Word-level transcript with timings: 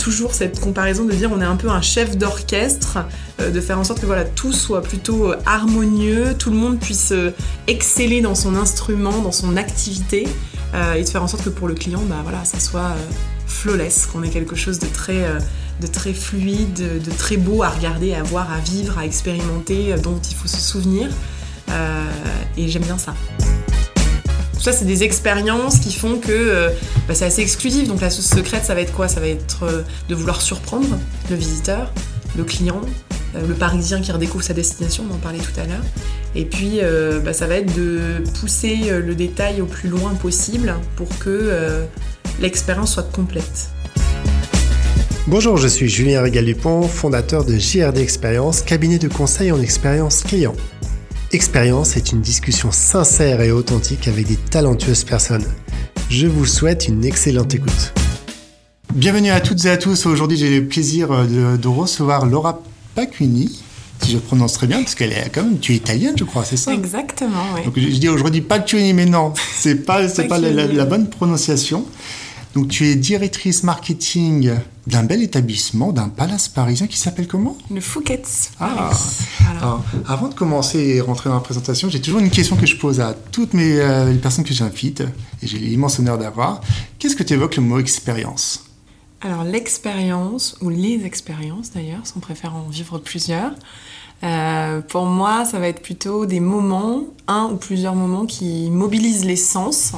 toujours 0.00 0.34
cette 0.34 0.58
comparaison 0.60 1.04
de 1.04 1.12
dire 1.12 1.30
on 1.32 1.40
est 1.40 1.44
un 1.44 1.56
peu 1.56 1.68
un 1.68 1.82
chef 1.82 2.16
d'orchestre, 2.16 2.98
de 3.38 3.60
faire 3.60 3.78
en 3.78 3.84
sorte 3.84 4.00
que 4.00 4.06
voilà, 4.06 4.24
tout 4.24 4.52
soit 4.52 4.82
plutôt 4.82 5.32
harmonieux, 5.46 6.34
tout 6.38 6.50
le 6.50 6.56
monde 6.56 6.80
puisse 6.80 7.12
exceller 7.66 8.20
dans 8.20 8.34
son 8.34 8.56
instrument, 8.56 9.18
dans 9.20 9.32
son 9.32 9.56
activité, 9.56 10.26
et 10.96 11.02
de 11.02 11.08
faire 11.08 11.22
en 11.22 11.28
sorte 11.28 11.44
que 11.44 11.50
pour 11.50 11.68
le 11.68 11.74
client, 11.74 12.02
bah, 12.08 12.20
voilà, 12.22 12.44
ça 12.44 12.58
soit 12.58 12.94
flawless, 13.46 14.06
qu'on 14.06 14.22
ait 14.22 14.30
quelque 14.30 14.56
chose 14.56 14.78
de 14.78 14.86
très 14.86 15.24
de 15.80 15.86
très 15.86 16.12
fluide, 16.12 17.02
de 17.02 17.10
très 17.10 17.36
beau 17.36 17.62
à 17.62 17.68
regarder, 17.68 18.14
à 18.14 18.22
voir, 18.22 18.52
à 18.52 18.58
vivre, 18.58 18.98
à 18.98 19.04
expérimenter, 19.04 19.94
dont 20.02 20.20
il 20.30 20.36
faut 20.36 20.48
se 20.48 20.60
souvenir. 20.60 21.08
et 22.56 22.68
j'aime 22.68 22.84
bien 22.84 22.98
ça. 22.98 23.14
Tout 24.60 24.64
ça, 24.64 24.72
c'est 24.72 24.84
des 24.84 25.04
expériences 25.04 25.78
qui 25.78 25.90
font 25.90 26.18
que 26.18 26.30
euh, 26.30 26.68
bah, 27.08 27.14
c'est 27.14 27.24
assez 27.24 27.40
exclusif. 27.40 27.88
Donc 27.88 28.02
la 28.02 28.10
sauce 28.10 28.26
secrète, 28.26 28.62
ça 28.62 28.74
va 28.74 28.82
être 28.82 28.92
quoi? 28.92 29.08
Ça 29.08 29.18
va 29.18 29.26
être 29.26 29.62
euh, 29.62 29.80
de 30.10 30.14
vouloir 30.14 30.42
surprendre 30.42 30.98
le 31.30 31.36
visiteur, 31.36 31.90
le 32.36 32.44
client, 32.44 32.82
euh, 33.36 33.46
le 33.48 33.54
Parisien 33.54 34.02
qui 34.02 34.12
redécouvre 34.12 34.44
sa 34.44 34.52
destination, 34.52 35.04
on 35.10 35.14
en 35.14 35.16
parlait 35.16 35.38
tout 35.38 35.58
à 35.58 35.64
l'heure. 35.64 35.80
Et 36.34 36.44
puis, 36.44 36.80
bah, 37.24 37.32
ça 37.32 37.46
va 37.46 37.56
être 37.56 37.74
de 37.74 38.22
pousser 38.38 38.90
le 38.90 39.14
détail 39.14 39.62
au 39.62 39.66
plus 39.66 39.88
loin 39.88 40.12
possible 40.14 40.74
pour 40.94 41.08
que 41.18 41.86
l'expérience 42.38 42.92
soit 42.92 43.10
complète. 43.10 43.70
Bonjour, 45.26 45.56
je 45.56 45.68
suis 45.68 45.88
Julien 45.88 46.20
Régal-Dupont, 46.20 46.82
fondateur 46.82 47.44
de 47.44 47.58
JRD 47.58 47.98
Expérience, 47.98 48.60
cabinet 48.60 48.98
de 48.98 49.08
conseil 49.08 49.50
en 49.50 49.60
expérience 49.60 50.22
client. 50.22 50.54
Expérience 51.32 51.96
est 51.96 52.10
une 52.10 52.22
discussion 52.22 52.72
sincère 52.72 53.40
et 53.40 53.52
authentique 53.52 54.08
avec 54.08 54.26
des 54.26 54.34
talentueuses 54.34 55.04
personnes. 55.04 55.44
Je 56.08 56.26
vous 56.26 56.44
souhaite 56.44 56.88
une 56.88 57.04
excellente 57.04 57.54
écoute. 57.54 57.92
Bienvenue 58.94 59.30
à 59.30 59.40
toutes 59.40 59.64
et 59.64 59.70
à 59.70 59.76
tous. 59.76 60.06
Aujourd'hui, 60.06 60.36
j'ai 60.36 60.58
le 60.58 60.66
plaisir 60.66 61.12
euh, 61.12 61.56
de, 61.56 61.68
recevoir 61.68 62.26
Laura 62.26 62.60
Pacuni, 62.96 63.62
si 64.02 64.10
je 64.10 64.18
prononce 64.18 64.54
très 64.54 64.66
bien, 64.66 64.82
parce 64.82 64.96
qu'elle 64.96 65.12
est 65.12 65.30
quand 65.32 65.44
même, 65.44 65.60
tu 65.60 65.72
es 65.72 65.76
italienne, 65.76 66.16
je 66.18 66.24
crois, 66.24 66.44
c'est 66.44 66.56
ça? 66.56 66.74
Exactement, 66.74 67.44
oui. 67.54 67.64
Donc, 67.64 67.78
je, 67.78 67.96
dis 67.96 68.08
aujourd'hui 68.08 68.40
Pacuni, 68.40 68.92
mais 68.92 69.06
non, 69.06 69.32
c'est 69.54 69.76
pas, 69.86 70.08
c'est 70.08 70.26
pas 70.26 70.38
la, 70.38 70.84
bonne 70.84 71.08
prononciation. 71.08 71.86
Donc, 72.54 72.68
tu 72.68 72.86
es 72.86 72.96
directrice 72.96 73.62
marketing 73.62 74.52
d'un 74.86 75.04
bel 75.04 75.22
établissement, 75.22 75.92
d'un 75.92 76.08
palace 76.08 76.48
parisien 76.48 76.88
qui 76.88 76.98
s'appelle 76.98 77.28
comment? 77.28 77.56
Le 77.70 77.80
Fouquet's. 77.80 78.50
Ah. 78.58 78.90
Alors, 79.50 79.84
avant 80.08 80.28
de 80.28 80.34
commencer 80.34 80.78
et 80.78 81.00
rentrer 81.00 81.28
dans 81.28 81.36
la 81.36 81.42
présentation, 81.42 81.88
j'ai 81.88 82.00
toujours 82.00 82.20
une 82.20 82.30
question 82.30 82.56
que 82.56 82.66
je 82.66 82.76
pose 82.76 83.00
à 83.00 83.14
toutes 83.14 83.54
mes, 83.54 83.80
euh, 83.80 84.12
les 84.12 84.18
personnes 84.18 84.44
que 84.44 84.54
j'invite, 84.54 85.02
et 85.42 85.46
j'ai 85.46 85.58
l'immense 85.58 86.00
honneur 86.00 86.18
d'avoir. 86.18 86.60
Qu'est-ce 86.98 87.14
que 87.14 87.22
tu 87.22 87.34
évoques 87.34 87.56
le 87.56 87.62
mot 87.62 87.78
expérience? 87.78 88.64
Alors, 89.20 89.44
l'expérience, 89.44 90.56
ou 90.60 90.70
les 90.70 91.04
expériences 91.04 91.70
d'ailleurs, 91.72 92.00
si 92.04 92.14
on 92.16 92.20
préfère 92.20 92.56
en 92.56 92.68
vivre 92.68 92.98
plusieurs, 92.98 93.52
euh, 94.22 94.80
pour 94.80 95.06
moi, 95.06 95.44
ça 95.44 95.58
va 95.58 95.68
être 95.68 95.82
plutôt 95.82 96.26
des 96.26 96.40
moments, 96.40 97.04
un 97.28 97.50
ou 97.52 97.56
plusieurs 97.56 97.94
moments 97.94 98.26
qui 98.26 98.70
mobilisent 98.70 99.24
les 99.24 99.36
sens 99.36 99.92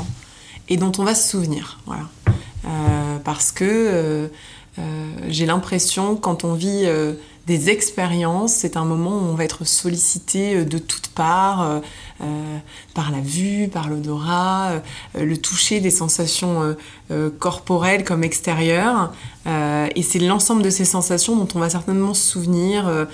et 0.68 0.76
dont 0.76 0.92
on 0.98 1.04
va 1.04 1.14
se 1.14 1.28
souvenir. 1.28 1.80
Voilà. 1.86 2.08
Euh, 2.64 3.18
parce 3.24 3.52
que 3.52 4.30
euh, 4.78 5.10
j'ai 5.28 5.44
l'impression 5.44 6.16
quand 6.16 6.44
on 6.44 6.54
vit 6.54 6.84
euh, 6.84 7.12
des 7.46 7.68
expériences, 7.68 8.54
c'est 8.54 8.78
un 8.78 8.86
moment 8.86 9.10
où 9.10 9.20
on 9.20 9.34
va 9.34 9.44
être 9.44 9.66
sollicité 9.66 10.56
euh, 10.56 10.64
de 10.64 10.78
toutes 10.78 11.08
parts, 11.08 11.82
par 12.94 13.10
la 13.10 13.20
vue, 13.20 13.68
par 13.68 13.88
l'odorat, 13.88 14.80
le 15.18 15.36
toucher 15.36 15.80
des 15.80 15.90
sensations 15.90 16.76
corporelles 17.40 18.04
comme 18.04 18.22
extérieures. 18.22 19.12
et 19.44 20.02
c'est 20.02 20.20
l'ensemble 20.20 20.62
de 20.62 20.70
ces 20.70 20.84
sensations 20.84 21.36
dont 21.36 21.48
on 21.56 21.58
va 21.58 21.68
certainement 21.68 22.14
se 22.14 22.22
souvenir. 22.22 23.08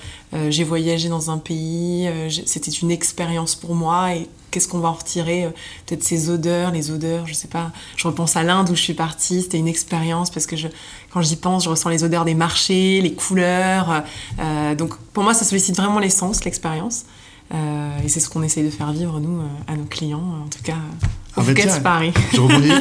j'ai 0.49 0.63
voyagé 0.63 1.09
dans 1.09 1.31
un 1.31 1.39
pays, 1.39 2.07
c'était 2.45 2.69
une 2.69 2.91
expérience 2.91 3.55
pour 3.55 3.73
moi 3.73 4.11
qu'est-ce 4.51 4.67
qu'on 4.67 4.79
va 4.79 4.89
en 4.89 4.93
retirer 4.93 5.45
euh, 5.45 5.49
Peut-être 5.85 6.03
ces 6.03 6.29
odeurs, 6.29 6.71
les 6.71 6.91
odeurs, 6.91 7.27
je 7.27 7.33
sais 7.33 7.47
pas. 7.47 7.71
Je 7.95 8.07
repense 8.07 8.35
à 8.35 8.43
l'Inde 8.43 8.69
où 8.69 8.75
je 8.75 8.81
suis 8.81 8.93
partie, 8.93 9.41
c'était 9.41 9.57
une 9.57 9.67
expérience 9.67 10.29
parce 10.29 10.45
que 10.45 10.55
je, 10.55 10.67
quand 11.11 11.21
j'y 11.21 11.35
pense, 11.35 11.65
je 11.65 11.69
ressens 11.69 11.89
les 11.89 12.03
odeurs 12.03 12.25
des 12.25 12.35
marchés, 12.35 13.01
les 13.01 13.13
couleurs. 13.13 13.91
Euh, 13.91 13.99
euh, 14.39 14.75
donc 14.75 14.95
pour 15.13 15.23
moi, 15.23 15.33
ça 15.33 15.45
sollicite 15.45 15.75
vraiment 15.75 15.99
l'essence, 15.99 16.43
l'expérience. 16.45 17.05
et 17.51 18.09
c'est 18.09 18.19
ce 18.19 18.29
qu'on 18.29 18.43
essaye 18.43 18.63
de 18.63 18.69
faire 18.69 18.91
vivre, 18.91 19.19
nous, 19.19 19.41
à 19.67 19.75
nos 19.75 19.85
clients, 19.85 20.43
en 20.45 20.49
tout 20.49 20.63
cas 20.63 20.77
au 21.35 21.41
ah 21.41 21.79
Paris. 21.81 22.13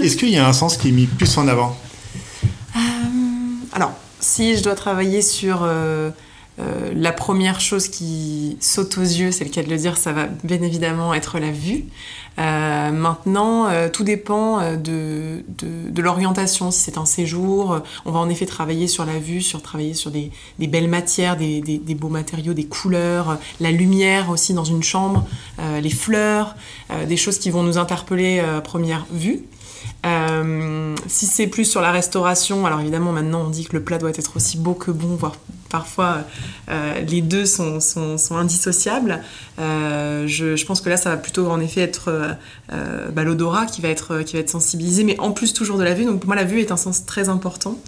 Est-ce 0.02 0.16
qu'il 0.16 0.30
y 0.30 0.36
a 0.36 0.46
un 0.46 0.52
sens 0.52 0.76
qui 0.76 0.88
est 0.88 0.92
mis 0.92 1.06
plus 1.06 1.38
en 1.38 1.48
avant? 1.48 1.76
Alors, 3.72 3.92
si 4.20 4.56
je 4.56 4.62
dois 4.62 4.74
travailler 4.74 5.22
sur 5.22 5.66
euh, 6.60 6.92
la 6.94 7.12
première 7.12 7.60
chose 7.60 7.88
qui 7.88 8.56
saute 8.60 8.98
aux 8.98 9.02
yeux, 9.02 9.30
c'est 9.30 9.44
le 9.44 9.50
cas 9.50 9.62
de 9.62 9.70
le 9.70 9.76
dire, 9.76 9.96
ça 9.96 10.12
va 10.12 10.26
bien 10.42 10.60
évidemment 10.62 11.14
être 11.14 11.38
la 11.38 11.50
vue. 11.50 11.84
Euh, 12.38 12.90
maintenant, 12.90 13.68
euh, 13.68 13.88
tout 13.88 14.04
dépend 14.04 14.76
de, 14.76 15.44
l'orientation. 15.96 16.70
Si 16.70 16.80
c'est 16.80 16.98
un 16.98 17.06
séjour, 17.06 17.80
on 18.04 18.12
va 18.12 18.18
en 18.18 18.28
effet 18.28 18.46
travailler 18.46 18.88
sur 18.88 19.04
la 19.04 19.18
vue, 19.18 19.40
sur 19.40 19.62
travailler 19.62 19.94
sur 19.94 20.10
des, 20.10 20.30
belles 20.58 20.88
matières, 20.88 21.36
des, 21.36 21.80
beaux 21.98 22.08
matériaux, 22.08 22.54
des 22.54 22.66
couleurs, 22.66 23.38
la 23.60 23.70
lumière 23.70 24.30
aussi 24.30 24.54
dans 24.54 24.64
une 24.64 24.82
chambre, 24.82 25.26
les 25.58 25.90
fleurs, 25.90 26.54
des 27.06 27.16
choses 27.16 27.38
qui 27.38 27.50
vont 27.50 27.62
nous 27.62 27.78
interpeller 27.78 28.40
à 28.40 28.60
première 28.60 29.06
vue. 29.12 29.44
Si 31.06 31.26
c'est 31.26 31.46
plus 31.46 31.64
sur 31.64 31.80
la 31.80 31.90
restauration, 31.90 32.66
alors 32.66 32.80
évidemment 32.80 33.12
maintenant 33.12 33.42
on 33.42 33.50
dit 33.50 33.64
que 33.64 33.76
le 33.76 33.82
plat 33.82 33.98
doit 33.98 34.10
être 34.10 34.36
aussi 34.36 34.58
beau 34.58 34.74
que 34.74 34.90
bon, 34.90 35.16
voire 35.16 35.36
parfois 35.68 36.18
euh, 36.70 37.00
les 37.00 37.20
deux 37.20 37.46
sont, 37.46 37.78
indissociables. 38.30 39.22
Euh, 39.58 40.26
je, 40.26 40.64
pense 40.64 40.80
que 40.80 40.88
là, 40.88 40.96
ça 40.96 41.10
va 41.10 41.16
plutôt 41.16 41.50
en 41.50 41.60
effet 41.60 41.80
être 41.80 42.36
euh, 42.72 43.08
bah, 43.10 43.24
l'odorat 43.24 43.66
qui, 43.66 43.80
va 43.80 43.88
être, 43.88 44.22
sensibilisé, 44.46 45.04
mais 45.04 45.18
en 45.18 45.32
plus 45.32 45.52
toujours 45.52 45.78
de 45.78 45.84
la 45.84 45.94
vue. 45.94 46.04
Donc 46.04 46.20
pour 46.20 46.28
moi, 46.28 46.36
la 46.36 46.44
vue 46.44 46.60
est 46.60 46.72
un 46.72 46.76
sens 46.76 47.06
très 47.06 47.28
important. 47.28 47.78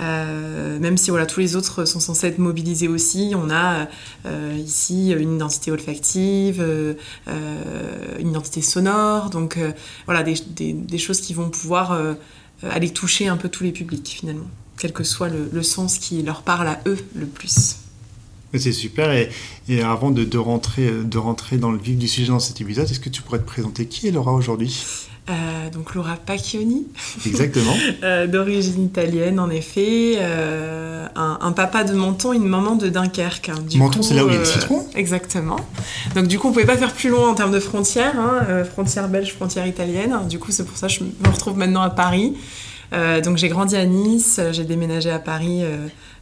même 0.00 0.96
si 0.96 1.10
voilà, 1.10 1.26
tous 1.26 1.40
les 1.40 1.54
autres 1.56 1.84
sont 1.84 2.00
censés 2.00 2.26
être 2.26 2.38
mobilisés 2.38 2.88
aussi, 2.88 3.34
on 3.36 3.50
a 3.50 3.86
ici 4.56 5.12
une 5.12 5.36
identité 5.36 5.70
olfactive, 5.70 6.64
une 7.26 8.28
identité 8.28 8.62
sonore, 8.62 9.30
donc 9.30 9.58
voilà, 10.06 10.22
des, 10.22 10.98
choses 10.98 11.20
qui 11.20 11.34
vont 11.34 11.50
pouvoir 11.50 11.96
aller 12.68 12.90
toucher 12.90 13.28
un 13.28 13.36
peu 13.36 13.48
tous 13.48 13.64
les 13.64 13.72
publics 13.72 14.16
finalement 14.18 14.48
quel 14.78 14.92
que 14.92 15.04
soit 15.04 15.28
le, 15.28 15.62
sens 15.62 15.98
qui 15.98 16.22
leur 16.22 16.42
parle 16.42 16.66
à 16.66 16.80
eux 16.86 16.98
le 17.14 17.26
plus. 17.26 17.76
C'est 18.54 18.72
super. 18.72 19.12
Et, 19.12 19.82
avant 19.82 20.10
de, 20.10 20.38
rentrer, 20.38 20.90
de 20.90 21.18
rentrer 21.18 21.56
dans 21.56 21.70
le 21.70 21.78
vif 21.78 21.96
du 21.96 22.08
sujet 22.08 22.28
dans 22.28 22.40
cet 22.40 22.60
épisode, 22.60 22.90
est-ce 22.90 23.00
que 23.00 23.08
tu 23.08 23.22
pourrais 23.22 23.38
te 23.38 23.46
présenter? 23.46 23.86
Qui 23.86 24.08
est 24.08 24.10
Laura 24.10 24.32
aujourd'hui? 24.32 24.84
Euh, 25.30 25.70
donc 25.70 25.94
Laura 25.94 26.16
Pacchioni. 26.16 26.86
Exactement. 27.26 27.74
Euh, 28.02 28.26
d'origine 28.26 28.84
italienne, 28.84 29.38
en 29.38 29.48
effet. 29.48 30.14
Euh, 30.18 31.06
un, 31.14 31.52
papa 31.52 31.84
de 31.84 31.92
Menton, 31.92 32.32
une 32.32 32.44
maman 32.44 32.74
de 32.74 32.88
Dunkerque. 32.88 33.50
Hein. 33.50 33.62
Menton, 33.76 34.02
c'est 34.02 34.14
là 34.14 34.24
où 34.24 34.28
il 34.28 34.32
y 34.32 34.36
a 34.36 34.40
le 34.40 34.44
citron? 34.44 34.84
Exactement. 34.96 35.60
Donc 36.16 36.26
du 36.26 36.38
coup, 36.38 36.48
on 36.48 36.52
pouvait 36.52 36.66
pas 36.66 36.76
faire 36.76 36.92
plus 36.92 37.10
loin 37.10 37.28
en 37.28 37.34
termes 37.34 37.52
de 37.52 37.60
frontières. 37.60 38.18
Hein, 38.18 38.64
frontière 38.64 39.08
belge, 39.08 39.32
frontière 39.34 39.66
italienne. 39.66 40.16
Du 40.28 40.40
coup, 40.40 40.50
c'est 40.50 40.64
pour 40.64 40.76
ça 40.76 40.88
que 40.88 40.94
je 40.94 41.04
me 41.04 41.32
retrouve 41.32 41.56
maintenant 41.56 41.82
à 41.82 41.90
Paris. 41.90 42.34
Donc 43.24 43.36
j'ai 43.36 43.48
grandi 43.48 43.76
à 43.76 43.86
Nice, 43.86 44.40
j'ai 44.50 44.64
déménagé 44.64 45.10
à 45.10 45.18
Paris 45.18 45.62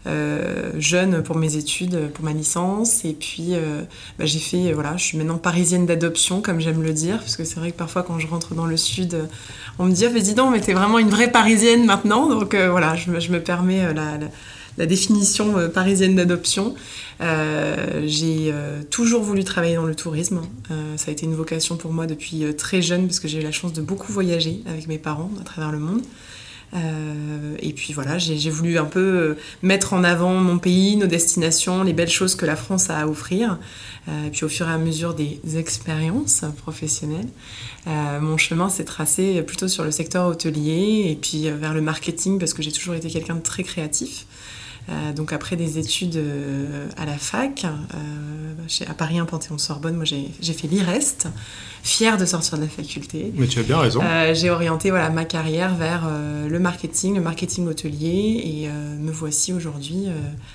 euh, 0.07 0.11
euh, 0.11 0.73
jeune 0.79 1.23
pour 1.23 1.37
mes 1.37 1.57
études, 1.57 2.11
pour 2.13 2.25
ma 2.25 2.33
licence, 2.33 3.05
et 3.05 3.13
puis 3.13 3.53
bah, 4.19 4.25
j'ai 4.25 4.39
fait, 4.39 4.73
voilà, 4.73 4.97
je 4.97 5.05
suis 5.05 5.19
maintenant 5.19 5.39
parisienne 5.39 5.87
d'adoption, 5.87 6.41
comme 6.41 6.61
j'aime 6.61 6.83
le 6.83 6.93
dire, 6.93 7.19
parce 7.19 7.37
que 7.37 7.45
c'est 7.45 7.57
vrai 7.57 7.71
que 7.71 7.77
parfois 7.77 8.03
quand 8.03 8.19
je 8.19 8.27
rentre 8.27 8.55
dans 8.55 8.67
le 8.67 8.77
sud, 8.77 9.29
on 9.79 9.85
me 9.85 9.93
dit, 9.93 10.07
ah, 10.07 10.19
dis 10.19 10.35
donc, 10.35 10.53
mais 10.53 10.61
t'es 10.61 10.73
vraiment 10.73 10.99
une 10.99 11.11
vraie 11.11 11.31
parisienne 11.31 11.85
maintenant, 11.85 12.29
donc 12.29 12.55
voilà, 12.55 12.95
je 12.97 13.11
me, 13.11 13.41
permets 13.41 13.93
la, 14.79 14.87
définition 14.87 15.69
parisienne 15.69 16.17
d'adoption. 16.17 16.75
j'ai 17.21 18.55
toujours 18.91 19.23
voulu 19.23 19.45
travailler 19.45 19.77
dans 19.77 19.87
le 19.87 19.95
tourisme. 19.95 20.41
ça 20.97 21.11
a 21.11 21.13
été 21.13 21.27
une 21.27 21.35
vocation 21.35 21.77
pour 21.77 21.93
moi 21.93 22.07
depuis 22.07 22.45
très 22.57 22.81
jeune 22.81 23.07
parce 23.07 23.21
que 23.21 23.29
j'ai 23.29 23.41
eu 23.41 23.45
la 23.45 23.53
chance 23.53 23.73
de 23.73 23.83
beaucoup 23.83 24.13
voyager 24.13 24.63
avec 24.67 24.89
mes 24.89 24.99
parents 24.99 25.31
à 25.41 25.45
travers 25.45 25.73
le 25.73 25.79
monde. 25.79 26.03
Euh, 26.75 27.57
et 27.59 27.73
puis 27.73 27.93
voilà, 27.93 28.19
j'ai 28.19 28.51
voulu 28.51 28.79
un 28.79 28.85
peu 28.85 29.01
euh, 29.01 29.39
mettre 29.63 29.93
en 29.93 30.05
avant 30.05 30.35
mon 30.35 30.59
pays, 30.59 30.97
nos 30.97 31.07
destinations, 31.07 31.83
les 31.83 31.93
belles 31.93 32.11
choses 32.11 32.37
que 32.37 32.47
la 32.47 32.57
France 32.57 32.91
a 32.91 32.99
à 32.99 33.07
offrir. 33.07 33.59
Euh, 34.09 34.27
et 34.27 34.31
puis 34.31 34.45
au 34.45 34.49
fur 34.49 34.69
et 34.69 34.73
à 34.73 34.79
mesure 34.79 35.15
des 35.15 35.41
expériences 35.57 36.45
professionnelles, 36.59 37.29
mon 37.87 38.37
chemin 38.37 38.69
s'est 38.69 38.85
tracé 38.85 39.43
plutôt 39.43 39.69
sur 39.69 39.85
le 39.85 39.91
secteur 39.91 40.27
hôtelier 40.27 41.09
et 41.11 41.19
puis 41.21 41.51
vers 41.51 41.75
le 41.75 41.81
marketing 41.81 42.39
parce 42.39 42.55
que 42.55 42.63
j'ai 42.63 42.73
toujours 42.73 42.95
été 42.95 43.09
quelqu'un 43.09 43.35
de 43.35 43.41
très 43.41 43.63
créatif. 43.63 44.27
Donc 45.15 45.33
après 45.33 45.57
des 45.57 45.79
études 45.79 46.23
à 46.97 47.05
la 47.05 47.17
fac, 47.17 47.65
à 48.87 48.95
Paris 48.95 49.19
1 49.19 49.25
Panthéon-Sorbonne, 49.25 49.97
moi 49.97 50.05
j'ai 50.05 50.53
fait 50.53 50.69
l'IREST, 50.69 51.29
fière 51.83 52.19
de 52.19 52.25
sortir 52.25 52.57
de 52.59 52.63
la 52.63 52.69
faculté. 52.69 53.33
Mais 53.37 53.47
tu 53.47 53.59
as 53.59 53.63
bien 53.63 53.79
raison. 53.79 54.01
j'ai 54.33 54.51
orienté 54.51 54.91
voilà, 54.91 55.11
ma 55.11 55.25
carrière 55.25 55.75
vers 55.75 56.09
le 56.49 56.59
marketing, 56.59 57.15
le 57.15 57.21
marketing 57.21 57.67
hôtelier, 57.69 58.43
et 58.45 58.69
me 58.69 59.13
voici 59.13 59.53
aujourd'hui 59.53 60.07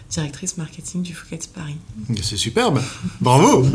directrice 0.10 0.58
marketing 0.58 1.02
du 1.02 1.14
Fouquet's 1.14 1.48
Paris. 1.48 1.78
C'est 2.22 2.38
superbe, 2.38 2.82
bravo 3.22 3.66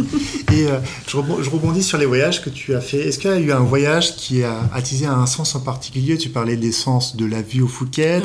Et 0.53 0.67
je, 1.07 1.17
rebondis 1.17 1.83
sur 1.83 1.99
les 1.99 2.07
voyages 2.07 2.43
que 2.43 2.51
tu 2.51 2.75
as 2.75 2.81
fait. 2.81 2.99
Est-ce 2.99 3.19
qu'il 3.19 3.31
y 3.31 3.35
a 3.35 3.39
eu 3.39 3.53
un 3.53 3.61
voyage 3.61 4.17
qui 4.17 4.43
a 4.43 4.69
attisé 4.73 5.07
un 5.07 5.27
sens 5.27 5.55
en 5.55 5.61
particulier? 5.61 6.19
Tu 6.19 6.29
parlais 6.29 6.57
des 6.57 6.73
sens 6.73 7.17
de 7.17 7.27
la 7.27 7.43
vie 7.43 7.61
au 7.61 7.69
Fouquet, 7.69 8.23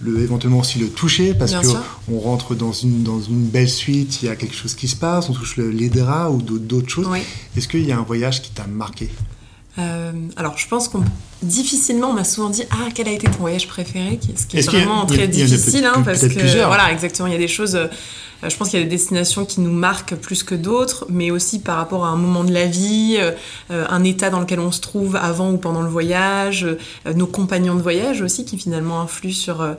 le, 0.00 0.20
éventuellement 0.20 0.60
aussi 0.60 0.78
le 0.78 0.88
toucher, 0.88 1.34
parce 1.34 1.54
qu'on 1.54 2.18
rentre 2.18 2.54
dans 2.54 2.72
une, 2.72 3.02
dans 3.02 3.20
une 3.20 3.46
belle 3.46 3.68
suite, 3.68 4.22
il 4.22 4.26
y 4.26 4.28
a 4.28 4.36
quelque 4.36 4.54
chose 4.54 4.74
qui 4.74 4.88
se 4.88 4.96
passe, 4.96 5.28
on 5.28 5.32
touche 5.32 5.56
les 5.56 5.88
draps 5.88 6.34
ou 6.34 6.58
d'autres 6.58 6.88
choses. 6.88 7.08
Est-ce 7.56 7.68
qu'il 7.68 7.86
y 7.86 7.92
a 7.92 7.98
un 7.98 8.02
voyage 8.02 8.42
qui 8.42 8.50
t'a 8.50 8.66
marqué? 8.66 9.10
Euh, 9.78 10.12
alors, 10.36 10.58
je 10.58 10.66
pense 10.66 10.88
qu'on 10.88 11.04
difficilement, 11.42 12.10
on 12.10 12.14
m'a 12.14 12.24
souvent 12.24 12.50
dit 12.50 12.64
ah 12.70 12.88
quel 12.92 13.06
a 13.06 13.12
été 13.12 13.28
ton 13.28 13.38
voyage 13.38 13.68
préféré, 13.68 14.18
ce 14.34 14.44
qui 14.46 14.58
est, 14.58 14.62
vraiment 14.62 15.06
très 15.06 15.28
difficile, 15.28 15.84
hein, 15.84 16.02
parce 16.04 16.26
que 16.26 16.66
voilà, 16.66 16.90
exactement, 16.92 17.28
il 17.28 17.32
y 17.32 17.36
a 17.36 17.38
des 17.38 17.48
choses. 17.48 17.78
Euh, 18.44 18.48
je 18.48 18.56
pense 18.56 18.70
qu'il 18.70 18.78
y 18.78 18.82
a 18.82 18.84
des 18.84 18.90
destinations 18.90 19.44
qui 19.44 19.60
nous 19.60 19.72
marquent 19.72 20.14
plus 20.14 20.42
que 20.42 20.54
d'autres, 20.54 21.06
mais 21.08 21.30
aussi 21.30 21.60
par 21.60 21.76
rapport 21.76 22.04
à 22.04 22.08
un 22.08 22.16
moment 22.16 22.44
de 22.44 22.52
la 22.52 22.66
vie, 22.66 23.16
euh, 23.18 23.32
un 23.88 24.04
état 24.04 24.30
dans 24.30 24.40
lequel 24.40 24.60
on 24.60 24.72
se 24.72 24.80
trouve 24.80 25.16
avant 25.16 25.50
ou 25.50 25.56
pendant 25.58 25.82
le 25.82 25.88
voyage, 25.88 26.66
nos 27.14 27.26
compagnons 27.26 27.74
de 27.74 27.82
voyage 27.82 28.22
aussi 28.22 28.44
qui 28.44 28.58
finalement 28.58 29.00
influent 29.00 29.32
sur 29.32 29.76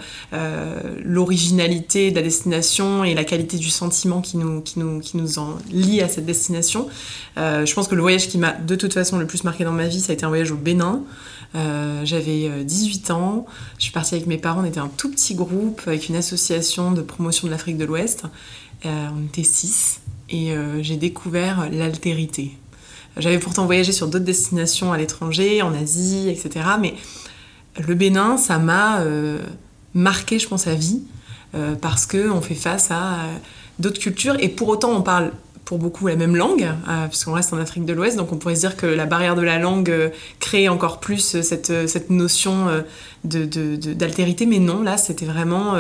l'originalité 1.03 2.11
de 2.11 2.15
la 2.15 2.21
destination 2.21 3.03
et 3.03 3.13
la 3.13 3.23
qualité 3.23 3.57
du 3.57 3.69
sentiment 3.69 4.21
qui 4.21 4.37
nous, 4.37 4.61
qui 4.61 4.79
nous, 4.79 4.99
qui 4.99 5.17
nous 5.17 5.39
en 5.39 5.57
lie 5.71 6.01
à 6.01 6.07
cette 6.07 6.25
destination. 6.25 6.87
je 7.37 7.73
pense 7.73 7.87
que 7.87 7.95
le 7.95 8.01
voyage 8.01 8.27
qui 8.27 8.37
m'a 8.37 8.51
de 8.51 8.75
toute 8.75 8.93
façon 8.93 9.17
le 9.17 9.25
plus 9.25 9.43
marqué 9.43 9.63
dans 9.63 9.71
ma 9.71 9.87
vie, 9.87 9.99
ça 9.99 10.11
a 10.11 10.13
été 10.13 10.25
un 10.25 10.29
voyage 10.29 10.51
au 10.51 10.57
Bénin. 10.57 11.01
Euh, 11.55 12.01
j'avais 12.05 12.63
18 12.63 13.09
euh, 13.09 13.13
ans, 13.13 13.45
je 13.77 13.83
suis 13.83 13.91
partie 13.91 14.13
avec 14.13 14.27
mes 14.27 14.37
parents, 14.37 14.61
on 14.61 14.65
était 14.65 14.79
un 14.79 14.89
tout 14.89 15.09
petit 15.09 15.33
groupe 15.33 15.81
avec 15.87 16.07
une 16.07 16.15
association 16.15 16.91
de 16.91 17.01
promotion 17.01 17.47
de 17.47 17.51
l'Afrique 17.51 17.77
de 17.77 17.85
l'Ouest. 17.85 18.25
Euh, 18.85 19.07
on 19.15 19.25
était 19.25 19.43
6 19.43 20.01
et 20.31 20.53
j'ai 20.81 20.95
découvert 20.95 21.71
l'altérité. 21.71 22.55
J'avais 23.17 23.39
pourtant 23.39 23.65
voyagé 23.65 23.91
sur 23.91 24.07
d'autres 24.07 24.25
destinations 24.25 24.93
à 24.93 24.97
l'étranger, 24.97 25.63
en 25.63 25.73
Asie, 25.73 26.29
etc. 26.29 26.67
Mais 26.79 26.93
le 27.79 27.95
Bénin, 27.95 28.37
ça 28.37 28.59
m'a 28.59 29.03
marqué, 29.95 30.37
je 30.37 30.47
pense, 30.47 30.67
à 30.67 30.75
vie, 30.75 31.01
parce 31.81 32.05
qu'on 32.05 32.41
fait 32.41 32.53
face 32.53 32.91
à 32.91 33.21
d'autres 33.79 33.99
cultures 33.99 34.35
et 34.39 34.49
pour 34.49 34.67
autant 34.67 34.91
on 34.91 35.01
parle 35.01 35.31
pour 35.69 35.77
beaucoup 35.77 36.07
la 36.07 36.15
même 36.15 36.35
langue, 36.35 36.67
euh, 36.89 37.07
puisqu'on 37.07 37.33
reste 37.33 37.53
en 37.53 37.59
Afrique 37.59 37.85
de 37.85 37.93
l'Ouest, 37.93 38.17
donc 38.17 38.31
on 38.31 38.37
pourrait 38.37 38.55
se 38.55 38.61
dire 38.61 38.75
que 38.75 38.87
la 38.87 39.05
barrière 39.05 39.35
de 39.35 39.43
la 39.43 39.59
langue 39.59 39.91
euh, 39.91 40.09
crée 40.39 40.67
encore 40.67 40.99
plus 40.99 41.35
euh, 41.35 41.43
cette, 41.43 41.87
cette 41.87 42.09
notion 42.09 42.83
d'altérité, 43.23 44.47
mais 44.47 44.57
non, 44.57 44.81
là 44.81 44.97
c'était 44.97 45.27
vraiment 45.27 45.75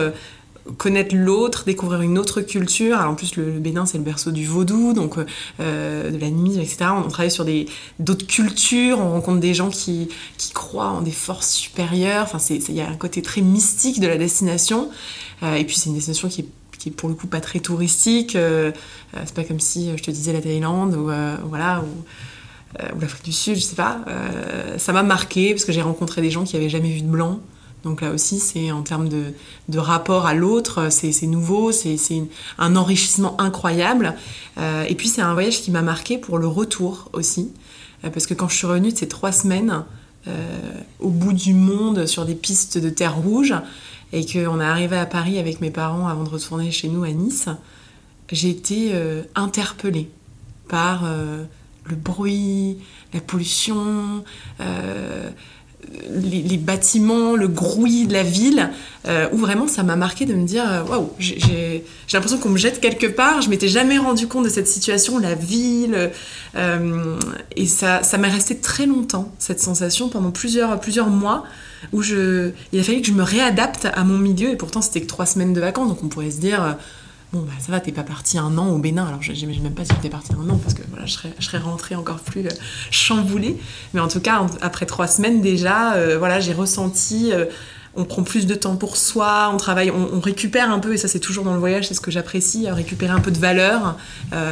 connaître 0.77 1.15
l'autre, 1.15 1.63
découvrir 1.65 2.01
une 2.01 2.19
autre 2.19 2.41
culture. 2.41 2.99
Alors 2.99 3.13
en 3.13 3.15
plus, 3.15 3.35
le, 3.35 3.45
Bénin, 3.45 3.87
c'est 3.87 3.97
le 3.97 4.03
berceau 4.03 4.29
du 4.29 4.45
vaudou, 4.45 4.93
donc 4.93 5.17
de 5.17 6.17
l'animisme, 6.19 6.59
etc. 6.59 6.91
On, 6.95 7.07
travaille 7.07 7.31
sur 7.31 7.45
d'autres 7.97 8.27
cultures, 8.27 8.99
on 8.99 9.11
rencontre 9.13 9.39
des 9.39 9.55
gens 9.55 9.69
qui, 9.69 10.09
qui 10.37 10.51
croient 10.51 10.89
en 10.89 11.01
des 11.01 11.11
forces 11.11 11.49
supérieures. 11.49 12.29
Enfin, 12.31 12.37
il 12.49 12.75
y 12.75 12.81
a 12.81 12.87
un 12.87 12.95
côté 12.95 13.23
très 13.23 13.41
mystique 13.41 13.99
de 13.99 14.07
la 14.07 14.17
destination. 14.17 14.89
et 15.41 15.63
puis, 15.63 15.75
c'est 15.77 15.89
une 15.89 15.95
destination 15.95 16.29
qui 16.29 16.41
est 16.41 16.58
qui 16.79 16.89
est 16.89 16.91
pour 16.91 17.09
le 17.09 17.15
coup 17.15 17.27
pas 17.27 17.41
très 17.41 17.59
touristique. 17.59 18.35
Euh, 18.35 18.71
euh, 19.15 19.19
c'est 19.25 19.35
pas 19.35 19.43
comme 19.43 19.59
si 19.59 19.89
euh, 19.89 19.97
je 19.97 20.03
te 20.03 20.11
disais 20.11 20.33
la 20.33 20.41
Thaïlande 20.41 20.95
ou 20.95 21.11
voilà 21.47 21.83
ou, 21.83 22.03
l'Afrique 22.99 23.25
du 23.25 23.31
Sud, 23.31 23.55
je 23.55 23.61
sais 23.61 23.75
pas. 23.75 23.99
ça 24.77 24.93
m'a 24.93 25.01
marqué 25.01 25.53
parce 25.53 25.65
que 25.65 25.71
j'ai 25.71 25.81
rencontré 25.81 26.21
des 26.21 26.29
gens 26.29 26.43
qui 26.43 26.55
avaient 26.55 26.69
jamais 26.69 26.91
vu 26.91 27.01
de 27.01 27.07
blanc. 27.07 27.39
Donc 27.83 28.01
là 28.01 28.11
aussi, 28.11 28.39
c'est 28.39 28.71
en 28.71 28.83
termes 28.83 29.09
de, 29.09 29.33
de 29.69 29.79
rapport 29.79 30.27
à 30.27 30.35
l'autre, 30.35 30.89
c'est 30.91 31.25
nouveau, 31.25 31.71
c'est 31.71 31.97
un 32.59 32.75
enrichissement 32.75 33.41
incroyable. 33.41 34.13
et 34.87 34.93
puis 34.93 35.07
c'est 35.07 35.23
un 35.23 35.33
voyage 35.33 35.63
qui 35.63 35.71
m'a 35.71 35.81
marqué 35.81 36.19
pour 36.19 36.37
le 36.37 36.45
retour 36.45 37.09
aussi, 37.13 37.51
parce 38.03 38.27
que 38.27 38.35
quand 38.35 38.49
je 38.49 38.55
suis 38.55 38.67
revenue 38.67 38.91
de 38.91 38.97
ces 38.97 39.07
trois 39.07 39.31
semaines 39.31 39.83
au 40.99 41.09
bout 41.09 41.33
du 41.33 41.55
monde 41.55 42.05
sur 42.05 42.23
des 42.23 42.35
pistes 42.35 42.77
de 42.77 42.91
terre 42.91 43.17
rouge, 43.17 43.55
et 44.11 44.25
qu'on 44.25 44.59
est 44.59 44.65
arrivé 44.65 44.97
à 44.97 45.05
Paris 45.05 45.37
avec 45.37 45.61
mes 45.61 45.71
parents 45.71 46.07
avant 46.07 46.23
de 46.23 46.29
retourner 46.29 46.71
chez 46.71 46.87
nous 46.87 47.03
à 47.03 47.11
Nice, 47.11 47.49
j'ai 48.31 48.49
été 48.49 48.91
euh, 48.93 49.23
interpellée 49.35 50.09
par 50.67 51.05
euh, 51.05 51.43
le 51.85 51.95
bruit, 51.95 52.77
la 53.13 53.21
pollution, 53.21 54.23
euh, 55.85 56.19
les, 56.21 56.57
bâtiments, 56.57 57.35
le 57.35 57.47
grouillis 57.47 58.07
de 58.07 58.13
la 58.13 58.23
ville, 58.23 58.69
où 59.31 59.37
vraiment 59.37 59.67
ça 59.67 59.81
m'a 59.81 59.95
marqué 59.95 60.25
de 60.25 60.35
me 60.35 60.45
dire 60.45 60.85
waouh, 60.87 61.09
j'ai 61.17 61.83
l'impression 62.13 62.37
qu'on 62.37 62.49
me 62.49 62.57
jette 62.57 62.79
quelque 62.79 63.07
part. 63.07 63.41
Je 63.41 63.49
m'étais 63.49 63.67
jamais 63.67 63.97
rendu 63.97 64.27
compte 64.27 64.43
de 64.43 64.49
cette 64.49 64.67
situation, 64.67 65.17
la 65.17 65.33
ville, 65.33 66.11
et 67.55 67.65
ça, 67.65 68.03
ça 68.03 68.17
m'est 68.19 68.29
resté 68.29 68.57
très 68.57 68.85
longtemps 68.85 69.31
cette 69.39 69.61
sensation 69.61 70.09
pendant 70.09 70.31
plusieurs 70.31 70.79
plusieurs 70.79 71.09
mois 71.09 71.43
où 71.91 72.01
je, 72.01 72.51
il 72.71 72.79
a 72.79 72.83
fallu 72.83 73.01
que 73.01 73.07
je 73.07 73.13
me 73.13 73.23
réadapte 73.23 73.87
à 73.93 74.03
mon 74.03 74.17
milieu, 74.17 74.49
et 74.49 74.55
pourtant 74.55 74.81
c'était 74.81 75.01
que 75.01 75.07
trois 75.07 75.25
semaines 75.25 75.53
de 75.53 75.61
vacances, 75.61 75.89
donc 75.89 76.03
on 76.03 76.07
pourrait 76.07 76.31
se 76.31 76.39
dire, 76.39 76.63
euh, 76.63 76.71
bon 77.33 77.41
bah 77.41 77.53
ça 77.59 77.71
va, 77.71 77.79
t'es 77.79 77.91
pas 77.91 78.03
parti 78.03 78.37
un 78.37 78.57
an 78.57 78.69
au 78.69 78.77
Bénin, 78.77 79.05
alors 79.05 79.21
j'imagine 79.21 79.63
même 79.63 79.73
pas 79.73 79.85
si 79.85 79.93
t'es 80.01 80.09
parti 80.09 80.31
un 80.33 80.49
an, 80.49 80.57
parce 80.57 80.73
que 80.73 80.81
voilà, 80.89 81.05
je 81.05 81.13
serais, 81.13 81.33
je 81.39 81.57
rentrée 81.57 81.95
encore 81.95 82.19
plus 82.19 82.45
euh, 82.45 82.49
chamboulée, 82.91 83.57
mais 83.93 83.99
en 83.99 84.07
tout 84.07 84.19
cas, 84.19 84.45
après 84.61 84.85
trois 84.85 85.07
semaines 85.07 85.41
déjà, 85.41 85.93
euh, 85.93 86.17
voilà, 86.17 86.39
j'ai 86.39 86.53
ressenti... 86.53 87.31
on 87.95 88.05
prend 88.05 88.23
plus 88.23 88.45
de 88.45 88.55
temps 88.55 88.75
pour 88.75 88.95
soi, 88.97 89.49
on 89.51 89.57
travaille, 89.57 89.91
on, 89.91 90.19
récupère 90.19 90.71
un 90.71 90.79
peu, 90.79 90.93
et 90.93 90.97
ça 90.97 91.07
c'est 91.07 91.19
toujours 91.19 91.43
dans 91.43 91.53
le 91.53 91.59
voyage, 91.59 91.87
c'est 91.87 91.95
ce 91.95 92.01
que 92.01 92.11
j'apprécie, 92.11 92.69
récupérer 92.69 93.11
un 93.11 93.19
peu 93.19 93.31
de 93.31 93.39
valeur, 93.39 93.97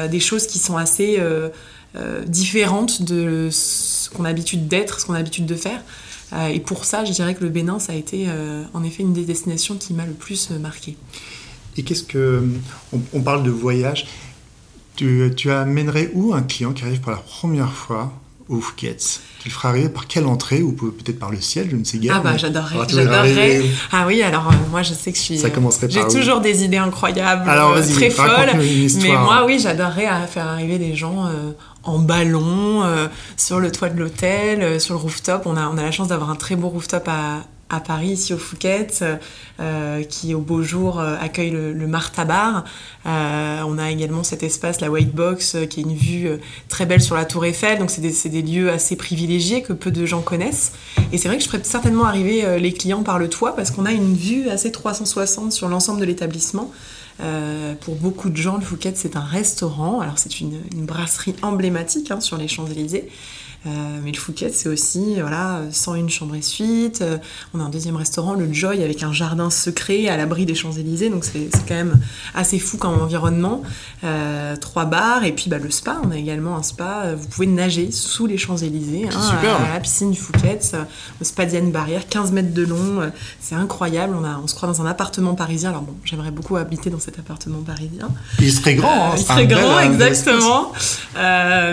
des 0.10 0.20
choses 0.20 0.48
qui 0.48 0.58
sont 0.60 0.76
assez 0.76 1.22
différentes 2.26 3.04
de 3.04 3.50
ce 3.52 4.10
qu'on 4.10 4.26
a 4.26 4.30
l'habitude 4.30 4.68
d'être, 4.68 5.00
ce 5.00 5.06
qu'on 5.06 5.14
a 5.14 5.18
l'habitude 5.18 5.46
de 5.46 5.56
faire. 5.56 5.82
Euh, 6.34 6.48
et 6.48 6.60
pour 6.60 6.86
ça, 6.86 7.06
je 7.06 7.12
dirais 7.12 7.36
que 7.36 7.44
le 7.44 7.50
Bénin, 7.50 7.80
ça 7.80 7.94
a 7.94 7.96
été 7.96 8.26
euh, 8.28 8.64
en 8.74 8.84
effet 8.84 9.04
une 9.04 9.14
des 9.14 9.24
destinations 9.24 9.76
qui 9.76 9.94
m'a 9.94 10.06
le 10.06 10.14
plus 10.14 10.50
euh, 10.52 10.60
marqué. 10.60 10.98
Et 11.78 11.84
qu'est-ce 11.84 12.04
que. 12.04 12.44
On, 13.14 13.22
parle 13.22 13.44
de 13.44 13.52
voyage. 13.52 14.08
Tu, 14.96 15.32
tu, 15.36 15.52
amènerais 15.52 16.10
où 16.14 16.34
un 16.34 16.42
client 16.42 16.74
qui 16.74 16.84
arrive 16.84 17.02
pour 17.02 17.12
la 17.12 17.18
première 17.18 17.72
fois 17.72 18.12
au 18.50 18.60
Phuket? 18.60 19.22
Tu 19.40 19.50
le 19.50 19.54
feras 19.54 19.70
arriver 19.70 19.90
par 19.90 20.08
quelle 20.08 20.26
entrée 20.26 20.64
Ou 20.64 20.72
peut-être 20.72 21.20
par 21.20 21.30
le 21.30 21.40
ciel, 21.40 21.68
je 21.70 21.76
ne 21.76 21.84
sais 21.84 22.00
guère. 22.00 22.16
Ah 22.18 22.22
bah 22.22 22.38
j'adorerais. 22.38 22.88
J'adorerais. 22.90 23.62
Ah 23.92 24.06
oui, 24.08 24.24
alors 24.24 24.52
moi 24.72 24.82
je 24.82 24.94
sais 24.94 25.12
que 25.12 25.18
je 25.18 25.24
suis. 25.24 25.38
Ça 25.38 25.52
commencerait 25.52 25.88
J'ai 25.90 26.08
toujours 26.08 26.42
des 26.42 26.64
idées 26.64 26.78
incroyables, 26.78 27.48
alors, 27.48 27.76
très 27.94 28.10
folles. 28.10 28.52
Mais 29.02 29.12
moi 29.12 29.46
oui, 29.46 29.60
j'adorerais 29.60 30.08
faire 30.28 30.48
arriver 30.48 30.80
des 30.80 30.96
gens 30.96 31.30
en 31.88 32.00
ballon, 32.00 32.84
euh, 32.84 33.08
sur 33.38 33.60
le 33.60 33.72
toit 33.72 33.90
de 33.90 34.00
l'hôtel, 34.00 34.62
euh, 34.62 34.80
sur 34.80 34.94
le 34.94 35.00
rooftop. 35.00 35.44
On 35.46 35.56
a, 35.56 35.68
on 35.68 35.78
a 35.78 35.84
la 35.84 35.92
chance 35.92 36.10
d'avoir 36.10 36.30
un 36.30 36.36
très 36.36 36.56
beau 36.56 36.68
rooftop 36.68 37.08
à, 37.08 37.42
à 37.70 37.80
Paris, 37.80 38.10
ici 38.10 38.34
au 38.34 38.38
Phuket, 38.38 39.04
euh, 39.60 40.04
qui 40.04 40.34
au 40.34 40.40
beau 40.40 40.62
jour 40.62 41.00
accueille 41.00 41.52
le, 41.52 41.88
Martabar. 41.88 42.66
on 43.06 43.78
a 43.78 43.92
également 43.92 44.24
cet 44.24 44.44
espace, 44.44 44.82
la 44.82 44.90
White 44.90 45.14
Box, 45.14 45.58
qui 45.70 45.80
est 45.80 45.84
une 45.84 45.96
vue 45.96 46.30
très 46.70 46.86
belle 46.86 47.02
sur 47.02 47.16
la 47.16 47.26
Tour 47.26 47.46
Eiffel. 47.46 47.80
Donc 47.80 47.90
c'est 47.90 48.02
des, 48.02 48.30
des, 48.30 48.42
lieux 48.42 48.70
assez 48.70 48.96
privilégiés 48.96 49.62
que 49.62 49.74
peu 49.74 49.92
de 49.92 50.06
gens 50.06 50.22
connaissent. 50.22 50.74
Et 51.12 51.18
c'est 51.18 51.28
vrai 51.28 51.38
que 51.38 51.44
je 51.44 51.50
ferais 51.50 51.64
certainement 51.64 52.06
arriver 52.06 52.60
les 52.60 52.74
clients 52.74 53.04
par 53.04 53.20
le 53.20 53.30
toit 53.30 53.56
parce 53.56 53.72
qu'on 53.72 53.86
a 53.86 53.92
une 53.92 54.16
vue 54.16 54.50
assez 54.50 54.72
360 54.72 55.52
sur 55.52 55.68
l'ensemble 55.70 56.00
de 56.00 56.06
l'établissement. 56.06 56.72
Euh, 57.20 57.74
pour 57.76 57.96
beaucoup 57.96 58.30
de 58.30 58.38
gens, 58.38 58.58
le 58.58 58.62
Fouquet, 58.62 58.94
c'est 58.96 59.16
un 59.16 59.22
restaurant. 59.22 60.02
Alors, 60.02 60.18
c'est 60.18 60.40
une, 60.40 60.60
brasserie 60.74 61.36
emblématique 61.42 62.12
hein, 62.12 62.22
sur 62.22 62.38
les 62.38 62.48
Champs-Élysées. 62.48 63.10
Euh, 63.66 63.70
mais 64.04 64.12
le 64.12 64.18
Fouquet, 64.18 64.50
c'est 64.54 64.70
aussi 64.70 65.20
voilà, 65.20 65.62
101 65.72 66.08
chambres 66.08 66.36
et 66.36 66.42
suites. 66.42 67.02
Euh, 67.02 67.18
on 67.54 67.60
a 67.60 67.64
un 67.64 67.70
deuxième 67.70 67.96
restaurant, 67.96 68.34
le 68.34 68.52
Joy, 68.54 68.84
avec 68.84 69.04
un 69.04 69.12
jardin 69.12 69.50
secret 69.50 70.08
à 70.08 70.18
l'abri 70.18 70.46
des 70.46 70.56
Champs-Élysées. 70.56 71.10
Donc 71.10 71.26
c'est 71.26 71.50
quand 71.68 71.76
même 71.76 72.00
assez 72.36 72.60
fou 72.60 72.78
comme 72.78 73.02
environnement. 73.02 73.64
Euh, 74.04 74.56
trois 74.56 74.86
bars 74.86 75.24
et 75.24 75.32
puis 75.32 75.50
bah, 75.50 75.58
le 75.58 75.72
spa. 75.72 76.00
On 76.04 76.12
a 76.12 76.18
également 76.18 76.56
un 76.56 76.64
spa. 76.64 77.16
Vous 77.16 77.28
pouvez 77.28 77.48
nager 77.48 77.92
sous 77.92 78.28
les 78.28 78.38
Champs-Élysées. 78.38 79.10
Hein, 79.12 79.66
à, 79.70 79.74
la 79.74 79.80
piscine 79.80 80.12
du 80.12 80.20
Fouquet. 80.20 80.60
Le 81.20 81.26
spa 81.26 81.46
Diane 81.46 81.72
Barrière, 81.72 82.08
15 82.08 82.32
mètres 82.32 82.54
de 82.54 82.64
long. 82.64 83.12
C'est 83.40 83.56
incroyable. 83.56 84.16
On, 84.20 84.24
a, 84.24 84.40
on 84.42 84.48
se 84.48 84.56
croit 84.56 84.70
dans 84.70 84.82
un 84.82 84.86
appartement 84.86 85.36
parisien. 85.36 85.70
Alors 85.70 85.82
bon, 85.82 85.96
j'aimerais 86.04 86.32
beaucoup 86.32 86.58
habiter 86.58 86.90
dans 86.90 87.00
cet 87.00 87.20
appartement 87.20 87.60
parisien. 87.60 88.10
Il 88.40 88.52
serait 88.52 88.76
grand. 88.76 89.12
Hein, 89.12 89.16
il 89.18 89.24
serait 89.24 89.48
grand, 89.48 89.80
exactement. 89.80 90.72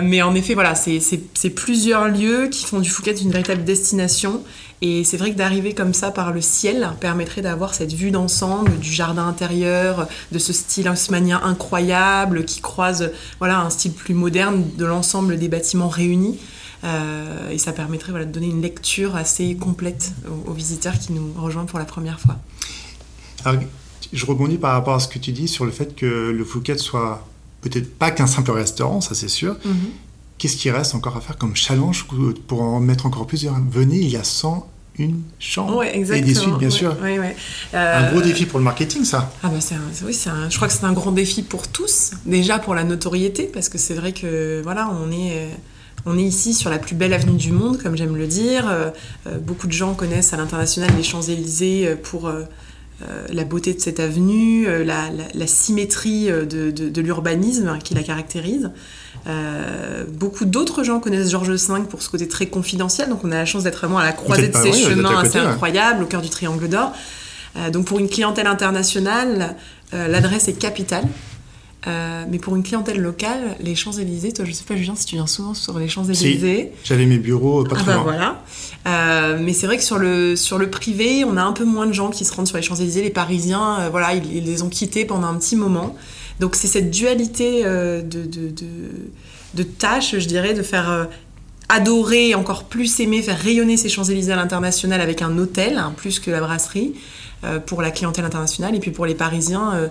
mais 0.03 0.23
en 0.23 0.35
effet, 0.35 0.55
voilà, 0.55 0.75
c'est 0.75 1.51
plus 1.51 1.74
plusieurs 1.75 2.07
lieux 2.07 2.47
qui 2.47 2.65
font 2.65 2.79
du 2.79 2.89
Phuket 2.89 3.21
une 3.21 3.33
véritable 3.33 3.65
destination. 3.65 4.45
Et 4.81 5.03
c'est 5.03 5.17
vrai 5.17 5.33
que 5.33 5.37
d'arriver 5.37 5.75
comme 5.75 5.93
ça 5.93 6.13
par 6.13 6.31
le 6.31 6.41
ciel 6.41 6.89
permettrait 7.01 7.43
d'avoir 7.43 7.75
cette 7.75 7.93
vue 7.93 8.13
d'ensemble 8.13 8.79
du 8.79 8.93
jardin 8.93 9.27
intérieur, 9.27 10.07
de 10.31 10.39
ce 10.39 10.53
style 10.53 10.89
haussmannien 10.89 11.41
incroyable 11.43 12.45
qui 12.45 12.61
croise 12.61 13.11
voilà, 13.41 13.59
un 13.59 13.71
style 13.71 13.91
plus 13.91 14.15
moderne 14.15 14.65
de 14.79 14.85
l'ensemble 14.85 15.37
des 15.37 15.49
bâtiments 15.49 15.89
réunis. 15.89 16.39
Euh, 16.85 17.51
et 17.51 17.59
ça 17.59 17.73
permettrait 17.73 18.13
voilà, 18.13 18.25
de 18.25 18.31
donner 18.31 18.51
une 18.51 18.63
lecture 18.63 19.17
assez 19.17 19.57
complète 19.57 20.13
aux, 20.47 20.53
visiteurs 20.53 20.97
qui 20.97 21.13
nous 21.13 21.33
rejoignent 21.37 21.67
pour 21.67 21.81
la 21.81 21.87
première 21.87 22.21
fois. 22.21 22.37
Alors, 23.45 23.61
je 24.13 24.27
rebondis 24.27 24.59
par 24.59 24.75
rapport 24.75 24.95
à 24.95 25.01
ce 25.01 25.09
que 25.09 25.19
tu 25.19 25.33
dis 25.33 25.49
sur 25.49 25.65
le 25.65 25.73
fait 25.73 25.97
que 25.97 26.31
le 26.31 26.45
Phuket 26.45 26.79
soit 26.79 27.27
peut-être 27.63 27.99
pas 27.99 28.13
qu'un 28.13 28.29
simple 28.29 28.53
restaurant, 28.53 29.01
ça 29.01 29.17
c'est 29.17 29.27
sûr. 29.27 29.57
Mhm. 29.65 29.75
Qu'est-ce 30.39 30.57
qui 30.57 30.71
reste 30.71 30.95
encore 30.95 31.17
à 31.17 31.21
faire 31.21 31.39
comme 31.39 31.55
challenge 31.55 32.07
pour 32.47 32.63
en 32.63 32.81
mettre 32.81 33.07
encore 33.07 33.27
plus 33.27 33.47
Venez, 33.71 33.99
il 33.99 34.11
y 34.11 34.17
a 34.17 34.25
101 34.25 34.65
chambres 35.39 35.77
ouais, 35.77 35.99
et 35.99 36.21
des 36.21 36.35
suites, 36.35 36.59
bien 36.59 36.71
sûr. 36.71 36.97
un 37.73 38.11
gros 38.11 38.21
euh, 38.21 38.23
défi 38.23 38.47
pour 38.47 38.59
le 38.59 38.65
marketing, 38.65 39.05
ça. 39.05 39.33
Ah 39.43 39.49
bah 39.49 39.59
oui, 40.05 40.17
je 40.51 40.57
crois 40.57 40.69
que 40.69 40.75
c'est 40.75 40.85
un 40.85 40.93
grand 40.93 41.13
défi 41.13 41.43
pour 41.43 41.69
tous. 41.69 42.13
Déjà 42.27 42.59
pour 42.59 42.75
la 42.75 42.85
notoriété, 42.85 43.45
parce 43.45 43.69
que 43.69 43.79
c'est 43.79 43.95
vrai 43.95 44.13
que 44.13 44.61
voilà, 44.63 44.91
on 44.91 45.11
est 45.13 45.49
on 46.07 46.19
est 46.19 46.23
ici 46.23 46.53
sur 46.53 46.69
la 46.69 46.79
plus 46.79 46.95
belle 46.95 47.15
avenue 47.15 47.37
du 47.37 47.51
monde, 47.51 47.81
comme 47.83 47.97
j'aime 47.97 48.17
le 48.17 48.27
dire. 48.27 48.69
Euh, 48.69 48.91
euh, 49.27 49.39
beaucoup 49.39 49.67
de 49.67 49.73
gens 49.73 49.95
connaissent 49.95 50.33
à 50.33 50.37
l'international 50.37 50.91
les 50.97 51.03
Champs-Élysées 51.03 51.97
pour 52.03 52.31
la 53.31 53.45
beauté 53.45 53.75
de 53.75 53.81
cette 53.81 54.01
avenue, 54.01 54.67
la, 54.85 55.47
symétrie 55.47 56.27
de 56.27 57.01
l'urbanisme 57.01 57.79
qui 57.83 57.95
la 57.95 58.03
caractérise. 58.03 58.71
Euh, 59.27 60.05
beaucoup 60.07 60.45
d'autres 60.45 60.85
gens 60.85 61.01
connaissent 61.01 61.31
Georges 61.31 61.51
V 61.51 61.83
pour 61.89 62.03
ce 62.03 62.11
côté 62.11 62.29
très 62.29 62.47
confidentiel, 62.47 63.09
donc 63.09 63.25
on 63.25 63.33
a 63.33 63.37
la 63.37 63.47
chance 63.47 63.63
d'être 63.63 63.79
vraiment 63.79 63.99
à 63.99 64.05
la 64.05 64.13
croisée 64.13 64.49
de 64.49 64.57
ces 64.57 64.73
chemins 64.73 65.19
assez 65.19 65.39
incroyables, 65.39 66.03
au 66.03 66.07
cœur 66.07 66.23
du 66.23 66.29
Triangle 66.29 66.69
d'Or. 66.69 66.93
Euh, 67.57 67.71
donc 67.71 67.87
pour 67.87 67.99
une 67.99 68.09
clientèle 68.09 68.47
internationale, 68.47 69.57
euh, 69.95 70.09
l'adresse 70.09 70.49
est 70.49 70.59
capitale. 70.59 71.05
mais 72.31 72.39
pour 72.39 72.57
une 72.57 72.63
clientèle 72.63 73.01
locale, 73.01 73.57
les 73.61 73.75
Champs-Élysées, 73.75 74.33
toi 74.33 74.45
je 74.45 74.53
sais 74.53 74.65
pas 74.65 74.77
Julien 74.77 74.95
si 74.97 75.07
tu 75.07 75.17
viens 75.17 75.27
souvent 75.27 75.55
sur 75.55 75.79
les 75.79 75.89
Champs-Élysées. 75.89 76.73
Si, 76.83 76.89
j'avais 76.89 77.07
mes 77.07 77.19
bureaux 77.19 77.65
pas 77.65 77.77
ah 77.79 77.83
bah 77.85 78.01
voilà. 78.03 78.43
Mais 78.85 79.53
c'est 79.53 79.67
vrai 79.67 79.77
que 79.77 79.83
sur 79.83 79.99
le, 79.99 80.37
sur 80.37 80.59
le 80.59 80.71
privé, 80.71 81.25
on 81.25 81.37
a 81.37 81.43
un 81.43 81.53
peu 81.53 81.65
moins 81.65 81.87
de 81.87 81.93
gens 81.93 82.11
qui 82.11 82.25
se 82.25 82.35
rendent 82.35 82.47
sur 82.47 82.57
les 82.57 82.63
Champs-Élysées. 82.63 83.03
Les 83.03 83.11
Parisiens, 83.11 83.89
voilà, 83.91 84.15
ils, 84.15 84.45
les 84.45 84.63
ont 84.63 84.69
quittés 84.69 85.05
pendant 85.05 85.27
un 85.27 85.35
petit 85.35 85.57
moment. 85.57 85.95
Donc 86.41 86.57
c'est 86.57 86.67
cette 86.67 86.91
dualité 86.91 87.63
euh, 87.65 88.03
de, 88.03 88.25
de, 89.55 89.63
tâches, 89.63 90.19
je 90.19 90.27
dirais, 90.27 90.55
de 90.55 90.63
faire 90.63 90.91
euh, 90.91 91.05
adorer, 91.69 92.35
encore 92.35 92.65
plus 92.65 93.01
aimer, 93.01 93.23
faire 93.23 93.39
rayonner 93.39 93.77
ces 93.77 93.89
Champs-Élysées 93.89 94.33
à 94.33 94.37
l'international 94.37 95.01
avec 95.01 95.23
un 95.23 95.37
hôtel, 95.39 95.79
hein, 95.79 95.93
plus 95.97 96.21
que 96.21 96.31
la 96.31 96.41
brasserie, 96.41 96.95
euh, 97.45 97.59
pour 97.59 97.83
la 97.83 97.91
clientèle 97.91 98.25
internationale, 98.25 98.75
et 98.75 98.81
puis 98.81 98.91
pour 98.91 99.07
les 99.07 99.15
Parisiens, 99.15 99.91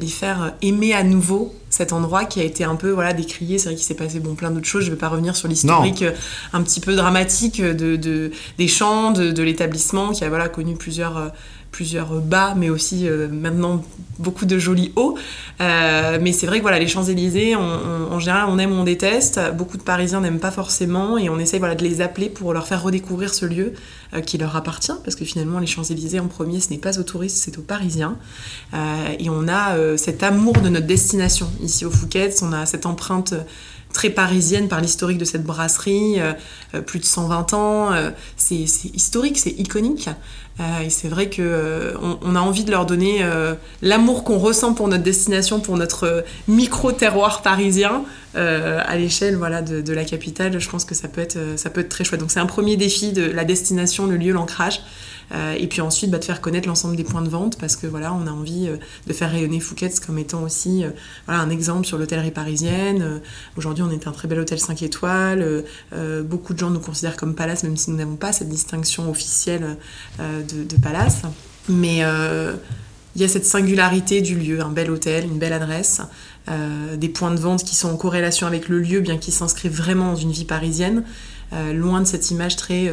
les 0.00 0.06
faire 0.06 0.52
aimer 0.62 0.94
à 0.94 1.02
nouveau 1.02 1.52
cet 1.68 1.92
endroit 1.92 2.26
qui 2.26 2.38
a 2.38 2.44
été 2.44 2.62
un 2.62 2.76
peu 2.76 2.90
voilà 2.90 3.12
décrié. 3.12 3.58
C'est 3.58 3.70
vrai 3.70 3.74
qu'il 3.74 3.84
s'est 3.84 3.94
passé 3.94 4.20
bon 4.20 4.36
plein 4.36 4.52
d'autres 4.52 4.66
choses. 4.66 4.82
Je 4.82 4.90
ne 4.90 4.94
vais 4.94 5.00
pas 5.00 5.08
revenir 5.08 5.34
sur 5.34 5.48
l'historique 5.48 6.04
un 6.52 6.62
petit 6.62 6.78
peu 6.78 6.94
dramatique 6.94 7.60
de, 7.60 8.30
des 8.58 8.68
champs, 8.68 9.10
de, 9.10 9.42
l'établissement 9.42 10.12
qui 10.12 10.22
a 10.22 10.28
voilà 10.28 10.48
connu 10.48 10.76
plusieurs 10.76 11.32
plusieurs 11.74 12.20
bas, 12.20 12.54
mais 12.56 12.70
aussi 12.70 13.08
euh, 13.08 13.26
maintenant 13.28 13.84
beaucoup 14.20 14.46
de 14.46 14.58
jolis 14.58 14.92
hauts. 14.94 15.18
Euh, 15.60 16.18
mais 16.22 16.30
c'est 16.30 16.46
vrai 16.46 16.58
que 16.58 16.62
voilà, 16.62 16.78
les 16.78 16.86
Champs-Élysées, 16.86 17.56
en 17.56 18.20
général, 18.20 18.44
on 18.48 18.60
aime 18.60 18.70
ou 18.70 18.76
on 18.76 18.84
déteste. 18.84 19.40
Beaucoup 19.56 19.76
de 19.76 19.82
Parisiens 19.82 20.20
n'aiment 20.20 20.38
pas 20.38 20.52
forcément 20.52 21.18
et 21.18 21.28
on 21.28 21.38
essaye 21.40 21.58
voilà, 21.58 21.74
de 21.74 21.82
les 21.82 22.00
appeler 22.00 22.28
pour 22.28 22.52
leur 22.52 22.68
faire 22.68 22.80
redécouvrir 22.80 23.34
ce 23.34 23.44
lieu 23.44 23.72
euh, 24.14 24.20
qui 24.20 24.38
leur 24.38 24.54
appartient, 24.54 24.92
parce 25.02 25.16
que 25.16 25.24
finalement, 25.24 25.58
les 25.58 25.66
Champs-Élysées, 25.66 26.20
en 26.20 26.28
premier, 26.28 26.60
ce 26.60 26.70
n'est 26.70 26.78
pas 26.78 26.96
aux 27.00 27.02
touristes, 27.02 27.38
c'est 27.38 27.58
aux 27.58 27.62
Parisiens. 27.62 28.18
et 29.18 29.28
on 29.28 29.48
a 29.48 29.96
cet 29.96 30.22
amour 30.22 30.54
de 30.54 30.68
notre 30.68 30.86
destination. 30.86 31.48
Ici 31.60 31.84
au 31.84 31.90
Phuket, 31.90 32.40
on 32.42 32.52
a 32.52 32.66
cette 32.66 32.86
empreinte 32.86 33.34
très 33.92 34.10
parisienne 34.10 34.68
par 34.68 34.80
l'historique 34.80 35.18
de 35.18 35.24
cette 35.24 35.44
brasserie, 35.44 36.18
plus 36.86 37.00
de 37.00 37.04
120 37.04 37.54
ans. 37.54 37.90
c'est 38.36 38.54
historique, 38.56 39.38
c'est 39.38 39.54
iconique. 39.58 40.08
Euh, 40.60 40.80
et 40.84 40.90
c'est 40.90 41.08
vrai 41.08 41.28
qu'on 41.28 41.42
euh, 41.42 41.94
on 42.22 42.36
a 42.36 42.40
envie 42.40 42.64
de 42.64 42.70
leur 42.70 42.86
donner 42.86 43.18
euh, 43.22 43.54
l'amour 43.82 44.22
qu'on 44.22 44.38
ressent 44.38 44.72
pour 44.74 44.86
notre 44.86 45.02
destination, 45.02 45.58
pour 45.58 45.76
notre 45.76 46.24
micro-terroir 46.46 47.42
parisien, 47.42 48.04
à 48.36 48.96
l'échelle 48.96 49.36
voilà, 49.36 49.62
de, 49.62 49.92
la 49.92 50.04
capitale. 50.04 50.58
Je 50.58 50.68
pense 50.68 50.84
que 50.84 50.96
ça 50.96 51.06
peut 51.06 51.20
être, 51.20 51.38
ça 51.54 51.70
peut 51.70 51.82
être 51.82 51.88
très 51.88 52.02
chouette. 52.02 52.18
Donc 52.18 52.32
c'est 52.32 52.40
un 52.40 52.46
premier 52.46 52.76
défi 52.76 53.12
de 53.12 53.30
la 53.30 53.44
destination, 53.44 54.06
le 54.06 54.16
lieu, 54.16 54.32
l'ancrage. 54.32 54.80
Euh, 55.32 55.54
et 55.58 55.66
puis 55.66 55.80
ensuite 55.80 56.10
bah, 56.10 56.18
de 56.18 56.24
faire 56.24 56.40
connaître 56.40 56.68
l'ensemble 56.68 56.96
des 56.96 57.04
points 57.04 57.22
de 57.22 57.28
vente 57.28 57.58
parce 57.58 57.76
que 57.76 57.86
voilà, 57.86 58.12
on 58.12 58.26
a 58.26 58.30
envie 58.30 58.68
euh, 58.68 58.76
de 59.06 59.12
faire 59.12 59.30
rayonner 59.30 59.60
Phuket 59.60 60.00
comme 60.04 60.18
étant 60.18 60.42
aussi 60.42 60.84
euh, 60.84 60.90
voilà, 61.26 61.40
un 61.40 61.50
exemple 61.50 61.86
sur 61.86 61.98
l'hôtellerie 61.98 62.30
parisienne. 62.30 63.20
Aujourd'hui, 63.56 63.82
on 63.82 63.90
est 63.90 64.06
un 64.06 64.12
très 64.12 64.28
bel 64.28 64.38
hôtel 64.38 64.58
5 64.58 64.82
étoiles. 64.82 65.64
beaucoup 66.24 66.54
de 66.54 66.58
gens 66.58 66.70
nous 66.70 66.80
considèrent 66.80 67.16
comme 67.16 67.34
palace, 67.34 67.64
même 67.64 67.76
si 67.76 67.90
nous 67.90 67.96
n'avons 67.96 68.16
pas 68.16 68.32
cette 68.32 68.48
distinction 68.48 69.10
officielle 69.10 69.76
de, 70.18 70.64
de, 70.64 70.76
palace. 70.76 71.22
Mais 71.68 71.98
il 71.98 73.20
y 73.20 73.24
a 73.24 73.28
cette 73.28 73.44
singularité 73.44 74.20
du 74.20 74.36
lieu, 74.36 74.60
un 74.60 74.70
bel 74.70 74.90
hôtel, 74.90 75.24
une 75.24 75.38
belle 75.38 75.52
adresse, 75.52 76.00
des 76.48 77.08
points 77.08 77.32
de 77.32 77.40
vente 77.40 77.64
qui 77.64 77.76
sont 77.76 77.90
en 77.90 77.96
corrélation 77.96 78.46
avec 78.46 78.68
le 78.68 78.80
lieu, 78.80 79.00
bien 79.00 79.18
qu'ils 79.18 79.34
s'inscrivent 79.34 79.76
vraiment 79.76 80.12
dans 80.12 80.16
une 80.16 80.32
vie 80.32 80.44
parisienne, 80.44 81.04
loin 81.72 82.00
de 82.00 82.06
cette 82.06 82.30
image 82.30 82.56
très, 82.56 82.86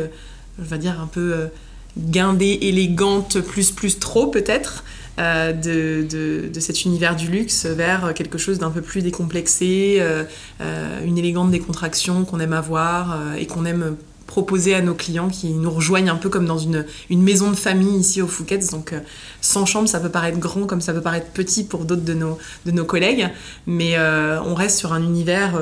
je 0.59 0.63
vais 0.63 0.77
dire, 0.77 0.99
un 0.99 1.07
peu 1.07 1.49
guindée, 1.97 2.59
élégante, 2.61 3.39
plus 3.41 3.71
plus 3.71 3.99
trop 3.99 4.27
peut-être, 4.27 4.83
euh, 5.19 5.51
de, 5.51 6.59
cet 6.59 6.85
univers 6.85 7.15
du 7.15 7.27
luxe 7.27 7.65
vers 7.65 8.13
quelque 8.13 8.37
chose 8.37 8.59
d'un 8.59 8.69
peu 8.69 8.81
plus 8.81 9.01
décomplexé, 9.01 9.97
euh, 9.99 10.23
euh, 10.61 11.05
une 11.05 11.17
élégante 11.17 11.51
décontraction 11.51 12.23
qu'on 12.23 12.39
aime 12.39 12.53
avoir 12.53 13.35
et 13.37 13.45
qu'on 13.45 13.65
aime 13.65 13.97
proposer 14.31 14.73
à 14.73 14.81
nos 14.81 14.93
clients 14.93 15.27
qui 15.27 15.49
nous 15.49 15.69
rejoignent 15.69 16.09
un 16.09 16.15
peu 16.15 16.29
comme 16.29 16.45
dans 16.45 16.57
une, 16.57 16.85
une 17.09 17.21
maison 17.21 17.51
de 17.51 17.57
famille 17.57 17.97
ici 17.99 18.21
au 18.21 18.27
Phuket. 18.27 18.71
Donc, 18.71 18.95
100 19.41 19.65
chambres, 19.65 19.89
ça 19.89 19.99
peut 19.99 20.07
paraître 20.09 20.39
grand 20.39 20.65
comme 20.65 20.79
ça 20.79 20.93
peut 20.93 21.01
paraître 21.01 21.27
petit 21.33 21.65
pour 21.65 21.83
d'autres 21.83 22.05
de 22.05 22.13
nos, 22.13 22.37
de 22.65 22.71
nos 22.71 22.85
collègues, 22.85 23.27
mais 23.67 23.97
on 23.99 24.55
reste 24.55 24.79
sur 24.79 24.93
un 24.93 25.03
univers 25.03 25.59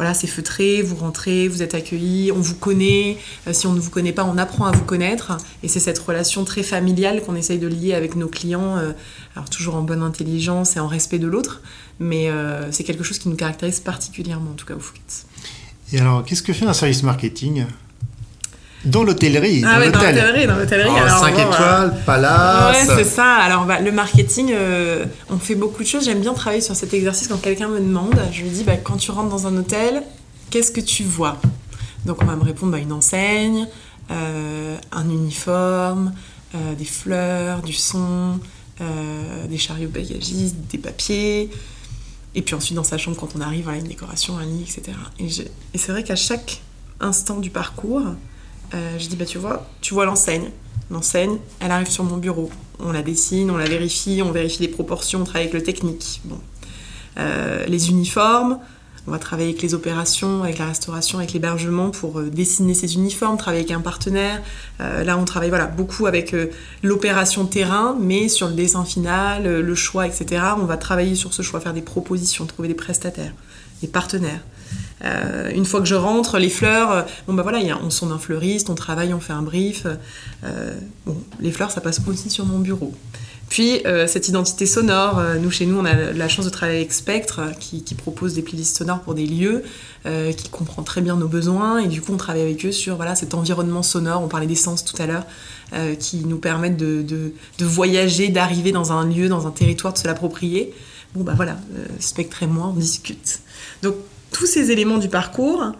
voilà, 0.00 0.14
c'est 0.14 0.28
feutré, 0.28 0.80
vous 0.80 0.96
rentrez, 0.96 1.46
vous 1.46 1.60
êtes 1.62 1.74
accueillis, 1.74 2.32
on 2.32 2.40
vous 2.40 2.54
connaît. 2.54 3.18
Euh, 3.46 3.52
si 3.52 3.66
on 3.66 3.74
ne 3.74 3.80
vous 3.80 3.90
connaît 3.90 4.14
pas, 4.14 4.24
on 4.24 4.38
apprend 4.38 4.64
à 4.64 4.70
vous 4.70 4.84
connaître. 4.84 5.36
Et 5.62 5.68
c'est 5.68 5.78
cette 5.78 5.98
relation 5.98 6.42
très 6.46 6.62
familiale 6.62 7.22
qu'on 7.22 7.34
essaye 7.34 7.58
de 7.58 7.66
lier 7.66 7.92
avec 7.92 8.16
nos 8.16 8.26
clients, 8.26 8.78
euh, 8.78 8.92
alors 9.36 9.50
toujours 9.50 9.74
en 9.74 9.82
bonne 9.82 10.02
intelligence 10.02 10.74
et 10.74 10.80
en 10.80 10.86
respect 10.86 11.18
de 11.18 11.26
l'autre. 11.26 11.60
Mais 11.98 12.30
euh, 12.30 12.72
c'est 12.72 12.82
quelque 12.82 13.04
chose 13.04 13.18
qui 13.18 13.28
nous 13.28 13.36
caractérise 13.36 13.80
particulièrement, 13.80 14.52
en 14.52 14.54
tout 14.54 14.64
cas 14.64 14.72
au 14.74 14.80
Fouquet. 14.80 15.02
Et 15.92 16.00
alors, 16.00 16.24
qu'est-ce 16.24 16.42
que 16.42 16.54
fait 16.54 16.64
un 16.64 16.72
service 16.72 17.02
marketing? 17.02 17.66
Dans 18.84 19.04
l'hôtellerie. 19.04 19.62
Ah 19.64 19.74
dans 19.74 19.80
ouais, 19.80 19.90
dans 19.90 20.00
l'hôtellerie, 20.00 20.46
dans 20.46 20.56
l'hôtellerie. 20.56 20.90
5 20.90 21.38
étoiles, 21.38 21.96
palace. 22.06 22.88
Ouais, 22.88 22.96
c'est 22.96 23.04
ça. 23.04 23.34
Alors, 23.34 23.64
bah, 23.64 23.80
le 23.80 23.92
marketing, 23.92 24.52
euh, 24.52 25.04
on 25.28 25.38
fait 25.38 25.54
beaucoup 25.54 25.82
de 25.82 25.88
choses. 25.88 26.04
J'aime 26.04 26.20
bien 26.20 26.32
travailler 26.32 26.62
sur 26.62 26.74
cet 26.74 26.94
exercice 26.94 27.28
quand 27.28 27.38
quelqu'un 27.38 27.68
me 27.68 27.80
demande. 27.80 28.18
Je 28.32 28.42
lui 28.42 28.50
dis, 28.50 28.64
bah, 28.64 28.76
quand 28.76 28.96
tu 28.96 29.10
rentres 29.10 29.28
dans 29.28 29.46
un 29.46 29.56
hôtel, 29.56 30.02
qu'est-ce 30.50 30.70
que 30.70 30.80
tu 30.80 31.04
vois? 31.04 31.36
Donc, 32.06 32.22
on 32.22 32.26
va 32.26 32.36
me 32.36 32.42
répondre, 32.42 32.72
bah, 32.72 32.78
une 32.78 32.92
enseigne, 32.92 33.68
euh, 34.10 34.76
un 34.92 35.08
uniforme, 35.10 36.14
euh, 36.54 36.74
des 36.74 36.84
fleurs, 36.84 37.62
du 37.62 37.74
son, 37.74 38.40
des 39.50 39.58
chariots 39.58 39.90
bagagistes, 39.90 40.56
des 40.70 40.78
papiers. 40.78 41.50
Et 42.34 42.40
puis 42.40 42.54
ensuite, 42.54 42.76
dans 42.76 42.84
sa 42.84 42.96
chambre, 42.96 43.18
quand 43.18 43.36
on 43.36 43.42
arrive, 43.42 43.68
à 43.68 43.76
une 43.76 43.86
décoration, 43.86 44.38
un 44.38 44.46
lit, 44.46 44.62
etc. 44.62 44.96
Et, 45.18 45.26
et 45.26 45.78
c'est 45.78 45.92
vrai 45.92 46.02
qu'à 46.02 46.16
chaque 46.16 46.62
instant 46.98 47.40
du 47.40 47.50
parcours, 47.50 48.04
euh, 48.74 48.98
je 48.98 49.08
dis, 49.08 49.16
bah 49.16 49.24
tu 49.24 49.38
vois, 49.38 49.66
tu 49.80 49.94
vois 49.94 50.04
l'enseigne. 50.04 50.50
L'enseigne, 50.90 51.38
elle 51.60 51.70
arrive 51.70 51.88
sur 51.88 52.04
mon 52.04 52.16
bureau. 52.16 52.50
On 52.80 52.92
la 52.92 53.02
dessine, 53.02 53.50
on 53.50 53.56
la 53.56 53.66
vérifie, 53.66 54.22
on 54.24 54.32
vérifie 54.32 54.62
les 54.62 54.68
proportions, 54.68 55.20
on 55.20 55.24
travaille 55.24 55.42
avec 55.42 55.54
le 55.54 55.62
technique. 55.62 56.20
Bon. 56.24 56.38
Euh, 57.18 57.64
les 57.66 57.90
uniformes, 57.90 58.58
on 59.06 59.10
va 59.10 59.18
travailler 59.18 59.50
avec 59.50 59.62
les 59.62 59.74
opérations, 59.74 60.42
avec 60.42 60.58
la 60.58 60.66
restauration, 60.66 61.18
avec 61.18 61.32
l'hébergement 61.32 61.90
pour 61.90 62.18
euh, 62.18 62.30
dessiner 62.30 62.74
ces 62.74 62.94
uniformes, 62.94 63.36
travailler 63.36 63.62
avec 63.62 63.76
un 63.76 63.80
partenaire. 63.80 64.42
là, 64.78 65.16
on 65.16 65.24
travaille 65.24 65.50
voilà, 65.50 65.66
beaucoup 65.66 66.06
avec 66.06 66.34
l'opération 66.82 67.46
terrain, 67.46 67.96
mais 68.00 68.28
sur 68.28 68.48
le 68.48 68.54
dessin 68.54 68.84
final, 68.84 69.44
le 69.60 69.74
choix, 69.74 70.06
etc. 70.06 70.42
On 70.56 70.64
va 70.64 70.76
travailler 70.76 71.14
sur 71.14 71.34
ce 71.34 71.42
choix, 71.42 71.60
faire 71.60 71.74
des 71.74 71.82
propositions, 71.82 72.46
trouver 72.46 72.68
des 72.68 72.74
prestataires, 72.74 73.32
des 73.80 73.88
partenaires. 73.88 74.40
Euh, 75.04 75.50
une 75.54 75.64
fois 75.64 75.80
que 75.80 75.86
je 75.86 75.94
rentre, 75.94 76.38
les 76.38 76.50
fleurs, 76.50 76.92
euh, 76.92 77.02
bon 77.26 77.34
bah 77.34 77.42
voilà, 77.42 77.60
on 77.82 77.90
sonne 77.90 78.12
un 78.12 78.18
fleuriste, 78.18 78.70
on 78.70 78.74
travaille, 78.74 79.14
on 79.14 79.20
fait 79.20 79.32
un 79.32 79.42
brief. 79.42 79.86
Euh, 80.44 80.74
bon, 81.06 81.16
les 81.40 81.50
fleurs, 81.50 81.70
ça 81.70 81.80
passe 81.80 82.00
aussi 82.06 82.30
sur 82.30 82.44
mon 82.44 82.58
bureau. 82.58 82.92
Puis 83.48 83.82
cette 84.06 84.28
identité 84.28 84.64
sonore, 84.64 85.20
nous 85.40 85.50
chez 85.50 85.66
nous 85.66 85.76
on 85.80 85.84
a 85.84 86.12
la 86.12 86.28
chance 86.28 86.44
de 86.44 86.50
travailler 86.50 86.78
avec 86.78 86.92
Spectre 86.92 87.40
qui, 87.58 87.82
qui 87.82 87.96
propose 87.96 88.34
des 88.34 88.42
playlists 88.42 88.76
sonores 88.78 89.00
pour 89.00 89.14
des 89.14 89.26
lieux, 89.26 89.64
qui 90.04 90.48
comprend 90.50 90.84
très 90.84 91.00
bien 91.00 91.16
nos 91.16 91.26
besoins 91.26 91.78
et 91.78 91.88
du 91.88 92.00
coup 92.00 92.12
on 92.12 92.16
travaille 92.16 92.42
avec 92.42 92.64
eux 92.64 92.70
sur 92.70 92.94
voilà, 92.94 93.16
cet 93.16 93.34
environnement 93.34 93.82
sonore, 93.82 94.22
on 94.22 94.28
parlait 94.28 94.46
des 94.46 94.54
sens 94.54 94.84
tout 94.84 94.94
à 95.02 95.06
l'heure, 95.06 95.26
qui 95.98 96.18
nous 96.18 96.38
permettent 96.38 96.76
de, 96.76 97.02
de, 97.02 97.32
de 97.58 97.64
voyager, 97.64 98.28
d'arriver 98.28 98.70
dans 98.70 98.92
un 98.92 99.04
lieu, 99.04 99.28
dans 99.28 99.48
un 99.48 99.50
territoire, 99.50 99.92
de 99.94 99.98
se 99.98 100.06
l'approprier. 100.06 100.72
Bon 101.16 101.24
bah 101.24 101.32
voilà, 101.34 101.56
Spectre 101.98 102.44
et 102.44 102.46
moi 102.46 102.68
on 102.68 102.78
discute. 102.78 103.40
Donc 103.82 103.96
tous 104.32 104.46
ces 104.46 104.70
éléments 104.70 104.98
du 104.98 105.08
parcours 105.08 105.72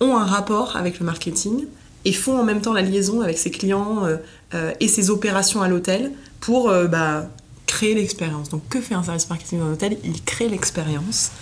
ont 0.00 0.16
un 0.16 0.24
rapport 0.24 0.76
avec 0.76 0.98
le 0.98 1.06
marketing 1.06 1.66
et 2.04 2.12
font 2.12 2.38
en 2.38 2.44
même 2.44 2.60
temps 2.60 2.72
la 2.72 2.82
liaison 2.82 3.20
avec 3.20 3.38
ses 3.38 3.50
clients 3.50 4.04
euh, 4.04 4.16
euh, 4.54 4.72
et 4.80 4.88
ses 4.88 5.10
opérations 5.10 5.62
à 5.62 5.68
l'hôtel 5.68 6.12
pour 6.40 6.68
euh, 6.68 6.86
bah, 6.86 7.26
créer 7.66 7.94
l'expérience. 7.94 8.50
Donc 8.50 8.68
que 8.68 8.80
fait 8.80 8.94
un 8.94 9.02
service 9.02 9.28
marketing 9.30 9.60
dans 9.60 9.66
un 9.66 9.72
hôtel? 9.72 9.96
Il 10.04 10.22
crée 10.22 10.48
l'expérience. 10.48 11.32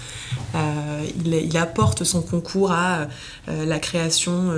il, 0.55 1.57
apporte 1.59 2.05
son 2.05 2.23
concours 2.23 2.73
à 2.73 3.09
la 3.49 3.79
création 3.79 4.51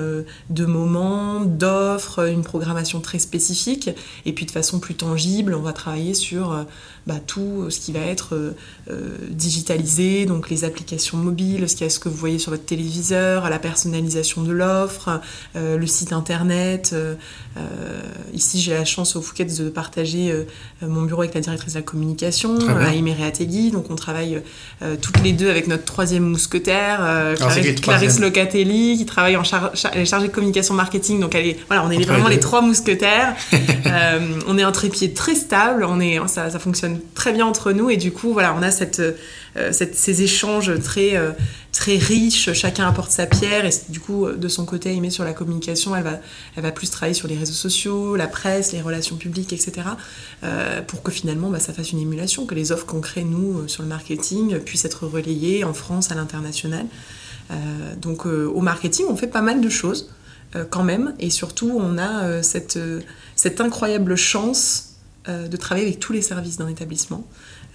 de 0.50 0.66
moments, 0.66 1.40
d'offres, 1.40 2.28
une 2.28 2.44
programmation 2.44 3.00
très 3.00 3.18
spécifique. 3.18 3.90
Et 4.24 4.32
puis 4.32 4.46
de 4.46 4.52
façon 4.52 4.78
plus 4.78 4.94
tangible, 4.94 5.54
on 5.54 5.62
va 5.62 5.72
travailler 5.72 6.14
sur 6.14 6.64
bah, 7.06 7.16
tout 7.24 7.66
ce 7.68 7.80
qui 7.80 7.92
va 7.92 8.00
être 8.00 8.34
euh, 8.34 8.56
euh, 8.90 9.18
digitalisé, 9.28 10.24
donc 10.24 10.48
les 10.48 10.64
applications 10.64 11.18
mobiles, 11.18 11.68
ce, 11.68 11.86
ce 11.88 11.98
que 11.98 12.08
vous 12.08 12.16
voyez 12.16 12.38
sur 12.38 12.50
votre 12.50 12.64
téléviseur, 12.64 13.50
la 13.50 13.58
personnalisation 13.58 14.42
de 14.42 14.52
l'offre, 14.52 15.20
euh, 15.54 15.76
le 15.76 15.86
site 15.86 16.14
internet. 16.14 16.96
ici, 18.32 18.60
j'ai 18.60 18.72
la 18.72 18.84
chance 18.86 19.16
au 19.16 19.22
Fouquet 19.22 19.44
de 19.44 19.68
partager 19.68 20.34
mon 20.82 21.02
bureau 21.02 21.22
avec 21.22 21.34
la 21.34 21.40
directrice 21.40 21.74
de 21.74 21.78
la 21.78 21.84
communication, 21.84 22.58
Aïmé 22.68 23.12
Reategui. 23.12 23.70
Donc, 23.70 23.90
on 23.90 23.94
travaille 23.94 24.42
toutes 25.00 25.20
les 25.22 25.32
deux 25.32 25.50
avec 25.50 25.66
notre 25.66 25.84
troisième 25.84 26.24
mousquetaire, 26.24 27.34
Clarisse, 27.36 28.18
Locatelli, 28.18 28.96
qui 28.98 29.06
travaille 29.06 29.36
en 29.36 29.44
charge, 29.44 29.86
elle 29.92 30.02
est 30.02 30.06
chargée 30.06 30.28
de 30.28 30.32
communication 30.32 30.74
marketing. 30.74 31.20
Donc, 31.20 31.34
elle 31.34 31.46
est, 31.46 31.58
voilà, 31.68 31.84
on 31.84 31.90
est 31.90 32.02
vraiment 32.04 32.28
les 32.28 32.40
trois 32.40 32.60
mousquetaires. 32.60 33.36
on 34.48 34.58
est 34.58 34.62
un 34.62 34.72
trépied 34.72 35.12
très 35.12 35.34
stable, 35.34 35.84
on 35.84 36.00
est, 36.00 36.18
ça, 36.26 36.50
ça 36.50 36.58
fonctionne 36.58 36.93
très 37.14 37.32
bien 37.32 37.46
entre 37.46 37.72
nous 37.72 37.90
et 37.90 37.96
du 37.96 38.12
coup 38.12 38.32
voilà 38.32 38.54
on 38.58 38.62
a 38.62 38.70
cette, 38.70 39.00
euh, 39.00 39.72
ces 39.72 40.22
échanges 40.22 40.72
très 40.82 41.16
euh, 41.16 41.32
très 41.72 41.96
riches. 41.96 42.52
Chacun 42.52 42.88
apporte 42.88 43.10
sa 43.10 43.26
pierre 43.26 43.64
et 43.64 43.70
du 43.88 44.00
coup 44.00 44.26
de 44.30 44.48
son 44.48 44.64
côté 44.64 44.98
met 45.00 45.10
sur 45.10 45.24
la 45.24 45.32
communication 45.32 45.94
elle 45.94 46.02
va 46.04 46.18
elle 46.56 46.62
va 46.62 46.72
plus 46.72 46.90
travailler 46.90 47.14
sur 47.14 47.28
les 47.28 47.36
réseaux 47.36 47.52
sociaux 47.52 48.16
la 48.16 48.26
presse 48.26 48.72
les 48.72 48.80
relations 48.80 49.16
publiques 49.16 49.52
etc 49.52 49.88
euh, 50.42 50.82
pour 50.82 51.02
que 51.02 51.10
finalement 51.10 51.50
bah, 51.50 51.60
ça 51.60 51.72
fasse 51.72 51.92
une 51.92 52.00
émulation 52.00 52.46
que 52.46 52.54
les 52.54 52.72
offres 52.72 52.86
qu'on 52.86 53.00
crée 53.00 53.24
nous 53.24 53.68
sur 53.68 53.82
le 53.82 53.88
marketing 53.88 54.58
puissent 54.60 54.84
être 54.84 55.06
relayées 55.06 55.64
en 55.64 55.74
France 55.74 56.10
à 56.10 56.14
l'international. 56.14 56.86
Donc 58.00 58.24
au 58.24 58.60
marketing 58.62 59.04
on 59.10 59.16
fait 59.16 59.26
pas 59.26 59.42
mal 59.42 59.60
de 59.60 59.68
choses 59.68 60.10
quand 60.70 60.82
même. 60.82 61.14
Et 61.18 61.28
surtout 61.28 61.70
on 61.78 61.98
a 61.98 62.42
cette 62.42 62.78
cette 63.36 63.60
incroyable 63.60 64.16
chance 64.16 64.93
de 65.26 65.56
travailler 65.56 65.86
avec 65.86 66.00
tous 66.00 66.12
les 66.12 66.22
services 66.22 66.58
d'un 66.58 66.68
établissement. 66.68 67.26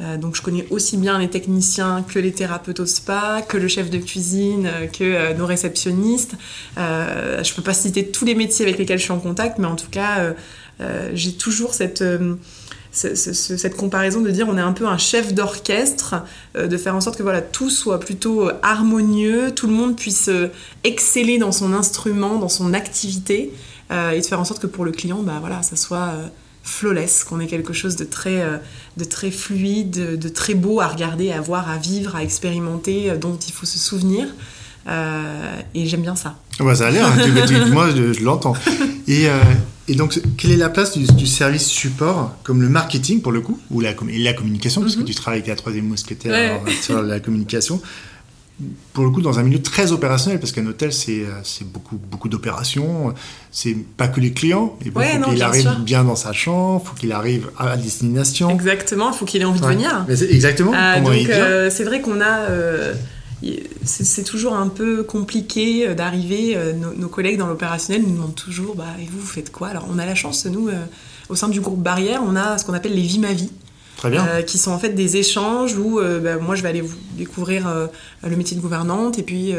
Euh, 0.02 0.18
donc 0.18 0.36
je 0.36 0.42
connais 0.42 0.66
aussi 0.70 0.98
bien 0.98 1.20
les 1.20 1.30
techniciens 1.30 2.06
que 2.08 2.20
les 2.20 2.32
thérapeutes 2.32 2.80
au 2.80 2.86
spa, 2.86 3.42
que 3.48 3.58
le 3.58 3.68
chef 3.68 3.90
de 3.90 3.98
cuisine, 3.98 4.68
euh, 4.68 4.88
que 4.88 5.34
nos 5.38 5.46
réceptionnistes. 5.46 6.36
je 6.78 6.82
ne 6.82 7.56
peux 7.56 7.62
pas 7.62 7.74
citer 7.74 8.08
tous 8.08 8.26
les 8.26 8.36
métiers 8.36 8.66
avec 8.66 8.78
lesquels 8.78 8.98
je 8.98 9.04
suis 9.04 9.12
en 9.12 9.20
contact, 9.20 9.58
mais 9.58 9.68
en 9.68 9.76
tout 9.76 9.90
cas, 9.90 10.34
j'ai 11.14 11.34
toujours 11.34 11.74
cette, 11.74 12.04
cette 12.92 13.76
comparaison 13.76 14.22
de 14.22 14.32
dire 14.32 14.48
on 14.50 14.58
est 14.58 14.62
un 14.62 14.74
peu 14.74 14.88
un 14.88 14.98
chef 14.98 15.34
d'orchestre, 15.34 16.16
de 16.56 16.78
faire 16.78 16.96
en 16.96 17.02
sorte 17.02 17.18
que 17.18 17.24
voilà, 17.24 17.42
tout 17.42 17.70
soit 17.70 18.00
plutôt 18.00 18.50
harmonieux, 18.62 19.52
tout 19.52 19.68
le 19.68 19.74
monde 19.74 19.96
puisse 19.96 20.30
exceller 20.84 21.38
dans 21.38 21.52
son 21.52 21.74
instrument, 21.74 22.38
dans 22.38 22.50
son 22.50 22.74
activité, 22.74 23.52
et 23.92 24.20
de 24.20 24.26
faire 24.26 24.40
en 24.40 24.46
sorte 24.46 24.62
que 24.62 24.68
pour 24.68 24.86
le 24.86 24.92
client, 24.92 25.22
bah, 25.22 25.38
voilà, 25.40 25.62
ça 25.64 25.76
soit 25.76 26.14
flawless, 26.70 27.24
qu'on 27.24 27.40
ait 27.40 27.48
quelque 27.48 27.74
chose 27.74 27.96
de 27.96 28.06
très, 28.06 28.42
euh, 28.42 28.58
de 28.98 29.04
très 29.04 29.32
fluide, 29.32 30.20
de 30.20 30.30
très 30.30 30.54
beau 30.54 30.80
à 30.80 30.88
regarder, 30.88 31.32
à 31.32 31.42
voir, 31.42 31.70
à 31.70 31.78
vivre, 31.78 32.16
à 32.16 32.24
expérimenter, 32.24 33.10
euh, 33.10 33.18
dont 33.18 33.38
il 33.38 33.52
faut 33.52 33.66
se 33.66 33.80
souvenir. 33.80 34.28
Euh, 34.88 35.60
et 35.76 35.86
j'aime 35.88 36.02
bien 36.02 36.16
ça. 36.16 36.38
Bah, 36.60 36.76
ça 36.76 36.88
a 36.88 36.92
l'air, 36.92 37.08
hein. 37.08 37.66
moi 37.72 37.90
je, 37.90 38.24
l'entends. 38.24 38.56
Et, 39.08 39.26
et, 39.88 39.96
donc, 39.96 40.22
quelle 40.38 40.52
est 40.52 40.58
la 40.58 40.70
place 40.70 40.96
du, 40.96 41.26
service 41.26 41.66
support, 41.66 42.36
comme 42.44 42.62
le 42.62 42.70
marketing 42.70 43.24
pour 43.24 43.32
le 43.32 43.42
coup, 43.42 43.60
ou 43.72 43.82
la, 43.82 43.96
la 44.20 44.34
communication, 44.34 44.82
parce 44.82 44.96
que 44.96 45.00
mhm. 45.00 45.08
tu 45.08 45.16
travailles 45.16 45.40
avec 45.40 45.48
la 45.48 45.56
troisième 45.56 45.86
mousquetaire 45.86 46.60
sur 46.84 47.02
la 47.02 47.20
communication 47.20 47.82
pour 48.94 49.06
le 49.06 49.12
coup, 49.12 49.22
dans 49.22 49.40
un 49.40 49.44
milieu 49.44 49.62
très 49.62 49.92
opérationnel, 49.92 50.40
parce 50.40 50.52
qu'un 50.52 50.66
hôtel, 50.66 50.92
c'est 50.92 51.22
euh, 51.22 51.66
beaucoup, 51.66 51.98
beaucoup 51.98 52.28
d'opérations. 52.28 53.14
C'est 53.52 53.76
pas 53.98 54.08
que 54.08 54.20
les 54.20 54.34
clients. 54.34 54.78
Il 54.86 54.92
faut 54.92 55.00
qu'il 55.00 55.42
arrive 55.44 55.70
bien 55.84 56.04
dans 56.04 56.16
sa 56.16 56.34
chambre, 56.34 56.82
il 56.84 56.90
faut 56.90 56.96
qu'il 56.96 57.12
arrive 57.12 57.50
à 57.58 57.78
destination. 57.78 58.50
Exactement, 58.50 59.12
il 59.12 59.18
faut 59.18 59.26
qu'il 59.26 59.42
ait 59.42 59.46
envie 59.46 59.62
de 59.62 59.66
venir. 59.66 60.06
exactement. 60.10 60.74
Euh, 60.74 61.00
donc, 61.02 61.30
euh, 61.30 61.70
c'est 61.70 61.86
vrai 61.86 62.02
qu'on 62.02 62.20
a. 62.22 62.48
c'est 63.84 64.24
toujours 64.24 64.56
un 64.56 64.68
peu 64.68 65.04
compliqué 65.04 65.94
d'arriver. 65.96 66.58
Nos, 66.98 67.08
collègues 67.08 67.38
dans 67.38 67.48
l'opérationnel 67.48 68.04
nous 68.04 68.14
demandent 68.14 68.36
toujours 68.36 68.76
bah, 68.76 68.86
et 69.02 69.06
vous, 69.06 69.20
vous 69.20 69.28
faites 69.28 69.52
quoi? 69.52 69.70
Alors, 69.70 69.88
on 69.90 69.98
a 70.00 70.06
la 70.06 70.16
chance, 70.16 70.46
nous, 70.46 70.70
au 71.30 71.36
sein 71.36 71.48
du 71.48 71.62
groupe 71.62 71.82
Barrière, 71.82 72.22
on 72.28 72.36
a 72.36 72.58
ce 72.58 72.66
qu'on 72.66 72.74
appelle 72.74 72.94
les 72.94 73.04
vies 73.04 73.20
ma 73.20 73.34
vie. 73.34 73.52
Euh, 74.06 74.42
qui 74.42 74.58
sont 74.58 74.72
en 74.72 74.80
fait 74.80 74.90
des 74.90 75.18
échanges 75.18 75.78
où 75.78 76.00
euh, 76.00 76.20
bah, 76.20 76.38
moi 76.38 76.56
je 76.56 76.64
vais 76.64 76.70
aller 76.70 76.84
découvrir 77.18 77.68
euh, 77.68 77.88
le 78.24 78.36
métier 78.36 78.56
de 78.56 78.62
gouvernante 78.62 79.20
et 79.20 79.24
puis 79.24 79.54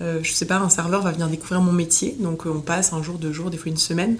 je 0.00 0.30
sais 0.30 0.46
pas 0.46 0.56
un 0.56 0.68
serveur 0.68 1.02
va 1.02 1.12
venir 1.12 1.28
découvrir 1.28 1.60
mon 1.60 1.72
métier. 1.72 2.16
Donc 2.20 2.46
on 2.46 2.60
passe 2.60 2.92
un 2.92 3.02
jour 3.02 3.18
deux 3.18 3.32
jours 3.32 3.50
des 3.50 3.56
fois 3.56 3.70
une 3.70 3.76
semaine 3.76 4.16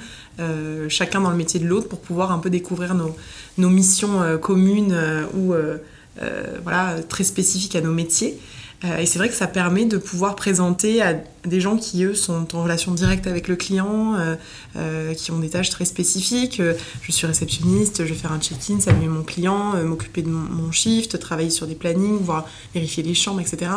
chacun 0.89 1.21
dans 1.21 1.31
le 1.31 1.37
métier 1.37 1.61
de 1.61 1.67
l'autre 1.67 1.89
pour 1.89 2.01
pouvoir 2.01 2.33
un 2.33 2.39
peu 2.39 2.51
découvrir 2.51 2.95
nos, 2.95 3.15
nos 3.59 3.71
missions 3.71 4.39
communes 4.39 4.97
ou 5.35 5.55
voilà 6.63 6.97
très 7.09 7.25
spécifiques 7.25 7.77
à 7.77 7.81
nos 7.81 7.93
métiers 7.93 8.39
et 8.83 9.05
c'est 9.05 9.19
vrai 9.19 9.29
que 9.29 9.35
ça 9.35 9.47
permet 9.47 9.85
de 9.85 9.99
pouvoir 9.99 10.35
présenter 10.35 11.03
à 11.03 11.15
des 11.45 11.61
gens 11.61 11.77
qui, 11.77 12.05
eux, 12.05 12.15
sont 12.15 12.57
en 12.57 12.63
relation 12.63 12.93
directe 12.93 13.27
avec 13.27 13.47
le 13.47 13.57
client, 13.57 14.15
euh, 14.15 14.37
euh, 14.77 15.13
qui 15.13 15.31
ont 15.33 15.39
des 15.39 15.51
tâches 15.51 15.69
très 15.69 15.85
spécifiques. 15.85 16.63
je 17.03 17.13
suis 17.13 17.27
réceptionniste, 17.27 18.05
je 18.07 18.13
vais 18.15 18.19
faire 18.19 18.33
un 18.33 18.41
check-in, 18.41 18.81
saluer 18.81 19.07
mon 19.07 19.23
client, 19.23 19.75
m'occuper 19.85 20.23
de 20.23 20.31
mon, 20.31 20.73
shift, 20.73 21.19
travailler 21.19 21.51
sur 21.51 21.67
des 21.67 21.75
plannings, 21.75 22.21
voir 22.21 22.47
vérifier 22.73 23.03
les 23.03 23.15
chambres, 23.15 23.41
etc. 23.41 23.71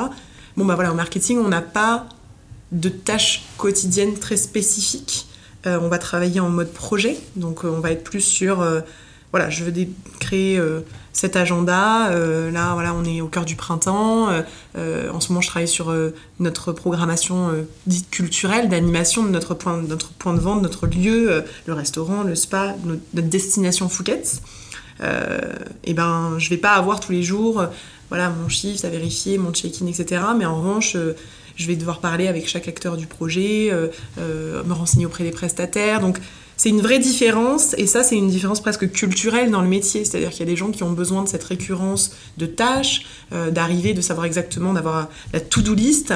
Bon, 0.56 0.63
bah 0.63 0.76
voilà, 0.76 0.92
au 0.92 0.96
marketing, 0.96 1.39
on 1.39 1.50
n'a 1.50 1.62
pas 1.62 2.08
de 2.72 2.88
tâches 2.88 3.44
quotidiennes 3.58 4.18
très 4.18 4.38
spécifiques. 4.38 5.28
on 5.66 5.89
va 5.89 5.98
travailler 5.98 6.39
en 6.39 6.50
mode 6.50 6.72
projet, 6.72 7.18
donc 7.36 7.66
on 7.66 7.82
va 7.82 7.92
être 7.92 8.04
plus 8.04 8.22
sur 8.22 8.66
voilà, 9.34 9.50
je 9.50 9.63
veux 9.63 9.74
créer 10.19 10.60
euh, 10.60 10.82
cet 11.12 11.36
agenda. 11.36 12.12
Euh, 12.12 12.52
là, 12.52 12.74
voilà, 12.74 12.93
on 12.93 13.04
est 13.04 13.19
au 13.19 13.28
cœur 13.28 13.46
du 13.46 13.56
printemps. 13.56 14.30
Euh, 14.76 15.10
en 15.12 15.19
ce 15.19 15.30
moment, 15.30 15.41
je 15.41 15.48
travaille 15.48 15.67
sur 15.67 15.91
notre 16.39 16.72
programmation 16.72 17.50
dite 17.88 18.12
culturelle, 18.12 18.69
d'animation 18.69 19.24
de 19.24 19.30
notre 19.30 19.56
point, 19.56 19.82
notre 19.82 20.12
point 20.12 20.36
de 20.36 20.39
vente, 20.39 20.62
notre 20.62 20.86
lieu, 20.86 21.43
le 21.65 21.74
restaurant, 21.74 22.22
le 22.22 22.36
spa, 22.36 22.76
notre, 22.86 23.28
destination 23.28 23.89
Fouquet's. 23.89 24.43
et 25.84 25.93
ben, 25.96 26.36
je 26.38 26.50
vais 26.52 26.58
pas 26.58 26.74
avoir 26.74 27.00
tous 27.00 27.12
les 27.12 27.24
jours, 27.24 27.65
voilà, 28.10 28.30
mon 28.30 28.50
chiffre 28.50 28.86
à 28.86 28.89
vérifier, 28.89 29.39
mon 29.39 29.52
check-in, 29.52 29.88
etc. 29.88 30.22
Mais 30.38 30.46
en 30.46 30.62
revanche, 30.62 30.96
je 31.56 31.67
vais 31.67 31.76
devoir 31.76 32.02
parler 32.02 32.28
avec 32.28 32.48
chaque 32.48 32.67
acteur 32.67 32.98
du 32.98 33.08
projet, 33.08 33.72
me 34.17 34.74
renseigner 34.74 35.08
auprès 35.08 35.24
des 35.24 35.32
prestataires. 35.32 36.02
C'est 36.63 36.69
une 36.69 36.80
vraie 36.80 36.99
différence, 36.99 37.76
et 37.78 37.88
ça, 37.88 38.04
c'est 38.04 38.15
une 38.15 38.30
différence 38.30 38.62
presque 38.62 38.89
culturelle 38.89 39.52
dans 39.52 39.62
le 39.62 39.67
métier. 39.67 40.06
C'est-à-dire 40.06 40.30
qu'il 40.30 40.39
y 40.39 40.43
a 40.43 40.45
des 40.45 40.56
gens 40.56 40.71
qui 40.71 40.82
ont 40.84 40.93
besoin 40.93 41.21
de 41.21 41.28
cette 41.28 41.43
récurrence 41.43 42.15
de 42.38 42.45
tâches, 42.45 43.02
euh, 43.34 43.52
d'arriver, 43.52 43.93
de 43.93 43.99
savoir 43.99 44.26
exactement, 44.26 44.71
d'avoir 44.71 45.10
la 45.34 45.41
to-do 45.41 45.73
list. 45.73 46.13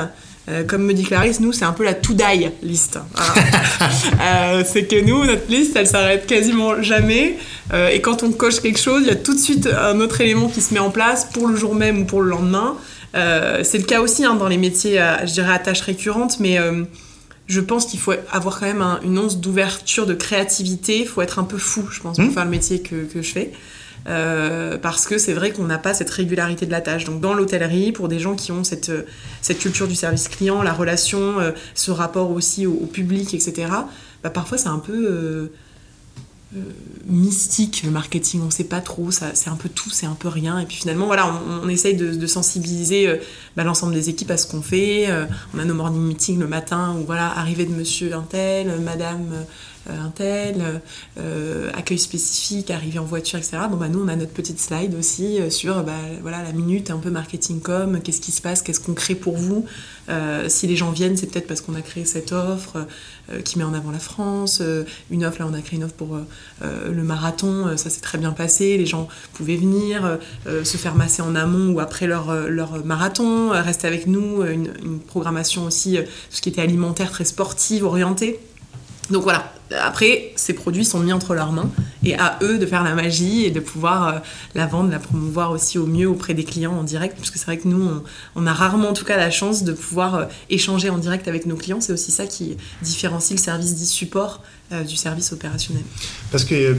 Euh, 0.47 0.63
comme 0.63 0.83
me 0.85 0.93
dit 0.93 1.03
Clarisse, 1.03 1.41
nous, 1.41 1.51
c'est 1.51 1.65
un 1.65 1.73
peu 1.73 1.83
la 1.83 1.93
to-die 1.93 2.49
list. 2.63 2.97
Euh, 4.21 4.63
c'est 4.65 4.85
que 4.85 5.03
nous, 5.03 5.25
notre 5.25 5.49
liste, 5.49 5.75
elle 5.75 5.85
s'arrête 5.85 6.25
quasiment 6.25 6.81
jamais. 6.81 7.37
et 7.91 7.99
quand 7.99 8.23
on 8.23 8.31
coche 8.31 8.61
quelque 8.61 8.79
chose, 8.79 9.01
il 9.01 9.07
y 9.07 9.11
a 9.11 9.15
tout 9.15 9.33
de 9.33 9.39
suite 9.39 9.67
un 9.67 9.99
autre 9.99 10.21
élément 10.21 10.47
qui 10.47 10.61
se 10.61 10.73
met 10.73 10.79
en 10.79 10.89
place 10.91 11.25
pour 11.25 11.47
le 11.47 11.57
jour 11.57 11.75
même 11.75 11.99
ou 12.01 12.05
pour 12.05 12.21
le 12.21 12.29
lendemain. 12.29 12.77
c'est 13.13 13.77
le 13.77 13.83
cas 13.83 13.99
aussi 13.99 14.23
hein, 14.23 14.35
dans 14.35 14.47
les 14.47 14.57
métiers, 14.57 14.99
je 15.25 15.33
dirais, 15.33 15.53
à 15.53 15.59
tâches 15.59 15.81
récurrentes, 15.81 16.39
mais 16.39 16.57
je 17.47 17.61
pense 17.61 17.85
qu'il 17.85 17.99
faut 17.99 18.13
avoir 18.31 18.59
quand 18.59 18.65
même 18.65 18.83
une 19.03 19.17
once 19.17 19.37
d'ouverture, 19.37 20.05
de 20.05 20.13
créativité. 20.13 20.99
Il 20.99 21.07
faut 21.07 21.21
être 21.21 21.39
un 21.39 21.43
peu 21.43 21.57
fou, 21.57 21.87
je 21.89 22.01
pense, 22.01 22.17
pour 22.17 22.25
mmh. 22.25 22.31
faire 22.31 22.45
le 22.45 22.51
métier 22.51 22.81
que, 22.81 23.07
je 23.15 23.21
fais. 23.21 23.53
Euh, 24.07 24.77
parce 24.77 25.05
que 25.05 25.17
c'est 25.17 25.33
vrai 25.33 25.51
qu'on 25.51 25.65
n'a 25.65 25.77
pas 25.77 25.93
cette 25.93 26.09
régularité 26.09 26.65
de 26.65 26.71
la 26.71 26.81
tâche. 26.81 27.05
Donc 27.05 27.21
dans 27.21 27.33
l'hôtellerie, 27.33 27.91
pour 27.91 28.09
des 28.09 28.19
gens 28.19 28.35
qui 28.35 28.51
ont 28.51 28.63
cette, 28.63 28.91
cette 29.41 29.59
culture 29.59 29.87
du 29.87 29.95
service 29.95 30.27
client, 30.27 30.61
la 30.61 30.73
relation, 30.73 31.39
euh, 31.39 31.51
ce 31.73 31.91
rapport 31.91 32.31
aussi 32.31 32.65
au, 32.65 32.85
public, 32.85 33.33
etc., 33.33 33.67
bah, 34.23 34.29
parfois 34.29 34.57
c'est 34.57 34.69
un 34.69 34.79
peu... 34.79 35.07
Euh, 35.09 35.51
mystique 37.05 37.83
le 37.83 37.91
marketing 37.91 38.41
on 38.41 38.49
sait 38.49 38.63
pas 38.63 38.79
trop 38.79 39.11
ça 39.11 39.31
c'est 39.33 39.49
un 39.49 39.57
peu 39.57 39.67
tout 39.67 39.89
c'est 39.89 40.05
un 40.05 40.15
peu 40.15 40.27
rien. 40.27 40.59
Et 40.59 40.65
puis 40.65 40.77
finalement 40.77 41.05
voilà 41.05 41.41
on, 41.63 41.67
essaye 41.67 41.95
de, 41.95 42.25
sensibiliser 42.25 43.19
bah, 43.55 43.63
l'ensemble 43.63 43.93
des 43.93 44.09
équipes 44.09 44.31
à 44.31 44.37
ce 44.37 44.47
qu'on 44.47 44.61
fait. 44.61 45.07
On 45.53 45.59
a 45.59 45.65
nos 45.65 45.73
morning 45.73 46.01
meetings 46.01 46.39
le 46.39 46.47
matin 46.47 46.95
où 46.99 47.05
voilà 47.05 47.37
arrivée 47.37 47.65
de 47.65 47.73
monsieur 47.73 48.13
un 48.13 48.21
madame 48.79 49.29
euh, 49.33 49.43
un 49.89 50.09
tel, 50.09 50.81
euh, 51.19 51.69
accueil 51.73 51.99
spécifique, 51.99 52.71
arriver 52.71 52.99
en 52.99 53.05
voiture, 53.05 53.39
etc. 53.39 53.57
Bon, 53.69 53.77
bah, 53.77 53.87
nous, 53.89 54.03
on 54.03 54.07
a 54.07 54.15
notre 54.15 54.31
petite 54.31 54.59
slide 54.59 54.95
aussi 54.95 55.39
euh, 55.39 55.49
sur 55.49 55.83
bah, 55.83 55.93
voilà, 56.21 56.43
la 56.43 56.51
minute, 56.51 56.91
un 56.91 56.97
peu 56.97 57.09
marketing 57.09 57.61
com, 57.61 57.99
qu'est-ce 58.03 58.21
qui 58.21 58.31
se 58.31 58.41
passe, 58.41 58.61
qu'est-ce 58.61 58.79
qu'on 58.79 58.93
crée 58.93 59.15
pour 59.15 59.37
vous. 59.37 59.65
si 60.47 60.67
les 60.67 60.75
gens 60.75 60.91
viennent, 60.91 61.17
c'est 61.17 61.27
peut-être 61.27 61.47
parce 61.47 61.61
qu'on 61.61 61.75
a 61.75 61.81
créé 61.81 62.05
cette 62.05 62.31
offre 62.31 62.85
qui 63.43 63.57
met 63.57 63.65
en 63.65 63.73
avant 63.73 63.91
la 63.91 63.99
France. 63.99 64.61
une 65.11 65.25
offre, 65.25 65.39
là, 65.39 65.47
on 65.49 65.53
a 65.53 65.61
créé 65.61 65.77
une 65.77 65.83
offre 65.83 65.95
pour 65.95 66.17
le 66.61 67.03
marathon, 67.03 67.75
ça 67.75 67.89
s'est 67.89 68.01
très 68.01 68.17
bien 68.17 68.31
passé. 68.31 68.77
Les 68.77 68.85
gens 68.85 69.09
pouvaient 69.33 69.57
venir, 69.57 70.17
se 70.45 70.77
faire 70.77 70.95
masser 70.95 71.21
en 71.21 71.35
amont 71.35 71.73
ou 71.73 71.79
après 71.81 72.07
leur, 72.07 72.31
marathon, 72.85 73.49
rester 73.49 73.87
avec 73.87 74.07
nous, 74.07 74.43
une, 74.43 74.71
une 74.83 74.99
programmation 74.99 75.65
aussi, 75.65 75.97
ce 76.29 76.41
qui 76.41 76.49
était 76.49 76.61
alimentaire, 76.61 77.11
très 77.11 77.25
sportive, 77.25 77.83
orientée. 77.83 78.39
Donc 79.09 79.23
voilà, 79.23 79.51
après, 79.75 80.31
ces 80.35 80.53
produits 80.53 80.85
sont 80.85 80.99
mis 80.99 81.13
entre 81.13 81.33
leurs 81.33 81.51
mains 81.51 81.69
et 82.03 82.15
à 82.15 82.39
eux 82.41 82.57
de 82.57 82.65
faire 82.65 82.83
la 82.83 82.95
magie 82.95 83.45
et 83.45 83.51
de 83.51 83.59
pouvoir 83.59 84.07
euh, 84.07 84.19
la 84.55 84.65
vendre, 84.65 84.89
la 84.89 84.99
promouvoir 84.99 85.51
aussi 85.51 85.77
au 85.77 85.85
mieux 85.85 86.07
auprès 86.07 86.33
des 86.33 86.43
clients 86.43 86.73
en 86.73 86.83
direct, 86.83 87.15
parce 87.17 87.29
que 87.29 87.37
c'est 87.37 87.45
vrai 87.45 87.57
que 87.57 87.67
nous, 87.67 87.89
on, 88.35 88.47
a 88.47 88.53
rarement 88.53 88.89
en 88.89 88.93
tout 88.93 89.05
cas 89.05 89.17
la 89.17 89.31
chance 89.31 89.63
de 89.63 89.73
pouvoir 89.73 90.15
euh, 90.15 90.25
échanger 90.49 90.89
en 90.89 90.97
direct 90.97 91.27
avec 91.27 91.45
nos 91.45 91.55
clients. 91.55 91.81
C'est 91.81 91.93
aussi 91.93 92.11
ça 92.11 92.25
qui 92.25 92.57
différencie 92.81 93.37
le 93.37 93.43
service 93.43 93.75
dit 93.75 93.85
support 93.85 94.41
euh, 94.73 94.83
du 94.83 94.97
service 94.97 95.31
opérationnel. 95.31 95.83
Parce 96.31 96.43
que 96.43 96.75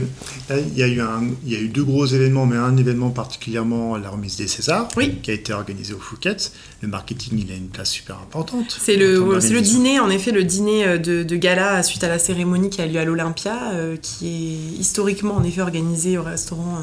il 0.49 0.77
y, 0.77 0.83
a 0.83 0.87
eu 0.87 1.01
il 1.45 1.51
y 1.51 1.55
a 1.55 1.59
eu 1.59 1.69
deux 1.69 1.83
gros 1.83 2.05
événements, 2.05 2.45
mais 2.45 2.55
un 2.55 2.77
événement 2.77 3.09
particulièrement 3.09 3.97
la 3.97 4.09
remise 4.09 4.37
des 4.37 4.47
Césars, 4.47 4.87
qui 5.23 5.31
a 5.31 5.33
été 5.33 5.53
organisé 5.53 5.93
au 5.93 5.99
Fouquet. 5.99 6.37
Le 6.81 6.87
marketing, 6.87 7.43
il 7.45 7.51
a 7.51 7.55
une 7.55 7.69
place 7.69 7.89
super 7.89 8.17
importante. 8.17 8.77
C'est 8.79 8.95
le, 8.95 9.19
le 9.19 9.61
dîner, 9.61 9.99
en 9.99 10.09
effet, 10.09 10.31
le 10.31 10.43
dîner 10.43 10.99
de, 10.99 11.23
de 11.23 11.35
gala 11.35 11.81
suite 11.83 12.03
à 12.03 12.09
la 12.09 12.19
cérémonie 12.19 12.69
qui 12.69 12.78
a 12.81 12.87
lieu 12.87 12.99
à 12.99 13.05
l'Olympia, 13.05 13.71
euh, 13.73 13.97
qui 13.97 14.27
est 14.27 14.79
historiquement 14.79 15.35
en 15.35 15.43
effet 15.43 15.61
organisé 15.61 16.17
au 16.17 16.23
restaurant 16.23 16.81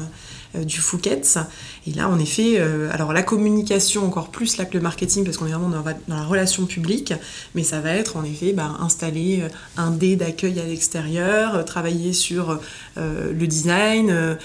euh, 0.55 0.63
du 0.63 0.79
Fouquet's. 0.79 1.37
Et 1.87 1.91
là, 1.93 2.09
en 2.09 2.19
effet, 2.19 2.55
euh, 2.57 2.89
alors 2.91 3.13
la 3.13 3.23
communication 3.23 4.05
encore 4.05 4.29
plus 4.29 4.57
là 4.57 4.65
que 4.65 4.73
le 4.73 4.81
marketing, 4.81 5.23
parce 5.23 5.37
qu'on 5.37 5.47
est 5.47 5.51
vraiment 5.51 5.69
dans, 5.69 5.83
la 6.09 6.23
relation 6.23 6.65
publique, 6.65 7.13
mais 7.55 7.63
ça 7.63 7.79
va 7.79 7.91
être 7.91 8.17
en 8.17 8.25
effet 8.25 8.51
bah, 8.51 8.75
installer 8.81 9.43
un 9.77 9.91
dé 9.91 10.17
d'accueil 10.17 10.59
à 10.59 10.65
l'extérieur, 10.65 11.63
travailler 11.63 12.11
sur 12.11 12.59
le 12.97 13.47
design, 13.47 14.37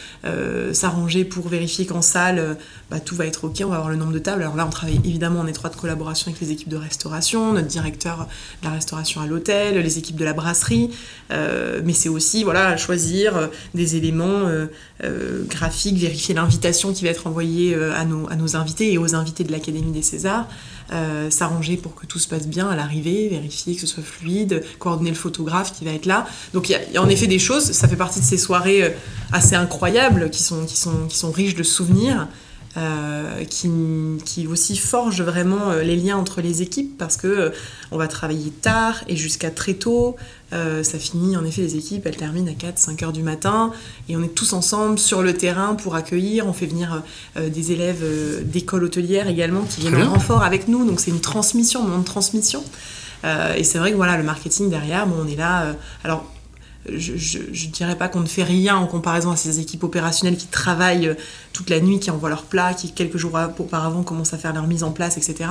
s'arranger 0.72 1.24
pour 1.24 1.48
vérifier 1.48 1.87
qu'en 1.87 2.02
salle, 2.02 2.57
bah, 2.90 3.00
tout 3.00 3.16
va 3.16 3.26
être 3.26 3.44
OK, 3.44 3.62
on 3.64 3.68
va 3.68 3.76
avoir 3.76 3.90
le 3.90 3.96
nombre 3.96 4.12
de 4.12 4.18
tables. 4.18 4.42
Alors 4.42 4.57
là, 4.57 4.66
on 4.66 4.70
travaille 4.70 5.00
évidemment 5.05 5.40
en 5.40 5.46
étroite 5.46 5.76
collaboration 5.76 6.31
avec 6.31 6.40
les 6.40 6.52
équipes 6.52 6.68
de 6.68 6.76
restauration, 6.76 7.52
notre 7.55 7.66
directeur 7.66 8.28
de 8.61 8.68
la 8.68 8.74
restauration 8.74 9.20
à 9.20 9.26
l'hôtel, 9.26 9.78
les 9.78 9.98
équipes 9.98 10.16
de 10.16 10.24
la 10.24 10.35
brasserie, 10.35 10.90
mais 11.31 11.92
c'est 11.92 12.11
aussi 12.11 12.44
voilà, 12.44 12.76
choisir 12.76 13.48
des 13.74 13.96
éléments 13.96 14.48
graphiques, 15.48 15.96
vérifier 15.96 16.35
l'invitation 16.35 16.92
qui 16.92 17.05
va 17.05 17.11
être 17.11 17.26
envoyée 17.33 17.75
à 17.75 18.05
nos, 18.05 18.29
à 18.31 18.37
nos 18.37 18.57
invités 18.57 18.92
et 18.92 18.99
aux 18.99 19.14
invités 19.14 19.45
de 19.45 19.53
l'Académie 19.53 19.92
des 19.92 20.03
Césars. 20.03 20.47
s'arranger 21.31 21.77
pour 21.77 21.95
que 21.95 22.07
tout 22.07 22.18
se 22.18 22.29
passe 22.29 22.47
bien 22.47 22.68
à 22.68 22.77
l'arrivée, 22.77 23.29
vérifier 23.29 23.75
que 23.75 23.81
ce 23.81 23.87
soit 23.87 24.03
fluide, 24.03 24.62
coordonner 24.79 25.11
le 25.11 25.16
photographe 25.16 25.73
qui 25.73 25.85
va 25.85 25.92
être 25.92 26.07
là. 26.07 26.27
Donc 26.53 26.68
il 26.68 26.79
y, 26.92 26.97
a 26.97 27.03
en 27.03 27.09
effet 27.09 27.27
des 27.27 27.38
choses, 27.38 27.73
ça 27.73 27.88
fait 27.88 27.97
partie 27.97 28.21
de 28.21 28.25
ces 28.25 28.38
soirées 28.38 28.95
assez 29.33 29.55
incroyables 29.55 30.31
qui 30.31 30.42
sont 30.42 31.33
riches 31.33 31.57
de 31.57 31.62
souvenirs. 31.62 32.29
Euh, 32.78 33.44
qui, 33.44 33.70
qui, 34.24 34.46
aussi 34.46 34.78
forge 34.78 35.20
vraiment 35.20 35.68
euh, 35.68 35.82
les 35.82 35.94
liens 35.94 36.16
entre 36.16 36.40
les 36.40 36.62
équipes 36.62 36.96
parce 36.96 37.18
que 37.18 37.26
euh, 37.26 37.50
on 37.90 37.98
va 37.98 38.08
travailler 38.08 38.50
tard 38.50 39.04
et 39.08 39.16
jusqu'à 39.16 39.50
très 39.50 39.74
tôt. 39.74 40.16
ça 40.50 40.98
finit, 40.98 41.37
en 41.37 41.44
effet, 41.44 41.61
les 41.61 41.76
équipes, 41.76 42.06
elles 42.06 42.16
terminent 42.16 42.50
à 42.50 42.54
4-5 42.54 43.04
heures 43.04 43.12
du 43.12 43.22
matin 43.22 43.72
et 44.08 44.16
on 44.16 44.22
est 44.22 44.35
tous 44.35 44.54
ensemble 44.54 44.98
sur 44.98 45.22
le 45.22 45.35
terrain 45.35 45.74
pour 45.74 45.96
accueillir. 45.96 46.46
On 46.46 46.54
fait 46.54 46.64
venir 46.66 47.02
des 47.38 47.72
élèves 47.72 48.02
d'école 48.44 48.85
hôtelière 48.85 49.28
également 49.28 49.62
qui 49.62 49.82
viennent 49.82 50.02
en 50.02 50.12
renfort 50.12 50.42
avec 50.42 50.68
nous, 50.68 50.87
donc 50.87 51.00
c'est 51.00 51.11
une 51.11 51.20
transmission, 51.20 51.80
un 51.80 51.85
moment 51.85 51.98
de 51.98 52.04
transmission. 52.04 52.62
et 53.24 53.64
c'est 53.64 53.78
vrai 53.78 53.92
que 53.92 53.96
voilà, 53.96 54.16
le 54.16 54.24
marketing 54.24 54.70
derrière, 54.70 55.06
bon, 55.06 55.16
on 55.24 55.26
est 55.26 55.37
là. 55.37 55.74
alors, 56.04 56.26
je, 56.88 57.38
ne 57.38 57.71
dirais 57.71 57.97
pas 57.97 58.09
qu'on 58.09 58.21
ne 58.21 58.27
fait 58.27 58.42
rien 58.42 58.77
en 58.77 58.87
comparaison 58.87 59.31
à 59.31 59.37
ces 59.37 59.61
équipes 59.61 59.85
opérationnelles 59.85 60.37
qui 60.37 60.49
travaillent 60.49 61.09
euh, 61.09 61.14
toute 61.53 61.71
la 61.71 61.81
nuit, 61.81 62.01
qui 62.01 62.11
envoient 62.11 62.29
leurs 62.29 62.45
plats, 62.45 62.75
qui 62.75 62.90
quelques 62.92 63.18
jours 63.18 63.38
auparavant 63.59 64.03
commencent 64.03 64.35
à 64.35 64.38
faire 64.38 64.53
leur 64.53 64.66
mise 64.66 64.83
en 64.83 64.90
place, 64.90 65.16
etc. 65.16 65.51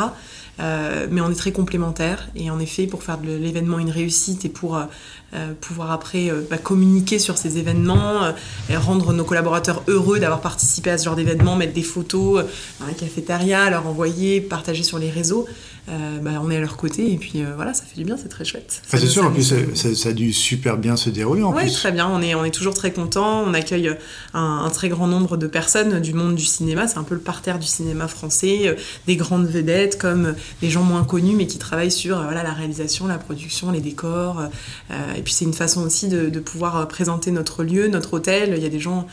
Euh, 0.60 1.08
mais 1.10 1.22
on 1.22 1.32
est 1.32 1.36
très 1.36 1.54
complémentaires 1.54 2.28
et 2.36 2.52
en 2.52 2.60
effet 2.60 2.86
pour 2.86 3.04
faire 3.04 3.18
de 3.18 3.32
l'événement 3.32 3.80
une 3.80 3.90
réussite 3.90 4.44
et 4.44 4.50
pour 4.50 4.76
euh, 4.76 5.54
pouvoir 5.62 5.92
après 5.92 6.30
bah, 6.50 6.58
communiquer 6.58 7.20
sur 7.20 7.38
ces 7.38 7.58
événements 7.58 8.34
rendre 8.70 9.14
nos 9.14 9.24
collaborateurs 9.24 9.82
heureux 9.88 10.20
d'avoir 10.20 10.42
participé 10.42 10.90
à 10.90 10.98
ce 10.98 11.06
genre 11.06 11.16
d'événement, 11.16 11.56
mettre 11.56 11.74
des 11.74 11.84
photos 11.84 12.44
dans 12.80 12.86
la 12.86 12.94
cafétéria, 12.94 13.70
leur 13.70 13.88
envoyer, 13.88 14.42
partager 14.42 14.84
sur 14.84 15.00
les 15.00 15.10
réseaux. 15.10 15.48
Euh, 15.90 16.20
bah, 16.22 16.40
on 16.44 16.52
est 16.52 16.58
à 16.58 16.60
leur 16.60 16.78
côté 16.78 17.12
et 17.12 17.18
puis 17.18 17.42
euh, 17.42 17.54
voilà, 17.56 17.74
ça 17.74 17.84
fait 17.84 17.98
du 17.98 18.06
bien, 18.06 18.16
c'est 18.16 18.30
très 18.30 18.46
chouette. 18.46 18.84
c'est 18.88 19.00
sûr, 19.08 19.26
en 19.26 19.32
plus 19.32 19.54
ça, 19.74 20.10
a 20.10 20.12
dû 20.14 20.32
super 20.32 20.78
bien 20.78 20.96
se 20.96 21.10
dérouler 21.10 21.42
en 21.42 21.56
Oui, 21.56 21.72
très 21.72 21.92
bien, 21.92 22.08
on 22.08 22.22
est, 22.22 22.36
on 22.36 22.46
est 22.46 22.52
toujours 22.52 22.76
très 22.76 22.92
content, 22.92 23.42
on 23.42 23.56
accueille 23.56 23.88
euh, 23.88 23.96
un, 24.36 24.70
très 24.70 24.90
grand 24.90 25.08
nombre 25.08 25.38
de 25.38 25.48
personnes 25.48 26.00
du 26.00 26.14
monde 26.14 26.36
du 26.36 26.46
cinéma, 26.46 26.88
c'est 26.88 27.00
un 27.00 27.04
peu 27.04 27.16
le 27.16 27.22
parterre 27.22 27.58
du 27.58 27.66
cinéma 27.66 28.08
français, 28.08 28.78
des 29.08 29.16
grandes 29.16 29.48
vedettes 29.48 29.98
comme 29.98 30.36
des 30.62 30.70
gens 30.70 30.84
moins 30.84 31.04
connus 31.04 31.36
mais 31.36 31.48
qui 31.48 31.58
travaillent 31.58 31.92
sur 31.92 32.22
voilà, 32.22 32.44
la 32.44 32.54
réalisation, 32.54 33.08
la 33.08 33.18
production, 33.18 33.72
les 33.72 33.82
décors. 33.82 34.44
et 34.92 35.22
puis 35.24 35.34
c'est 35.34 35.46
une 35.46 35.54
façon 35.54 35.82
aussi 35.82 36.10
de, 36.10 36.30
de 36.30 36.40
pouvoir 36.40 36.88
présenter 36.88 37.32
notre 37.32 37.64
lieu, 37.64 37.88
notre 37.88 38.14
hôtel. 38.14 38.54
Il 38.56 38.62
y 38.62 38.68
a 38.68 38.70
des 38.70 38.80
gens 38.80 39.08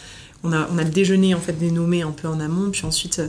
on 0.45 0.53
a, 0.53 0.69
le 0.77 0.91
déjeuner 0.91 1.35
en 1.35 1.41
fait 1.41 1.53
dénommé 1.53 2.03
un 2.03 2.13
peu 2.13 2.29
en 2.29 2.41
amont, 2.41 2.71
puis 2.71 2.85
ensuite 2.85 3.21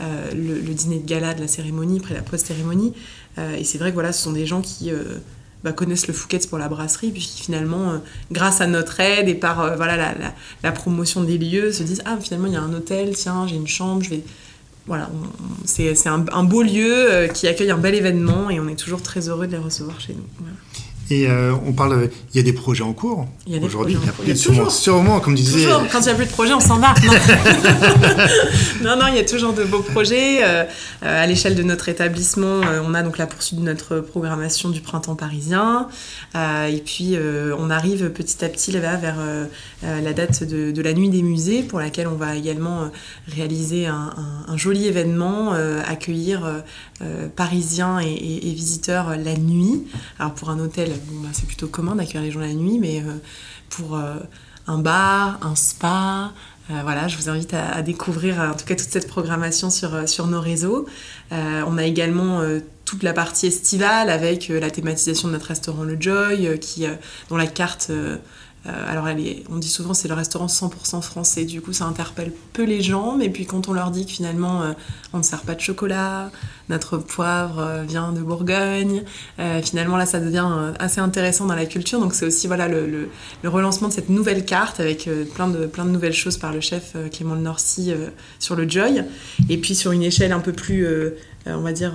euh, 0.00 0.30
le, 0.32 0.74
dîner 0.74 0.98
de 0.98 1.06
gala 1.06 1.34
de 1.34 1.40
la 1.40 1.48
cérémonie, 1.48 1.98
après 1.98 2.14
la 2.14 2.22
post-cérémonie. 2.22 2.92
Euh, 3.38 3.56
et 3.56 3.64
c'est 3.64 3.78
vrai 3.78 3.90
que 3.90 3.94
voilà, 3.94 4.12
ce 4.12 4.22
sont 4.22 4.32
des 4.32 4.46
gens 4.46 4.62
qui 4.62 4.90
euh, 4.90 5.04
bah, 5.62 5.72
connaissent 5.72 6.08
le 6.08 6.14
Fouquet's 6.14 6.46
pour 6.46 6.58
la 6.58 6.68
brasserie, 6.68 7.10
puis 7.10 7.22
qui 7.22 7.42
finalement, 7.42 8.00
grâce 8.32 8.60
à 8.60 8.66
notre 8.66 8.98
aide 9.00 9.28
et 9.28 9.34
par 9.34 9.76
voilà, 9.76 10.14
la, 10.62 10.72
promotion 10.72 11.22
des 11.22 11.38
lieux, 11.38 11.72
se 11.72 11.82
disent 11.82 12.02
Ah, 12.04 12.18
finalement, 12.20 12.48
il 12.48 12.54
y 12.54 12.56
a 12.56 12.62
un 12.62 12.72
hôtel, 12.72 13.14
tiens, 13.14 13.46
j'ai 13.46 13.56
une 13.56 13.68
chambre, 13.68 14.02
je 14.02 14.10
vais. 14.10 14.22
Voilà, 14.88 15.10
c'est 15.64 16.06
un, 16.06 16.24
un, 16.32 16.44
beau 16.44 16.62
lieu 16.62 17.28
qui 17.34 17.48
accueille 17.48 17.72
un 17.72 17.76
bel 17.76 17.96
événement 17.96 18.50
et 18.50 18.60
on 18.60 18.68
est 18.68 18.76
toujours 18.76 19.02
très 19.02 19.28
heureux 19.28 19.48
de 19.48 19.52
les 19.52 19.58
recevoir 19.58 20.00
chez 20.00 20.14
nous. 20.14 20.46
Et 21.08 21.28
euh, 21.28 21.52
on 21.64 21.72
parle, 21.72 22.08
il 22.32 22.36
y 22.36 22.40
a 22.40 22.42
des 22.42 22.52
projets 22.52 22.82
en 22.82 22.92
cours 22.92 23.26
aujourd'hui. 23.62 23.96
Il 24.22 24.28
y 24.28 24.32
a 24.32 24.34
sûrement, 24.34 24.68
sûrement, 24.68 25.20
comme 25.20 25.36
disait. 25.36 25.64
Toujours. 25.64 25.86
Quand 25.90 26.00
il 26.00 26.06
n'y 26.06 26.10
a 26.10 26.14
plus 26.14 26.26
de 26.26 26.30
projets, 26.30 26.54
on 26.54 26.60
s'en 26.60 26.78
va. 26.78 26.94
Non. 28.82 28.96
non, 28.96 29.06
il 29.08 29.16
y 29.16 29.18
a 29.18 29.24
toujours 29.24 29.52
de 29.52 29.64
beaux 29.64 29.80
projets. 29.80 30.42
Euh, 30.42 30.64
euh, 31.02 31.24
à 31.24 31.26
l'échelle 31.26 31.54
de 31.54 31.62
notre 31.62 31.88
établissement, 31.88 32.60
on 32.84 32.94
a 32.94 33.02
donc 33.02 33.18
la 33.18 33.26
poursuite 33.26 33.58
de 33.60 33.64
notre 33.64 34.00
programmation 34.00 34.68
du 34.68 34.80
printemps 34.80 35.14
parisien. 35.14 35.88
et 36.34 36.82
puis, 36.84 37.16
on 37.58 37.70
arrive 37.70 38.10
petit 38.10 38.44
à 38.44 38.48
petit 38.48 38.72
là 38.72 38.96
vers 38.96 39.16
la 39.82 40.12
date 40.12 40.44
de, 40.44 40.82
la 40.82 40.92
nuit 40.92 41.08
des 41.08 41.22
musées, 41.22 41.62
pour 41.62 41.78
laquelle 41.80 42.08
on 42.08 42.14
va 42.16 42.36
également 42.36 42.90
réaliser 43.34 43.86
un, 43.86 44.56
joli 44.56 44.86
événement, 44.86 45.52
accueillir 45.86 46.62
Parisiens 47.34 48.00
et, 48.00 48.48
et, 48.48 48.52
visiteurs 48.52 49.16
la 49.16 49.36
nuit. 49.36 49.84
Alors 50.18 50.32
pour 50.34 50.50
un 50.50 50.58
hôtel 50.58 50.90
bah, 50.96 51.28
c'est 51.32 51.46
plutôt 51.46 51.68
commun 51.68 51.94
d'accueillir 51.94 52.22
les 52.22 52.30
gens 52.30 52.40
la 52.40 52.52
nuit, 52.52 52.78
mais 52.78 53.00
euh, 53.00 53.14
pour 53.70 53.96
euh, 53.96 54.16
un 54.66 54.78
bar, 54.78 55.38
un 55.42 55.54
spa, 55.54 56.32
euh, 56.70 56.80
voilà, 56.82 57.08
je 57.08 57.16
vous 57.16 57.28
invite 57.28 57.54
à, 57.54 57.82
découvrir 57.82 58.40
en 58.40 58.54
tout 58.54 58.64
cas 58.64 58.74
toute 58.74 58.88
cette 58.88 59.08
programmation 59.08 59.70
sur, 59.70 60.08
sur 60.08 60.26
nos 60.26 60.40
réseaux. 60.40 60.86
on 61.30 61.78
a 61.78 61.84
également 61.84 62.42
toute 62.84 63.04
la 63.04 63.12
partie 63.12 63.46
estivale 63.46 64.10
avec 64.10 64.48
la 64.48 64.70
thématisation 64.70 65.28
de 65.28 65.34
notre 65.34 65.46
restaurant 65.46 65.84
Le 65.84 65.96
Joy, 66.00 66.48
dont 67.28 67.36
la 67.36 67.46
carte 67.46 67.92
euh, 68.68 68.92
alors, 68.92 69.06
on 69.50 69.56
dit 69.56 69.68
souvent 69.68 69.94
c'est 69.94 70.08
le 70.08 70.14
restaurant 70.14 70.46
100% 70.46 71.00
français, 71.02 71.44
du 71.44 71.60
coup 71.60 71.72
ça 71.72 71.84
interpelle 71.84 72.32
peu 72.52 72.64
les 72.64 72.82
gens, 72.82 73.16
mais 73.16 73.28
puis 73.28 73.46
quand 73.46 73.68
on 73.68 73.72
leur 73.72 73.90
dit 73.90 74.06
que 74.06 74.12
finalement 74.12 74.62
euh, 74.62 74.72
on 75.12 75.18
ne 75.18 75.22
sert 75.22 75.42
pas 75.42 75.54
de 75.54 75.60
chocolat, 75.60 76.30
notre 76.68 76.98
poivre 76.98 77.60
euh, 77.60 77.82
vient 77.82 78.12
de 78.12 78.20
Bourgogne, 78.20 79.04
finalement 79.62 79.96
là 79.96 80.06
ça 80.06 80.20
devient 80.20 80.48
assez 80.78 81.00
intéressant 81.00 81.46
dans 81.46 81.54
la 81.54 81.66
culture, 81.66 82.00
donc 82.00 82.14
c'est 82.14 82.26
aussi 82.26 82.46
voilà 82.46 82.68
le, 82.68 83.08
relancement 83.44 83.88
de 83.88 83.92
cette 83.92 84.08
nouvelle 84.08 84.44
carte 84.44 84.80
avec 84.80 85.08
plein, 85.34 85.48
de, 85.48 85.66
plein 85.66 85.84
de 85.84 85.90
nouvelles 85.90 86.12
choses 86.12 86.36
par 86.36 86.52
le 86.52 86.60
chef 86.60 86.96
Clément 87.12 87.36
de 87.36 87.42
Norcy 87.42 87.92
sur 88.38 88.56
le 88.56 88.68
Joy, 88.68 89.04
et 89.48 89.58
puis 89.58 89.74
sur 89.74 89.92
une 89.92 90.02
échelle 90.02 90.32
un 90.32 90.40
peu 90.40 90.52
plus 90.52 90.86
on 91.46 91.60
va 91.60 91.72
dire, 91.72 91.94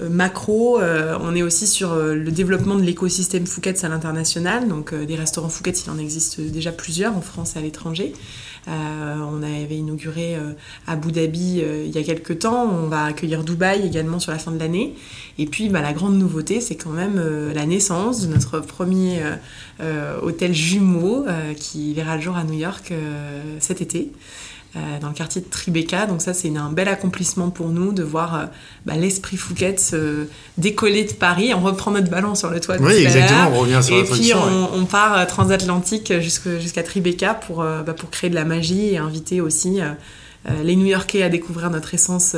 macro. 0.00 0.78
on 0.80 1.34
est 1.34 1.42
aussi 1.42 1.66
sur 1.66 1.94
le 1.96 2.30
développement 2.30 2.74
de 2.74 2.82
l'écosystème 2.82 3.46
Fouquet's 3.46 3.84
à 3.84 3.88
l'international. 3.88 4.68
Donc, 4.68 4.94
des 4.94 5.16
restaurants 5.16 5.48
Fouquet's, 5.48 5.84
il 5.86 5.90
en 5.90 5.98
existe 5.98 6.40
déjà 6.40 6.72
plusieurs 6.72 7.16
en 7.16 7.20
France 7.20 7.56
et 7.56 7.58
à 7.58 7.62
l'étranger. 7.62 8.12
on 8.66 9.42
avait 9.42 9.76
inauguré 9.76 10.36
Abu 10.86 11.12
Dhabi 11.12 11.62
il 11.86 11.90
y 11.90 11.98
a 11.98 12.02
quelques 12.02 12.40
temps. 12.40 12.68
On 12.70 12.88
va 12.88 13.04
accueillir 13.04 13.44
Dubaï 13.44 13.86
également 13.86 14.18
sur 14.18 14.32
la 14.32 14.38
fin 14.38 14.52
de 14.52 14.58
l'année. 14.58 14.94
Et 15.38 15.46
puis, 15.46 15.68
bah, 15.68 15.82
la 15.82 15.92
grande 15.92 16.18
nouveauté, 16.18 16.60
c'est 16.60 16.76
quand 16.76 16.90
même 16.90 17.20
la 17.54 17.66
naissance 17.66 18.20
de 18.20 18.26
notre 18.26 18.60
premier 18.60 19.22
hôtel 20.22 20.52
jumeau 20.52 21.24
qui 21.58 21.94
verra 21.94 22.16
le 22.16 22.22
jour 22.22 22.36
à 22.36 22.44
New 22.44 22.58
York 22.58 22.92
cet 23.60 23.80
été. 23.80 24.12
Euh, 24.76 24.98
dans 25.00 25.08
le 25.08 25.14
quartier 25.14 25.40
de 25.40 25.46
Tribeca. 25.46 26.06
Donc 26.06 26.20
ça, 26.20 26.34
c'est 26.34 26.54
un 26.54 26.70
bel 26.70 26.88
accomplissement 26.88 27.48
pour 27.48 27.68
nous 27.68 27.92
de 27.92 28.02
voir 28.02 28.34
euh, 28.34 28.44
bah, 28.84 28.94
l'esprit 28.94 29.38
Fouquet 29.38 29.76
se 29.78 30.26
décoller 30.58 31.04
de 31.04 31.12
Paris. 31.12 31.54
On 31.54 31.60
reprend 31.60 31.92
notre 31.92 32.10
ballon 32.10 32.34
sur 32.34 32.50
le 32.50 32.60
toit. 32.60 32.76
Oui, 32.80 32.92
exactement, 32.92 33.52
on 33.54 33.60
revient 33.60 33.80
sur 33.82 33.96
Et 33.96 34.04
puis 34.04 34.32
on, 34.34 34.84
part 34.84 35.16
euh, 35.16 35.24
transatlantique 35.24 36.12
jusqu'à 36.20 36.82
Tribeca 36.82 37.32
pour, 37.32 37.58
bah, 37.58 37.94
pour 37.96 38.10
créer 38.10 38.28
de 38.28 38.34
la 38.34 38.44
magie 38.44 38.90
et 38.90 38.98
inviter 38.98 39.40
aussi 39.40 39.78
les 40.62 40.76
New-Yorkais 40.76 41.22
à 41.22 41.28
découvrir 41.28 41.70
notre 41.70 41.94
essence 41.94 42.36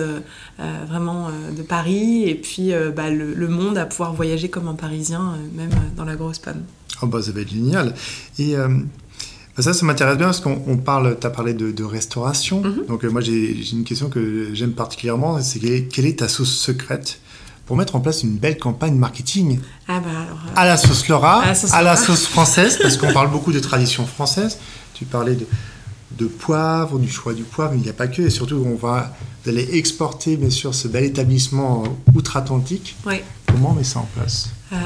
vraiment 0.89 1.31
de 1.57 1.63
Paris 1.63 2.25
et 2.25 2.35
puis 2.35 2.73
bah, 2.95 3.11
le, 3.11 3.49
monde 3.49 3.79
à 3.79 3.87
pouvoir 3.87 4.15
voyager 4.15 4.49
comme 4.49 4.69
un 4.69 4.75
Parisien, 4.75 5.37
même 5.55 5.71
dans 5.97 6.05
la 6.05 6.15
grosse 6.15 6.39
panne. 6.39 6.63
Oh 7.03 7.07
bah 7.07 7.23
ça 7.23 7.33
va 7.33 7.41
être 7.41 7.51
génial. 7.51 7.95
Et 8.39 8.55
ça, 9.63 9.73
ça 9.73 9.85
m'intéresse 9.87 10.17
bien 10.17 10.27
parce 10.27 10.41
qu'on 10.41 10.77
parle, 10.77 11.17
tu 11.21 11.27
as 11.27 11.31
parlé 11.31 11.55
de, 11.55 11.85
restauration. 11.85 12.63
Mhm. 12.63 12.87
Donc, 12.87 13.05
euh, 13.05 13.11
moi, 13.11 13.21
j'ai 13.21 13.73
une 13.73 13.85
question 13.85 14.09
que 14.09 14.51
j'aime 14.53 14.73
particulièrement 14.73 15.41
c'est 15.41 15.59
quelle, 15.59 16.07
est 16.07 16.19
ta 16.19 16.29
sauce 16.29 16.55
secrète 16.55 17.21
pour 17.67 17.77
mettre 17.77 17.97
en 17.97 18.01
place 18.01 18.23
une 18.23 18.37
belle 18.37 18.59
campagne 18.59 18.95
marketing 18.95 19.61
ah 19.89 20.01
bah 20.01 20.09
alors, 20.11 20.39
euh, 20.47 20.53
à 20.57 20.67
la 20.67 20.77
sauce 20.79 21.07
Laura, 21.09 21.43
à 21.43 21.83
la 21.83 21.97
sauce, 21.97 22.27
française, 22.27 22.79
parce 22.81 22.97
qu'on 22.97 23.13
parle 23.13 23.31
beaucoup 23.31 23.53
de 23.53 23.61
tradition 23.61 24.07
française. 24.07 24.59
Tu 24.95 25.05
parlais 25.05 25.35
de, 25.35 25.47
de 26.13 26.27
poivre, 26.27 26.99
du 26.99 27.11
choix 27.11 27.35
du 27.35 27.43
poivre, 27.43 27.73
mais 27.73 27.79
il 27.79 27.85
n'y 27.85 27.91
a 27.91 27.95
pas 27.95 28.09
que. 28.09 28.23
Et 28.23 28.31
surtout, 28.31 28.65
on 28.67 28.75
va 28.75 29.15
aller 29.47 29.77
exporter, 29.77 30.37
bien 30.37 30.51
sûr, 30.51 30.75
ce 30.75 30.89
bel 30.89 31.05
établissement 31.05 31.85
outre-Atlantique. 32.15 32.97
Comment 33.47 33.71
on 33.71 33.75
met 33.75 33.85
ça 33.85 34.01
en 34.01 34.09
place? 34.15 34.51
Euh, 34.73 34.77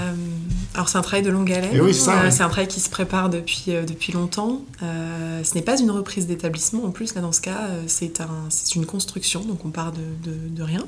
alors 0.75 0.89
c'est 0.89 0.99
un 0.99 1.03
travail 1.03 1.23
de 1.23 1.31
longue 1.31 1.53
haleine, 1.53 1.81
oui, 1.81 1.93
c'est 1.93 2.11
un 2.11 2.31
travail 2.31 2.69
qui 2.69 2.81
se 2.81 2.89
prépare 2.89 3.31
depuis, 3.31 3.65
euh, 3.69 3.85
depuis 3.85 4.13
longtemps. 4.13 4.63
Euh, 4.83 5.43
ce 5.43 5.55
n'est 5.55 5.63
pas 5.63 5.81
une 5.81 5.91
reprise 5.91 6.27
d'établissement 6.27 6.85
en 6.85 6.91
plus, 6.91 7.15
là 7.15 7.21
dans 7.21 7.33
ce 7.33 7.41
cas 7.41 7.69
c'est 7.87 8.21
un, 8.21 8.49
une 8.77 8.87
construction, 8.87 9.41
donc 9.41 9.65
on 9.65 9.71
part 9.71 9.93
de, 9.93 10.31
de, 10.49 10.63
rien. 10.63 10.87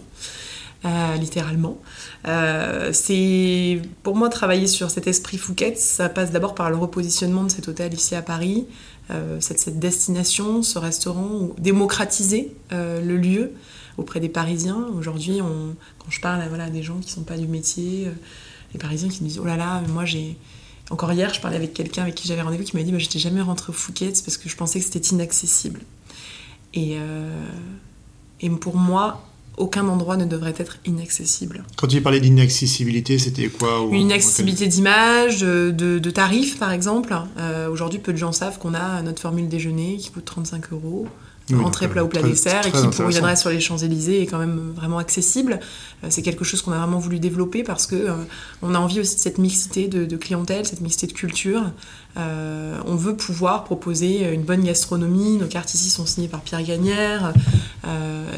littéralement. 1.19 1.79
c'est 2.93 3.83
pour 4.03 4.17
moi 4.17 4.29
travailler 4.29 4.67
sur 4.67 4.91
cet 4.91 5.07
esprit 5.07 5.39
Fouquet, 5.39 5.75
ça 5.77 6.09
passe 6.09 6.31
d'abord 6.31 6.55
par 6.55 6.71
le 6.71 6.77
repositionnement 6.77 7.45
de 7.45 7.51
cet 7.51 7.69
hôtel 7.69 7.93
ici 7.95 8.15
à 8.15 8.23
Paris, 8.23 8.67
cette, 9.41 9.59
cette, 9.59 9.81
destination, 9.81 10.63
ce 10.63 10.79
restaurant, 10.79 11.51
démocratiser 11.59 12.55
le 12.71 13.17
lieu 13.17 13.53
auprès 13.97 14.21
des 14.21 14.29
Parisiens. 14.29 14.87
Aujourd'hui, 14.97 15.41
quand 15.99 16.11
je 16.11 16.21
parle 16.21 16.43
à 16.43 16.49
voilà, 16.49 16.71
des 16.71 16.83
gens 16.83 16.99
qui 16.99 17.09
ne 17.09 17.13
sont 17.13 17.25
pas 17.25 17.39
du 17.39 17.49
métier, 17.49 18.09
les 18.75 18.79
Parisiens 18.79 19.09
qui 19.09 19.23
me 19.23 19.29
disent 19.29 19.39
Oh 19.39 19.47
là 19.47 19.57
là, 19.57 19.83
moi 19.89 20.05
j'ai. 20.05 20.37
Encore 20.91 21.11
hier, 21.13 21.33
je 21.33 21.41
parlais 21.41 21.57
avec 21.57 21.73
quelqu'un 21.73 22.03
avec 22.03 22.15
qui 22.15 22.29
j'avais 22.29 22.43
rendez-vous 22.43 22.65
qui 22.65 22.77
m'a 22.77 22.83
dit 22.83 22.93
bah, 22.93 22.99
J'étais 22.99 23.19
jamais 23.19 23.41
rentré 23.41 23.71
au 23.71 23.73
Fouquet's 23.73 24.21
parce 24.21 24.37
que 24.37 24.51
je 24.51 24.57
pensais 24.57 24.79
que 24.79 24.85
c'était 24.85 25.15
inaccessible. 25.15 25.81
Et, 26.75 26.97
euh, 26.99 27.31
et 28.41 28.51
pour 28.51 28.77
moi, 28.77 29.25
aucun 29.57 29.87
endroit 29.89 30.17
ne 30.17 30.25
devrait 30.25 30.55
être 30.59 30.79
inaccessible. 30.85 31.65
Quand 31.77 31.87
tu 31.87 32.01
parlais 32.01 32.21
d'inaccessibilité, 32.21 33.19
c'était 33.19 33.49
quoi 33.49 33.87
Une 33.91 34.03
inaccessibilité 34.03 34.67
d'image, 34.67 35.41
de, 35.41 36.11
tarifs 36.11 36.59
par 36.59 36.73
exemple. 36.73 37.15
Euh, 37.39 37.69
aujourd'hui, 37.71 37.99
peu 37.99 38.13
de 38.13 38.19
gens 38.19 38.33
savent 38.33 38.59
qu'on 38.59 38.75
a 38.75 39.01
notre 39.03 39.23
formule 39.23 39.49
déjeuner 39.49 39.97
qui 39.97 40.11
coûte 40.11 40.25
35 40.25 40.73
euros 40.73 41.07
entrée 41.53 41.89
plat 41.89 42.05
ou 42.05 42.09
plat 42.09 42.23
dessert 42.23 42.67
et 42.67 42.73
qui 42.73 42.87
pour 42.89 43.09
une 43.09 43.17
adresse 43.17 43.41
sur 43.41 43.51
les 43.51 43.61
Champs-Élysées 43.61 44.23
est 44.23 44.27
quand 44.27 44.39
même 44.39 44.73
vraiment 44.75 44.99
accessible. 44.99 45.61
Euh, 46.03 46.07
c'est 46.11 46.23
quelque 46.23 46.45
chose 46.45 46.63
qu'on 46.63 46.73
a 46.73 46.79
vraiment 46.79 46.99
voulu 46.99 47.19
développer 47.19 47.63
parce 47.63 47.87
que 47.87 47.97
euh, 47.97 48.13
on 48.63 48.75
a 48.75 48.79
envie 48.79 49.01
aussi 49.01 49.17
de 49.17 49.21
cette 49.21 49.39
mixité 49.39 49.89
de, 49.89 50.17
clientèle, 50.17 50.65
cette 50.65 50.81
mixité 50.81 51.07
de 51.07 51.13
culture. 51.13 51.63
Euh, 52.17 52.79
on 52.87 52.95
veut 52.95 53.17
pouvoir 53.17 53.65
proposer 53.65 54.33
une 54.33 54.45
bonne 54.45 54.63
gastronomie. 54.63 55.37
Nos 55.37 55.47
cartes 55.47 55.75
ici 55.75 55.91
sont 55.91 56.07
signées 56.07 56.29
par 56.29 56.41
Pierre 56.41 56.63
Gagnère. 56.63 57.33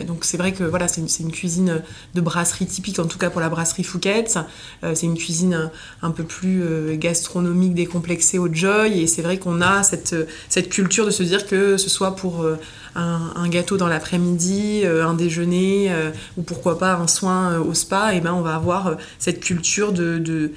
Donc 0.06 0.24
c'est 0.24 0.36
vrai 0.36 0.52
que 0.52 0.64
voilà, 0.64 0.88
c'est 0.88 1.00
une, 1.20 1.32
cuisine 1.32 1.82
de 2.14 2.20
brasserie 2.20 2.66
typique, 2.66 2.98
en 2.98 3.06
tout 3.06 3.18
cas 3.18 3.30
pour 3.30 3.40
la 3.40 3.48
brasserie 3.48 3.84
Fouquet's. 3.84 4.38
c'est 4.82 5.06
une 5.06 5.16
cuisine 5.16 5.70
un, 6.02 6.10
peu 6.10 6.24
plus 6.24 6.62
gastronomique, 6.98 7.74
décomplexée 7.74 8.38
au 8.38 8.52
joy. 8.52 9.00
Et 9.00 9.06
c'est 9.06 9.22
vrai 9.22 9.38
qu'on 9.38 9.60
a 9.60 9.82
cette, 9.82 10.14
cette 10.48 10.68
culture 10.68 11.06
de 11.06 11.10
se 11.10 11.22
dire 11.22 11.46
que 11.46 11.76
ce 11.76 11.90
soit 11.90 12.16
pour 12.16 12.46
un, 12.94 13.48
gâteau 13.48 13.76
dans 13.76 13.88
l'après-midi, 13.88 14.84
un 14.86 15.14
déjeuner, 15.14 15.90
ou 16.36 16.42
pourquoi 16.42 16.78
pas 16.78 16.94
un 16.94 17.06
soin 17.06 17.58
au 17.58 17.74
spa, 17.74 18.14
et 18.14 18.20
ben 18.20 18.32
on 18.32 18.42
va 18.42 18.54
avoir 18.54 18.96
cette 19.18 19.40
culture 19.40 19.92
de, 19.92 20.52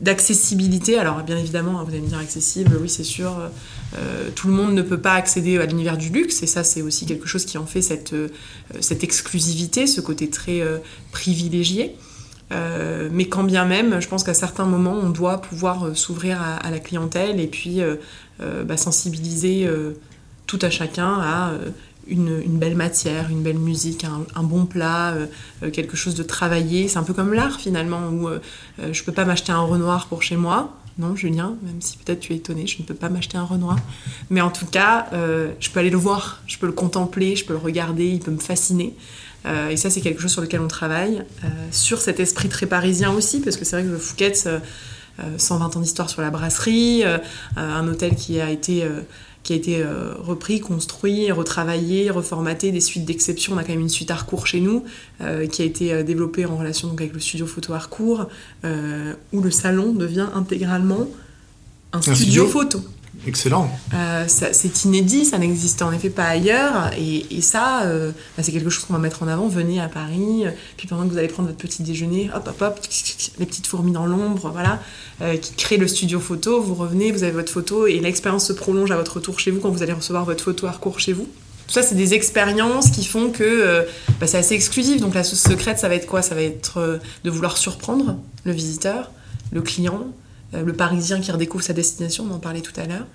d'accessibilité. 0.00 0.98
Alors 0.98 1.22
bien 1.22 1.38
évidemment, 1.38 1.82
vous 1.82 1.90
allez 1.90 2.00
me 2.00 2.08
dire 2.08 2.18
accessible, 2.18 2.78
oui 2.80 2.88
c'est 2.88 3.04
sûr, 3.04 3.32
tout 4.34 4.48
le 4.48 4.52
monde 4.52 4.74
ne 4.74 4.82
peut 4.82 5.00
pas 5.00 5.14
accéder 5.14 5.58
à 5.58 5.66
l'univers 5.66 5.96
du 5.96 6.10
luxe, 6.10 6.42
et 6.42 6.46
ça 6.46 6.64
c'est 6.64 6.82
aussi 6.82 7.06
quelque 7.06 7.26
chose 7.26 7.44
qui 7.44 7.56
en 7.56 7.66
fait 7.66 7.82
cette, 7.82 8.14
cette 8.80 9.04
exclusivité, 9.04 9.86
ce 9.86 10.00
côté 10.00 10.28
très 10.28 10.62
privilégié. 11.12 11.96
mais 12.50 13.26
quand 13.26 13.44
bien 13.44 13.64
même, 13.64 14.00
je 14.00 14.08
pense 14.08 14.22
qu'à 14.22 14.34
certains 14.34 14.66
moments, 14.66 14.98
on 15.02 15.08
doit 15.08 15.40
pouvoir 15.40 15.96
s'ouvrir 15.96 16.42
à, 16.42 16.70
la 16.70 16.78
clientèle 16.78 17.40
et 17.40 17.46
puis 17.46 17.80
bah, 18.38 18.76
sensibiliser 18.76 19.66
tout 20.46 20.58
à 20.60 20.68
chacun 20.68 21.20
à 21.20 21.52
euh, 22.10 22.42
une, 22.44 22.58
belle 22.58 22.76
matière, 22.76 23.30
une 23.30 23.42
belle 23.42 23.58
musique, 23.58 24.04
un, 24.04 24.42
bon 24.42 24.66
plat, 24.66 25.12
euh, 25.12 25.26
euh, 25.62 25.70
quelque 25.70 25.96
chose 25.96 26.14
de 26.14 26.22
travaillé. 26.22 26.88
C'est 26.88 26.98
un 26.98 27.02
peu 27.02 27.12
comme 27.12 27.32
l'art 27.32 27.60
finalement, 27.60 28.08
où 28.08 28.28
je 28.78 29.00
ne 29.00 29.04
peux 29.04 29.12
pas 29.12 29.24
m'acheter 29.24 29.52
un 29.52 29.60
Renoir 29.60 30.06
pour 30.06 30.22
chez 30.22 30.36
moi. 30.36 30.76
Non, 30.98 31.14
Julien, 31.14 31.56
même 31.62 31.80
si 31.80 31.98
peut-être 31.98 32.20
tu 32.20 32.32
es 32.32 32.36
étonné, 32.36 32.66
je 32.66 32.80
ne 32.80 32.86
peux 32.86 32.94
pas 32.94 33.10
m'acheter 33.10 33.36
un 33.36 33.44
Renoir. 33.44 33.78
Mais 34.30 34.40
en 34.40 34.50
tout 34.50 34.66
cas, 34.66 35.08
je 35.12 35.70
peux 35.70 35.80
aller 35.80 35.90
le 35.90 35.98
voir, 35.98 36.42
je 36.46 36.58
peux 36.58 36.66
le 36.66 36.72
contempler, 36.72 37.36
je 37.36 37.44
peux 37.44 37.52
le 37.52 37.58
regarder, 37.58 38.08
il 38.08 38.20
peut 38.20 38.30
me 38.30 38.38
fasciner. 38.38 38.94
et 39.44 39.76
ça, 39.76 39.90
c'est 39.90 40.00
quelque 40.00 40.22
chose 40.22 40.32
sur 40.32 40.40
lequel 40.40 40.60
on 40.60 40.68
travaille. 40.68 41.22
sur 41.70 42.00
cet 42.00 42.18
esprit 42.18 42.48
très 42.48 42.64
parisien 42.64 43.12
aussi, 43.12 43.40
parce 43.40 43.58
que 43.58 43.66
c'est 43.66 43.76
vrai 43.76 43.84
que 43.84 43.92
le 43.92 43.98
Fouquet's, 43.98 44.48
120 45.36 45.76
ans 45.76 45.80
d'histoire 45.80 46.08
sur 46.08 46.22
la 46.22 46.30
brasserie, 46.30 47.04
un 47.56 47.88
hôtel 47.88 48.14
qui 48.14 48.40
a 48.40 48.50
été 48.50 48.88
qui 49.46 49.52
a 49.52 49.56
été 49.56 49.80
euh, 49.80 50.12
repris, 50.18 50.58
construit, 50.58 51.30
retravaillé, 51.30 52.10
reformaté, 52.10 52.72
des 52.72 52.80
suites 52.80 53.04
d'exception. 53.04 53.52
On 53.54 53.58
a 53.58 53.62
quand 53.62 53.70
même 53.70 53.80
une 53.80 53.88
suite 53.88 54.10
Harcourt 54.10 54.44
chez 54.44 54.60
nous, 54.60 54.82
euh, 55.20 55.46
qui 55.46 55.62
a 55.62 55.64
été 55.64 55.92
euh, 55.92 56.02
développée 56.02 56.44
en 56.46 56.56
relation 56.56 56.88
donc, 56.88 57.00
avec 57.00 57.14
le 57.14 57.20
studio 57.20 57.46
photo 57.46 57.72
Harcourt, 57.72 58.26
où 58.64 59.40
le 59.40 59.50
salon 59.52 59.92
devient 59.92 60.26
intégralement 60.34 61.06
un, 61.92 62.02
studio 62.02 62.48
photo. 62.48 62.80
Excellent. 63.26 63.70
Euh, 63.94 64.24
c'est 64.26 64.84
inédit, 64.84 65.24
ça 65.24 65.38
n'existait 65.38 65.82
en 65.82 65.92
effet 65.92 66.10
pas 66.10 66.24
ailleurs. 66.24 66.90
Et, 66.98 67.40
ça, 67.40 67.82
euh, 67.82 68.12
bah, 68.36 68.42
c'est 68.42 68.52
quelque 68.52 68.70
chose 68.70 68.84
qu'on 68.84 68.92
va 68.92 68.98
mettre 68.98 69.22
en 69.22 69.28
avant. 69.28 69.48
Venez 69.48 69.80
à 69.80 69.88
Paris, 69.88 70.44
puis 70.76 70.86
pendant 70.86 71.04
que 71.04 71.10
vous 71.10 71.18
allez 71.18 71.28
prendre 71.28 71.48
votre 71.48 71.58
petit 71.60 71.82
déjeuner, 71.82 72.30
hop, 72.34 72.48
hop, 72.48 72.62
hop, 72.62 72.80
les 73.38 73.46
petites 73.46 73.66
fourmis 73.66 73.92
dans 73.92 74.06
l'ombre, 74.06 74.50
voilà, 74.50 74.80
euh, 75.22 75.36
qui 75.36 75.54
créent 75.54 75.76
le 75.76 75.88
studio 75.88 76.20
photo. 76.20 76.60
Vous 76.60 76.74
revenez, 76.74 77.12
vous 77.12 77.22
avez 77.22 77.32
votre 77.32 77.52
photo, 77.52 77.86
et 77.86 77.98
l'expérience 78.00 78.46
se 78.46 78.52
prolonge 78.52 78.90
à 78.90 78.96
votre 78.96 79.14
retour 79.14 79.40
chez 79.40 79.50
vous 79.50 79.60
quand 79.60 79.70
vous 79.70 79.82
allez 79.82 79.92
recevoir 79.92 80.24
votre 80.24 80.44
photo 80.44 80.66
à 80.66 80.72
recours 80.72 81.00
chez 81.00 81.12
vous. 81.12 81.28
Tout 81.66 81.72
ça, 81.72 81.82
c'est 81.82 81.96
des 81.96 82.14
expériences 82.14 82.90
qui 82.90 83.04
font 83.04 83.30
que 83.30 83.86
bah, 84.20 84.28
c'est 84.28 84.38
assez 84.38 84.54
exclusif. 84.54 85.00
Donc 85.00 85.14
la 85.14 85.24
sauce 85.24 85.40
secrète, 85.40 85.80
ça 85.80 85.88
va 85.88 85.96
être 85.96 86.06
quoi? 86.06 86.22
Ça 86.22 86.36
va 86.36 86.42
être 86.42 87.00
de 87.24 87.30
vouloir 87.30 87.56
surprendre 87.56 88.16
le 88.44 88.52
visiteur, 88.52 89.10
le 89.50 89.62
client, 89.62 90.04
euh, 90.04 90.25
le 90.52 90.72
Parisien 90.72 91.20
qui 91.20 91.30
redécouvre 91.32 91.64
sa 91.64 91.72
destination, 91.72 92.26
on 92.30 92.34
en 92.34 92.38
parlait 92.38 92.60
tout 92.60 92.78
à 92.80 92.86
l'heure. 92.86 93.06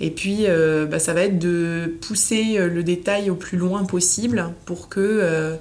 Et 0.00 0.10
puis, 0.10 0.46
euh, 0.46 0.86
bah, 0.86 0.98
ça 0.98 1.12
va 1.12 1.22
être 1.22 1.38
de 1.38 1.94
pousser 2.00 2.58
euh, 2.58 2.68
le 2.68 2.82
détail 2.82 3.30
au 3.30 3.34
plus 3.34 3.58
loin 3.58 3.84
possible 3.84 4.50
pour 4.64 4.88
que 4.88 5.58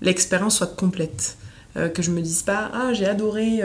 l'expérience 0.00 0.56
soit 0.56 0.74
complète. 0.76 1.36
que 1.74 2.02
je 2.02 2.10
me 2.10 2.20
dise 2.20 2.42
pas, 2.42 2.70
ah, 2.74 2.92
j'ai 2.92 3.06
adoré 3.06 3.60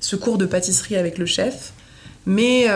ce 0.00 0.16
cours 0.16 0.38
de 0.38 0.46
pâtisserie 0.46 0.96
avec 0.96 1.18
le 1.18 1.26
chef, 1.26 1.72
mais 2.24 2.66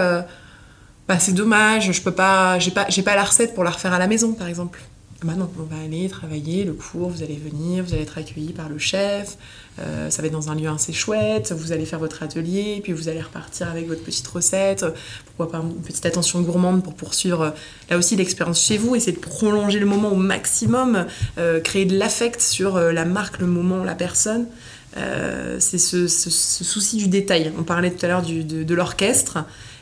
bah, 1.09 1.19
c'est 1.21 1.33
dommage, 1.33 1.93
je 1.93 2.03
peux 2.03 2.13
pas, 2.13 2.59
j'ai 2.59 2.73
pas, 2.73 2.87
j'ai 2.89 3.03
pas 3.03 3.15
la 3.15 3.25
recette 3.25 3.55
pour 3.55 3.63
la 3.63 3.71
refaire 3.71 3.93
à 3.93 3.99
la 3.99 4.09
maison, 4.09 4.33
par 4.33 4.49
exemple. 4.49 4.81
Non, 5.25 5.49
on 5.59 5.63
va 5.63 5.83
aller 5.83 6.09
travailler 6.09 6.65
le 6.65 6.75
cours, 6.75 7.09
vous 7.09 7.23
allez 7.23 7.37
venir, 7.37 7.83
vous 7.85 7.95
allez 7.95 8.03
être 8.03 8.19
accueilli 8.19 8.53
par 8.53 8.69
le 8.69 8.79
chef, 8.79 9.39
euh, 9.79 10.11
ça 10.11 10.21
va 10.21 10.29
être 10.29 10.33
dans 10.33 10.51
un 10.51 10.55
lieu 10.55 10.69
assez 10.69 10.93
chouette, 10.93 11.53
vous 11.53 11.73
allez 11.73 11.87
faire 11.87 11.99
votre 11.99 12.23
atelier, 12.23 12.81
puis 12.83 12.93
vous 12.93 13.09
allez 13.09 13.23
repartir 13.23 13.71
avec 13.71 13.89
votre 13.89 14.03
petite 14.03 14.27
recette, 14.27 14.85
pourquoi 15.25 15.51
pas 15.51 15.65
une 15.65 15.83
petite 15.83 16.05
attention 16.05 16.43
gourmande 16.43 16.83
pour 16.83 16.95
poursuivre 16.95 17.43
euh, 17.43 17.51
là 17.89 17.97
aussi 17.97 18.15
l'expérience 18.17 18.63
chez 18.63 18.77
vous, 18.77 18.95
essayer 18.95 19.13
de 19.13 19.21
prolonger 19.21 19.79
le 19.79 19.87
moment 19.87 20.13
au 20.13 20.17
maximum, 20.17 21.07
euh, 21.39 21.61
créer 21.61 21.87
de 21.87 21.97
l'affect 21.97 22.41
sur 22.41 22.79
la 22.79 23.05
marque, 23.07 23.39
le 23.39 23.47
moment, 23.47 23.85
la 23.85 23.95
personne. 23.95 24.47
c'est 25.59 25.79
ce, 25.79 26.09
souci 26.09 26.97
du 26.97 27.09
détail. 27.09 27.53
On 27.59 27.63
parlait 27.63 27.91
tout 27.91 28.05
à 28.05 28.09
l'heure 28.09 28.23
de 28.23 28.75
l'orchestre 28.75 29.39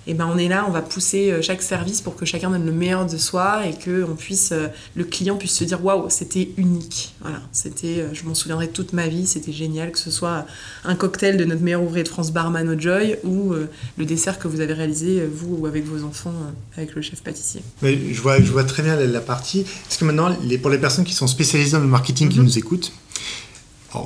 et 0.07 0.14
ben 0.14 0.29
on 0.33 0.37
est 0.37 0.49
là, 0.49 0.67
on 0.69 0.71
va 0.71 0.83
pousser 0.83 1.31
euh, 1.31 1.40
chaque 1.40 1.62
service 1.62 2.01
pour 2.03 2.14
que 2.14 2.27
chacun 2.27 2.51
donne 2.51 2.67
le 2.67 2.73
meilleur 2.73 3.07
de 3.07 3.17
soi 3.17 3.67
et 3.67 3.75
que 3.75 4.05
on 4.05 4.14
puisse, 4.14 4.53
euh, 4.53 4.69
le 4.95 5.05
client 5.05 5.37
puisse 5.37 5.57
se 5.57 5.64
dire 5.64 5.83
waouh, 5.85 6.11
c'était 6.11 6.51
unique. 6.59 7.14
Voilà, 7.23 7.40
c'était, 7.53 8.01
euh, 8.01 8.09
je 8.12 8.25
m'en 8.25 8.35
souviendrai 8.35 8.69
toute 8.69 8.93
ma 8.93 9.09
vie, 9.09 9.27
c'était 9.27 9.53
génial 9.53 9.93
que 9.93 9.99
ce 9.99 10.11
soit 10.11 10.47
un 10.85 10.95
cocktail 10.95 11.38
de 11.38 11.45
notre 11.45 11.62
meilleur 11.62 11.83
ouvrier 11.83 12.05
de 12.05 12.09
France 12.09 12.33
Barman 12.33 12.79
Joy 12.79 13.17
ou 13.25 13.55
le 13.97 14.05
dessert 14.05 14.38
que 14.38 14.49
vous 14.49 14.61
avez 14.61 14.73
réalisé 14.73 15.27
vous 15.27 15.57
ou 15.61 15.67
avec 15.67 15.85
vos 15.85 16.05
enfants 16.05 16.35
avec 16.77 16.95
le 16.95 17.03
chef 17.03 17.23
pâtissier. 17.23 17.62
je 17.83 18.21
vois, 18.21 18.40
je 18.40 18.51
vois 18.51 18.64
très 18.64 18.83
bien 18.83 18.97
la, 18.97 19.21
partie. 19.21 19.61
Est-ce 19.61 19.99
que 19.99 20.05
maintenant, 20.05 20.37
les, 20.43 20.59
pour 20.59 20.71
les 20.71 20.79
personnes 20.79 21.05
qui 21.05 21.14
sont 21.14 21.27
spécialisées 21.27 21.73
dans 21.73 21.81
le 21.81 21.87
marketing 21.87 22.29
qui 22.29 22.38
mhm. 22.38 22.45
nous 22.45 22.59
écoutent, 22.59 22.93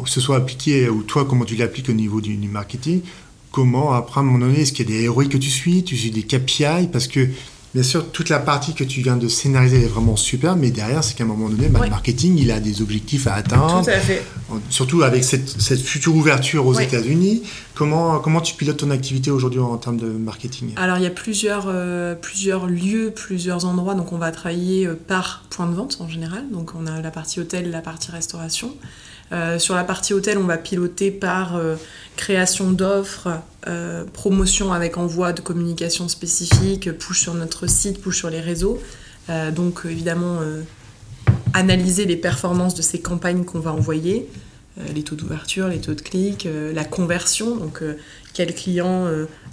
que 0.05 0.11
ce 0.11 0.21
soit 0.21 0.37
appliqué 0.37 0.89
ou 0.89 1.03
toi 1.03 1.25
comment 1.25 1.45
tu 1.45 1.57
l'appliques 1.57 1.89
au 1.89 1.95
niveau 1.95 2.21
du 2.21 2.37
marketing, 2.49 3.03
comment, 3.53 3.93
après, 3.93 4.21
à 4.21 4.23
un 4.23 4.27
moment 4.27 4.47
donné, 4.47 4.61
est-ce 4.61 4.73
qu'il 4.73 4.89
y 4.91 4.95
a 4.95 4.97
des 4.99 5.05
héros 5.05 5.23
que 5.23 5.37
tu 5.37 5.51
suis 5.51 5.85
Tu 5.85 5.97
suis 5.97 6.11
des 6.11 6.23
KPI 6.23 6.89
Parce 6.93 7.09
que, 7.09 7.29
bien 7.75 7.83
sûr, 7.83 8.11
toute 8.11 8.29
la 8.29 8.39
partie 8.39 8.75
que 8.75 8.85
tu 8.85 9.01
viens 9.03 9.17
de 9.17 9.29
scénariser 9.29 9.83
est 9.83 9.89
vraiment 9.89 10.17
super, 10.17 10.57
mais 10.57 10.71
derrière, 10.71 11.03
c'est 11.05 11.17
qu'à 11.17 11.25
un 11.25 11.29
moment 11.29 11.49
donné, 11.49 11.69
bah, 11.69 11.81
le 11.85 11.91
marketing, 11.91 12.37
il 12.39 12.51
a 12.51 12.61
des 12.61 12.83
objectifs 12.83 13.27
à 13.27 13.35
atteindre. 13.35 13.83
Tout 13.83 13.91
à 13.91 13.99
fait. 13.99 14.23
Surtout 14.71 15.03
avec 15.03 15.25
cette, 15.25 15.81
future 15.81 16.15
ouverture 16.15 16.67
aux 16.67 16.79
États-Unis. 16.79 17.43
Comment, 17.75 18.19
comment 18.19 18.41
tu 18.41 18.55
pilotes 18.55 18.79
ton 18.79 18.91
activité 18.91 19.31
aujourd'hui 19.31 19.61
en 19.61 19.77
termes 19.77 19.99
de 19.99 20.09
marketing? 20.09 20.73
Alors, 20.77 20.97
il 20.97 21.05
y 21.05 21.07
a 21.07 21.11
plusieurs, 21.11 21.67
euh, 21.69 22.15
plusieurs 22.15 22.67
lieux, 22.67 23.13
plusieurs 23.15 23.67
endroits. 23.67 23.95
Donc, 23.95 24.13
on 24.13 24.19
va 24.19 24.33
travailler 24.33 24.87
euh, 24.87 24.95
par 24.95 25.45
point 25.51 25.67
de 25.67 25.75
vente 25.75 25.99
en 26.01 26.09
général. 26.09 26.45
Donc, 26.51 26.73
on 26.75 26.87
a 26.87 27.01
la 27.01 27.11
partie 27.11 27.41
hôtel, 27.41 27.71
la 27.71 27.81
partie 27.81 28.11
restauration. 28.11 28.75
Euh, 29.33 29.59
sur 29.59 29.75
la 29.75 29.85
partie 29.85 30.15
hôtel, 30.15 30.39
on 30.39 30.45
va 30.45 30.57
piloter 30.57 31.11
par 31.11 31.57
euh, 31.57 31.77
création 32.17 32.71
d'offres, 32.73 33.29
euh, 33.67 34.05
promotion 34.13 34.73
avec 34.73 34.97
envoi 34.97 35.33
de 35.33 35.41
communication 35.41 36.09
spécifique, 36.09 36.91
push 36.93 37.21
sur 37.21 37.35
notre 37.35 37.67
site, 37.67 38.01
push 38.01 38.17
sur 38.17 38.31
les 38.31 38.41
réseaux. 38.41 38.81
donc 39.55 39.83
évidemment, 39.85 40.41
analyser 41.53 42.07
les 42.07 42.17
performances 42.17 42.75
de 42.75 42.81
ces 42.81 42.99
campagnes 42.99 43.45
qu'on 43.45 43.61
va 43.61 43.75
envoyer, 43.75 44.27
les 44.95 45.03
taux 45.03 45.17
d'ouverture, 45.17 45.69
les 45.69 45.81
taux 45.81 45.93
de 45.93 46.01
clic, 46.01 46.49
la 46.75 46.85
conversion, 46.85 47.55
donc 47.57 47.83
quel 48.33 48.55
client 48.55 49.07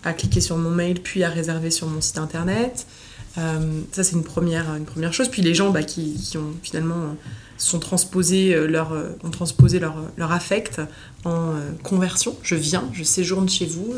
a 0.05 0.13
cliqué 0.13 0.39
sur 0.39 0.55
mon 0.55 0.69
mail 0.69 1.01
puis 1.01 1.25
a 1.25 1.29
réservé 1.29 1.71
sur 1.71 1.87
mon 1.87 1.99
site 1.99 2.19
internet. 2.19 2.87
ça 3.35 4.03
c'est 4.05 4.15
une 4.15 4.23
première, 4.23 4.73
une 4.75 4.85
première 4.85 5.13
chose. 5.13 5.27
Puis 5.27 5.41
les 5.41 5.53
gens 5.53 5.71
bah, 5.71 5.83
qui, 5.83 6.13
qui, 6.13 6.37
ont 6.37 6.53
finalement 6.63 7.17
sont 7.57 7.79
transposés 7.79 8.53
euh, 8.53 8.67
leur, 8.67 8.93
euh, 8.93 9.17
ont 9.23 9.29
transposé 9.29 9.79
leur, 9.79 9.95
leur 10.17 10.31
affect 10.31 10.81
en 11.23 11.51
euh, 11.51 11.71
conversion. 11.83 12.35
Je 12.43 12.55
viens, 12.55 12.83
je 12.93 13.03
séjourne 13.03 13.49
chez 13.49 13.65
vous. 13.65 13.95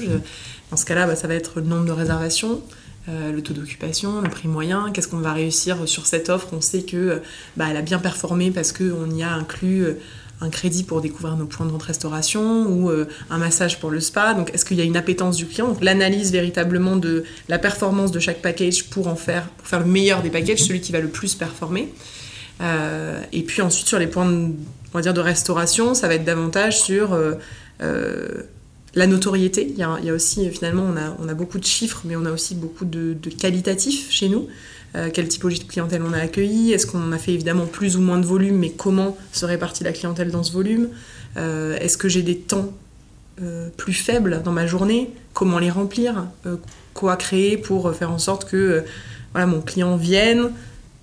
Dans 0.71 0.77
ce 0.77 0.85
cas-là, 0.85 1.07
bah, 1.07 1.15
ça 1.15 1.27
va 1.27 1.35
être 1.35 1.59
le 1.59 1.65
nombre 1.65 1.85
de 1.85 1.91
réservations, 1.91 2.61
le 3.07 3.39
taux 3.39 3.53
d'occupation, 3.53 4.19
le 4.19 4.29
prix 4.29 4.49
moyen, 4.49 4.91
qu'est-ce 4.91 5.07
qu'on 5.07 5.19
va 5.19 5.31
réussir 5.31 5.87
sur 5.87 6.05
cette 6.05 6.29
offre. 6.29 6.49
On 6.51 6.59
sait 6.59 6.81
que 6.81 7.21
bah, 7.55 7.67
elle 7.69 7.77
a 7.77 7.81
bien 7.81 7.99
performé 7.99 8.51
parce 8.51 8.73
qu'on 8.73 9.09
y 9.11 9.23
a 9.23 9.31
inclus 9.31 9.85
un 10.41 10.49
crédit 10.49 10.83
pour 10.83 10.99
découvrir 10.99 11.37
nos 11.37 11.45
points 11.45 11.65
de 11.65 11.71
vente 11.71 11.83
restauration 11.83 12.67
ou 12.67 12.91
un 13.29 13.37
massage 13.37 13.79
pour 13.79 13.91
le 13.91 14.01
spa. 14.01 14.33
Donc, 14.33 14.53
est-ce 14.53 14.65
qu'il 14.65 14.75
y 14.75 14.81
a 14.81 14.83
une 14.83 14.97
appétence 14.97 15.37
du 15.37 15.45
client? 15.45 15.77
L'analyse 15.81 16.33
véritablement 16.33 16.97
de 16.97 17.23
la 17.47 17.59
performance 17.59 18.11
de 18.11 18.19
chaque 18.19 18.41
package 18.41 18.89
pour 18.89 19.07
en 19.07 19.15
faire, 19.15 19.47
pour 19.57 19.67
faire 19.67 19.79
le 19.79 19.85
meilleur 19.85 20.21
des 20.21 20.29
packages, 20.29 20.63
celui 20.63 20.81
qui 20.81 20.91
va 20.91 20.99
le 20.99 21.07
plus 21.07 21.33
performer. 21.33 21.93
Euh, 22.61 23.21
et 23.31 23.43
puis 23.43 23.61
ensuite, 23.61 23.87
sur 23.87 23.99
les 23.99 24.07
points 24.07 24.29
de, 24.29 24.47
on 24.93 24.93
va 24.93 25.01
dire, 25.01 25.13
de 25.13 25.21
restauration, 25.21 25.93
ça 25.93 26.07
va 26.07 26.15
être 26.15 26.25
davantage 26.25 26.81
sur 26.81 27.13
euh, 27.13 27.33
euh, 27.81 28.43
la 28.95 29.07
notoriété. 29.07 29.67
Il 29.69 29.77
y, 29.77 29.83
a, 29.83 30.13
aussi, 30.13 30.49
finalement, 30.49 30.83
on 30.83 30.97
a, 30.97 31.15
on 31.19 31.27
a, 31.27 31.33
beaucoup 31.33 31.59
de 31.59 31.65
chiffres, 31.65 32.01
mais 32.05 32.15
on 32.15 32.25
a 32.25 32.31
aussi 32.31 32.55
beaucoup 32.55 32.85
de, 32.85 33.13
de 33.13 33.29
qualitatifs 33.29 34.09
chez 34.09 34.29
nous. 34.29 34.47
quelle 35.13 35.27
typologie 35.27 35.59
de 35.59 35.65
clientèle 35.65 36.01
on 36.01 36.13
a 36.13 36.19
accueilli 36.19 36.71
Est-ce 36.71 36.87
qu'on 36.87 37.11
a 37.11 37.19
fait 37.19 37.33
évidemment 37.33 37.67
plus 37.67 37.97
ou 37.97 38.01
moins 38.01 38.17
de 38.17 38.25
volume, 38.25 38.57
mais 38.57 38.71
comment 38.71 39.15
se 39.31 39.45
répartit 39.45 39.83
la 39.83 39.91
clientèle 39.91 40.31
dans 40.31 40.41
ce 40.41 40.51
volume? 40.51 40.89
Est-ce 41.35 41.99
que 41.99 42.09
j'ai 42.09 42.23
des 42.23 42.37
temps 42.37 42.73
plus 43.75 43.93
faibles 43.93 44.41
dans 44.43 44.53
ma 44.53 44.65
journée? 44.65 45.11
Comment 45.33 45.59
les 45.59 45.69
remplir? 45.69 46.25
Quoi 46.95 47.15
créer 47.17 47.57
pour 47.57 47.93
faire 47.93 48.09
en 48.09 48.17
sorte 48.17 48.49
que 48.49 48.83
voilà, 49.33 49.45
mon 49.45 49.61
client 49.61 49.97
vienne, 49.97 50.49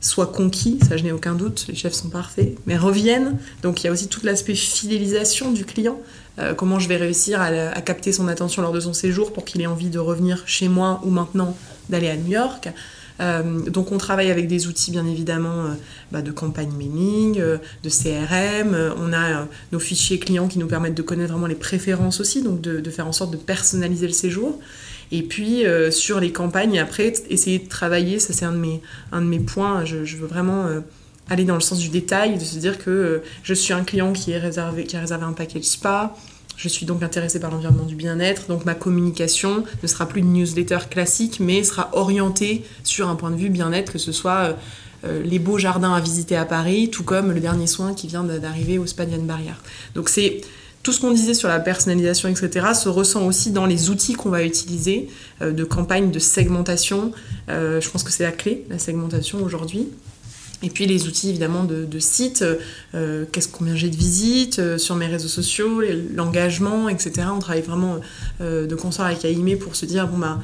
soit 0.04 0.26
conquis, 0.26 0.78
ça 0.86 0.96
je 0.96 1.02
n'ai 1.02 1.12
aucun 1.12 1.34
doute, 1.34 1.64
les 1.68 1.74
chefs 1.74 1.94
sont 1.94 2.10
parfaits, 2.10 2.56
mais 2.66 2.76
reviennent. 2.76 3.38
Donc 3.62 3.82
il 3.82 3.86
y 3.86 3.88
a 3.88 3.92
aussi 3.92 4.08
tout 4.08 4.20
l'aspect 4.22 4.54
fidélisation 4.54 5.50
du 5.50 5.64
client. 5.64 5.98
Euh, 6.38 6.52
comment 6.52 6.78
je 6.78 6.88
vais 6.88 6.96
réussir 6.96 7.40
à, 7.40 7.80
capter 7.80 8.12
son 8.12 8.28
attention 8.28 8.60
lors 8.60 8.72
de 8.72 8.80
son 8.80 8.92
séjour 8.92 9.32
pour 9.32 9.44
qu'il 9.44 9.62
ait 9.62 9.66
envie 9.66 9.88
de 9.88 9.98
revenir 9.98 10.42
chez 10.46 10.68
moi 10.68 11.00
ou 11.04 11.10
maintenant 11.10 11.56
d'aller 11.88 12.10
à 12.10 12.16
New 12.16 12.32
York. 12.32 12.68
Euh, 13.20 13.60
donc 13.70 13.92
on 13.92 13.98
travaille 13.98 14.30
avec 14.30 14.48
des 14.48 14.66
outils 14.66 14.90
bien 14.90 15.06
évidemment 15.06 15.66
euh, 15.66 15.74
bah, 16.10 16.20
de 16.20 16.32
campagne 16.32 16.72
mailing, 16.76 17.38
de 17.38 17.88
CRM. 17.88 18.76
on 18.98 19.12
a 19.12 19.46
nos 19.72 19.78
fichiers 19.78 20.18
clients 20.18 20.48
qui 20.48 20.58
nous 20.58 20.66
permettent 20.66 20.96
de 20.96 21.02
connaître 21.02 21.32
vraiment 21.32 21.46
les 21.46 21.54
préférences 21.54 22.20
aussi, 22.20 22.42
donc 22.42 22.60
de 22.60 22.90
faire 22.90 23.06
en 23.06 23.12
sorte 23.12 23.30
de 23.30 23.38
personnaliser 23.38 24.06
le 24.06 24.12
séjour. 24.12 24.58
Et 25.12 25.22
puis 25.22 25.66
euh, 25.66 25.90
sur 25.90 26.20
les 26.20 26.32
campagnes, 26.32 26.78
après, 26.78 27.12
essayer 27.30 27.58
de 27.58 27.68
travailler, 27.68 28.18
ça 28.18 28.32
c'est 28.32 28.44
un, 28.44 28.52
de 28.52 28.58
mes, 28.58 28.80
un 29.12 29.20
de 29.20 29.26
mes 29.26 29.38
points, 29.38 29.84
je, 29.84 29.96
veux 29.96 30.26
vraiment 30.26 30.66
euh, 30.66 30.80
aller 31.28 31.44
dans 31.44 31.54
le 31.54 31.60
sens 31.60 31.78
du 31.78 31.88
détail, 31.88 32.38
de 32.38 32.44
se 32.44 32.58
dire 32.58 32.78
que 32.78 32.90
euh, 32.90 33.22
je 33.42 33.54
suis 33.54 33.72
un 33.72 33.84
client 33.84 34.12
qui, 34.12 34.32
est 34.32 34.38
réservé, 34.38 34.84
qui 34.84 34.96
a 34.96 35.00
réservé 35.00 35.24
un 35.24 35.32
package 35.32 35.64
spa, 35.64 36.16
je 36.56 36.68
suis 36.68 36.86
donc 36.86 37.02
intéressé 37.02 37.40
par 37.40 37.50
l'environnement 37.50 37.84
du 37.84 37.96
bien-être, 37.96 38.46
donc 38.48 38.64
ma 38.64 38.74
communication 38.74 39.64
ne 39.82 39.88
sera 39.88 40.06
plus 40.06 40.20
une 40.20 40.32
newsletter 40.32 40.78
classique, 40.88 41.40
mais 41.40 41.64
sera 41.64 41.90
orientée 41.92 42.64
sur 42.84 43.08
un 43.08 43.16
point 43.16 43.30
de 43.30 43.36
vue 43.36 43.50
bien-être, 43.50 43.92
que 43.92 43.98
ce 43.98 44.12
soit 44.12 44.56
les 45.02 45.38
beaux 45.38 45.58
jardins 45.58 45.92
à 45.92 46.00
visiter 46.00 46.36
à 46.36 46.46
Paris, 46.46 46.90
tout 46.90 47.02
comme 47.02 47.32
le 47.32 47.40
dernier 47.40 47.66
soin 47.66 47.92
qui 47.92 48.06
vient 48.06 48.22
d'arriver 48.22 48.78
au 48.78 48.86
Spanian 48.86 49.22
Barrière. 49.22 49.60
Donc 49.96 50.08
c'est 50.08 50.42
tout 50.84 50.92
ce 50.92 51.00
qu'on 51.00 51.10
disait 51.10 51.34
sur 51.34 51.48
la 51.48 51.58
personnalisation, 51.58 52.28
etc., 52.28 52.66
se 52.74 52.88
ressent 52.88 53.26
aussi 53.26 53.50
dans 53.50 53.64
les 53.64 53.88
outils 53.88 54.12
qu'on 54.12 54.28
va 54.28 54.44
utiliser 54.44 55.08
euh, 55.40 55.50
de 55.50 55.64
campagne 55.64 56.10
de 56.10 56.18
segmentation. 56.18 57.10
Euh, 57.48 57.80
je 57.80 57.90
pense 57.90 58.04
que 58.04 58.12
c'est 58.12 58.22
la 58.22 58.32
clé, 58.32 58.64
la 58.68 58.78
segmentation 58.78 59.42
aujourd'hui. 59.42 59.88
Et 60.62 60.68
puis 60.68 60.86
les 60.86 61.06
outils 61.06 61.30
évidemment 61.30 61.64
de, 61.64 61.84
de 61.84 61.98
site, 61.98 62.44
euh, 62.94 63.24
qu'est-ce 63.32 63.48
combien 63.48 63.74
j'ai 63.74 63.88
de 63.88 63.96
visites 63.96 64.78
sur 64.78 64.94
mes 64.94 65.06
réseaux 65.06 65.28
sociaux, 65.28 65.82
l'engagement, 66.14 66.88
etc. 66.88 67.28
On 67.34 67.38
travaille 67.38 67.62
vraiment 67.62 67.98
de 68.40 68.74
concert 68.74 69.04
avec 69.04 69.24
AIME 69.24 69.58
pour 69.58 69.76
se 69.76 69.84
dire 69.84 70.06
bon 70.06 70.16
bah 70.16 70.38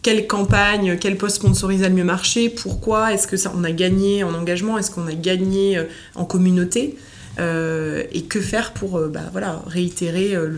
quelle 0.00 0.26
campagne, 0.26 0.96
quel 0.98 1.18
poste 1.18 1.36
sponsorisé 1.36 1.84
a 1.84 1.88
le 1.88 1.94
mieux 1.94 2.04
marché, 2.04 2.48
pourquoi, 2.48 3.12
est-ce 3.12 3.26
que 3.26 3.36
ça 3.36 3.52
on 3.54 3.64
a 3.64 3.72
gagné 3.72 4.24
en 4.24 4.32
engagement, 4.34 4.78
est-ce 4.78 4.90
qu'on 4.90 5.08
a 5.08 5.14
gagné 5.14 5.82
en 6.14 6.24
communauté? 6.24 6.96
Euh, 7.38 8.02
et 8.12 8.22
que 8.22 8.40
faire 8.40 8.72
pour 8.72 8.96
euh, 8.96 9.08
bah, 9.08 9.20
voilà, 9.30 9.60
réitérer 9.66 10.34
euh, 10.34 10.48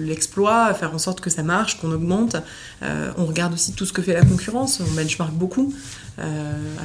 l'exploit, 0.00 0.74
faire 0.74 0.92
en 0.92 0.98
sorte 0.98 1.20
que 1.20 1.30
ça 1.30 1.44
marche, 1.44 1.78
qu'on 1.80 1.92
augmente. 1.92 2.36
on 3.16 3.24
regarde 3.24 3.54
aussi 3.54 3.72
tout 3.72 3.86
ce 3.86 3.92
que 3.92 4.02
fait 4.02 4.14
la 4.14 4.24
concurrence, 4.24 4.80
on 4.80 4.94
benchmark 4.94 5.32
beaucoup. 5.32 5.72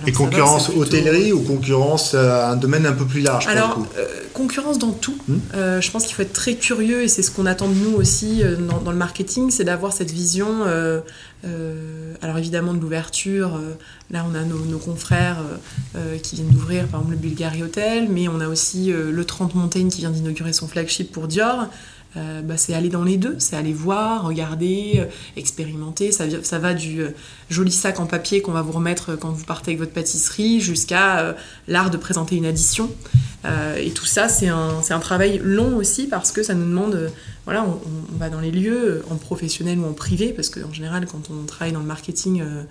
et 0.05 0.11
concurrence 0.11 0.69
hôtellerie 0.69 1.31
ou 1.31 1.41
concurrence 1.41 2.13
à 2.13 2.51
un 2.51 2.55
domaine 2.57 2.85
un 2.85 2.93
peu 2.93 3.05
plus 3.05 3.21
large 3.21 3.47
Alors, 3.47 3.79
concurrence 4.33 4.77
dans 4.77 4.91
tout. 4.91 5.17
Hmm. 5.27 5.39
je 5.53 5.91
pense 5.91 6.05
qu'il 6.05 6.15
faut 6.15 6.21
être 6.21 6.33
très 6.33 6.55
curieux 6.55 7.01
et 7.03 7.07
c'est 7.07 7.23
ce 7.23 7.31
qu'on 7.31 7.45
attend 7.45 7.67
de 7.67 7.75
nous 7.75 7.95
aussi 7.95 8.43
dans, 8.85 8.91
le 8.91 8.97
marketing, 8.97 9.51
c'est 9.51 9.63
d'avoir 9.63 9.93
cette 9.93 10.11
vision 10.11 10.65
euh, 11.45 12.13
alors 12.21 12.37
évidemment 12.37 12.73
de 12.73 12.81
l'ouverture, 12.81 13.55
euh, 13.55 13.75
là 14.11 14.25
on 14.29 14.35
a 14.35 14.43
nos, 14.43 14.77
confrères 14.79 15.37
euh, 15.95 16.17
qui 16.17 16.35
viennent 16.35 16.49
d'ouvrir 16.49 16.87
par 16.87 17.01
exemple 17.01 17.15
le 17.15 17.21
Bulgari 17.21 17.63
Hotel, 17.63 18.07
mais 18.09 18.27
on 18.27 18.39
a 18.39 18.47
aussi 18.47 18.91
le 18.91 19.25
30 19.25 19.55
Montaigne 19.55 19.89
qui 19.89 20.01
vient 20.01 20.09
d'inaugurer 20.09 20.53
son 20.53 20.67
flagship 20.67 21.11
pour 21.11 21.27
Dior. 21.27 21.67
Bah, 22.15 22.57
c'est 22.57 22.73
aller 22.73 22.89
dans 22.89 23.03
les 23.03 23.17
deux, 23.17 23.35
c'est 23.37 23.55
aller 23.55 23.71
voir, 23.71 24.25
regarder, 24.25 25.05
expérimenter. 25.37 26.11
Ça, 26.11 26.59
va 26.59 26.73
du 26.73 27.03
joli 27.51 27.71
sac 27.71 27.99
en 27.99 28.07
papier 28.07 28.41
qu'on 28.41 28.51
va 28.51 28.63
vous 28.63 28.71
remettre 28.71 29.15
quand 29.15 29.29
vous 29.29 29.45
partez 29.45 29.71
avec 29.71 29.79
votre 29.79 29.93
pâtisserie 29.93 30.59
jusqu'à 30.59 31.35
l'art 31.67 31.91
de 31.91 31.97
présenter 31.97 32.35
une 32.35 32.47
addition. 32.47 32.89
et 33.77 33.91
tout 33.91 34.07
ça, 34.07 34.27
c'est 34.27 34.47
un, 34.47 34.99
travail 34.99 35.39
long 35.43 35.77
aussi 35.77 36.07
parce 36.07 36.31
que 36.31 36.41
ça 36.41 36.55
nous 36.55 36.65
demande 36.65 37.11
voilà, 37.49 37.65
on, 37.65 38.15
va 38.17 38.29
dans 38.29 38.41
les 38.41 38.51
lieux, 38.51 39.03
en 39.09 39.15
professionnel 39.15 39.79
ou 39.79 39.85
en 39.87 39.93
privé, 39.93 40.33
parce 40.33 40.49
qu'en 40.49 40.71
général, 40.71 41.07
quand 41.07 41.31
on 41.31 41.45
travaille 41.47 41.73
dans 41.73 41.79
le 41.79 41.85
marketing, 41.87 42.41
euh, 42.41 42.61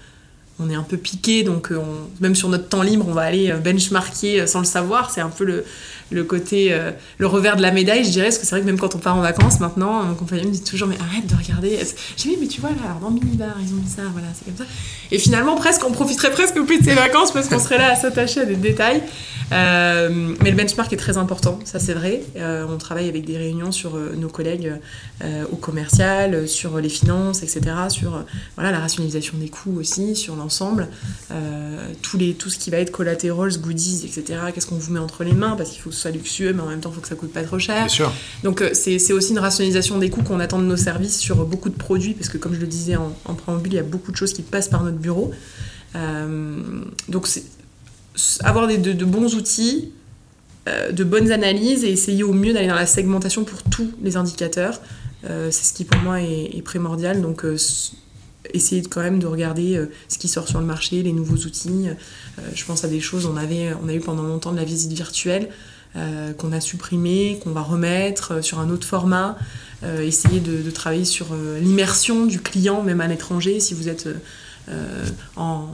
on 0.61 0.71
est 0.71 0.75
un 0.75 0.83
peu 0.83 0.97
piqué, 0.97 1.45
donc 1.45 1.73
même 2.21 2.35
sur 2.35 2.49
notre 2.49 2.69
temps 2.69 2.83
libre, 2.83 3.07
on 3.09 3.13
va 3.13 3.23
aller 3.23 3.53
benchmarker 3.53 4.47
sans 4.47 4.59
le 4.59 4.65
savoir. 4.65 5.11
C'est 5.11 5.21
un 5.21 5.29
peu 5.29 5.45
le, 5.45 5.65
le 6.11 6.25
côté, 6.25 6.73
euh, 6.73 6.91
le 7.19 7.27
revers 7.27 7.57
de 7.57 7.63
la 7.63 7.71
médaille, 7.71 8.05
je 8.05 8.11
dirais, 8.11 8.27
parce 8.27 8.39
que 8.39 8.45
c'est 8.45 8.51
vrai 8.51 8.61
que 8.61 8.67
même 8.67 8.79
quand 8.79 8.95
on 8.95 8.99
part 8.99 9.17
en 9.17 9.21
vacances 9.21 9.61
maintenant, 9.61 10.03
mon 10.05 10.15
compagnon 10.15 10.45
me 10.45 10.51
dit 10.51 10.63
toujours, 10.63 10.89
mais 10.89 10.97
arrête 10.99 11.27
de 11.27 11.35
regarder. 11.35 11.79
J'ai 12.17 12.31
dit, 12.31 12.37
mais 12.41 12.47
tu 12.47 12.61
vois, 12.61 12.71
là, 12.71 12.97
dans 13.01 13.11
Minibar, 13.11 13.57
ils 13.61 13.73
ont 13.73 13.77
mis 13.77 13.89
ça, 13.89 14.03
voilà, 14.13 14.29
c'est 14.35 14.45
comme 14.47 14.67
ça. 14.67 14.73
Et 15.11 15.19
finalement, 15.19 15.57
presque, 15.57 15.85
on 15.87 15.93
profiterait 15.93 16.31
presque 16.31 16.61
plus 16.63 16.79
de 16.79 16.85
ces 16.85 16.95
vacances 16.95 17.33
parce 17.33 17.49
qu'on 17.49 17.59
serait 17.59 17.79
là 17.79 17.93
à 17.93 17.97
s'attacher 17.97 18.41
à 18.41 18.45
des 18.45 18.57
détails. 18.57 19.03
Euh, 19.51 20.35
mais 20.43 20.51
le 20.51 20.57
benchmark 20.57 20.93
est 20.93 20.99
très 20.99 21.17
important, 21.17 21.59
ça 21.65 21.79
c'est 21.79 21.95
vrai. 21.95 22.23
Euh, 22.37 22.67
on 22.69 22.77
travaille 22.77 23.09
avec 23.09 23.25
des 23.25 23.39
réunions 23.39 23.73
sur 23.73 23.97
nos 23.97 24.29
collègues 24.29 24.75
au 25.51 25.57
commercial, 25.57 26.47
sur 26.47 26.79
les 26.79 26.89
finances, 26.89 27.43
etc., 27.43 27.61
sur 27.89 28.25
voilà, 28.57 28.71
la 28.71 28.79
rationalisation 28.79 29.37
des 29.39 29.49
coûts 29.49 29.79
aussi, 29.79 30.15
sur 30.15 30.37
l'ensemble, 30.37 30.89
tous 32.03 32.19
tout 32.39 32.51
ce 32.51 32.59
qui 32.59 32.71
va 32.71 32.79
être 32.79 32.91
collaterals, 32.91 33.59
goodies, 33.59 34.05
etc., 34.05 34.41
qu'est-ce 34.55 34.67
qu'on 34.67 34.77
vous 34.77 34.93
met 34.93 35.01
entre 35.01 35.25
les 35.25 35.33
mains, 35.33 35.57
parce 35.57 35.71
qu'il 35.71 35.81
faut 35.81 35.93
soit 35.99 36.11
luxueux, 36.11 36.53
mais 36.53 36.63
en 36.63 36.67
même 36.67 36.81
temps, 36.81 36.91
il 36.91 36.95
faut 36.95 37.01
que 37.01 37.09
ça 37.09 37.15
coûte 37.15 37.33
pas 37.33 37.43
trop 37.43 37.59
cher. 37.59 37.87
Donc, 38.43 38.63
euh, 38.63 38.71
c'est 38.73 39.13
aussi 39.13 39.33
une 39.33 39.39
rationalisation 39.39 39.99
des 39.99 40.11
coûts 40.11 40.23
qu'on 40.23 40.41
attend 40.41 40.59
de 40.59 40.65
nos 40.65 40.77
services 40.77 41.19
sur 41.19 41.45
beaucoup 41.45 41.69
de 41.69 41.77
produits, 41.77 42.15
parce 42.15 42.29
que, 42.29 42.39
comme 42.39 42.55
je 42.55 42.61
le 42.61 42.67
disais 42.67 42.97
en, 42.97 43.35
préambule, 43.35 43.73
il 43.73 43.77
y 43.77 43.81
a 43.81 43.83
beaucoup 43.83 44.13
de 44.13 44.17
choses 44.17 44.33
qui 44.33 44.43
passent 44.43 44.69
par 44.69 44.85
notre 44.85 44.99
bureau. 44.99 45.33
Euh, 45.97 46.61
donc, 47.09 47.29
avoir 48.41 48.67
des, 48.67 48.79
de, 48.79 49.05
bons 49.05 49.35
outils, 49.35 49.93
euh, 50.69 50.93
de 50.93 51.05
bonnes 51.05 51.31
analyses 51.31 51.85
et 51.85 51.91
essayer 51.91 52.23
au 52.23 52.33
mieux 52.33 52.53
d'aller 52.53 52.69
dans 52.69 52.75
la 52.75 52.87
segmentation 52.87 53.45
pour 53.45 53.63
tous 53.63 53.91
les 54.03 54.17
indicateurs. 54.17 54.81
c'est 55.23 55.53
ce 55.53 55.73
qui, 55.73 55.85
pour 55.85 56.01
moi, 56.01 56.21
est, 56.21 56.63
primordial. 56.63 57.21
Donc, 57.23 57.45
essayer 58.55 58.83
quand 58.83 59.03
même 59.03 59.19
de 59.19 59.27
regarder 59.27 59.85
ce 60.09 60.19
qui 60.19 60.29
sort 60.29 60.49
sur 60.49 60.61
le 60.61 60.67
marché, 60.67 61.03
les 61.03 61.13
nouveaux 61.13 61.37
outils. 61.37 61.89
je 62.55 62.65
pense 62.65 62.85
à 62.85 62.89
des 62.89 63.01
choses, 63.01 63.27
on, 63.27 63.37
avait, 63.37 63.73
on 63.83 63.89
a 63.89 63.95
eu 63.95 64.01
pendant 64.01 64.23
longtemps 64.23 64.53
de 64.53 64.59
la 64.59 64.65
visite 64.65 64.93
virtuelle. 64.93 65.49
Euh, 65.99 66.33
qu'on 66.33 66.53
a 66.53 66.61
supprimé, 66.61 67.41
qu'on 67.43 67.51
va 67.51 67.63
remettre 67.63 68.35
euh, 68.35 68.43
sur 68.43 68.61
un 68.61 68.71
autre 68.71 68.87
format, 68.87 69.37
euh, 69.83 70.01
essayer 70.01 70.39
de, 70.39 70.71
travailler 70.71 71.05
sur 71.05 71.35
l'immersion 71.61 72.27
du 72.27 72.41
client, 72.41 72.83
même 72.83 73.01
à 73.01 73.09
l'étranger, 73.09 73.59
si 73.59 73.75
vous 73.75 73.89
êtes 73.89 74.09
en 75.37 75.67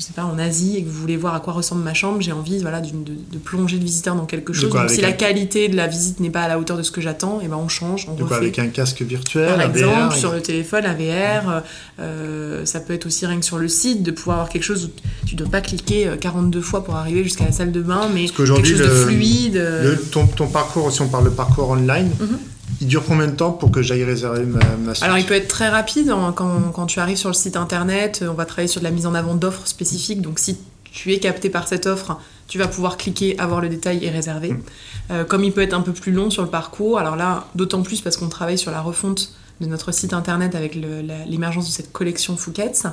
je 0.00 0.06
sais 0.06 0.14
pas, 0.14 0.24
en 0.24 0.38
Asie 0.38 0.78
et 0.78 0.82
que 0.82 0.88
vous 0.88 0.98
voulez 0.98 1.18
voir 1.18 1.34
à 1.34 1.40
quoi 1.40 1.52
ressemble 1.52 1.82
ma 1.82 1.92
chambre, 1.92 2.22
j'ai 2.22 2.32
envie 2.32 2.58
voilà, 2.60 2.80
de, 2.80 2.88
de, 2.90 3.38
plonger 3.38 3.76
le 3.76 3.84
visiteur 3.84 4.14
dans 4.14 4.24
quelque 4.24 4.54
chose. 4.54 4.70
Donc, 4.70 4.88
si 4.88 5.02
la 5.02 5.12
qualité 5.12 5.68
de 5.68 5.76
la 5.76 5.86
visite 5.86 6.20
n'est 6.20 6.30
pas 6.30 6.40
à 6.40 6.48
la 6.48 6.58
hauteur 6.58 6.78
de 6.78 6.82
ce 6.82 6.90
que 6.90 7.02
j'attends, 7.02 7.40
et 7.40 7.44
eh 7.44 7.48
ben 7.48 7.56
on 7.56 7.68
change, 7.68 8.08
on 8.08 8.14
refait. 8.14 8.34
avec 8.34 8.58
un 8.58 8.68
casque 8.68 9.02
virtuel, 9.02 9.56
Par 9.56 9.60
exemple, 9.60 10.16
sur 10.16 10.32
le 10.32 10.40
téléphone, 10.40 10.84
la 10.84 10.94
VR, 10.94 11.62
euh, 11.98 12.64
ça 12.64 12.80
peut 12.80 12.94
être 12.94 13.04
aussi 13.04 13.26
rien 13.26 13.38
que 13.38 13.44
sur 13.44 13.58
le 13.58 13.68
site, 13.68 14.02
de 14.02 14.10
pouvoir 14.10 14.38
avoir 14.38 14.48
quelque 14.48 14.62
chose 14.62 14.86
où 14.86 15.26
tu 15.26 15.34
ne 15.34 15.40
dois 15.40 15.50
pas 15.50 15.60
cliquer 15.60 16.10
42 16.18 16.58
euh, 16.58 16.62
fois 16.62 16.82
pour 16.82 16.96
arriver 16.96 17.22
jusqu'à 17.22 17.44
la 17.44 17.52
salle 17.52 17.72
de 17.72 17.82
bain, 17.82 18.08
mais 18.14 18.24
quelque 18.24 18.46
chose 18.46 18.62
de 18.62 18.88
fluide. 18.88 19.56
Le, 19.56 20.00
ton, 20.10 20.26
ton, 20.26 20.46
parcours, 20.46 20.90
si 20.90 21.02
on 21.02 21.08
parle 21.08 21.24
de 21.24 21.30
parcours 21.30 21.68
online, 21.68 22.10
mhm. 22.18 22.38
Il 22.80 22.86
dure 22.86 23.04
combien 23.04 23.26
de 23.26 23.36
temps 23.36 23.52
pour 23.52 23.70
que 23.70 23.82
j'aille 23.82 24.04
réserver 24.04 24.44
ma, 24.44 24.60
ma 24.78 24.92
Alors, 25.02 25.18
il 25.18 25.26
peut 25.26 25.34
être 25.34 25.48
très 25.48 25.68
rapide. 25.68 26.08
Hein. 26.10 26.32
Quand, 26.34 26.72
quand, 26.72 26.86
tu 26.86 26.98
arrives 26.98 27.18
sur 27.18 27.28
le 27.28 27.34
site 27.34 27.56
internet, 27.56 28.24
on 28.28 28.34
va 28.34 28.46
travailler 28.46 28.68
sur 28.68 28.80
de 28.80 28.84
la 28.84 28.90
mise 28.90 29.06
en 29.06 29.14
avant 29.14 29.34
d'offres 29.34 29.66
spécifiques. 29.66 30.22
Donc, 30.22 30.38
si 30.38 30.58
tu 30.90 31.12
es 31.12 31.18
capté 31.18 31.50
par 31.50 31.68
cette 31.68 31.86
offre, 31.86 32.18
tu 32.48 32.58
vas 32.58 32.68
pouvoir 32.68 32.96
cliquer, 32.96 33.38
avoir 33.38 33.60
le 33.60 33.68
détail 33.68 34.04
et 34.04 34.10
réserver. 34.10 34.52
Mm. 34.52 34.62
Euh, 35.10 35.24
comme 35.24 35.44
il 35.44 35.52
peut 35.52 35.60
être 35.62 35.74
un 35.74 35.82
peu 35.82 35.92
plus 35.92 36.12
long 36.12 36.30
sur 36.30 36.42
le 36.42 36.48
parcours, 36.48 36.98
alors 36.98 37.16
là, 37.16 37.46
d'autant 37.54 37.82
plus 37.82 38.00
parce 38.00 38.16
qu'on 38.16 38.28
travaille 38.28 38.58
sur 38.58 38.70
la 38.70 38.80
refonte 38.80 39.34
de 39.60 39.66
notre 39.66 39.92
site 39.92 40.12
internet 40.12 40.54
avec 40.54 40.74
l'émergence 40.74 41.66
de 41.66 41.72
cette 41.72 41.92
collection 41.92 42.36
Fouquet's, 42.36 42.86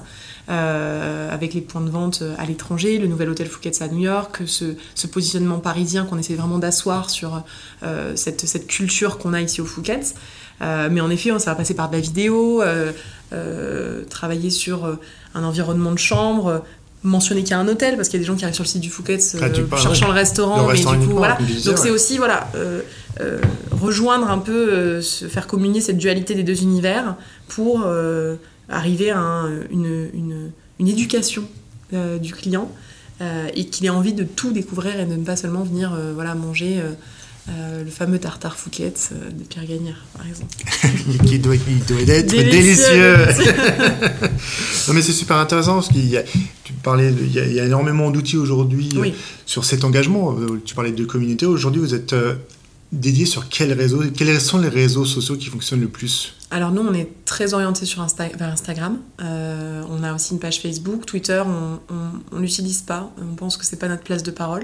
euh, 0.49 1.33
avec 1.33 1.53
les 1.53 1.61
points 1.61 1.81
de 1.81 1.89
vente 1.89 2.23
à 2.37 2.45
l'étranger, 2.45 2.97
le 2.97 3.07
nouvel 3.07 3.29
hôtel 3.29 3.47
Fouquet's 3.47 3.81
à 3.81 3.87
New 3.87 3.99
York, 3.99 4.41
ce, 4.45 4.75
positionnement 5.07 5.59
parisien 5.59 6.05
qu'on 6.05 6.17
essaie 6.17 6.35
vraiment 6.35 6.59
d'asseoir 6.59 7.09
sur 7.09 7.43
euh, 7.83 8.15
cette, 8.15 8.67
culture 8.67 9.17
qu'on 9.17 9.33
a 9.33 9.41
ici 9.41 9.61
au 9.61 9.65
Fouquet's. 9.65 10.15
Euh, 10.61 10.89
mais 10.91 11.01
en 11.01 11.09
effet, 11.09 11.37
ça 11.39 11.51
va 11.51 11.55
passer 11.55 11.75
par 11.75 11.89
de 11.89 11.95
la 11.95 12.01
vidéo, 12.01 12.61
travailler 14.09 14.49
sur 14.49 14.97
un 15.33 15.43
environnement 15.43 15.91
de 15.91 15.99
chambre, 15.99 16.63
mentionner 17.07 17.41
qu'il 17.41 17.51
y 17.51 17.53
a 17.53 17.59
un 17.59 17.67
hôtel 17.67 17.95
parce 17.95 18.09
qu'il 18.09 18.19
y 18.19 18.21
a 18.21 18.23
des 18.23 18.27
gens 18.27 18.35
qui 18.35 18.43
arrivent 18.43 18.55
sur 18.55 18.63
le 18.63 18.69
site 18.69 18.81
du 18.81 18.89
Fouquet's 18.89 19.35
ah, 19.41 19.77
cherchant 19.77 20.07
le 20.07 20.13
restaurant, 20.13 20.67
mais 20.67 20.75
du 20.77 21.07
coup 21.07 21.17
voilà. 21.17 21.37
Donc 21.65 21.77
c'est 21.77 21.89
aussi 21.89 22.17
voilà 22.17 22.47
euh, 23.21 23.39
rejoindre 23.71 24.29
un 24.29 24.37
peu, 24.37 24.71
euh, 24.73 25.01
se 25.01 25.25
faire 25.25 25.47
communier 25.47 25.81
cette 25.81 25.97
dualité 25.97 26.35
des 26.35 26.43
deux 26.43 26.61
univers 26.61 27.15
pour 27.47 27.83
euh, 27.85 28.35
arriver 28.69 29.11
à 29.11 29.45
une, 29.71 30.09
une, 30.13 30.51
une, 30.79 30.87
éducation 30.87 31.43
du 32.21 32.33
client 32.33 32.69
et 33.55 33.65
qu'il 33.65 33.85
ait 33.85 33.89
envie 33.89 34.11
de 34.11 34.25
tout 34.25 34.51
découvrir 34.51 34.99
et 34.99 35.05
de 35.05 35.15
ne 35.15 35.23
pas 35.23 35.37
seulement 35.37 35.63
venir 35.63 35.97
voilà, 36.13 36.35
manger. 36.35 36.81
Le 37.47 37.89
fameux 37.89 38.19
tartare 38.19 38.57
Fouquet's 38.57 39.11
de 39.11 39.43
Pierre 39.43 39.65
Gagnère, 39.65 40.05
par 40.15 40.27
exemple. 40.27 40.53
qui 41.25 41.39
doit, 41.39 41.55
doit 41.87 42.01
être 42.01 42.27
délicieux. 42.27 43.15
non, 44.87 44.93
mais 44.93 45.01
c'est 45.01 45.13
super 45.13 45.37
intéressant 45.37 45.75
parce 45.75 45.87
qu'il 45.87 46.07
y 46.07 46.17
a, 46.17 46.23
tu 46.63 46.73
parlais, 46.73 47.11
il, 47.11 47.31
y 47.31 47.59
a, 47.59 47.65
énormément 47.65 48.11
d'outils 48.11 48.37
aujourd'hui 48.37 48.89
sur 49.45 49.65
cet 49.65 49.83
engagement. 49.83 50.35
Tu 50.65 50.75
parlais 50.75 50.91
de 50.91 51.05
communauté. 51.05 51.45
Aujourd'hui, 51.45 51.81
vous 51.81 51.95
êtes 51.95 52.13
dédié 52.91 53.25
sur 53.25 53.49
quels 53.49 53.73
réseaux 53.73 54.03
Quels 54.15 54.39
sont 54.39 54.59
les 54.59 54.69
réseaux 54.69 55.05
sociaux 55.05 55.35
qui 55.35 55.47
fonctionnent 55.47 55.81
le 55.81 55.89
plus? 55.89 56.33
Alors 56.51 56.71
nous, 56.71 56.81
on 56.81 56.93
est 56.93 57.09
très 57.25 57.53
orienté 57.53 57.85
sur 57.85 58.05
vers 58.05 58.49
Instagram. 58.49 58.99
Euh, 59.21 59.83
on 59.89 60.03
a 60.03 60.13
aussi 60.13 60.33
une 60.33 60.39
page 60.39 60.61
Facebook. 60.61 61.05
Twitter, 61.05 61.43
on 61.45 62.39
n'utilise 62.39 62.81
pas. 62.81 63.11
On 63.21 63.35
pense 63.35 63.57
que 63.57 63.65
c'est 63.65 63.77
pas 63.77 63.87
notre 63.87 64.03
place 64.03 64.23
de 64.23 64.31
parole. 64.31 64.63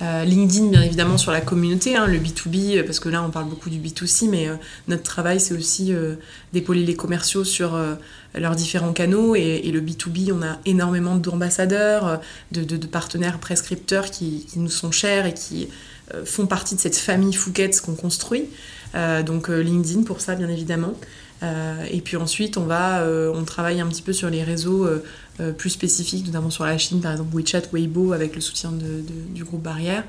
Euh, 0.00 0.24
LinkedIn, 0.24 0.68
bien 0.68 0.82
évidemment, 0.82 1.18
sur 1.18 1.30
la 1.30 1.40
communauté, 1.40 1.96
hein, 1.96 2.06
le 2.06 2.18
B2B, 2.18 2.82
parce 2.84 2.98
que 2.98 3.08
là, 3.08 3.22
on 3.22 3.30
parle 3.30 3.48
beaucoup 3.48 3.70
du 3.70 3.78
B2C, 3.78 4.28
mais 4.28 4.48
euh, 4.48 4.56
notre 4.88 5.02
travail, 5.02 5.38
c'est 5.38 5.54
aussi 5.54 5.92
d'épauler 6.52 6.84
les 6.84 6.96
commerciaux 6.96 7.44
sur 7.44 7.78
leurs 8.34 8.56
différents 8.56 8.92
canaux. 8.92 9.36
Et, 9.36 9.70
le 9.70 9.80
B2B, 9.80 10.32
on 10.32 10.42
a 10.42 10.58
énormément 10.64 11.16
d'ambassadeurs, 11.16 12.20
de, 12.52 12.76
partenaires 12.86 13.38
prescripteurs 13.38 14.10
qui, 14.10 14.46
nous 14.56 14.70
sont 14.70 14.90
chers 14.90 15.26
et 15.26 15.34
qui 15.34 15.68
euh, 16.14 16.24
font 16.24 16.46
partie 16.46 16.74
de 16.74 16.80
cette 16.80 16.96
famille 16.96 17.32
Fouquet's 17.32 17.80
qu'on 17.80 17.94
construit. 17.94 18.48
Euh, 18.94 19.22
donc 19.22 19.48
euh, 19.48 19.62
LinkedIn 19.62 20.02
pour 20.02 20.20
ça, 20.20 20.34
bien 20.34 20.48
évidemment. 20.48 20.94
Et 21.42 22.00
puis 22.00 22.16
ensuite, 22.16 22.56
on 22.56 22.64
va, 22.64 23.04
on 23.34 23.44
travaille 23.44 23.80
un 23.80 23.86
petit 23.86 24.02
peu 24.02 24.12
sur 24.12 24.30
les 24.30 24.44
réseaux 24.44 24.88
plus 25.58 25.70
spécifiques, 25.70 26.26
notamment 26.26 26.50
sur 26.50 26.64
la 26.64 26.78
Chine, 26.78 27.00
par 27.00 27.12
exemple 27.12 27.34
WeChat, 27.34 27.62
Weibo, 27.72 28.12
avec 28.12 28.34
le 28.34 28.40
soutien 28.40 28.72
du 28.72 29.44
groupe 29.44 29.62
Barrière. 29.62 30.04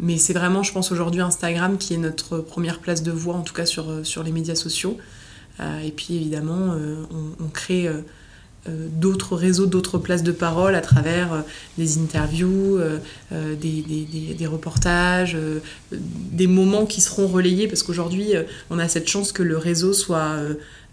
mais 0.00 0.18
c'est 0.18 0.34
vraiment, 0.34 0.62
je 0.62 0.72
pense, 0.72 0.92
aujourd'hui 0.92 1.20
Instagram 1.20 1.78
qui 1.78 1.94
est 1.94 1.98
notre 1.98 2.38
première 2.38 2.78
place 2.78 3.02
de 3.02 3.10
voix, 3.10 3.34
en 3.34 3.42
tout 3.42 3.54
cas 3.54 3.66
sur, 3.66 4.06
sur 4.06 4.22
les 4.22 4.30
médias 4.30 4.54
sociaux. 4.54 4.98
et 5.60 5.90
puis 5.90 6.14
évidemment, 6.14 6.76
on, 7.40 7.48
crée 7.48 7.88
euh, 7.88 8.02
d'autres 8.68 9.34
réseaux, 9.34 9.66
d'autres 9.66 9.98
places 9.98 10.22
de 10.22 10.30
parole 10.30 10.76
à 10.76 10.80
travers 10.80 11.32
euh, 11.32 11.40
des 11.78 11.98
interviews, 11.98 12.78
euh, 12.78 12.98
des, 13.56 14.46
reportages, 14.46 15.36
des 15.90 16.46
moments 16.46 16.86
qui 16.86 17.00
seront 17.00 17.26
relayés 17.26 17.66
parce 17.66 17.82
qu'aujourd'hui 17.82 18.34
on 18.70 18.78
a 18.78 18.88
cette 18.88 19.08
chance 19.08 19.32
que 19.32 19.42
le 19.42 19.56
réseau 19.56 19.92
soit 19.92 20.36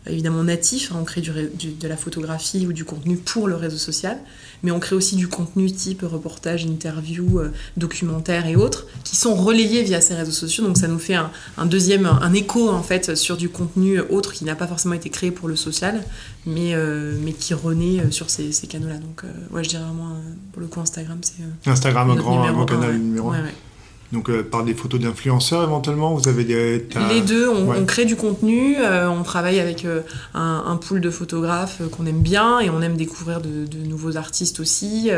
évidemment 0.10 0.44
natif, 0.44 0.92
hein, 0.92 0.98
on 1.00 1.04
crée 1.04 1.22
du, 1.22 1.32
de 1.32 1.88
la 1.88 1.98
photographie 1.98 2.66
ou 2.68 2.74
du 2.74 2.86
contenu 2.86 3.18
pour 3.18 3.48
le 3.48 3.56
réseau 3.56 3.78
social, 3.78 4.18
mais 4.64 4.72
on 4.72 4.80
crée 4.80 4.96
aussi 4.96 5.16
du 5.16 5.28
contenu 5.28 5.72
type 5.72 6.02
reportage, 6.04 6.66
interview, 6.66 7.40
euh, 7.40 7.52
documentaire 7.78 8.48
et 8.48 8.56
autres, 8.56 8.88
qui 9.04 9.16
sont 9.16 9.36
relayés 9.36 9.84
via 9.84 10.02
ces 10.02 10.16
réseaux 10.16 10.32
sociaux, 10.32 10.66
donc 10.66 10.78
ça 10.78 10.88
nous 10.88 11.00
fait 11.00 11.16
un, 11.16 11.66
deuxième, 11.66 12.06
un 12.06 12.34
écho 12.34 12.70
en 12.70 12.84
fait 12.84 13.16
sur 13.16 13.38
du 13.38 13.50
contenu 13.50 14.00
autre 14.00 14.34
qui 14.34 14.44
n'a 14.46 14.56
pas 14.56 14.68
forcément 14.68 14.96
été 14.96 15.10
créé 15.10 15.32
pour 15.32 15.48
le 15.48 15.56
social, 15.56 16.04
mais, 16.46 16.74
euh, 16.74 17.16
mais 17.24 17.34
qui 17.34 17.54
renaît 17.54 18.00
euh, 18.00 18.12
sur 18.12 18.30
ces, 18.30 18.52
canaux-là. 18.68 18.98
Donc 18.98 19.24
ouais, 19.52 19.64
je 19.64 19.70
dirais 19.70 19.84
vraiment, 19.84 20.18
pour 20.52 20.62
le 20.62 20.68
coup 20.68 20.80
Instagram, 20.80 21.20
c'est... 21.22 21.70
Instagram, 21.70 22.12
un 22.12 22.16
grand, 22.16 22.66
canal 22.66 22.98
numéro 22.98 23.32
1. 23.32 23.38
Donc 24.12 24.30
euh, 24.30 24.42
par 24.42 24.64
des 24.64 24.74
photos 24.74 25.00
d'influenceurs 25.00 25.64
éventuellement, 25.64 26.16
vous 26.16 26.28
avez 26.28 26.44
des... 26.44 26.88
Les 27.10 27.22
deux, 27.22 27.48
on, 27.48 27.86
crée 27.86 28.06
du 28.06 28.16
contenu, 28.16 28.76
euh, 28.80 29.08
on 29.08 29.22
travaille 29.22 29.60
avec 29.60 29.86
euh, 29.86 30.02
un, 30.34 30.78
pool 30.78 31.00
de 31.00 31.12
photographes 31.12 31.82
qu'on 31.92 32.06
aime 32.08 32.22
bien 32.22 32.60
et 32.60 32.70
on 32.72 32.82
aime 32.82 32.98
découvrir 32.98 33.40
de, 33.40 33.68
nouveaux 33.86 34.18
artistes 34.18 34.60
aussi. 34.60 35.12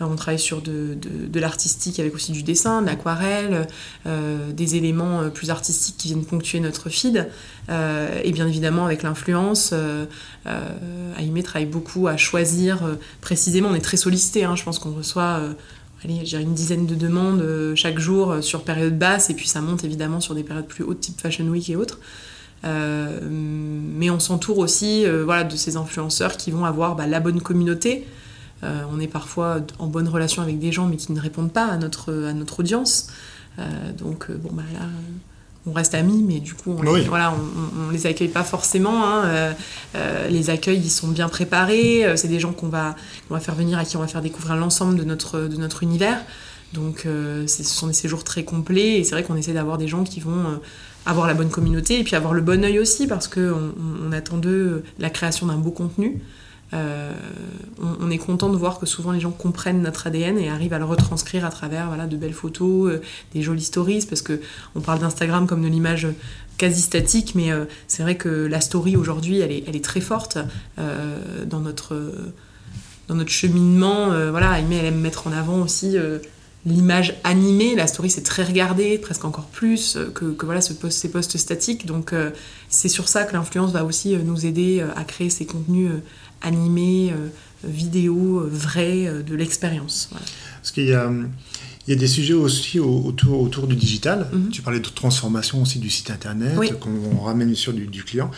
on 0.00 0.14
travaille 0.16 0.38
sur 0.38 0.62
de, 0.62 0.96
de, 1.00 1.40
l'artistique 1.40 2.00
avec 2.00 2.14
aussi 2.14 2.32
du 2.32 2.42
dessin, 2.42 2.82
de 2.82 2.86
l'aquarelle, 2.86 3.66
des 4.06 4.76
éléments 4.76 5.28
plus 5.30 5.50
artistiques 5.50 5.96
qui 5.96 6.08
viennent 6.08 6.24
ponctuer 6.24 6.60
notre 6.60 6.88
feed. 6.88 7.28
et 7.68 8.32
bien 8.32 8.46
évidemment 8.46 8.84
avec 8.84 9.02
l'influence, 9.02 9.74
Aimé 11.18 11.42
travaille 11.42 11.66
beaucoup 11.66 12.06
à 12.06 12.16
choisir 12.16 12.80
précisément, 13.20 13.70
on 13.70 13.74
est 13.74 13.80
très 13.80 13.96
sollicité, 13.96 14.44
hein, 14.44 14.56
je 14.56 14.62
pense 14.62 14.78
qu'on 14.78 14.92
reçoit 14.92 15.40
allez, 16.04 16.24
j'ai 16.24 16.40
une 16.40 16.54
dizaine 16.54 16.86
de 16.86 16.94
demandes 16.94 17.40
euh, 17.40 17.74
chaque 17.74 17.98
jour 17.98 18.30
euh, 18.30 18.40
sur 18.40 18.62
période 18.62 18.98
basse, 18.98 19.30
et 19.30 19.34
puis 19.34 19.48
ça 19.48 19.60
monte 19.60 19.84
évidemment 19.84 20.20
sur 20.20 20.34
des 20.34 20.42
périodes 20.42 20.66
plus 20.66 20.84
hautes, 20.84 21.00
type 21.00 21.20
Fashion 21.20 21.46
Week 21.46 21.68
et 21.70 21.76
autres. 21.76 21.98
mais 22.64 24.10
on 24.10 24.20
s'entoure 24.20 24.58
aussi 24.58 25.06
voilà, 25.24 25.44
de 25.44 25.56
ces 25.56 25.76
influenceurs 25.76 26.36
qui 26.36 26.50
vont 26.50 26.64
avoir 26.64 26.96
bah, 26.96 27.06
la 27.06 27.20
bonne 27.20 27.40
communauté. 27.40 28.06
on 28.62 28.98
est 28.98 29.06
parfois 29.06 29.60
en 29.78 29.86
bonne 29.86 30.08
relation 30.08 30.42
avec 30.42 30.58
des 30.58 30.72
gens 30.72 30.86
mais 30.86 30.96
qui 30.96 31.12
ne 31.12 31.20
répondent 31.20 31.52
pas 31.52 31.66
à 31.66 31.76
notre, 31.76 32.12
à 32.12 32.32
notre 32.32 32.60
audience. 32.60 33.08
donc 33.96 34.30
bon 34.32 34.50
bah 34.52 34.64
là 34.74 34.86
on 35.66 35.72
reste 35.72 35.94
amis, 35.94 36.24
mais 36.26 36.40
du 36.40 36.54
coup, 36.54 36.74
on, 36.78 36.82
les, 36.82 37.02
voilà, 37.02 37.34
on, 37.86 37.90
les 37.90 38.06
accueille 38.06 38.28
pas 38.28 38.44
forcément. 38.44 39.04
Hein, 39.04 39.24
euh, 39.26 39.52
euh, 39.96 40.28
les 40.28 40.50
accueils, 40.50 40.78
ils 40.78 40.90
sont 40.90 41.08
bien 41.08 41.28
préparés. 41.28 42.04
Euh, 42.04 42.16
c'est 42.16 42.28
des 42.28 42.40
gens 42.40 42.52
qu'on 42.52 42.68
va, 42.68 42.96
va 43.28 43.40
faire 43.40 43.54
venir, 43.54 43.78
à 43.78 43.84
qui 43.84 43.96
on 43.96 44.00
va 44.00 44.06
faire 44.06 44.22
découvrir 44.22 44.56
l'ensemble 44.56 44.96
de 44.96 45.04
notre, 45.04 45.40
de 45.40 45.56
notre 45.56 45.82
univers. 45.82 46.20
Donc, 46.74 47.04
ce 47.06 47.62
sont 47.64 47.86
des 47.86 47.94
séjours 47.94 48.24
très 48.24 48.44
complets. 48.44 48.98
Et 48.98 49.04
c'est 49.04 49.12
vrai 49.12 49.22
qu'on 49.22 49.36
essaie 49.36 49.54
d'avoir 49.54 49.78
des 49.78 49.88
gens 49.88 50.04
qui 50.04 50.20
vont 50.20 50.60
avoir 51.06 51.26
la 51.26 51.32
bonne 51.32 51.48
communauté 51.48 51.98
et 51.98 52.04
puis 52.04 52.14
avoir 52.14 52.34
le 52.34 52.42
bon 52.42 52.62
œil 52.62 52.78
aussi, 52.78 53.06
parce 53.06 53.26
qu'on 53.26 53.72
on 54.06 54.12
attend 54.12 54.36
d'eux 54.36 54.84
la 54.98 55.08
création 55.08 55.46
d'un 55.46 55.56
beau 55.56 55.70
contenu. 55.70 56.20
Euh, 56.74 57.12
on, 57.80 58.10
est 58.10 58.18
content 58.18 58.50
de 58.50 58.56
voir 58.56 58.78
que 58.78 58.86
souvent 58.86 59.12
les 59.12 59.20
gens 59.20 59.30
comprennent 59.30 59.80
notre 59.80 60.06
ADN 60.06 60.38
et 60.38 60.50
arrivent 60.50 60.74
à 60.74 60.78
le 60.78 60.84
retranscrire 60.84 61.44
à 61.44 61.50
travers 61.50 61.88
voilà, 61.88 62.06
de 62.06 62.16
belles 62.16 62.34
photos, 62.34 62.92
euh, 62.92 63.02
des 63.32 63.42
jolies 63.42 63.62
stories, 63.62 64.04
parce 64.08 64.20
que 64.20 64.40
on 64.74 64.80
parle 64.80 64.98
d'Instagram 64.98 65.46
comme 65.46 65.62
de 65.62 65.68
l'image 65.68 66.06
quasi 66.58 66.82
statique, 66.82 67.34
mais 67.34 67.52
euh, 67.52 67.64
c'est 67.86 68.02
vrai 68.02 68.16
que 68.16 68.28
la 68.28 68.60
story 68.60 68.96
aujourd'hui, 68.96 69.38
elle 69.38 69.52
est, 69.52 69.64
elle 69.66 69.76
est, 69.76 69.84
très 69.84 70.00
forte 70.00 70.38
dans, 70.76 71.60
notre, 71.60 72.12
dans 73.06 73.14
notre 73.14 73.30
cheminement. 73.30 74.08
voilà, 74.30 74.58
elle 74.58 74.72
aime 74.72 75.00
mettre 75.00 75.26
en 75.26 75.32
avant 75.32 75.62
aussi 75.62 75.96
l'image 76.66 77.16
animée. 77.24 77.74
La 77.74 77.86
story, 77.86 78.10
c'est 78.10 78.22
très 78.22 78.44
regardé, 78.44 78.98
presque 78.98 79.24
encore 79.24 79.46
plus 79.46 79.98
que, 80.14 80.36
voilà, 80.44 80.60
ce 80.60 80.72
post, 80.72 80.98
ces 80.98 81.10
posts 81.10 81.36
statiques. 81.36 81.86
Donc, 81.86 82.14
c'est 82.68 82.88
sur 82.88 83.08
ça 83.08 83.24
que 83.24 83.32
l'influence 83.32 83.72
va 83.72 83.84
aussi 83.84 84.16
nous 84.16 84.46
aider 84.46 84.84
à 84.96 85.04
créer 85.04 85.30
ces 85.30 85.46
contenus 85.46 85.90
animé, 86.42 87.12
euh, 87.12 87.28
vidéo, 87.64 88.40
euh, 88.40 88.48
vrai, 88.50 89.06
euh, 89.06 89.22
de 89.22 89.34
l'expérience. 89.34 90.10
Parce 90.56 90.72
qu'il 90.72 90.86
y 90.86 90.92
a, 90.92 91.10
il 91.86 91.90
y 91.90 91.96
a 91.96 91.98
des 91.98 92.06
sujets 92.06 92.34
aussi 92.34 92.78
autour, 92.78 93.40
autour 93.40 93.66
du 93.66 93.76
digital. 93.76 94.28
Mhm. 94.32 94.50
Tu 94.50 94.62
parlais 94.62 94.80
de 94.80 94.88
transformation 94.88 95.62
aussi 95.62 95.78
du 95.78 95.90
site 95.90 96.10
internet, 96.10 96.78
qu'on 96.78 97.20
ramène 97.20 97.54
sur 97.54 97.72
du, 97.72 97.86
du 97.86 98.04
client 98.04 98.30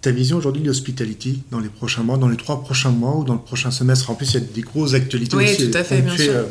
ta 0.00 0.12
vision 0.12 0.36
aujourd'hui 0.36 0.62
de 0.62 0.68
l'hospitality 0.68 1.42
dans 1.50 1.58
les 1.58 1.68
prochains 1.68 2.04
mois, 2.04 2.18
dans 2.18 2.28
les 2.28 2.36
trois 2.36 2.62
prochains 2.62 2.92
mois 2.92 3.16
ou 3.16 3.24
dans 3.24 3.34
le 3.34 3.40
prochain 3.40 3.72
semestre? 3.72 4.08
En 4.10 4.14
plus, 4.14 4.32
il 4.32 4.34
y 4.34 4.36
a 4.36 4.46
des 4.46 4.60
grosses 4.60 4.94
actualités 4.94 5.36
oui, 5.36 5.46
aussi. 5.46 5.72
tout 5.72 5.76
à 5.76 5.82
fait, 5.82 6.02
bien 6.02 6.16
sûr 6.16 6.44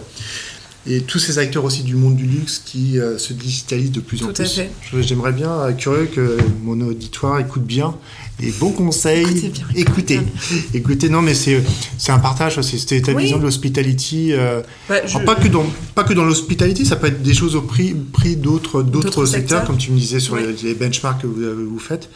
et 0.90 1.02
tous 1.02 1.20
ces 1.20 1.38
acteurs 1.38 1.66
aussi 1.66 1.84
du 1.84 1.96
monde 1.96 2.16
du 2.16 2.26
luxe 2.26 2.62
qui 2.64 3.00
euh, 3.00 3.18
se 3.18 3.34
digitalisent 3.34 3.92
de 3.92 4.00
plus 4.00 4.24
en 4.24 4.32
plus. 4.32 4.62
J'aimerais 5.02 5.34
bien, 5.34 5.52
euh, 5.52 5.72
curieux 5.74 6.06
que 6.06 6.38
mon 6.64 6.80
auditoire 6.82 7.40
écoute 7.40 7.64
bien 7.64 7.96
les 8.40 8.52
bons 8.52 8.72
conseils. 8.72 9.52
Écoutez, 9.76 10.20
écoutez, 10.74 11.10
non 11.10 11.22
mais 11.22 11.34
c'est 11.34 11.64
un 12.10 12.20
partage, 12.20 12.62
c'est 12.62 13.02
ta 13.02 13.14
vision 13.14 13.38
de 13.38 13.44
l'hospitality. 13.44 14.34
Euh, 14.34 14.62
bah, 14.88 14.98
pas 15.26 15.36
que 15.36 15.48
dans 15.48 15.66
pas 15.96 16.04
que 16.04 16.14
dans 16.14 16.24
l'hospitality, 16.24 16.86
ça 16.86 16.96
peut 16.96 17.08
être 17.08 17.24
des 17.24 17.34
choses 17.34 17.56
au 17.56 17.62
prix, 17.62 17.96
prix 17.96 18.36
d'autres 18.36 18.84
d'autres 18.84 19.26
secteurs, 19.26 19.66
comme 19.66 19.78
tu 19.78 19.92
me 19.92 19.98
disais 19.98 20.20
sur 20.20 20.36
les, 20.36 20.54
les, 20.64 20.74
benchmarks 20.76 21.22
que 21.22 21.28
vous, 21.28 21.70
vous 21.70 21.80
faites 21.80 22.10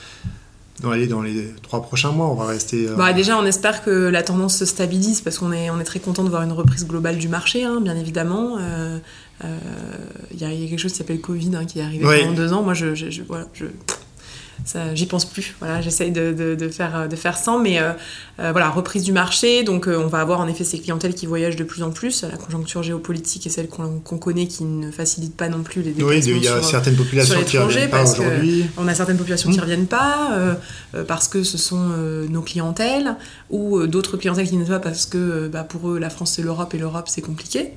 dans 0.82 0.91
les, 0.91 1.07
dans 1.07 1.21
les 1.21 1.45
trois 1.61 1.82
prochains 1.82 2.11
mois 2.11 2.27
On 2.27 2.36
va 2.36 2.45
rester. 2.45 2.88
Euh, 2.88 2.95
bah, 2.95 3.13
déjà, 3.13 3.38
on 3.38 3.45
espère 3.45 3.84
que 3.84 3.89
la 3.89 4.23
tendance 4.23 4.57
se 4.57 4.65
stabilise 4.65 5.21
parce 5.21 5.38
qu'on 5.38 5.51
est, 5.51 5.69
on 5.69 5.79
est 5.79 5.86
très 5.86 5.99
content 5.99 6.23
de 6.23 6.29
voir 6.29 6.41
une 6.41 6.51
reprise 6.51 6.88
globale 6.88 7.17
du 7.17 7.27
marché, 7.27 7.63
hein, 7.63 7.79
bien 7.82 7.95
évidemment. 7.95 8.57
Il 8.57 8.63
euh, 8.63 8.97
euh, 9.45 9.57
y, 10.39 10.43
a 10.43 10.49
quelque 10.49 10.79
chose 10.79 10.91
qui 10.91 10.97
s'appelle 10.97 11.21
Covid 11.21 11.55
hein, 11.55 11.65
qui 11.65 11.79
est 11.79 11.84
arrivé 11.84 12.03
pendant 12.03 12.34
deux 12.34 12.53
ans. 12.53 12.63
Moi, 12.63 12.73
je, 12.73 12.95
je, 12.95 13.21
voilà, 13.27 13.47
je 13.53 13.65
j'y 14.93 15.05
pense 15.05 15.26
plus. 15.26 15.55
Voilà, 15.59 15.82
j'essaye 15.82 16.12
de, 16.12 16.32
de, 16.32 16.70
faire, 16.70 17.07
de 17.09 17.16
faire 17.16 17.38
sans, 17.38 17.59
mais 17.59 17.80
euh, 17.80 17.91
euh, 18.39 18.51
voilà, 18.51 18.70
reprise 18.70 19.03
du 19.03 19.12
marché. 19.12 19.64
Donc, 19.64 19.88
euh, 19.88 19.97
on 19.97 20.07
va 20.07 20.20
avoir 20.20 20.39
en 20.39 20.47
effet 20.47 20.64
ces 20.64 20.80
clientèles 20.80 21.14
qui 21.14 21.26
voyagent 21.26 21.55
de 21.55 21.64
plus 21.64 21.84
en 21.84 21.91
plus. 21.91 22.24
La 22.24 22.38
conjoncture 22.38 22.84
géopolitique 22.84 23.47
et 23.47 23.49
celle 23.49 23.68
qu'on 23.68 24.18
connaît 24.18 24.47
qui 24.47 24.64
ne 24.64 24.91
facilite 24.91 25.36
pas 25.36 25.49
non 25.49 25.64
plus 25.64 25.82
les 25.82 25.91
déplacements. 25.91 26.34
Oui, 26.34 26.38
il 26.38 26.43
y 26.43 26.47
a 26.47 26.62
certaines 26.62 26.95
populations 26.95 27.41
qui 27.43 27.57
ne 27.57 27.64
reviennent 27.64 27.89
pas 27.89 28.03
aujourd'hui. 28.03 28.66
On 28.78 28.88
a 28.88 28.95
certaines 28.95 29.18
populations 29.18 29.49
qui 29.49 29.57
ne 29.57 29.62
mmh. 29.62 29.64
reviennent 29.64 29.88
pas 29.88 30.57
parce 31.07 31.28
que 31.28 31.43
ce 31.43 31.57
sont 31.57 31.89
nos 32.30 32.41
clientèles 32.41 33.16
ou 33.52 33.86
d'autres 33.86 34.18
clientèles 34.18 34.47
qui 34.47 34.58
ne 34.58 34.66
pas 34.66 34.80
parce 34.80 35.06
que 35.06 35.47
bah, 35.47 35.64
pour 35.64 35.91
eux, 35.91 35.99
la 35.99 36.10
France 36.10 36.34
c'est 36.34 36.41
l'Europe 36.41 36.74
et 36.74 36.78
l'Europe 36.78 37.08
c'est 37.08 37.22
compliqué. 37.22 37.74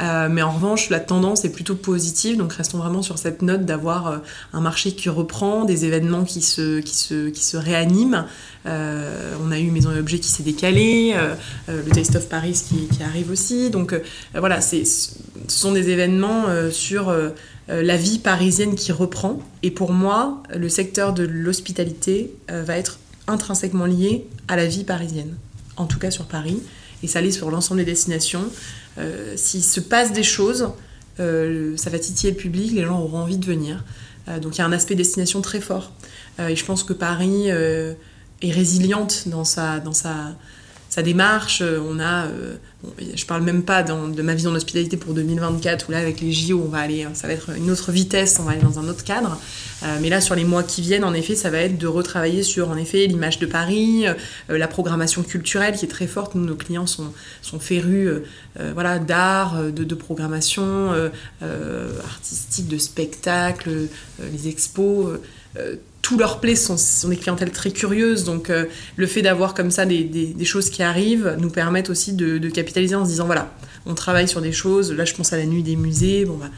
Euh, 0.00 0.28
mais 0.30 0.42
en 0.42 0.52
revanche, 0.52 0.90
la 0.90 1.00
tendance 1.00 1.44
est 1.44 1.52
plutôt 1.52 1.74
positive, 1.74 2.36
donc 2.36 2.52
restons 2.54 2.78
vraiment 2.78 3.02
sur 3.02 3.18
cette 3.18 3.42
note 3.42 3.64
d'avoir 3.64 4.06
euh, 4.06 4.16
un 4.52 4.60
marché 4.60 4.92
qui 4.92 5.08
reprend, 5.08 5.64
des 5.64 5.84
événements 5.84 6.24
qui 6.24 6.40
se, 6.40 6.80
qui 6.80 6.96
se, 6.96 7.28
qui 7.28 7.44
se 7.44 7.56
réaniment. 7.56 8.26
Euh, 8.64 9.34
on 9.44 9.50
a 9.52 9.58
eu 9.58 9.70
Maison 9.70 9.94
et 9.94 9.98
Objets 9.98 10.18
qui 10.18 10.28
s'est 10.28 10.42
décalé, 10.42 11.14
le 11.68 11.90
Taste 11.90 12.16
of 12.16 12.28
Paris 12.28 12.62
qui, 12.68 12.86
qui 12.86 13.02
arrive 13.02 13.30
aussi. 13.30 13.70
Donc 13.70 13.94
voilà, 14.34 14.60
ce 14.60 14.76
sont 15.48 15.72
des 15.72 15.90
événements 15.90 16.44
sur 16.70 17.12
la 17.68 17.96
vie 17.96 18.18
parisienne 18.18 18.76
qui 18.76 18.92
reprend. 18.92 19.40
Et 19.62 19.72
pour 19.72 19.92
moi, 19.92 20.42
le 20.54 20.68
secteur 20.68 21.12
de 21.12 21.24
l'hospitalité 21.24 22.32
va 22.48 22.76
être 22.76 22.98
intrinsèquement 23.28 23.86
lié 23.86 24.26
à 24.48 24.56
la 24.56 24.66
vie 24.66 24.84
parisienne, 24.84 25.34
en 25.76 25.86
tout 25.86 25.98
cas 25.98 26.10
sur 26.10 26.26
Paris, 26.26 26.60
et 27.02 27.06
ça 27.06 27.20
l'est 27.20 27.32
sur 27.32 27.50
l'ensemble 27.50 27.80
des 27.80 27.86
destinations. 27.86 28.44
Euh, 28.98 29.34
s'il 29.36 29.62
se 29.62 29.80
passe 29.80 30.12
des 30.12 30.22
choses, 30.22 30.70
euh, 31.20 31.76
ça 31.76 31.90
va 31.90 31.98
titiller 31.98 32.32
le 32.32 32.38
public, 32.38 32.72
les 32.72 32.84
gens 32.84 33.00
auront 33.00 33.18
envie 33.18 33.38
de 33.38 33.46
venir. 33.46 33.84
Euh, 34.28 34.38
donc 34.38 34.56
il 34.56 34.58
y 34.58 34.62
a 34.62 34.66
un 34.66 34.72
aspect 34.72 34.94
destination 34.94 35.40
très 35.40 35.60
fort. 35.60 35.92
et 36.38 36.56
je 36.56 36.64
pense 36.64 36.82
que 36.82 36.92
Paris 36.92 37.48
est 37.48 37.96
résiliente 38.50 39.24
dans 39.26 39.44
sa, 39.44 39.80
dans 39.80 39.92
sa, 39.92 40.34
sa 40.92 41.02
démarche. 41.02 41.62
On 41.62 41.98
a, 41.98 42.26
je 43.14 43.24
parle 43.24 43.42
même 43.42 43.62
pas 43.62 43.82
de 43.82 44.22
ma 44.22 44.34
vision 44.34 44.52
d'hospitalité 44.52 44.98
pour 44.98 45.14
2024 45.14 45.88
où 45.88 45.92
là 45.92 45.98
avec 45.98 46.20
les 46.20 46.32
JO 46.32 46.62
on 46.66 46.68
va 46.68 46.80
aller, 46.80 47.06
ça 47.14 47.28
va 47.28 47.32
être 47.32 47.48
une 47.56 47.70
autre 47.70 47.92
vitesse, 47.92 48.38
on 48.40 48.42
va 48.42 48.52
aller 48.52 48.60
dans 48.60 48.78
un 48.78 48.88
autre 48.88 49.02
cadre. 49.02 49.38
Euh, 49.84 49.98
mais 50.00 50.08
là, 50.08 50.20
sur 50.20 50.34
les 50.34 50.44
mois 50.44 50.62
qui 50.62 50.80
viennent, 50.80 51.04
en 51.04 51.14
effet, 51.14 51.34
ça 51.34 51.50
va 51.50 51.58
être 51.58 51.78
de 51.78 51.86
retravailler 51.86 52.42
sur, 52.42 52.70
en 52.70 52.76
effet, 52.76 53.06
l'image 53.06 53.38
de 53.38 53.46
Paris, 53.46 54.06
euh, 54.06 54.14
la 54.58 54.68
programmation 54.68 55.22
culturelle 55.22 55.74
qui 55.76 55.84
est 55.84 55.88
très 55.88 56.06
forte. 56.06 56.34
Nous, 56.34 56.44
nos 56.44 56.54
clients 56.54 56.86
sont, 56.86 57.12
sont 57.40 57.58
férus 57.58 58.08
euh, 58.08 58.72
voilà, 58.74 58.98
d'art, 58.98 59.62
de, 59.62 59.94
programmation 59.94 60.90
artistique, 62.04 62.66
de 62.66 62.78
spectacles, 62.78 63.88
les 64.32 64.48
expos 64.48 65.18
tous 66.02 66.18
leurs 66.18 66.40
plaies 66.40 66.56
sont, 66.56 66.76
des 67.08 67.16
clientèles 67.16 67.52
très 67.52 67.70
curieuses, 67.70 68.24
donc 68.24 68.50
le 68.96 69.06
fait 69.06 69.22
d'avoir 69.22 69.54
comme 69.54 69.70
ça 69.70 69.86
des, 69.86 70.34
choses 70.44 70.68
qui 70.68 70.82
arrivent 70.82 71.36
nous 71.38 71.48
permettent 71.48 71.90
aussi 71.90 72.12
de, 72.12 72.38
de, 72.38 72.48
capitaliser 72.48 72.96
en 72.96 73.04
se 73.04 73.10
disant 73.10 73.26
voilà, 73.26 73.54
on 73.86 73.94
travaille 73.94 74.26
sur 74.26 74.40
des 74.40 74.50
choses, 74.50 74.92
là 74.92 75.04
je 75.04 75.14
pense 75.14 75.32
à 75.32 75.36
la 75.36 75.46
nuit 75.46 75.62
des 75.62 75.76
musées, 75.76 76.24
bon 76.24 76.36
bah 76.36 76.50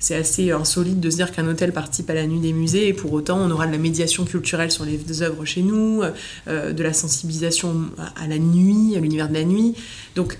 c'est 0.00 0.16
assez 0.16 0.50
insolite 0.50 0.98
de 0.98 1.10
se 1.10 1.16
dire 1.16 1.30
qu'un 1.30 1.46
hôtel 1.46 1.72
participe 1.72 2.08
à 2.08 2.14
la 2.14 2.26
nuit 2.26 2.40
des 2.40 2.54
musées 2.54 2.88
et 2.88 2.94
pour 2.94 3.12
autant 3.12 3.38
on 3.38 3.50
aura 3.50 3.66
de 3.66 3.72
la 3.72 3.78
médiation 3.78 4.24
culturelle 4.24 4.70
sur 4.70 4.86
les 4.86 5.22
œuvres 5.22 5.44
chez 5.44 5.62
nous, 5.62 6.02
euh, 6.48 6.72
de 6.72 6.82
la 6.82 6.94
sensibilisation 6.94 7.82
à 8.16 8.26
la 8.26 8.38
nuit, 8.38 8.96
à 8.96 9.00
l'univers 9.00 9.28
de 9.28 9.34
la 9.34 9.44
nuit. 9.44 9.74
Donc 10.16 10.38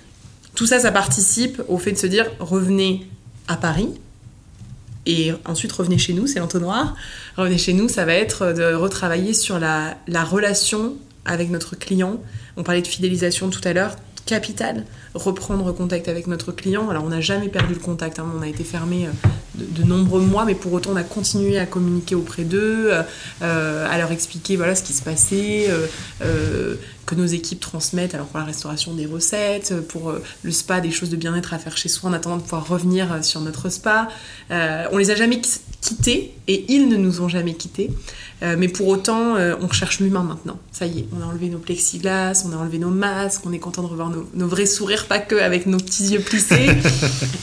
tout 0.55 0.67
ça, 0.67 0.81
ça 0.81 0.91
participe 0.91 1.63
au 1.69 1.77
fait 1.77 1.93
de 1.93 1.99
se 1.99 2.07
dire 2.07 2.27
revenez 2.41 3.07
à 3.49 3.57
Paris 3.57 3.91
et 5.07 5.33
ensuite 5.47 5.73
revenez 5.73 5.99
chez 5.99 6.13
nous, 6.13 6.27
c'est 6.27 6.41
l'entonnoir. 6.41 6.95
Revenez 7.37 7.59
chez 7.59 7.73
nous, 7.73 7.89
ça 7.89 8.05
va 8.05 8.15
être 8.15 8.53
de 8.53 8.75
retravailler 8.75 9.35
sur 9.35 9.59
la, 9.59 9.97
la 10.07 10.25
relation 10.25 10.97
avec 11.25 11.51
notre 11.51 11.77
client. 11.77 12.21
On 12.57 12.63
parlait 12.63 12.83
de 12.83 12.87
fidélisation 12.87 13.51
tout 13.51 13.61
à 13.65 13.73
l'heure, 13.73 13.97
capital 14.27 14.85
reprendre 15.15 15.73
contact 15.73 16.09
avec 16.09 16.27
notre 16.27 16.53
client. 16.53 16.89
Alors 16.91 17.05
on 17.05 17.09
n'a 17.09 17.21
jamais 17.21 17.49
perdu 17.49 17.75
le 17.75 17.81
contact, 17.81 18.19
hein. 18.19 18.27
on 18.37 18.43
a 18.43 18.49
été 18.49 18.65
fermé 18.65 19.09
euh, 19.61 19.65
de, 19.71 19.83
nombreux 19.85 20.21
mois, 20.21 20.45
mais 20.45 20.55
pour 20.55 20.73
autant 20.73 20.91
on 20.93 20.97
a 20.97 21.03
continué 21.03 21.59
à 21.59 21.67
communiquer 21.67 22.15
auprès 22.15 22.45
d'eux, 22.45 22.89
euh, 22.91 23.03
euh, 23.43 23.87
à 23.91 23.99
leur 23.99 24.13
expliquer 24.13 24.57
voilà 24.57 24.75
ce 24.75 24.83
qui 24.83 24.93
se 24.93 25.03
passait, 25.03 25.69
que 27.07 27.15
nos 27.17 27.27
équipes 27.27 27.59
transmettent, 27.59 28.15
alors 28.15 28.29
pour 28.29 28.39
la 28.39 28.45
restauration 28.45 28.95
des 28.95 29.07
recettes, 29.07 29.75
pour 29.89 30.13
le 30.45 30.53
spa 30.53 30.81
des 30.81 30.93
choses 30.93 31.11
de 31.11 31.17
bien-être 31.17 31.53
à 31.53 31.59
faire 31.59 31.77
chez 31.77 31.89
soi 31.89 32.09
en 32.09 32.13
attendant 32.13 32.37
de 32.37 32.43
pouvoir 32.43 32.69
revenir 32.69 33.25
sur 33.25 33.41
notre 33.41 33.69
spa. 33.69 34.09
on 34.51 34.97
les 34.97 35.11
a 35.11 35.17
jamais 35.17 35.41
quittés 35.81 36.35
et 36.47 36.67
ils 36.69 36.89
ne 36.89 36.97
nous 36.97 37.21
ont 37.21 37.29
jamais 37.29 37.55
quittés. 37.55 37.91
Euh, 38.43 38.57
mais 38.59 38.69
pour 38.69 38.89
autant, 38.89 39.37
euh, 39.37 39.55
on 39.61 39.71
cherche 39.71 40.01
l'humain 40.01 40.23
maintenant. 40.23 40.59
Ça 40.73 40.87
y 40.87 41.01
est, 41.01 41.07
on 41.17 41.23
a 41.23 41.27
enlevé 41.27 41.49
nos 41.49 41.59
plexiglas, 41.59 42.45
on 42.47 42.53
a 42.53 42.57
enlevé 42.57 42.79
nos 42.79 42.89
masques, 42.89 43.43
on 43.45 43.53
est 43.53 43.59
content 43.59 43.83
de 43.83 43.89
revoir 43.89 44.11
nos, 44.11 44.49
vrais 44.49 44.67
sourires, 44.67 45.07
pas 45.07 45.19
que 45.19 45.35
avec 45.35 45.67
nos 45.67 45.79
petits 45.79 46.09
yeux 46.09 46.21
plissés. 46.21 46.69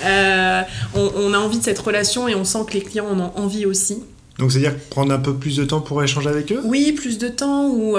Euh, 0.05 0.61
on, 0.93 1.33
a 1.33 1.37
envie 1.37 1.57
de 1.57 1.63
cette 1.63 1.79
relation 1.79 2.06
et 2.27 2.35
on 2.35 2.43
sent 2.43 2.59
que 2.67 2.73
les 2.73 2.81
clients 2.81 3.07
en 3.07 3.19
ont 3.19 3.31
envie 3.35 3.65
aussi. 3.65 4.03
Donc 4.39 4.51
c'est-à-dire 4.51 4.75
prendre 4.89 5.11
un 5.13 5.19
peu 5.19 5.33
plus 5.33 5.57
de 5.57 5.65
temps 5.65 5.81
pour 5.81 6.03
échanger 6.03 6.29
avec 6.29 6.51
eux? 6.51 6.61
Oui, 6.63 6.91
plus 6.91 7.17
de 7.17 7.27
temps 7.27 7.67
ou 7.69 7.97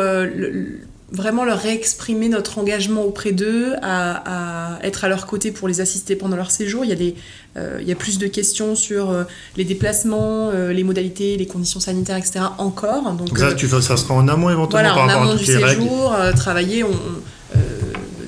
vraiment 1.11 1.45
leur 1.45 1.59
réexprimer 1.59 2.29
notre 2.29 2.59
engagement 2.59 3.03
auprès 3.03 3.33
d'eux, 3.33 3.75
à, 3.83 4.79
être 4.83 5.05
à 5.05 5.09
leur 5.09 5.27
côté 5.27 5.51
pour 5.51 5.69
les 5.69 5.81
assister 5.81 6.17
pendant 6.17 6.37
leur 6.37 6.51
séjour. 6.51 6.85
Il 6.85 6.91
y 6.91 6.93
a, 6.93 6.97
des, 6.97 7.15
euh, 7.57 7.79
il 7.81 7.89
y 7.89 7.93
a 7.93 7.95
plus 7.95 8.19
de 8.19 8.27
questions 8.27 8.75
sur 8.75 9.11
euh, 9.11 9.25
les 9.57 9.65
déplacements, 9.65 10.51
euh, 10.51 10.73
les 10.73 10.85
modalités, 10.85 11.37
les 11.37 11.47
conditions 11.47 11.81
sanitaires, 11.81 12.17
etc. 12.17 12.41
encore. 12.59 13.11
Donc, 13.13 13.39
ça, 13.39 13.55
tu, 13.55 13.67
ça 13.69 13.97
sera 13.97 14.15
en 14.15 14.29
amont 14.29 14.51
éventuellement 14.51 14.95
par 14.95 15.07
rapport 15.07 15.23
à 15.23 15.33
toutes 15.33 15.45
du 15.45 15.53
les 15.53 15.61
séjour, 15.61 16.15
travailler. 16.37 16.85
On, 16.85 16.91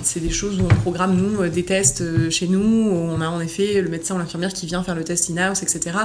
c'est 0.03 0.21
des 0.21 0.31
choses 0.31 0.61
où 0.61 0.65
on 0.65 0.69
programme, 0.69 1.17
nous, 1.17 1.49
des 1.49 1.65
tests 1.65 2.31
chez 2.31 2.49
nous, 2.49 2.61
où 2.61 2.93
on 2.93 3.21
a 3.21 3.29
en 3.29 3.41
effet 3.41 3.81
le 3.81 3.89
médecin 3.89 4.15
ou 4.15 4.19
l'infirmière 4.19 4.53
qui 4.53 4.67
vient 4.67 4.83
faire 4.83 4.95
le 4.95 5.05
test 5.05 5.31
in-house, 5.31 5.63
etc. 5.63 5.97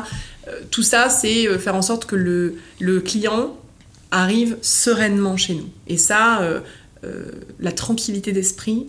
tout 0.72 0.84
ça, 0.84 1.10
c'est 1.10 1.58
faire 1.60 1.76
en 1.76 1.82
sorte 1.82 2.06
que 2.06 2.16
le, 2.16 2.56
le 2.80 3.02
client 3.02 3.56
arrive 4.16 4.58
sereinement 4.62 5.38
chez 5.38 5.56
nous. 5.56 5.70
Et 5.88 5.98
ça, 5.98 6.42
euh, 6.42 6.62
euh, 7.04 7.32
la 7.60 7.72
tranquillité 7.72 8.32
d'esprit, 8.32 8.88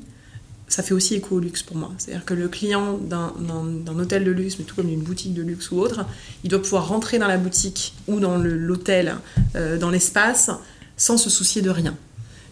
ça 0.69 0.83
fait 0.83 0.95
aussi 0.95 1.15
écho 1.15 1.37
au 1.37 1.41
luxe 1.41 1.63
pour 1.63 1.77
moi. 1.77 1.93
C'est-à-dire 1.99 2.25
que 2.25 2.35
le 2.35 2.49
client 2.49 2.99
d'un 2.99 3.99
hôtel 3.99 4.25
de 4.25 4.31
luxe, 4.31 4.57
mais 4.59 4.65
tout 4.65 4.77
comme 4.77 4.89
d'une 4.89 5.03
boutique 5.03 5.35
de 5.35 5.43
luxe 5.43 5.71
ou 5.71 5.81
autre, 5.81 6.05
il 6.45 6.51
doit 6.51 6.63
pouvoir 6.63 6.89
rentrer 6.89 7.19
dans 7.19 7.29
la 7.29 7.39
boutique 7.39 7.95
ou 8.09 8.21
dans 8.21 8.37
l'hôtel, 8.39 9.17
euh, 9.55 9.79
dans 9.79 9.91
l'espace, 9.91 10.51
sans 10.97 11.19
se 11.19 11.31
soucier 11.31 11.63
de 11.63 11.71
rien. 11.71 11.97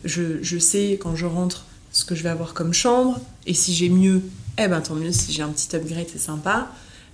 Je, 0.05 0.43
je, 0.43 0.59
sais 0.59 0.99
quand 1.01 1.17
je 1.17 1.27
rentre 1.27 1.65
ce 1.95 2.05
que 2.05 2.14
je 2.14 2.22
vais 2.22 2.28
avoir 2.28 2.53
comme 2.53 2.74
chambre, 2.74 3.18
et 3.47 3.55
si 3.55 3.72
j'ai 3.72 3.88
mieux, 3.88 4.20
eh 4.59 4.68
ben 4.68 4.82
tant 4.82 4.95
mieux, 4.95 5.12
si 5.12 5.32
j'ai 5.32 5.42
un 5.42 5.49
petit 5.49 5.74
upgrade, 5.74 6.07
c'est 6.12 6.18
sympa. 6.18 6.68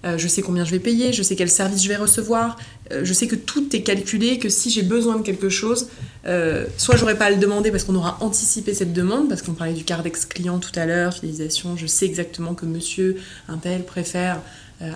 Euh, 0.07 0.17
je 0.17 0.27
sais 0.29 0.41
combien 0.41 0.65
je 0.65 0.71
vais 0.71 0.79
payer, 0.79 1.13
je 1.13 1.23
sais 1.23 1.37
quel 1.37 1.51
service 1.51 1.83
je 1.83 1.89
vais 1.89 1.97
recevoir, 1.97 2.57
euh, 2.91 3.03
je 3.05 3.13
sais 3.13 3.27
que 3.27 3.37
tout 3.37 3.77
est 3.77 3.83
calculé, 3.83 4.39
que 4.39 4.49
si 4.49 4.71
j'ai 4.71 4.83
besoin 4.83 5.17
de 5.17 5.23
quelque 5.23 5.51
chose, 5.51 5.89
euh, 6.27 6.65
soit 6.79 6.97
j'aurais 6.97 7.19
pas 7.19 7.27
à 7.27 7.31
le 7.31 7.37
demander 7.37 7.71
parce 7.71 7.85
qu'on 7.85 7.95
aura 7.95 8.17
anticipé 8.23 8.73
cette 8.73 8.95
demande, 8.95 9.29
parce 9.29 9.43
qu'on 9.43 9.53
parlait 9.53 9.75
du 9.75 9.85
cardex 9.85 10.25
client 10.25 10.59
tout 10.59 10.73
à 10.75 10.87
l'heure, 10.87 11.13
fidélisation, 11.13 11.77
je 11.77 11.87
sais 11.87 12.07
exactement 12.07 12.55
que 12.55 12.65
monsieur 12.65 13.17
un 13.49 13.59
tel 13.59 13.85
préfère 13.85 14.41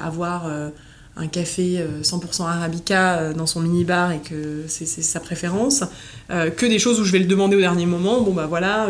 avoir 0.03 0.51
un 1.17 1.27
café 1.27 1.85
100% 2.03 2.45
arabica 2.45 3.35
dans 3.35 3.45
son 3.45 3.61
minibar 3.61 4.13
et 4.13 4.21
que 4.21 4.65
c'est 4.67 4.87
sa 4.87 5.21
préférence, 5.21 5.85
que 6.31 6.65
des 6.65 6.79
choses 6.79 6.99
où 7.01 7.05
je 7.05 7.13
vais 7.13 7.19
le 7.19 7.27
demander 7.27 7.57
au 7.57 7.61
dernier 7.61 7.85
moment, 7.85 8.23
bon 8.23 8.33
bah 8.33 8.47
voilà, 8.47 8.89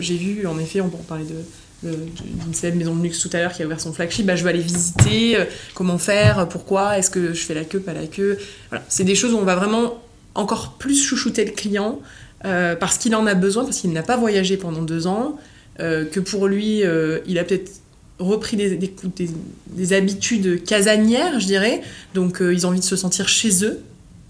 j'ai 0.00 0.16
vu 0.16 0.46
en 0.46 0.58
effet, 0.58 0.80
on, 0.80 0.88
de 0.88 1.34
d'une 1.82 2.52
célèbre 2.52 2.78
maison 2.78 2.94
de 2.94 3.02
luxe 3.02 3.20
tout 3.20 3.30
à 3.32 3.38
l'heure 3.38 3.52
qui 3.52 3.62
a 3.62 3.66
ouvert 3.66 3.80
son 3.80 3.92
flagship, 3.92 4.26
bah, 4.26 4.36
je 4.36 4.44
vais 4.44 4.50
aller 4.50 4.60
visiter, 4.60 5.36
euh, 5.36 5.44
comment 5.74 5.98
faire, 5.98 6.48
pourquoi, 6.48 6.98
est-ce 6.98 7.10
que 7.10 7.32
je 7.32 7.44
fais 7.44 7.54
la 7.54 7.64
queue, 7.64 7.80
pas 7.80 7.94
la 7.94 8.06
queue. 8.06 8.38
Voilà. 8.68 8.84
C'est 8.88 9.04
des 9.04 9.14
choses 9.14 9.32
où 9.32 9.38
on 9.38 9.44
va 9.44 9.56
vraiment 9.56 10.02
encore 10.34 10.74
plus 10.78 11.02
chouchouter 11.02 11.44
le 11.44 11.52
client 11.52 12.00
euh, 12.44 12.76
parce 12.76 12.98
qu'il 12.98 13.14
en 13.14 13.26
a 13.26 13.34
besoin, 13.34 13.64
parce 13.64 13.78
qu'il 13.80 13.92
n'a 13.92 14.02
pas 14.02 14.16
voyagé 14.16 14.56
pendant 14.56 14.82
deux 14.82 15.06
ans, 15.06 15.38
euh, 15.80 16.04
que 16.04 16.20
pour 16.20 16.46
lui, 16.46 16.82
il 17.26 17.38
a 17.38 17.44
peut-être 17.44 17.72
repris 18.18 18.56
des, 18.58 19.92
habitudes 19.94 20.62
casanières, 20.64 21.40
je 21.40 21.46
dirais, 21.46 21.80
donc 22.12 22.42
ils 22.42 22.66
ont 22.66 22.68
envie 22.70 22.80
de 22.80 22.84
se 22.84 22.96
sentir 22.96 23.28
chez 23.28 23.64
eux 23.64 23.80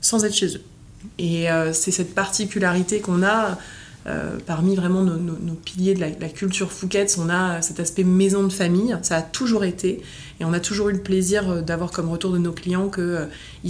sans 0.01 0.25
être 0.25 0.35
chez 0.35 0.55
eux. 0.55 0.63
Et 1.19 1.47
c'est 1.73 1.91
cette 1.91 2.15
particularité 2.15 3.01
qu'on 3.01 3.25
a 3.25 3.59
euh, 4.11 4.39
parmi 4.45 4.75
vraiment 4.75 5.03
nos, 5.03 5.55
piliers 5.55 5.95
de 5.95 6.01
la, 6.01 6.29
culture 6.29 6.73
Fouquet's, 6.73 7.17
on 7.19 7.29
a 7.29 7.63
cet 7.63 7.81
aspect 7.81 8.05
maison 8.05 8.43
de 8.43 8.53
famille, 8.53 8.97
ça 9.03 9.17
a 9.17 9.23
toujours 9.23 9.65
été, 9.65 10.03
et 10.41 10.45
on 10.45 10.53
a 10.53 10.61
toujours 10.61 10.89
eu 10.89 10.93
le 10.93 11.01
plaisir 11.01 11.49
euh, 11.49 11.61
d'avoir 11.63 11.91
comme 11.91 12.09
retour 12.09 12.33
de 12.33 12.39
nos 12.39 12.53
clients 12.53 12.89
qu'ils 12.89 13.05
euh, 13.05 13.27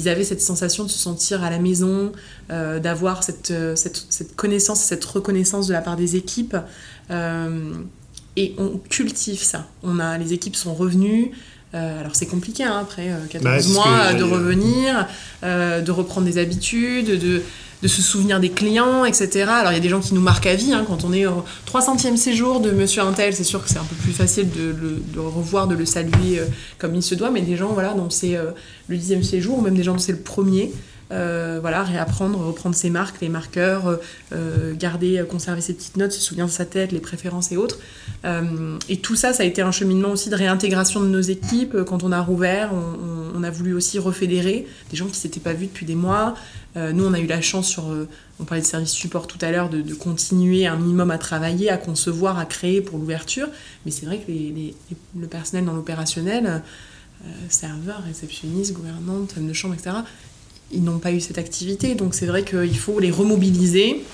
avaient 0.07 0.25
cette 0.25 0.41
sensation 0.41 0.85
de 0.85 0.89
se 0.89 0.99
sentir 0.99 1.45
à 1.45 1.51
la 1.51 1.59
maison, 1.59 2.13
d'avoir 2.49 3.23
cette, 3.23 3.53
cette, 3.77 4.07
cette, 4.09 4.35
connaissance, 4.35 4.81
cette 4.81 5.05
reconnaissance 5.05 5.69
de 5.69 5.73
la 5.73 5.81
part 5.83 5.97
des 5.97 6.17
équipes, 6.17 6.57
et 8.37 8.55
on 8.59 8.79
cultive 8.89 9.43
ça. 9.43 9.69
On 9.83 9.99
a, 9.99 10.19
les 10.19 10.33
équipes 10.33 10.57
sont 10.57 10.75
revenues, 10.75 11.33
alors 11.73 12.15
c'est 12.15 12.27
compliqué 12.27 12.65
hein, 12.65 12.79
après 12.81 13.11
14 13.31 13.43
bah, 13.43 13.73
mois 13.73 14.13
de 14.15 14.25
revenir, 14.25 15.07
de 15.43 15.91
reprendre 15.91 16.27
des 16.27 16.39
habitudes, 16.39 17.07
de, 17.07 17.43
de 17.83 17.89
se 17.89 18.03
souvenir 18.03 18.41
des 18.41 18.51
clients, 18.51 19.05
etc. 19.05 19.47
Alors 19.49 19.73
il 19.73 19.75
y 19.75 19.79
a 19.79 19.83
des 19.83 19.89
gens 19.89 20.01
qui 20.01 20.15
nous 20.15 20.21
marquent 20.21 20.47
à 20.47 20.55
vie, 20.55 20.73
hein, 20.73 20.85
quand 20.87 21.05
on 21.05 21.13
est 21.13 21.27
au 21.27 21.45
300e 21.67 22.17
séjour 22.17 22.61
de 22.61 22.71
Monsieur 22.71 23.03
Intel, 23.03 23.35
c'est 23.35 23.45
sûr 23.45 23.63
que 23.63 23.71
c'est 23.71 23.79
un 23.79 23.85
peu 23.85 23.97
plus 23.97 24.13
facile 24.13 24.51
de 24.51 24.75
le 25.15 25.21
revoir, 25.21 25.67
de 25.67 25.75
le 25.75 25.87
saluer 25.87 26.39
euh, 26.39 26.47
comme 26.79 26.95
il 26.95 27.03
se 27.03 27.15
doit, 27.15 27.31
mais 27.31 27.41
des 27.41 27.57
gens 27.57 27.69
voilà, 27.69 27.95
dont 27.95 28.11
c'est 28.11 28.37
euh, 28.37 28.51
le 28.89 28.97
dixième 28.97 29.23
séjour, 29.23 29.59
ou 29.59 29.63
même 29.63 29.75
des 29.75 29.83
gens 29.83 29.93
dont 29.93 29.99
c'est 29.99 30.13
le 30.13 30.19
premier, 30.19 30.73
euh, 31.11 31.59
voilà, 31.61 31.83
réapprendre, 31.83 32.39
reprendre 32.39 32.75
ses 32.75 32.91
marques, 32.91 33.21
les 33.21 33.29
marqueurs, 33.29 33.99
garder, 34.75 35.25
conserver 35.29 35.61
ses 35.61 35.75
petites 35.75 35.97
notes, 35.97 36.13
se 36.13 36.21
souvenir 36.21 36.47
de 36.47 36.51
sa 36.51 36.65
tête, 36.65 36.93
les 36.93 37.01
préférences 37.01 37.53
et 37.53 37.57
autres. 37.57 37.79
et 38.89 38.97
tout 38.99 39.17
ça, 39.17 39.33
ça 39.33 39.43
a 39.43 39.47
été 39.47 39.63
un 39.63 39.73
cheminement 39.73 40.11
aussi 40.11 40.31
de 40.31 40.37
réintégration 40.37 41.01
de 41.01 41.07
nos 41.07 41.21
équipes. 41.21 41.77
Quand 41.87 42.03
on 42.05 42.13
a 42.13 42.21
rouvert, 42.21 42.71
on, 42.73 43.43
a 43.43 43.51
voulu 43.51 43.73
aussi 43.73 43.99
refédérer 43.99 44.67
des 44.91 44.97
gens 44.99 45.07
qui 45.07 45.17
s'étaient 45.17 45.41
pas 45.41 45.55
vus 45.55 45.67
depuis 45.67 45.87
des 45.87 45.95
mois, 45.95 46.35
euh, 46.77 46.93
nous, 46.93 47.05
on 47.05 47.13
a 47.13 47.19
eu 47.19 47.27
la 47.27 47.41
chance, 47.41 47.69
sur, 47.69 47.91
euh, 47.91 48.09
on 48.39 48.45
parlait 48.45 48.63
de 48.63 48.67
service 48.67 48.91
support 48.91 49.27
tout 49.27 49.39
à 49.41 49.51
l'heure, 49.51 49.69
de, 49.69 49.95
continuer 49.95 50.67
un 50.67 50.77
minimum 50.77 51.11
à 51.11 51.19
travailler, 51.19 51.71
à 51.71 51.77
concevoir, 51.77 52.39
à 52.39 52.47
créer 52.47 52.81
pour 52.81 52.99
l'ouverture. 52.99 53.49
Mais 53.85 53.91
c'est 53.91 54.07
vrai 54.07 54.19
que 54.19 54.31
le 54.31 55.27
personnel 55.27 55.65
dans 55.65 55.73
l'opérationnel, 55.73 56.63
euh, 57.25 57.29
serveurs, 57.49 58.03
réceptionnistes, 58.05 58.73
gouvernantes, 58.73 59.33
femmes 59.33 59.49
de 59.49 59.53
chambre, 59.53 59.75
etc., 59.75 59.97
ils 60.73 60.83
n'ont 60.83 60.99
pas 60.99 61.13
eu 61.13 61.21
cette 61.21 61.39
activité. 61.39 61.95
Donc 61.95 62.15
c'est 62.15 62.27
vrai 62.27 62.45
qu'il 62.45 62.79
faut 62.79 62.99
les 63.01 63.11
remobiliser, 63.11 64.05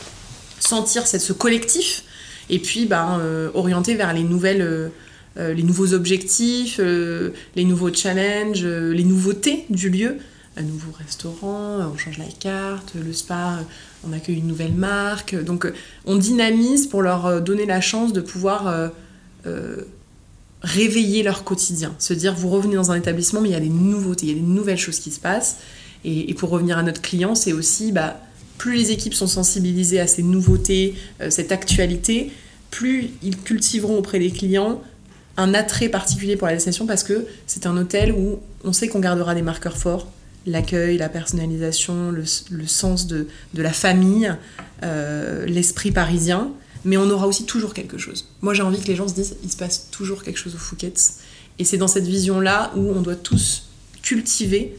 sentir 0.59 1.07
ce 1.07 1.33
collectif, 1.33 2.05
et 2.49 2.59
puis 2.59 2.87
ben, 2.87 3.21
orienter 3.55 3.95
vers 3.95 4.13
les 4.13 4.23
nouvelles... 4.23 4.91
les 5.37 5.63
nouveaux 5.63 5.93
objectifs, 5.93 6.79
les 6.79 7.65
nouveaux 7.65 7.93
challenges, 7.93 8.65
les 8.65 9.05
nouveautés 9.05 9.67
du 9.69 9.91
lieu 9.91 10.17
un 10.57 10.63
nouveau 10.63 10.91
restaurant, 10.93 11.81
on 11.93 11.97
change 11.97 12.19
la 12.19 12.25
carte, 12.25 12.95
le 12.95 13.13
spa, 13.13 13.61
on 14.05 14.13
accueille 14.13 14.39
une 14.39 14.47
nouvelle 14.47 14.73
marque. 14.73 15.37
Donc 15.45 15.71
on 16.07 16.17
dynamise 16.17 16.87
pour 16.87 17.03
leur 17.03 17.27
euh, 17.27 17.41
donner 17.41 17.67
la 17.67 17.81
chance 17.81 18.13
de 18.13 18.21
pouvoir 18.21 18.67
euh, 18.67 18.89
euh, 19.47 19.83
réveiller 20.63 21.23
leur 21.23 21.45
quotidien. 21.45 21.95
Se 21.99 22.15
dire, 22.15 22.35
vous 22.35 22.49
revenez 22.49 22.77
dans 22.77 22.91
un 22.91 22.97
établissement, 22.97 23.41
mais 23.41 23.51
il 23.51 23.53
y 23.53 23.57
a 23.57 23.61
des 23.61 23.69
nouveautés, 23.69 24.27
il 24.27 24.33
y 24.33 24.33
a 24.33 24.41
des 24.41 24.47
nouvelles 24.47 24.79
choses 24.79 24.99
qui 24.99 25.11
se 25.11 25.21
passent. 25.21 25.59
Et, 26.09 26.33
pour 26.35 26.51
revenir 26.51 26.79
à 26.79 26.83
notre 26.83 27.03
client, 27.03 27.35
c'est 27.35 27.53
aussi, 27.53 27.91
bah, 27.91 28.21
plus 28.59 28.75
les 28.75 28.91
équipes 28.93 29.13
sont 29.13 29.27
sensibilisées 29.27 30.01
à 30.01 30.07
ces 30.07 30.23
nouveautés, 30.23 30.95
cette 31.29 31.53
actualité, 31.53 32.31
plus 32.71 33.11
ils 33.23 33.37
cultiveront 33.37 33.99
auprès 33.99 34.19
des 34.19 34.31
clients 34.31 34.81
un 35.37 35.55
attrait 35.55 35.89
particulier 35.89 36.37
pour 36.37 36.47
la 36.47 36.55
destination 36.55 36.87
parce 36.87 37.03
que 37.03 37.27
c'est 37.47 37.67
un 37.67 37.77
hôtel 37.77 38.13
où 38.13 38.41
on 38.65 38.73
sait 38.73 38.89
qu'on 38.89 39.01
gardera 39.01 39.35
des 39.35 39.43
marqueurs 39.43 39.77
forts, 39.77 40.11
l'accueil, 40.47 40.97
la 40.97 41.09
personnalisation, 41.09 42.11
le, 42.11 42.67
sens 42.67 43.07
de, 43.07 43.27
la 43.55 43.73
famille, 43.73 44.35
euh, 44.83 45.45
l'esprit 45.47 45.91
parisien, 45.91 46.53
mais 46.85 46.97
on 46.97 47.11
aura 47.11 47.27
aussi 47.27 47.45
toujours 47.45 47.75
quelque 47.75 47.99
chose. 47.99 48.29
Moi 48.41 48.55
j'ai 48.55 48.63
envie 48.63 48.81
que 48.81 48.89
les 48.89 48.97
gens 48.97 49.09
se 49.09 49.15
disent, 49.15 49.37
il 49.43 49.51
se 49.51 49.57
passe 49.57 49.91
toujours 49.91 50.23
quelque 50.23 50.39
chose 50.39 50.55
au 50.55 50.59
Fouquet's. 50.59 51.19
Et 51.59 51.65
c'est 51.65 51.79
dans 51.79 51.89
cette 51.89 52.07
vision-là 52.07 52.73
où 52.77 52.91
on 52.91 53.01
doit 53.01 53.17
tous 53.17 53.65
cultiver 54.03 54.77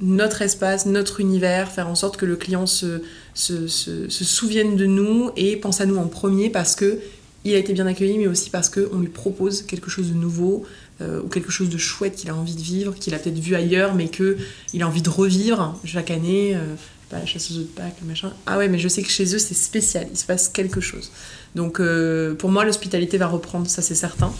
notre 0.00 0.42
espace, 0.42 0.86
notre 0.86 1.20
univers, 1.20 1.70
faire 1.70 1.88
en 1.88 1.94
sorte 1.94 2.16
que 2.16 2.26
le 2.26 2.36
client 2.36 2.66
se, 2.66 3.02
se, 3.34 3.66
se 3.66 4.24
souvienne 4.24 4.76
de 4.76 4.86
nous 4.86 5.30
et 5.36 5.56
pense 5.56 5.80
à 5.80 5.86
nous 5.86 5.96
en 5.96 6.06
premier 6.06 6.50
parce 6.50 6.76
que 6.76 7.00
il 7.44 7.54
a 7.54 7.58
été 7.58 7.72
bien 7.72 7.86
accueilli, 7.86 8.18
mais 8.18 8.26
aussi 8.26 8.50
parce 8.50 8.68
qu'on 8.68 8.98
lui 8.98 9.08
propose 9.08 9.62
quelque 9.62 9.90
chose 9.90 10.08
de 10.08 10.14
nouveau, 10.14 10.66
euh, 11.00 11.22
ou 11.22 11.28
quelque 11.28 11.50
chose 11.50 11.68
de 11.68 11.78
chouette 11.78 12.16
qu'il 12.16 12.30
a 12.30 12.34
envie 12.34 12.54
de 12.54 12.60
vivre, 12.60 12.94
qu'il 12.94 13.14
a 13.14 13.18
peut-être 13.18 13.38
vu 13.38 13.54
ailleurs, 13.54 13.94
mais 13.94 14.08
qu'il 14.08 14.82
a 14.82 14.86
envie 14.86 15.02
de 15.02 15.10
revivre 15.10 15.78
chaque 15.84 16.10
année. 16.10 16.54
Euh, 16.54 16.74
pas 17.10 17.18
la 17.18 17.24
chasseuse 17.24 17.58
de 17.58 17.62
Pâques, 17.62 17.96
le 18.02 18.06
machin. 18.06 18.34
Ah 18.44 18.58
ouais, 18.58 18.68
mais 18.68 18.78
je 18.78 18.86
sais 18.86 19.02
que 19.02 19.08
chez 19.08 19.34
eux, 19.34 19.38
c'est 19.38 19.54
spécial, 19.54 20.06
il 20.10 20.18
se 20.18 20.26
passe 20.26 20.48
quelque 20.48 20.82
chose. 20.82 21.10
Donc 21.54 21.80
euh, 21.80 22.34
pour 22.34 22.50
moi, 22.50 22.66
l'hospitalité 22.66 23.16
va 23.16 23.28
reprendre, 23.28 23.66
ça 23.66 23.80
c'est 23.80 23.94
certain. 23.94 24.30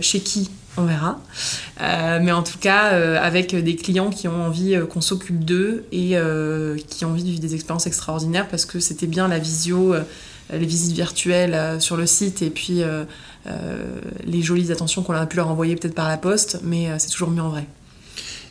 chez 0.00 0.20
qui? 0.20 0.50
On 0.76 0.84
verra. 0.84 1.20
mais 1.80 2.32
en 2.32 2.42
tout 2.42 2.58
cas, 2.58 2.88
avec 3.20 3.54
des 3.54 3.76
clients 3.76 4.10
qui 4.10 4.28
ont 4.28 4.46
envie 4.46 4.78
qu'on 4.90 5.00
s'occupe 5.00 5.44
d'eux 5.44 5.84
et 5.92 6.16
qui 6.88 7.04
ont 7.04 7.10
envie 7.10 7.22
de 7.22 7.28
vivre 7.28 7.40
des 7.40 7.54
expériences 7.54 7.86
extraordinaires 7.86 8.48
parce 8.48 8.64
que 8.64 8.80
c'était 8.80 9.06
bien 9.06 9.28
la 9.28 9.38
visio, 9.38 9.94
les 10.52 10.66
visites 10.66 10.94
virtuelles 10.94 11.80
sur 11.80 11.96
le 11.96 12.06
site 12.06 12.42
et 12.42 12.50
puis 12.50 12.82
euh, 13.46 14.00
les 14.24 14.40
jolies 14.40 14.72
attentions 14.72 15.02
qu'on 15.02 15.12
a 15.12 15.26
pu 15.26 15.36
leur 15.36 15.48
envoyer 15.48 15.76
peut-être 15.76 15.94
par 15.94 16.08
la 16.08 16.16
poste, 16.16 16.60
mais 16.62 16.88
euh, 16.88 16.94
c'est 16.98 17.10
toujours 17.10 17.30
mieux 17.30 17.42
en 17.42 17.50
vrai. 17.50 17.66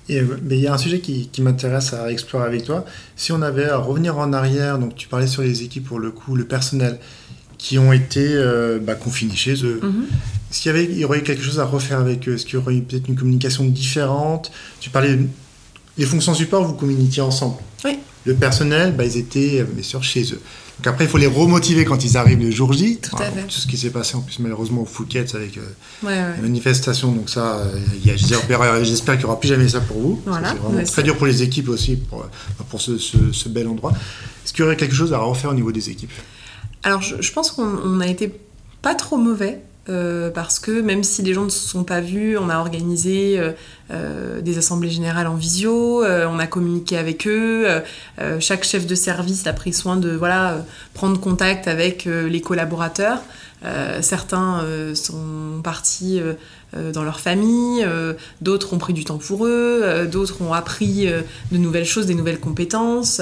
Et, 0.08 0.20
euh, 0.20 0.38
mais 0.44 0.58
il 0.58 0.62
y 0.62 0.68
a 0.68 0.74
un 0.74 0.78
sujet 0.78 1.00
qui, 1.00 1.30
qui 1.30 1.42
m'intéresse 1.42 1.94
à 1.94 2.12
explorer 2.12 2.46
avec 2.46 2.64
toi. 2.64 2.86
Si 3.16 3.32
on 3.32 3.42
avait 3.42 3.66
à 3.66 3.78
revenir 3.78 4.18
en 4.20 4.34
arrière, 4.34 4.78
donc 4.78 4.96
tu 4.96 5.08
parlais 5.08 5.26
sur 5.26 5.42
les 5.42 5.64
équipes 5.64 5.88
pour 5.88 6.00
le 6.00 6.12
coup, 6.12 6.36
le 6.36 6.46
personnel, 6.46 7.00
qui 7.58 7.80
ont 7.80 7.94
été 7.94 8.38
bah, 8.82 8.96
confinés 8.96 9.38
chez 9.38 9.64
eux. 9.64 9.80
Mhm. 9.82 10.06
Est-ce 10.54 10.62
qu'il 10.62 10.72
y, 10.72 10.76
avait, 10.76 10.84
il 10.86 11.00
y 11.00 11.04
aurait 11.04 11.24
quelque 11.24 11.42
chose 11.42 11.60
à 11.60 11.66
refaire 11.66 12.00
avec 12.00 12.30
eux 12.30 12.36
Est-ce 12.36 12.46
qu'il 12.46 12.60
y 12.60 12.62
aurait 12.62 12.76
peut-être 12.76 13.08
une 13.08 13.16
communication 13.16 13.66
différente? 13.66 14.52
Tu 14.80 14.92
parlais 14.92 15.18
les 15.98 16.06
fonctions 16.06 16.36
support, 16.36 16.64
vous 16.64 16.76
communiquiez 16.76 17.24
ensemble. 17.24 17.56
Oui. 17.84 17.98
le 18.26 18.36
personnel, 18.36 18.94
bah, 18.96 19.04
ils 19.04 19.18
étaient 19.18 19.64
bien 19.64 19.82
sûr 19.82 20.04
chez 20.04 20.32
eux. 20.32 20.40
Donc 20.78 20.86
après, 20.88 21.06
il 21.06 21.10
faut 21.10 21.18
les 21.18 21.26
remotiver 21.26 21.86
quand 21.86 22.06
ils 22.06 22.18
arrivent 22.18 22.40
le 22.40 22.52
jour 22.52 22.72
J. 22.72 22.98
Tout 22.98 23.16
à 23.18 23.32
fait. 23.32 23.42
Tout 23.42 23.50
ce 23.50 23.66
qui 23.66 23.78
s'est 23.78 23.90
passé 23.90 24.16
en 24.16 24.22
plus 24.22 24.38
malheureusement 24.38 24.84
au 24.84 24.86
Fouquet 24.86 25.26
avec 25.34 25.58
euh, 25.58 26.36
les 26.36 26.42
manifestations. 26.44 27.12
Donc 27.12 27.32
ça, 27.32 27.58
euh, 27.58 27.80
j'espère 28.06 29.16
qu'il 29.16 29.26
n'y 29.26 29.26
aura 29.26 29.40
plus 29.40 29.50
jamais 29.50 29.68
ça 29.68 29.82
pour 29.82 29.98
vous. 29.98 30.22
Voilà, 30.28 30.52
c'est 30.52 30.58
vraiment 30.60 30.84
très 30.84 31.02
dur 31.02 31.18
pour 31.18 31.26
les 31.26 31.42
équipes 31.42 31.70
aussi, 31.70 31.96
pour, 31.96 32.28
pour 32.70 32.80
ce, 32.80 33.00
ce, 33.00 33.50
bel 33.50 33.68
endroit. 33.68 33.92
Est-ce 34.46 34.54
qu'il 34.54 34.64
y 34.64 34.68
aurait 34.68 34.78
quelque 34.78 34.96
chose 34.96 35.14
à 35.14 35.18
refaire 35.18 35.50
au 35.50 35.56
niveau 35.56 35.72
des 35.72 35.90
équipes? 35.90 36.12
Alors 36.84 37.02
je, 37.02 37.20
je 37.20 37.32
pense 37.32 37.50
qu'on 37.50 38.00
a 38.02 38.08
été 38.08 38.32
pas 38.84 38.94
trop 38.94 39.18
mauvais. 39.18 39.62
Euh, 39.90 40.30
parce 40.30 40.60
que 40.60 40.72
même 40.72 41.04
si 41.04 41.24
les 41.24 41.34
gens 41.34 41.44
ne 41.44 41.50
se 41.50 41.68
sont 41.68 41.84
pas 41.84 42.00
vus, 42.00 42.38
on 42.38 42.48
a 42.48 42.58
organisé 42.60 43.38
euh, 43.38 43.52
euh, 43.92 44.40
des 44.40 44.58
assemblées 44.58 44.90
générales 44.90 45.28
en 45.28 45.36
visio, 45.36 46.04
on 46.06 46.40
a 46.40 46.48
communiqué 46.48 46.98
avec 46.98 47.28
eux, 47.28 47.68
chaque 48.40 48.64
chef 48.64 48.88
de 48.88 48.96
service 48.96 49.46
a 49.46 49.54
pris 49.54 49.74
soin 49.74 49.98
de 49.98 50.12
voilà, 50.12 50.66
prendre 50.94 51.20
contact 51.20 51.68
avec 51.68 52.06
les 52.06 52.42
collaborateurs. 52.42 53.22
certains 54.02 54.66
sont 54.96 55.62
partis 55.64 56.22
dans 56.94 57.04
leur 57.04 57.20
famille, 57.20 57.86
d'autres 58.42 58.74
ont 58.74 58.78
pris 58.78 58.94
du 58.94 59.04
temps 59.04 59.18
pour 59.18 59.46
eux, 59.46 60.08
d'autres 60.12 60.42
ont 60.42 60.54
appris 60.54 61.08
de 61.52 61.58
nouvelles 61.58 61.86
choses, 61.86 62.06
des 62.06 62.16
nouvelles 62.16 62.40
compétences. 62.40 63.22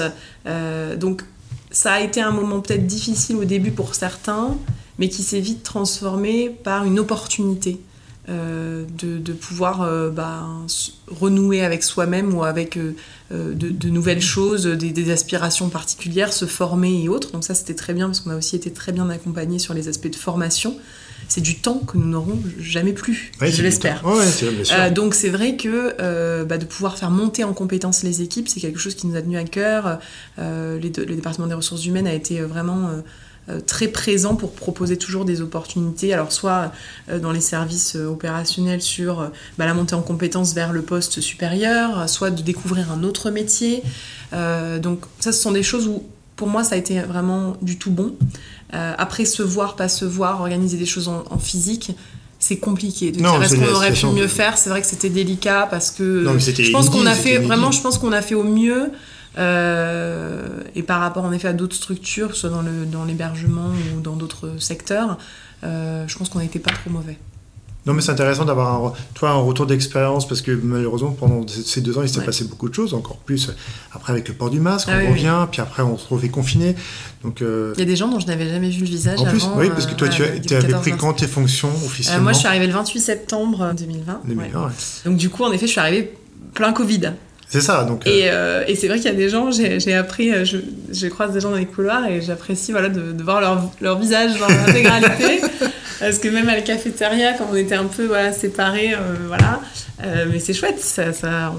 donc 0.96 1.22
ça 1.70 1.94
a 1.94 2.00
été 2.00 2.20
un 2.20 2.32
moment 2.32 2.60
peut-être 2.60 2.86
difficile 2.86 3.36
au 3.36 3.44
début 3.44 3.70
pour 3.70 3.94
certains, 3.94 4.56
mais 4.98 5.08
qui 5.08 5.22
s'est 5.22 5.40
vite 5.40 5.62
transformé 5.62 6.50
par 6.50 6.84
une 6.84 6.98
opportunité 6.98 7.80
euh, 8.28 8.84
de, 9.02 9.32
pouvoir 9.32 9.82
euh, 9.82 10.08
bah, 10.08 10.46
renouer 11.08 11.64
avec 11.64 11.82
soi-même 11.82 12.32
ou 12.32 12.44
avec 12.44 12.76
euh, 12.76 12.94
de, 13.32 13.88
nouvelles 13.88 14.22
choses, 14.22 14.64
des, 14.64 15.10
aspirations 15.10 15.68
particulières, 15.70 16.32
se 16.32 16.44
former 16.44 17.02
et 17.02 17.08
autres. 17.08 17.32
Donc 17.32 17.42
ça, 17.42 17.54
c'était 17.54 17.74
très 17.74 17.94
bien 17.94 18.06
parce 18.06 18.20
qu'on 18.20 18.30
a 18.30 18.36
aussi 18.36 18.54
été 18.54 18.72
très 18.72 18.92
bien 18.92 19.10
accompagnés 19.10 19.58
sur 19.58 19.74
les 19.74 19.88
aspects 19.88 20.10
de 20.10 20.14
formation. 20.14 20.76
C'est 21.26 21.40
du 21.40 21.58
temps 21.58 21.78
que 21.78 21.98
nous 21.98 22.06
n'aurons 22.06 22.38
jamais 22.60 22.92
plus, 22.92 23.32
je 23.40 23.62
l'espère. 23.62 24.04
donc 24.94 25.14
c'est 25.14 25.30
vrai 25.30 25.56
que 25.56 26.44
bah, 26.44 26.58
de 26.58 26.64
pouvoir 26.64 26.98
faire 26.98 27.10
monter 27.10 27.42
en 27.42 27.54
compétence 27.54 28.04
les 28.04 28.22
équipes, 28.22 28.48
c'est 28.48 28.60
quelque 28.60 28.78
chose 28.78 28.94
qui 28.94 29.08
nous 29.08 29.16
a 29.16 29.22
tenu 29.22 29.36
à 29.36 29.44
cœur. 29.44 29.98
le 30.38 30.78
département 30.78 31.48
des 31.48 31.54
ressources 31.54 31.86
humaines 31.86 32.06
a 32.06 32.14
été 32.14 32.40
vraiment 32.40 32.90
très 33.66 33.88
présent 33.88 34.36
pour 34.36 34.52
proposer 34.52 34.96
toujours 34.96 35.24
des 35.24 35.40
opportunités, 35.40 36.12
alors 36.12 36.30
soit 36.30 36.72
euh, 37.08 37.18
dans 37.18 37.32
les 37.32 37.40
services 37.40 37.96
euh, 37.96 38.06
opérationnels 38.06 38.80
sur 38.80 39.30
bah, 39.58 39.66
la 39.66 39.74
montée 39.74 39.94
en 39.94 40.02
compétences 40.02 40.54
vers 40.54 40.72
le 40.72 40.82
poste 40.82 41.20
supérieur, 41.20 42.08
soit 42.08 42.30
de 42.30 42.42
découvrir 42.42 42.92
un 42.92 43.02
autre 43.02 43.30
métier. 43.30 43.82
donc 44.32 45.00
ça, 45.18 45.32
ce 45.32 45.42
sont 45.42 45.52
des 45.52 45.62
choses 45.62 45.88
où 45.88 46.04
pour 46.36 46.48
moi, 46.48 46.64
ça 46.64 46.76
a 46.76 46.78
été 46.78 47.00
vraiment 47.00 47.56
du 47.62 47.78
tout 47.78 47.90
bon. 47.90 48.14
après, 48.70 49.24
se 49.24 49.42
voir, 49.42 49.76
pas 49.76 49.88
se 49.88 50.04
voir, 50.04 50.40
organiser 50.40 50.76
des 50.76 50.86
choses 50.86 51.08
en, 51.08 51.38
physique, 51.38 51.92
c'est 52.38 52.56
compliqué. 52.56 53.12
De 53.12 53.18
dire 53.18 53.42
est-ce 53.42 53.56
qu'on 53.56 53.72
aurait 53.72 53.92
pu 53.92 54.06
mieux 54.06 54.28
faire? 54.28 54.56
C'est 54.58 54.70
vrai 54.70 54.80
que 54.80 54.86
c'était 54.86 55.10
délicat 55.10 55.68
parce 55.70 55.90
que 55.90 56.24
je 56.24 56.70
pense 56.70 56.90
qu'on 56.90 57.06
a 57.06 57.14
fait 57.14 57.38
vraiment, 57.38 57.70
je 57.70 57.80
pense 57.80 57.98
qu'on 57.98 58.12
a 58.12 58.22
fait 58.22 58.34
au 58.34 58.44
mieux. 58.44 58.90
Euh, 59.38 60.60
et 60.74 60.82
par 60.82 61.00
rapport 61.00 61.24
en 61.24 61.32
effet 61.32 61.48
à 61.48 61.52
d'autres 61.52 61.76
structures, 61.76 62.36
soit 62.36 62.50
dans, 62.50 62.62
le, 62.62 62.86
dans 62.86 63.04
l'hébergement 63.04 63.70
ou 63.96 64.00
dans 64.00 64.16
d'autres 64.16 64.50
secteurs, 64.58 65.18
euh, 65.64 66.04
je 66.06 66.18
pense 66.18 66.28
qu'on 66.28 66.40
n'était 66.40 66.58
pas 66.58 66.72
trop 66.72 66.90
mauvais. 66.90 67.18
Non, 67.84 67.94
mais 67.94 68.00
c'est 68.00 68.12
intéressant 68.12 68.44
d'avoir 68.44 68.84
un, 68.84 68.92
toi, 69.14 69.30
un 69.30 69.40
retour 69.40 69.66
d'expérience 69.66 70.28
parce 70.28 70.40
que 70.40 70.52
malheureusement, 70.52 71.10
pendant 71.10 71.44
ces 71.48 71.80
deux 71.80 71.98
ans, 71.98 72.02
il 72.02 72.08
s'est 72.08 72.20
passé 72.24 72.44
beaucoup 72.44 72.68
de 72.68 72.74
choses, 72.74 72.94
encore 72.94 73.16
plus 73.16 73.50
après 73.92 74.12
avec 74.12 74.28
le 74.28 74.34
port 74.34 74.50
du 74.50 74.60
masque, 74.60 74.88
ah 74.88 75.00
on 75.04 75.10
revient, 75.10 75.48
puis 75.50 75.60
après 75.60 75.82
on 75.82 75.98
se 75.98 76.02
retrouve 76.04 76.28
confiné. 76.30 76.76
Donc, 77.24 77.42
euh, 77.42 77.72
Il 77.76 77.80
y 77.80 77.82
a 77.82 77.86
des 77.86 77.96
gens 77.96 78.06
dont 78.06 78.20
je 78.20 78.26
n'avais 78.28 78.48
jamais 78.48 78.70
vu 78.70 78.80
le 78.80 78.86
visage. 78.86 79.18
En 79.18 79.24
plus, 79.24 79.44
oui, 79.56 79.68
parce 79.70 79.86
que 79.86 79.94
toi, 79.94 80.08
tu, 80.08 80.22
tu 80.46 80.54
avais 80.54 80.74
pris 80.74 80.92
quand 80.96 81.14
tes 81.14 81.26
fonctions 81.26 81.70
officiellement 81.84 82.22
Moi, 82.22 82.32
je 82.34 82.38
suis 82.38 82.46
arrivée 82.46 82.68
le 82.68 82.72
28 82.72 83.00
septembre 83.00 83.72
2020. 83.76 84.20
2020 84.26 84.72
Donc, 85.06 85.16
du 85.16 85.28
coup, 85.28 85.42
en 85.42 85.50
effet, 85.50 85.66
je 85.66 85.72
suis 85.72 85.80
arrivée 85.80 86.12
plein 86.54 86.72
Covid. 86.72 87.14
C'est 87.52 87.60
ça, 87.60 87.84
donc. 87.84 88.06
Euh, 88.06 88.10
euh, 88.10 88.64
et, 88.66 88.74
c'est 88.74 88.88
vrai 88.88 88.96
qu'il 88.96 89.04
y 89.04 89.14
a 89.14 89.16
des 89.16 89.28
gens, 89.28 89.50
j'ai 89.50 89.94
appris, 89.94 90.32
euh, 90.32 90.42
je, 90.42 90.56
je, 90.90 91.06
croise 91.08 91.32
des 91.32 91.40
gens 91.40 91.50
dans 91.50 91.58
les 91.58 91.66
couloirs 91.66 92.06
et 92.06 92.22
j'apprécie 92.22 92.72
voilà, 92.72 92.88
de, 92.88 93.22
voir 93.22 93.42
leur, 93.42 93.70
leur, 93.82 93.98
visage 93.98 94.38
dans 94.40 94.48
l'intégralité. 94.66 95.42
parce 96.00 96.18
que 96.18 96.28
même 96.28 96.48
à 96.48 96.54
la 96.54 96.62
cafétéria, 96.62 97.34
quand 97.34 97.48
on 97.52 97.54
était 97.54 97.74
un 97.74 97.84
peu 97.84 98.06
voilà, 98.06 98.32
séparés, 98.32 98.94
voilà. 99.26 99.60
mais 100.30 100.38
c'est 100.38 100.54
chouette, 100.54 100.80
ça, 100.80 101.12
ça 101.12 101.52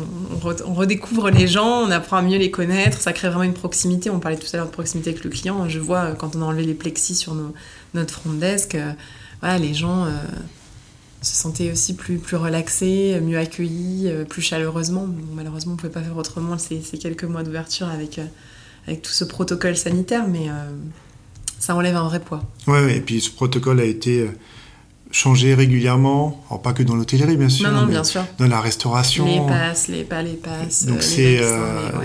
on, 0.66 0.74
redécouvre 0.74 1.30
les 1.30 1.48
gens, 1.48 1.84
on 1.84 1.91
apprend 1.91 2.18
à 2.18 2.22
mieux 2.24 2.39
les 2.39 2.50
connaître, 2.50 3.00
ça 3.00 3.14
crée 3.14 3.28
vraiment 3.28 3.44
une 3.44 3.54
proximité. 3.54 4.10
On 4.10 4.20
parlait 4.20 4.38
tout 4.38 4.48
à 4.52 4.58
l'heure 4.58 4.66
de 4.66 4.72
proximité 4.72 5.12
avec 5.12 5.24
le 5.24 5.30
client. 5.30 5.70
Je 5.70 5.78
vois 5.78 6.14
quand 6.18 6.36
on 6.36 6.41
a 6.41 6.46
enlevé 6.46 6.64
les 6.64 6.74
plexis 6.74 7.14
sur 7.14 7.36
nos, 7.36 7.54
notre 7.94 8.16
front 8.16 8.34
desk, 8.34 8.76
voilà, 9.41 9.60
les 9.60 9.76
gens 9.76 10.08
se 11.24 11.36
sentait 11.36 11.72
aussi 11.72 11.94
plus, 11.94 12.18
plus 12.18 12.38
relaxé, 12.38 13.20
mieux 13.22 13.38
accueilli, 13.38 14.08
euh, 14.08 14.26
plus 14.26 14.42
chaleureusement. 14.42 15.08
malheureusement, 15.34 15.72
on 15.72 15.76
ne 15.76 15.80
pouvait 15.80 15.94
pas 15.94 16.02
faire 16.02 16.18
autrement 16.18 16.58
ces, 16.58 16.82
ces 16.82 16.98
quelques 16.98 17.24
mois 17.24 17.44
d'ouverture 17.44 17.88
avec, 17.88 18.20
euh, 18.20 18.26
avec 18.88 19.02
tout 19.02 19.12
ce 19.12 19.24
protocole 19.24 19.78
sanitaire, 19.78 20.28
mais 20.28 20.50
euh, 20.50 20.54
ça 21.60 21.76
enlève 21.76 21.96
un 21.96 22.04
vrai 22.04 22.20
poids. 22.20 22.44
Oui, 22.68 22.80
ouais, 22.80 22.98
et 22.98 23.02
puis 23.02 23.22
ce 23.22 23.32
protocole 23.32 23.80
a 23.80 23.86
été 23.86 24.30
changé 25.12 25.54
régulièrement, 25.54 26.44
alors 26.50 26.62
pas 26.62 26.74
que 26.74 26.82
dans 26.82 26.96
l'hôtellerie 26.96 27.38
bien 27.38 27.48
sûr, 27.48 27.72
non, 27.72 27.82
non, 27.82 27.88
bien 27.88 28.04
sûr. 28.04 28.26
dans 28.40 28.48
la 28.48 28.60
restauration. 28.60 29.26
Les 29.26 29.48
passes, 29.48 29.88
les 29.88 30.04
pas 30.04 30.24
les 30.24 30.34
passes. 30.34 30.88
Donc 30.88 31.04
c'est, 31.04 31.40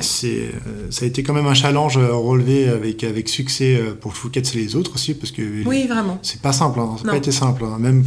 c'est, 0.00 0.50
ça 0.90 1.04
a 1.06 1.08
été 1.08 1.22
quand 1.22 1.32
même 1.32 1.46
un 1.46 1.54
challenge 1.54 1.96
relevé 1.96 2.68
avec, 2.68 3.02
avec 3.04 3.30
succès 3.30 3.80
pour 4.02 4.14
Fouquet 4.14 4.42
et 4.42 4.56
les 4.58 4.76
autres 4.76 4.94
aussi, 4.94 5.14
parce 5.14 5.32
que 5.32 5.64
oui, 5.64 5.86
vraiment. 5.86 6.18
c'est 6.22 6.42
pas 6.42 6.52
simple, 6.52 6.78
hein, 6.80 6.96
ça 6.98 7.04
n'a 7.04 7.12
pas 7.12 7.16
été 7.16 7.32
simple. 7.32 7.64
Hein. 7.64 7.78
Même 7.78 8.04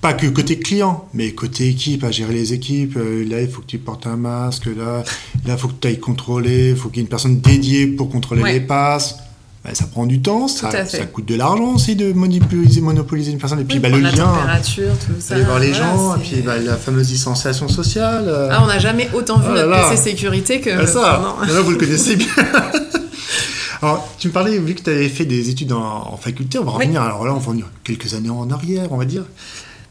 pas 0.00 0.12
que 0.12 0.26
côté 0.26 0.58
client, 0.58 1.08
mais 1.14 1.32
côté 1.32 1.68
équipe, 1.68 2.04
à 2.04 2.10
gérer 2.10 2.34
les 2.34 2.52
équipes. 2.52 2.96
Euh, 2.96 3.24
là, 3.28 3.40
il 3.40 3.48
faut 3.48 3.62
que 3.62 3.66
tu 3.66 3.78
portes 3.78 4.06
un 4.06 4.16
masque. 4.16 4.66
Là, 4.66 5.02
il 5.46 5.56
faut 5.56 5.68
que 5.68 5.74
tu 5.80 5.88
ailles 5.88 6.00
contrôler. 6.00 6.70
Il 6.70 6.76
faut 6.76 6.88
qu'il 6.88 6.98
y 6.98 7.00
ait 7.00 7.02
une 7.04 7.08
personne 7.08 7.40
dédiée 7.40 7.86
pour 7.86 8.10
contrôler 8.10 8.42
les 8.44 8.60
passes. 8.60 9.16
Ben, 9.66 9.74
ça 9.74 9.86
prend 9.86 10.06
du 10.06 10.22
temps, 10.22 10.46
ça, 10.46 10.86
ça 10.86 11.06
coûte 11.06 11.26
de 11.26 11.34
l'argent 11.34 11.74
aussi 11.74 11.96
de 11.96 12.12
monopoliser, 12.12 12.80
monopoliser 12.80 13.32
une 13.32 13.38
personne. 13.38 13.58
Et 13.58 13.64
puis 13.64 13.80
bah, 13.80 13.88
le 13.88 13.98
la 13.98 14.12
lien, 14.12 14.24
température, 14.24 14.92
tout 15.04 15.14
ça. 15.18 15.34
aller 15.34 15.42
voir 15.42 15.58
les 15.58 15.74
gens, 15.74 16.14
et 16.14 16.20
puis 16.20 16.36
bah, 16.42 16.56
la 16.58 16.76
fameuse 16.76 17.08
distanciation 17.08 17.66
sociale. 17.66 18.26
Euh. 18.28 18.48
Ah, 18.52 18.60
on 18.62 18.68
n'a 18.68 18.78
jamais 18.78 19.10
autant 19.12 19.40
vu 19.40 19.48
oh 19.50 19.54
notre 19.54 19.90
PC 19.90 20.10
sécurité 20.10 20.60
que. 20.60 20.70
Ah, 20.70 20.86
ça, 20.86 21.36
là, 21.48 21.60
vous 21.62 21.72
le 21.72 21.78
connaissez 21.78 22.14
bien. 22.16 22.28
Alors, 23.82 24.08
tu 24.20 24.28
me 24.28 24.32
parlais, 24.32 24.56
vu 24.56 24.74
que 24.74 24.82
tu 24.82 24.90
avais 24.90 25.08
fait 25.08 25.24
des 25.24 25.50
études 25.50 25.72
en, 25.72 26.16
faculté, 26.16 26.60
on 26.60 26.64
va 26.64 26.70
revenir, 26.70 27.02
alors 27.02 27.24
là, 27.26 27.32
on 27.32 27.38
va 27.38 27.46
revenir 27.46 27.66
quelques 27.82 28.14
années 28.14 28.30
en 28.30 28.48
arrière, 28.52 28.92
on 28.92 28.96
va 28.96 29.04
dire. 29.04 29.24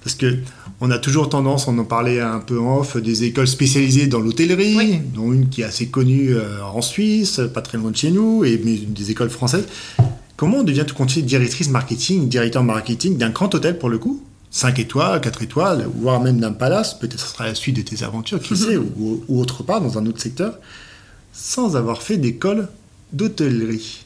Parce 0.05 0.13
que 0.13 0.37
on 0.81 0.91
a 0.91 0.99
toujours 0.99 1.29
tendance, 1.29 1.67
on 1.67 1.75
en 1.79 1.83
parlait 1.83 2.21
un 2.21 2.39
peu 2.39 2.59
en 2.59 2.77
off, 2.77 2.95
des 2.95 3.23
écoles 3.23 3.47
spécialisées 3.47 4.05
dans 4.05 4.19
l'hôtellerie, 4.19 4.99
dont 5.15 5.33
une 5.33 5.49
qui 5.49 5.61
est 5.61 5.65
assez 5.65 5.87
connue 5.87 6.35
euh, 6.35 6.63
en 6.63 6.83
Suisse, 6.83 7.41
pas 7.51 7.63
très 7.63 7.79
loin 7.79 7.89
de 7.89 7.95
chez 7.95 8.11
nous, 8.11 8.45
et 8.45 8.55
des 8.57 9.09
écoles 9.09 9.31
françaises. 9.31 9.65
Comment 10.37 10.57
on 10.57 10.63
devient 10.63 10.83
tout 10.87 10.93
compte 10.93 11.17
directrice 11.17 11.69
marketing, 11.69 12.29
directeur 12.29 12.63
marketing 12.63 13.17
d'un 13.17 13.31
grand 13.31 13.53
hôtel 13.55 13.79
pour 13.79 13.89
le 13.89 13.97
coup? 13.97 14.21
5 14.51 14.77
étoiles, 14.77 15.21
4 15.21 15.41
étoiles, 15.41 15.89
voire 15.95 16.21
même 16.21 16.39
d'un 16.39 16.53
palace, 16.53 16.99
peut-être 16.99 17.19
ce 17.19 17.33
sera 17.33 17.47
la 17.47 17.55
suite 17.55 17.77
de 17.77 17.81
tes 17.81 18.03
aventures, 18.03 18.39
qui 18.39 18.55
sait, 18.55 18.77
ou, 18.99 19.23
autre 19.27 19.63
part, 19.63 19.81
dans 19.81 19.97
un 19.97 20.05
autre 20.05 20.21
secteur, 20.21 20.59
sans 21.33 21.75
avoir 21.75 22.03
fait 22.03 22.17
d'école 22.17 22.69
d'hôtellerie 23.11 24.05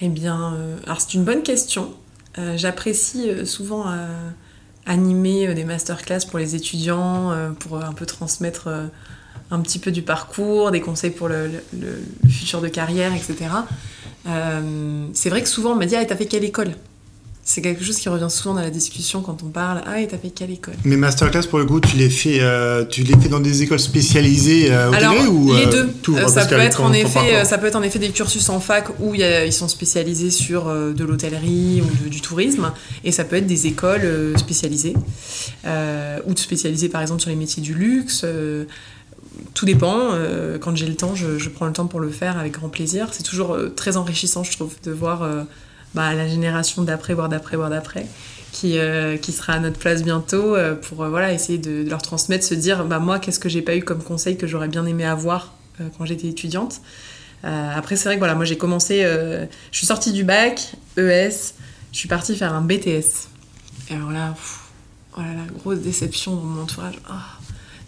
Eh 0.00 0.08
bien, 0.08 0.54
euh, 0.54 0.78
alors 0.86 1.02
c'est 1.02 1.12
une 1.12 1.24
bonne 1.24 1.42
question. 1.42 1.92
Euh, 2.38 2.56
j'apprécie 2.56 3.28
souvent 3.44 3.84
animer 4.86 5.48
euh, 5.48 5.54
des 5.54 5.64
masterclass 5.64 6.20
pour 6.28 6.38
les 6.38 6.54
étudiants, 6.54 7.32
euh, 7.32 7.50
pour 7.50 7.82
un 7.82 7.92
peu 7.92 8.06
transmettre 8.06 8.68
euh, 8.68 8.86
un 9.50 9.60
petit 9.60 9.78
peu 9.78 9.90
du 9.90 10.02
parcours, 10.02 10.70
des 10.70 10.80
conseils 10.80 11.10
pour 11.10 11.28
le, 11.28 11.50
futur 12.28 12.60
de 12.60 12.68
carrière, 12.68 13.12
etc. 13.14 13.50
c'est 15.12 15.30
vrai 15.30 15.42
que 15.42 15.48
souvent 15.48 15.72
on 15.72 15.76
m'a 15.76 15.86
dit 15.86 15.94
Ah, 15.94 16.04
t'as 16.04 16.16
fait 16.16 16.26
quelle 16.26 16.44
école? 16.44 16.72
C'est 17.48 17.62
quelque 17.62 17.84
chose 17.84 17.96
qui 17.96 18.08
revient 18.08 18.26
souvent 18.28 18.56
dans 18.56 18.60
la 18.60 18.70
discussion 18.70 19.22
quand 19.22 19.44
on 19.44 19.46
parle. 19.46 19.80
Ah, 19.86 20.00
et 20.00 20.08
t'as 20.08 20.18
fait 20.18 20.30
quelle 20.30 20.50
école? 20.50 20.74
Mais 20.84 20.96
masterclass, 20.96 21.44
pour 21.48 21.60
le 21.60 21.64
coup, 21.64 21.80
tu 21.80 21.96
les 21.96 22.10
fais, 22.10 22.40
tu 22.90 23.04
les 23.04 23.16
fais 23.16 23.28
dans 23.28 23.38
des 23.38 23.62
écoles 23.62 23.78
spécialisées 23.78 24.72
euh, 24.72 24.90
Alors, 24.90 25.14
ou 25.30 25.54
les 25.54 25.66
deux. 25.66 25.94
ça 26.26 26.44
peut 26.44 26.56
être 26.56 26.82
en 26.82 26.92
effet, 26.92 27.44
ça 27.44 27.56
peut 27.56 27.68
être 27.68 27.76
en 27.76 27.82
effet 27.82 28.00
des 28.00 28.10
cursus 28.10 28.48
en 28.48 28.58
fac 28.58 28.88
où 28.98 29.14
ils 29.14 29.52
sont 29.52 29.68
spécialisés 29.68 30.32
sur 30.32 30.64
de 30.66 31.04
l'hôtellerie 31.04 31.82
ou 31.82 32.08
du 32.08 32.20
tourisme, 32.20 32.72
et 33.04 33.12
ça 33.12 33.22
peut 33.22 33.36
être 33.36 33.46
des 33.46 33.68
écoles 33.68 34.34
spécialisées 34.36 34.94
ou 35.64 36.36
spécialisées 36.36 36.88
par 36.88 37.00
exemple 37.00 37.20
sur 37.20 37.30
les 37.30 37.36
métiers 37.36 37.62
du 37.62 37.74
luxe 37.74 38.26
tout 39.54 39.66
dépend. 39.66 40.10
quand 40.60 40.74
j'ai 40.74 40.86
le 40.86 40.96
temps, 40.96 41.14
je, 41.14 41.38
je, 41.38 41.48
prends 41.48 41.66
le 41.66 41.72
temps 41.72 41.86
pour 41.86 42.00
le 42.00 42.10
faire 42.10 42.38
avec 42.38 42.54
grand 42.54 42.70
plaisir. 42.70 43.08
C'est 43.12 43.22
toujours 43.22 43.56
très 43.76 43.96
enrichissant, 43.96 44.42
je 44.42 44.50
trouve, 44.50 44.74
de 44.82 44.90
voir 44.90 45.46
bah, 45.94 46.14
la 46.14 46.28
génération 46.28 46.82
d'après, 46.82 47.14
voire 47.14 47.28
d'après, 47.28 47.56
voire 47.56 47.70
d'après, 47.70 48.06
qui, 48.52 48.78
euh, 48.78 49.16
qui 49.16 49.32
sera 49.32 49.54
à 49.54 49.58
notre 49.58 49.78
place 49.78 50.02
bientôt 50.02 50.56
euh, 50.56 50.74
pour 50.74 51.02
euh, 51.02 51.08
voilà, 51.08 51.32
essayer 51.32 51.58
de, 51.58 51.88
leur 51.88 52.02
transmettre, 52.02 52.44
se 52.44 52.54
dire 52.54 52.84
bah, 52.84 52.98
moi, 52.98 53.18
qu'est-ce 53.18 53.38
que 53.38 53.48
j'ai 53.48 53.62
pas 53.62 53.76
eu 53.76 53.82
comme 53.82 54.02
conseil 54.02 54.36
que 54.36 54.46
j'aurais 54.46 54.68
bien 54.68 54.86
aimé 54.86 55.04
avoir 55.04 55.52
quand 55.98 56.06
j'étais 56.06 56.28
étudiante. 56.28 56.80
après, 57.42 57.96
c'est 57.96 58.08
vrai 58.08 58.14
que 58.14 58.20
voilà, 58.20 58.34
moi 58.34 58.46
j'ai 58.46 58.56
commencé, 58.56 59.02
je 59.02 59.76
suis 59.76 59.86
sortie 59.86 60.10
du 60.10 60.24
bac, 60.24 60.72
ES, 60.96 61.52
je 61.92 61.98
suis 61.98 62.08
partie 62.08 62.34
faire 62.34 62.54
un 62.54 62.62
BTS. 62.62 63.28
Et 63.90 63.94
alors 63.94 64.10
là, 64.10 64.34
oh 65.18 65.20
là 65.20 65.34
là, 65.34 65.42
grosse 65.58 65.80
déception 65.80 66.34
dans 66.34 66.40
mon 66.40 66.62
entourage. 66.62 66.98
Oh, 67.10 67.12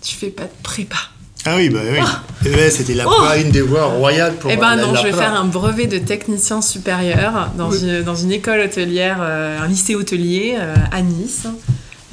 tu 0.03 0.17
fais 0.17 0.29
pas 0.29 0.45
de 0.45 0.63
prépa. 0.63 0.99
Ah 1.45 1.57
oui, 1.57 1.71
bah 1.71 1.81
oui. 1.91 1.99
Oh. 2.03 2.49
ES, 2.49 2.71
c'était 2.71 2.95
la 2.95 3.07
oh. 3.09 3.13
une 3.43 3.51
des 3.51 3.63
voies 3.63 3.85
royales 3.85 4.35
pour. 4.37 4.51
Eh 4.51 4.57
ben 4.57 4.77
non, 4.77 4.95
je 4.95 5.03
vais 5.03 5.13
faire 5.13 5.35
un 5.35 5.45
brevet 5.45 5.87
de 5.87 5.99
technicien 5.99 6.61
supérieur 6.61 7.51
dans, 7.57 7.71
une, 7.71 8.03
dans 8.03 8.15
une 8.15 8.33
école 8.33 8.61
hôtelière, 8.61 9.23
un 9.23 9.67
lycée 9.67 9.95
hôtelier 9.95 10.57
à 10.93 11.03
Nice. 11.03 11.47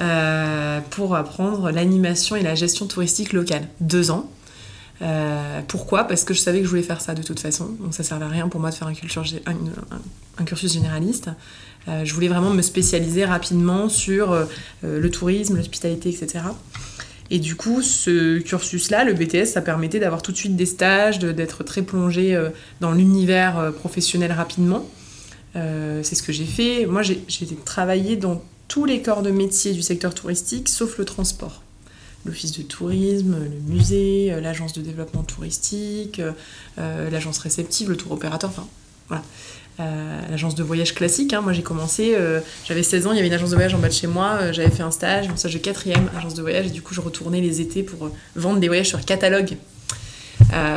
Euh, 0.01 0.81
pour 0.89 1.15
apprendre 1.15 1.71
l'animation 1.71 2.35
et 2.35 2.43
la 2.43 2.53
gestion 2.53 2.85
touristique 2.85 3.31
locale. 3.31 3.69
Deux 3.79 4.11
ans. 4.11 4.29
Euh, 5.01 5.61
pourquoi? 5.69 6.03
Parce 6.03 6.25
que 6.25 6.33
je 6.33 6.41
savais 6.41 6.59
que 6.59 6.65
je 6.65 6.69
voulais 6.69 6.83
faire 6.83 6.99
ça 6.99 7.13
de 7.13 7.23
toute 7.23 7.39
façon, 7.39 7.69
donc 7.79 7.93
ça 7.93 8.03
servait 8.03 8.25
à 8.25 8.27
rien 8.27 8.49
pour 8.49 8.59
moi 8.59 8.71
de 8.71 8.75
faire 8.75 8.89
un, 8.89 8.93
cursus 10.43 10.73
généraliste. 10.73 11.29
Euh, 11.87 12.03
je 12.03 12.13
voulais 12.13 12.27
vraiment 12.27 12.49
me 12.49 12.61
spécialiser 12.61 13.23
rapidement 13.23 13.87
sur 13.87 14.37
le 14.83 15.09
tourisme, 15.11 15.55
l'hospitalité, 15.55 16.09
etc. 16.09 16.43
Et 17.31 17.39
du 17.39 17.55
coup, 17.55 17.81
ce 17.81 18.39
cursus-là, 18.39 19.03
le 19.03 19.13
BTS, 19.13 19.45
ça 19.45 19.61
permettait 19.61 19.99
d'avoir 19.99 20.21
tout 20.21 20.31
de 20.31 20.37
suite 20.37 20.55
des 20.55 20.67
stages, 20.67 21.19
d'être 21.19 21.63
très 21.63 21.81
plongé 21.81 22.39
dans 22.81 22.91
l'univers 22.91 23.73
professionnel 23.75 24.31
rapidement. 24.31 24.85
c'est 25.55 26.13
ce 26.13 26.21
que 26.21 26.31
j'ai 26.31 26.45
fait. 26.45 26.85
Moi, 26.85 27.01
j'ai 27.01 27.47
travaillé 27.65 28.15
dans 28.15 28.43
tous 28.67 28.85
les 28.85 29.01
corps 29.01 29.21
de 29.21 29.31
métier 29.31 29.73
du 29.73 29.81
secteur 29.81 30.13
touristique, 30.13 30.69
sauf 30.69 30.97
le 30.97 31.05
transport. 31.05 31.61
L'office 32.25 32.57
de 32.57 32.63
tourisme, 32.63 33.37
le 33.39 33.73
musée, 33.73 34.33
euh, 34.33 34.41
l'agence 34.41 34.73
de 34.73 34.81
développement 34.81 35.23
touristique, 35.23 36.19
euh, 36.19 36.31
euh, 36.79 37.09
l'agence 37.11 37.37
réceptive, 37.37 37.89
le 37.89 37.97
tour 37.97 38.11
opérateur, 38.13 38.49
enfin 38.49 38.67
voilà. 39.07 39.23
L'agence 39.79 40.55
de 40.55 40.63
voyage 40.63 40.93
classique. 40.93 41.33
Hein. 41.33 41.41
Moi, 41.41 41.53
j'ai 41.53 41.61
commencé, 41.61 42.15
j'avais 42.65 42.83
16 42.83 43.07
ans, 43.07 43.11
il 43.11 43.15
y 43.15 43.19
avait 43.19 43.27
une 43.27 43.33
agence 43.33 43.49
de 43.49 43.55
voyage 43.55 43.73
en 43.73 43.79
bas 43.79 43.89
de 43.89 43.93
chez 43.93 44.07
moi, 44.07 44.51
j'avais 44.51 44.69
fait 44.69 44.83
un 44.83 44.91
stage, 44.91 45.27
un 45.27 45.35
stage 45.35 45.53
de 45.53 45.59
quatrième 45.59 46.09
agence 46.17 46.33
de 46.33 46.41
voyage, 46.41 46.67
et 46.67 46.69
du 46.69 46.81
coup, 46.81 46.93
je 46.93 47.01
retournais 47.01 47.41
les 47.41 47.61
étés 47.61 47.83
pour 47.83 48.11
vendre 48.35 48.59
des 48.59 48.67
voyages 48.67 48.87
sur 48.87 49.03
catalogue. 49.03 49.57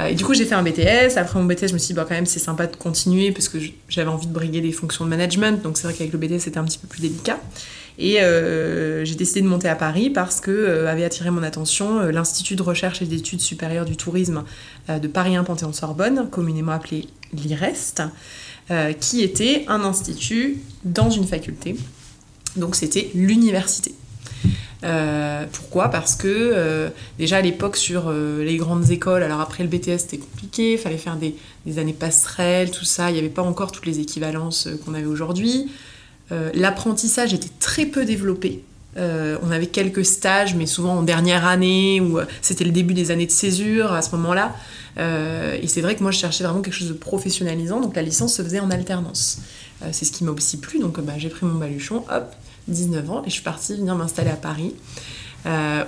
et 0.08 0.14
du 0.14 0.24
coup, 0.24 0.34
j'ai 0.34 0.44
fait 0.44 0.54
un 0.54 0.62
BTS. 0.62 1.16
Après 1.16 1.38
mon 1.38 1.44
BTS, 1.44 1.68
je 1.68 1.72
me 1.74 1.78
suis 1.78 1.88
dit, 1.88 1.94
bah, 1.94 2.06
quand 2.08 2.14
même, 2.14 2.26
c'est 2.26 2.38
sympa 2.38 2.66
de 2.66 2.76
continuer 2.76 3.30
parce 3.30 3.48
que 3.48 3.58
j'avais 3.88 4.10
envie 4.10 4.26
de 4.26 4.32
briguer 4.32 4.60
des 4.60 4.72
fonctions 4.72 5.04
de 5.04 5.10
management. 5.10 5.62
Donc, 5.62 5.78
c'est 5.78 5.84
vrai 5.84 5.94
qu'avec 5.94 6.12
le 6.12 6.18
BTS, 6.18 6.40
c'était 6.40 6.58
un 6.58 6.64
petit 6.64 6.78
peu 6.78 6.88
plus 6.88 7.00
délicat. 7.00 7.38
Et 7.98 8.20
euh, 8.20 9.04
j'ai 9.04 9.16
décidé 9.16 9.42
de 9.42 9.48
monter 9.48 9.68
à 9.68 9.74
Paris 9.74 10.08
parce 10.08 10.40
que 10.40 10.52
euh, 10.52 10.88
avait 10.88 11.04
attiré 11.04 11.30
mon 11.30 11.42
attention 11.42 11.98
euh, 11.98 12.12
l'Institut 12.12 12.54
de 12.54 12.62
recherche 12.62 13.02
et 13.02 13.06
d'études 13.06 13.40
supérieures 13.40 13.84
du 13.84 13.96
tourisme 13.96 14.44
de 14.88 15.08
Paris 15.08 15.36
1 15.36 15.44
Panthéon-Sorbonne, 15.44 16.28
communément 16.30 16.72
appelé 16.72 17.08
l'IREST, 17.34 18.02
qui 19.00 19.22
était 19.22 19.64
un 19.68 19.82
institut 19.82 20.58
dans 20.84 21.08
une 21.08 21.26
faculté. 21.26 21.76
Donc 22.56 22.76
c'était 22.76 23.10
l'université. 23.14 23.94
pourquoi? 25.52 25.88
Parce 25.88 26.14
que 26.14 26.90
déjà 27.18 27.38
à 27.38 27.40
l'époque 27.40 27.76
sur 27.76 28.10
les 28.12 28.56
grandes 28.56 28.90
écoles, 28.90 29.22
alors 29.22 29.40
après 29.40 29.62
le 29.62 29.70
BTS 29.70 29.98
c'était 29.98 30.18
compliqué, 30.18 30.72
il 30.72 30.78
fallait 30.78 30.98
faire 30.98 31.16
des, 31.16 31.34
des, 31.64 31.78
années 31.78 31.94
passerelles, 31.94 32.70
tout 32.70 32.84
ça, 32.84 33.10
il 33.10 33.14
n'y 33.14 33.18
avait 33.20 33.28
pas 33.28 33.42
encore 33.42 33.72
toutes 33.72 33.86
les 33.86 34.00
équivalences 34.00 34.68
qu'on 34.84 34.92
avait 34.92 35.06
aujourd'hui. 35.06 35.70
Euh, 36.30 36.50
l'apprentissage 36.54 37.32
était 37.32 37.50
très 37.58 37.86
peu 37.86 38.04
développé. 38.04 38.62
Euh, 38.98 39.38
on 39.42 39.50
avait 39.50 39.66
quelques 39.66 40.04
stages, 40.04 40.54
mais 40.54 40.66
souvent 40.66 40.96
en 40.96 41.02
dernière 41.02 41.46
année, 41.46 42.00
ou 42.00 42.18
euh, 42.18 42.24
c'était 42.42 42.64
le 42.64 42.70
début 42.70 42.94
des 42.94 43.10
années 43.10 43.26
de 43.26 43.32
césure 43.32 43.92
à 43.92 44.02
ce 44.02 44.14
moment-là. 44.16 44.54
et 44.98 45.68
c'est 45.68 45.80
vrai 45.80 45.94
que 45.94 46.02
moi, 46.02 46.10
je 46.10 46.18
cherchais 46.18 46.44
vraiment 46.44 46.60
quelque 46.60 46.74
chose 46.74 46.88
de 46.88 46.94
professionnalisant, 46.94 47.80
donc 47.80 47.94
la 47.94 48.02
licence 48.02 48.34
se 48.34 48.42
faisait 48.42 48.60
en 48.60 48.70
alternance. 48.70 49.38
c'est 49.92 50.04
ce 50.04 50.10
qui 50.10 50.24
m'a 50.24 50.32
aussi 50.32 50.58
plu, 50.58 50.80
donc 50.80 51.00
bah, 51.00 51.12
j'ai 51.18 51.28
pris 51.28 51.46
mon 51.46 51.54
baluchon, 51.54 52.04
hop, 52.10 52.34
19 52.66 53.10
ans, 53.10 53.22
et 53.24 53.28
je 53.28 53.34
suis 53.34 53.42
partie 53.42 53.76
venir 53.76 53.94
m'installer 53.94 54.30
à 54.30 54.36
Paris, 54.36 54.74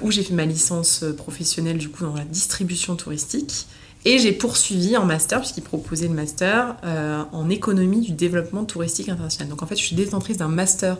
où 0.02 0.11
j'ai 0.12 0.22
fait 0.22 0.34
ma 0.34 0.44
licence 0.44 1.04
professionnelle 1.16 1.78
du 1.78 1.88
coup 1.88 2.04
dans 2.04 2.14
la 2.14 2.24
distribution 2.24 2.94
touristique. 2.94 3.66
Et 4.04 4.18
j'ai 4.18 4.32
poursuivi 4.32 4.96
en 4.96 5.04
master, 5.04 5.40
puisqu'il 5.40 5.62
proposait 5.62 6.08
le 6.08 6.14
master 6.14 6.76
euh, 6.84 7.22
en 7.32 7.50
économie 7.50 8.00
du 8.00 8.12
développement 8.12 8.64
touristique 8.64 9.11
international. 9.11 9.48
Donc 9.48 9.62
en 9.62 9.66
fait, 9.66 9.76
je 9.76 9.84
suis 9.84 9.96
détentrice 9.96 10.38
d'un 10.38 10.48
master 10.48 10.96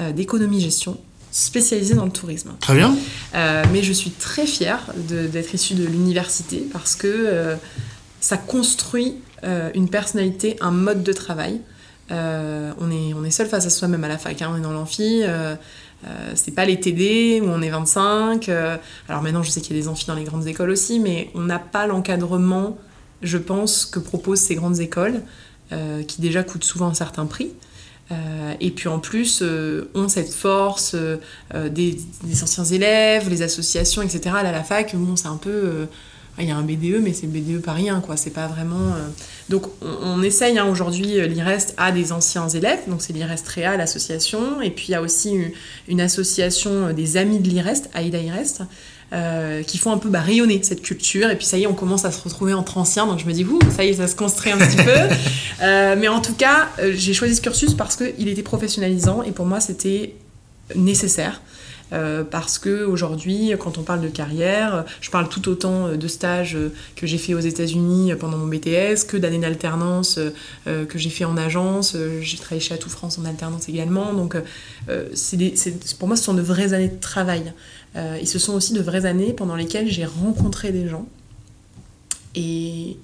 euh, 0.00 0.12
d'économie-gestion 0.12 0.98
spécialisé 1.30 1.94
dans 1.94 2.04
le 2.04 2.10
tourisme. 2.10 2.52
Très 2.60 2.74
bien. 2.74 2.96
Euh, 3.34 3.64
mais 3.72 3.82
je 3.82 3.92
suis 3.92 4.10
très 4.10 4.46
fière 4.46 4.80
d'être 4.96 5.54
issue 5.54 5.74
de 5.74 5.84
l'université 5.84 6.66
parce 6.72 6.96
que 6.96 7.56
ça 8.20 8.36
construit 8.36 9.16
une 9.74 9.88
personnalité, 9.88 10.56
un 10.60 10.70
mode 10.70 11.02
de 11.02 11.12
travail. 11.12 11.60
on, 12.10 12.90
est, 12.90 13.14
on 13.14 13.24
est 13.24 13.30
seul 13.30 13.46
face 13.46 13.66
à 13.66 13.70
soi-même 13.70 14.04
à 14.04 14.08
la 14.08 14.18
fac, 14.18 14.40
hein. 14.42 14.50
on 14.52 14.56
est 14.56 14.62
dans 14.62 14.72
l'amphi. 14.72 15.22
Euh, 16.06 16.32
c'est 16.34 16.54
pas 16.54 16.64
les 16.64 16.78
TD 16.78 17.40
où 17.42 17.48
on 17.48 17.62
est 17.62 17.70
25. 17.70 18.48
Euh, 18.48 18.76
alors 19.08 19.22
maintenant, 19.22 19.42
je 19.42 19.50
sais 19.50 19.60
qu'il 19.60 19.76
y 19.76 19.78
a 19.78 19.82
des 19.82 19.88
amphis 19.88 20.06
dans 20.06 20.14
les 20.14 20.24
grandes 20.24 20.46
écoles 20.46 20.70
aussi, 20.70 21.00
mais 21.00 21.30
on 21.34 21.40
n'a 21.40 21.58
pas 21.58 21.86
l'encadrement, 21.86 22.78
je 23.22 23.38
pense, 23.38 23.86
que 23.86 23.98
proposent 23.98 24.40
ces 24.40 24.54
grandes 24.54 24.80
écoles, 24.80 25.22
euh, 25.72 26.02
qui 26.02 26.20
déjà 26.20 26.42
coûtent 26.42 26.64
souvent 26.64 26.88
un 26.88 26.94
certain 26.94 27.26
prix. 27.26 27.52
Et 28.60 28.70
puis 28.70 28.88
en 28.88 28.98
plus, 28.98 29.42
ont 29.94 30.08
cette 30.08 30.32
force 30.32 30.94
des, 31.54 31.98
anciens 32.42 32.64
élèves, 32.64 33.28
les 33.28 33.42
associations, 33.42 34.02
etc. 34.02 34.20
Là, 34.26 34.48
à 34.48 34.52
la 34.52 34.62
fac, 34.62 34.94
bon, 34.94 35.16
c'est 35.16 35.28
un 35.28 35.36
peu 35.36 35.86
il 36.38 36.48
y 36.48 36.50
a 36.50 36.56
un 36.56 36.62
BDE, 36.62 37.00
mais 37.02 37.12
c'est 37.12 37.26
BDE 37.26 37.62
pas 37.62 37.76
quoi. 38.02 38.16
C'est 38.16 38.30
pas 38.30 38.46
vraiment. 38.46 38.94
Euh, 38.94 39.08
donc, 39.48 39.64
on, 39.80 40.22
essaye 40.22 40.58
hein, 40.58 40.66
aujourd'hui, 40.66 41.18
euh, 41.18 41.26
l'IREST 41.26 41.74
a 41.76 41.92
des 41.92 42.12
anciens 42.12 42.48
élèves, 42.48 42.80
donc 42.88 43.00
c'est 43.00 43.12
l'IREST 43.12 43.46
Réa, 43.48 43.76
l'association, 43.76 44.60
et 44.60 44.70
puis 44.70 44.86
il 44.88 44.90
y 44.92 44.94
a 44.94 45.02
aussi 45.02 45.34
une, 45.88 46.00
association 46.00 46.88
euh, 46.88 46.92
des 46.92 47.16
amis 47.16 47.38
de 47.38 47.48
l'IREST, 47.48 47.90
Aïda 47.94 48.18
IREST, 48.18 48.62
qui 49.66 49.78
font 49.78 49.92
un 49.92 49.98
peu 49.98 50.08
bah, 50.08 50.20
rayonner 50.20 50.60
cette 50.62 50.82
culture. 50.82 51.30
Et 51.30 51.36
puis 51.36 51.46
ça 51.46 51.58
y 51.58 51.62
est, 51.62 51.66
on 51.66 51.74
commence 51.74 52.04
à 52.04 52.10
se 52.10 52.22
retrouver 52.22 52.54
entre 52.54 52.78
anciens, 52.78 53.06
donc 53.06 53.18
je 53.18 53.26
me 53.26 53.32
dis, 53.32 53.44
ouh, 53.44 53.58
ça 53.74 53.84
y 53.84 53.88
est, 53.88 53.94
ça 53.94 54.08
se 54.08 54.16
construit 54.16 54.52
un 54.52 54.58
petit 54.58 54.76
peu. 54.76 54.92
mais 55.98 56.08
en 56.08 56.20
tout 56.20 56.34
cas, 56.34 56.68
j'ai 56.92 57.14
choisi 57.14 57.36
ce 57.36 57.40
cursus 57.40 57.74
parce 57.74 57.96
qu'il 57.96 58.28
était 58.28 58.42
professionnalisant 58.42 59.22
et 59.22 59.32
pour 59.32 59.46
moi, 59.46 59.60
c'était 59.60 60.14
nécessaire. 60.74 61.40
Euh, 61.92 62.24
parce 62.24 62.58
que 62.58 62.84
aujourd'hui, 62.84 63.52
quand 63.58 63.78
on 63.78 63.82
parle 63.82 64.00
de 64.00 64.08
carrière, 64.08 64.84
je 65.00 65.10
parle 65.10 65.28
tout 65.28 65.48
autant 65.48 65.90
de 65.94 66.08
stages 66.08 66.56
que 66.96 67.06
j'ai 67.06 67.18
fait 67.18 67.34
aux 67.34 67.40
États-Unis 67.40 68.12
pendant 68.18 68.36
mon 68.36 68.46
BTS, 68.46 69.06
que 69.06 69.16
d'années 69.16 69.38
d'alternance 69.38 70.18
euh, 70.66 70.84
que 70.84 70.98
j'ai 70.98 71.10
fait 71.10 71.24
en 71.24 71.36
agence. 71.36 71.96
J'ai 72.20 72.38
travaillé 72.38 72.60
chez 72.60 72.74
Atout 72.74 72.90
France 72.90 73.18
en 73.18 73.24
alternance 73.24 73.68
également. 73.68 74.12
Donc, 74.14 74.36
euh, 74.88 75.08
pour 75.98 76.08
moi, 76.08 76.16
ce 76.16 76.24
sont 76.24 76.34
de 76.34 76.42
vraies 76.42 76.72
années 76.72 76.88
de 76.88 77.00
travail. 77.00 77.52
Et 77.96 78.26
ce 78.26 78.38
sont 78.38 78.52
aussi 78.52 78.72
de 78.74 78.80
vraies 78.80 79.06
années 79.06 79.32
pendant 79.32 79.56
lesquelles 79.56 79.88
j'ai 79.90 80.04
rencontré 80.04 80.70
des 80.70 80.88
gens. 80.88 81.08
Et 82.34 82.98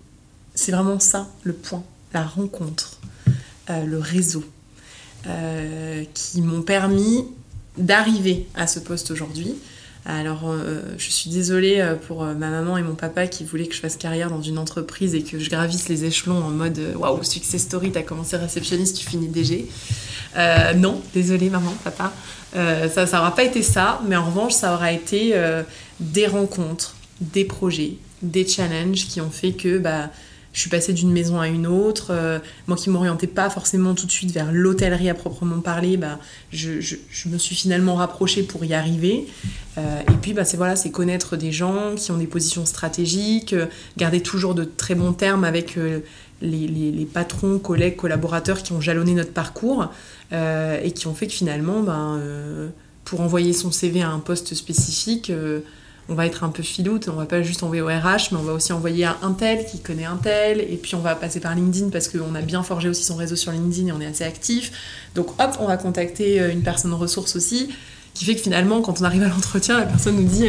c'est 0.54 0.72
vraiment 0.72 1.00
ça 1.00 1.28
le 1.44 1.54
point, 1.54 1.82
la 2.12 2.22
rencontre, 2.22 3.00
le 3.68 3.98
réseau, 3.98 4.44
qui 6.14 6.42
m'ont 6.42 6.62
permis 6.62 7.24
d'arriver 7.78 8.46
à 8.54 8.66
ce 8.66 8.80
poste 8.80 9.10
aujourd'hui. 9.10 9.54
Alors, 10.04 10.50
euh, 10.50 10.80
je 10.98 11.10
suis 11.10 11.30
désolée 11.30 11.78
euh, 11.78 11.94
pour 11.94 12.24
euh, 12.24 12.34
ma 12.34 12.50
maman 12.50 12.76
et 12.76 12.82
mon 12.82 12.96
papa 12.96 13.28
qui 13.28 13.44
voulaient 13.44 13.68
que 13.68 13.74
je 13.74 13.80
fasse 13.80 13.96
carrière 13.96 14.30
dans 14.30 14.42
une 14.42 14.58
entreprise 14.58 15.14
et 15.14 15.22
que 15.22 15.38
je 15.38 15.48
gravisse 15.48 15.88
les 15.88 16.04
échelons 16.04 16.42
en 16.42 16.50
mode 16.50 16.80
waouh, 16.96 17.22
success 17.22 17.62
story, 17.62 17.92
t'as 17.92 18.02
commencé 18.02 18.36
réceptionniste, 18.36 18.98
tu 18.98 19.08
finis 19.08 19.28
DG. 19.28 19.68
non, 20.76 21.00
désolée 21.14 21.50
maman, 21.50 21.72
papa. 21.84 22.12
ça, 22.52 23.04
n'aura 23.04 23.34
pas 23.34 23.44
été 23.44 23.62
ça, 23.62 24.00
mais 24.08 24.16
en 24.16 24.26
revanche, 24.26 24.54
ça 24.54 24.74
aura 24.74 24.92
été 24.92 25.34
des 26.00 26.26
rencontres, 26.26 26.96
des 27.20 27.44
projets, 27.44 27.94
des 28.22 28.46
challenges 28.46 29.06
qui 29.06 29.20
ont 29.20 29.30
fait 29.30 29.52
que 29.52 29.78
bah, 29.78 30.10
je 30.52 30.60
suis 30.60 30.70
passée 30.70 30.92
d'une 30.92 31.10
maison 31.10 31.40
à 31.40 31.48
une 31.48 31.66
autre. 31.66 32.08
Euh, 32.10 32.38
moi 32.66 32.76
qui 32.76 32.90
m'orientais 32.90 33.26
pas 33.26 33.48
forcément 33.48 33.94
tout 33.94 34.06
de 34.06 34.10
suite 34.10 34.30
vers 34.32 34.52
l'hôtellerie 34.52 35.08
à 35.08 35.14
proprement 35.14 35.60
parler, 35.60 35.96
bah, 35.96 36.18
je, 36.52 36.96
me 37.26 37.38
suis 37.38 37.54
finalement 37.54 37.94
rapprochée 37.94 38.42
pour 38.42 38.64
y 38.64 38.74
arriver. 38.74 39.26
Euh, 39.78 40.00
et 40.00 40.16
puis 40.20 40.34
bah, 40.34 40.44
c'est 40.44 40.58
voilà, 40.58 40.74
connaître 40.92 41.36
des 41.36 41.52
gens 41.52 41.94
qui 41.96 42.10
ont 42.10 42.18
des 42.18 42.26
positions 42.26 42.66
stratégiques, 42.66 43.54
euh, 43.54 43.66
garder 43.96 44.20
toujours 44.20 44.54
de 44.54 44.64
très 44.64 44.94
bons 44.94 45.14
termes 45.14 45.44
avec 45.44 45.76
les, 46.42 46.66
les, 46.68 47.06
patrons, 47.06 47.58
collègues, 47.58 47.96
collaborateurs 47.96 48.62
qui 48.62 48.72
ont 48.72 48.80
jalonné 48.80 49.14
notre 49.14 49.32
parcours 49.32 49.90
et 50.32 50.92
qui 50.92 51.06
ont 51.06 51.14
fait 51.14 51.26
que 51.26 51.32
finalement, 51.32 51.82
ben, 51.82 52.20
pour 53.04 53.20
envoyer 53.20 53.52
son 53.52 53.70
CV 53.70 54.02
à 54.02 54.10
un 54.10 54.18
poste 54.18 54.54
spécifique, 54.54 55.30
on 56.08 56.14
va 56.14 56.26
être 56.26 56.44
un 56.44 56.48
peu 56.48 56.62
filoute, 56.62 57.08
on 57.08 57.16
va 57.16 57.26
pas 57.26 57.42
juste 57.42 57.62
envoyer 57.62 57.82
au 57.82 57.86
RH, 57.86 58.32
mais 58.32 58.38
on 58.38 58.42
va 58.42 58.52
aussi 58.52 58.72
envoyer 58.72 59.04
à 59.04 59.16
un 59.22 59.32
tel 59.32 59.64
qui 59.64 59.80
connaît 59.80 60.04
un 60.04 60.16
tel, 60.16 60.60
et 60.60 60.76
puis 60.76 60.94
on 60.94 61.00
va 61.00 61.14
passer 61.14 61.40
par 61.40 61.54
LinkedIn 61.54 61.90
parce 61.90 62.08
qu'on 62.08 62.34
a 62.34 62.40
bien 62.40 62.62
forgé 62.62 62.88
aussi 62.88 63.04
son 63.04 63.16
réseau 63.16 63.36
sur 63.36 63.52
LinkedIn 63.52 63.88
et 63.88 63.92
on 63.92 64.00
est 64.00 64.06
assez 64.06 64.24
actif. 64.24 64.72
Donc 65.14 65.28
hop, 65.40 65.56
on 65.60 65.66
va 65.66 65.76
contacter 65.76 66.40
euh, 66.40 66.50
une 66.50 66.62
personne 66.62 66.92
ressource 66.92 67.36
aussi 67.36 67.70
qui 68.14 68.24
fait 68.24 68.34
que 68.34 68.40
finalement, 68.40 68.80
quand 68.82 69.00
on 69.00 69.04
arrive 69.04 69.22
à 69.22 69.28
l'entretien, 69.28 69.78
la 69.78 69.86
personne 69.86 70.16
nous 70.16 70.28
dit 70.28 70.48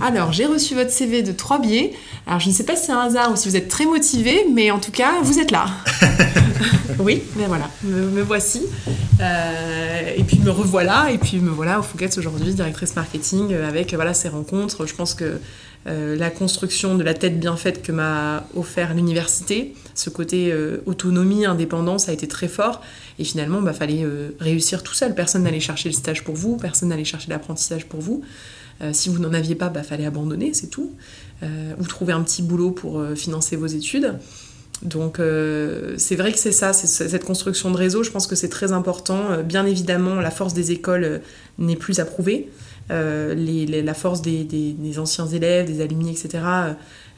Alors, 0.00 0.32
j'ai 0.32 0.46
reçu 0.46 0.74
votre 0.74 0.90
CV 0.90 1.22
de 1.22 1.32
trois 1.32 1.58
biais. 1.58 1.92
Alors, 2.26 2.40
je 2.40 2.48
ne 2.48 2.54
sais 2.54 2.64
pas 2.64 2.76
si 2.76 2.86
c'est 2.86 2.92
un 2.92 3.00
hasard 3.00 3.32
ou 3.32 3.36
si 3.36 3.48
vous 3.48 3.56
êtes 3.56 3.68
très 3.68 3.86
motivé, 3.86 4.46
mais 4.52 4.70
en 4.70 4.78
tout 4.78 4.90
cas, 4.90 5.12
vous 5.22 5.38
êtes 5.38 5.50
là. 5.50 5.66
oui, 6.98 7.22
mais 7.36 7.46
voilà, 7.46 7.70
me, 7.84 8.22
voici. 8.22 8.62
Euh, 9.20 10.12
et 10.16 10.24
puis 10.24 10.38
me 10.40 10.50
revoilà, 10.50 11.10
et 11.10 11.18
puis 11.18 11.38
me 11.38 11.50
voilà 11.50 11.78
au 11.78 11.82
Fouquet's 11.82 12.18
aujourd'hui, 12.18 12.54
directrice 12.54 12.96
marketing, 12.96 13.54
avec 13.54 13.94
voilà, 13.94 14.12
ces 14.12 14.28
rencontres. 14.28 14.86
Je 14.86 14.94
pense 14.94 15.14
que 15.14 15.40
euh, 15.88 16.16
la 16.16 16.30
construction 16.30 16.96
de 16.96 17.04
la 17.04 17.14
tête 17.14 17.38
bien 17.38 17.56
faite 17.56 17.80
que 17.80 17.92
m'a 17.92 18.44
offert 18.56 18.92
l'université, 18.92 19.74
ce 19.94 20.10
côté 20.10 20.50
euh, 20.52 20.78
autonomie, 20.86 21.46
indépendance 21.46 22.08
a 22.08 22.12
été 22.12 22.26
très 22.26 22.48
fort. 22.48 22.82
Et 23.20 23.24
finalement, 23.24 23.58
il 23.58 23.64
bah, 23.64 23.72
fallait 23.72 24.02
euh, 24.02 24.30
réussir 24.40 24.82
tout 24.82 24.94
seul. 24.94 25.14
Personne 25.14 25.44
n'allait 25.44 25.60
chercher 25.60 25.88
le 25.88 25.94
stage 25.94 26.24
pour 26.24 26.34
vous, 26.34 26.56
personne 26.56 26.88
n'allait 26.88 27.04
chercher 27.04 27.30
l'apprentissage 27.30 27.86
pour 27.86 28.00
vous. 28.00 28.22
si 28.92 29.08
vous 29.08 29.18
n'en 29.18 29.32
aviez 29.32 29.54
pas, 29.54 29.66
il 29.66 29.72
bah, 29.72 29.82
fallait 29.82 30.06
abandonner, 30.06 30.52
c'est 30.52 30.68
tout. 30.68 30.92
ou 31.42 31.84
trouver 31.86 32.12
un 32.12 32.22
petit 32.22 32.42
boulot 32.42 32.72
pour 32.72 33.02
financer 33.14 33.56
vos 33.56 33.66
études. 33.66 34.14
Donc 34.82 35.18
c'est 35.96 36.16
vrai 36.16 36.32
que 36.32 36.38
c'est 36.38 36.52
ça, 36.52 36.74
cette 36.74 37.24
construction 37.24 37.70
de 37.70 37.76
réseau, 37.76 38.02
je 38.02 38.10
pense 38.10 38.26
que 38.26 38.36
c'est 38.36 38.50
très 38.50 38.72
important. 38.72 39.42
bien 39.42 39.64
évidemment, 39.64 40.16
la 40.16 40.30
force 40.30 40.52
des 40.52 40.72
écoles 40.72 41.22
n'est 41.58 41.76
plus 41.76 42.00
à 42.00 42.04
Euh, 42.90 43.34
la 43.82 43.94
force 43.94 44.22
des, 44.22 44.98
anciens 44.98 45.26
élèves, 45.26 45.66
des 45.66 45.80
alumni, 45.80 46.10
etc. 46.10 46.44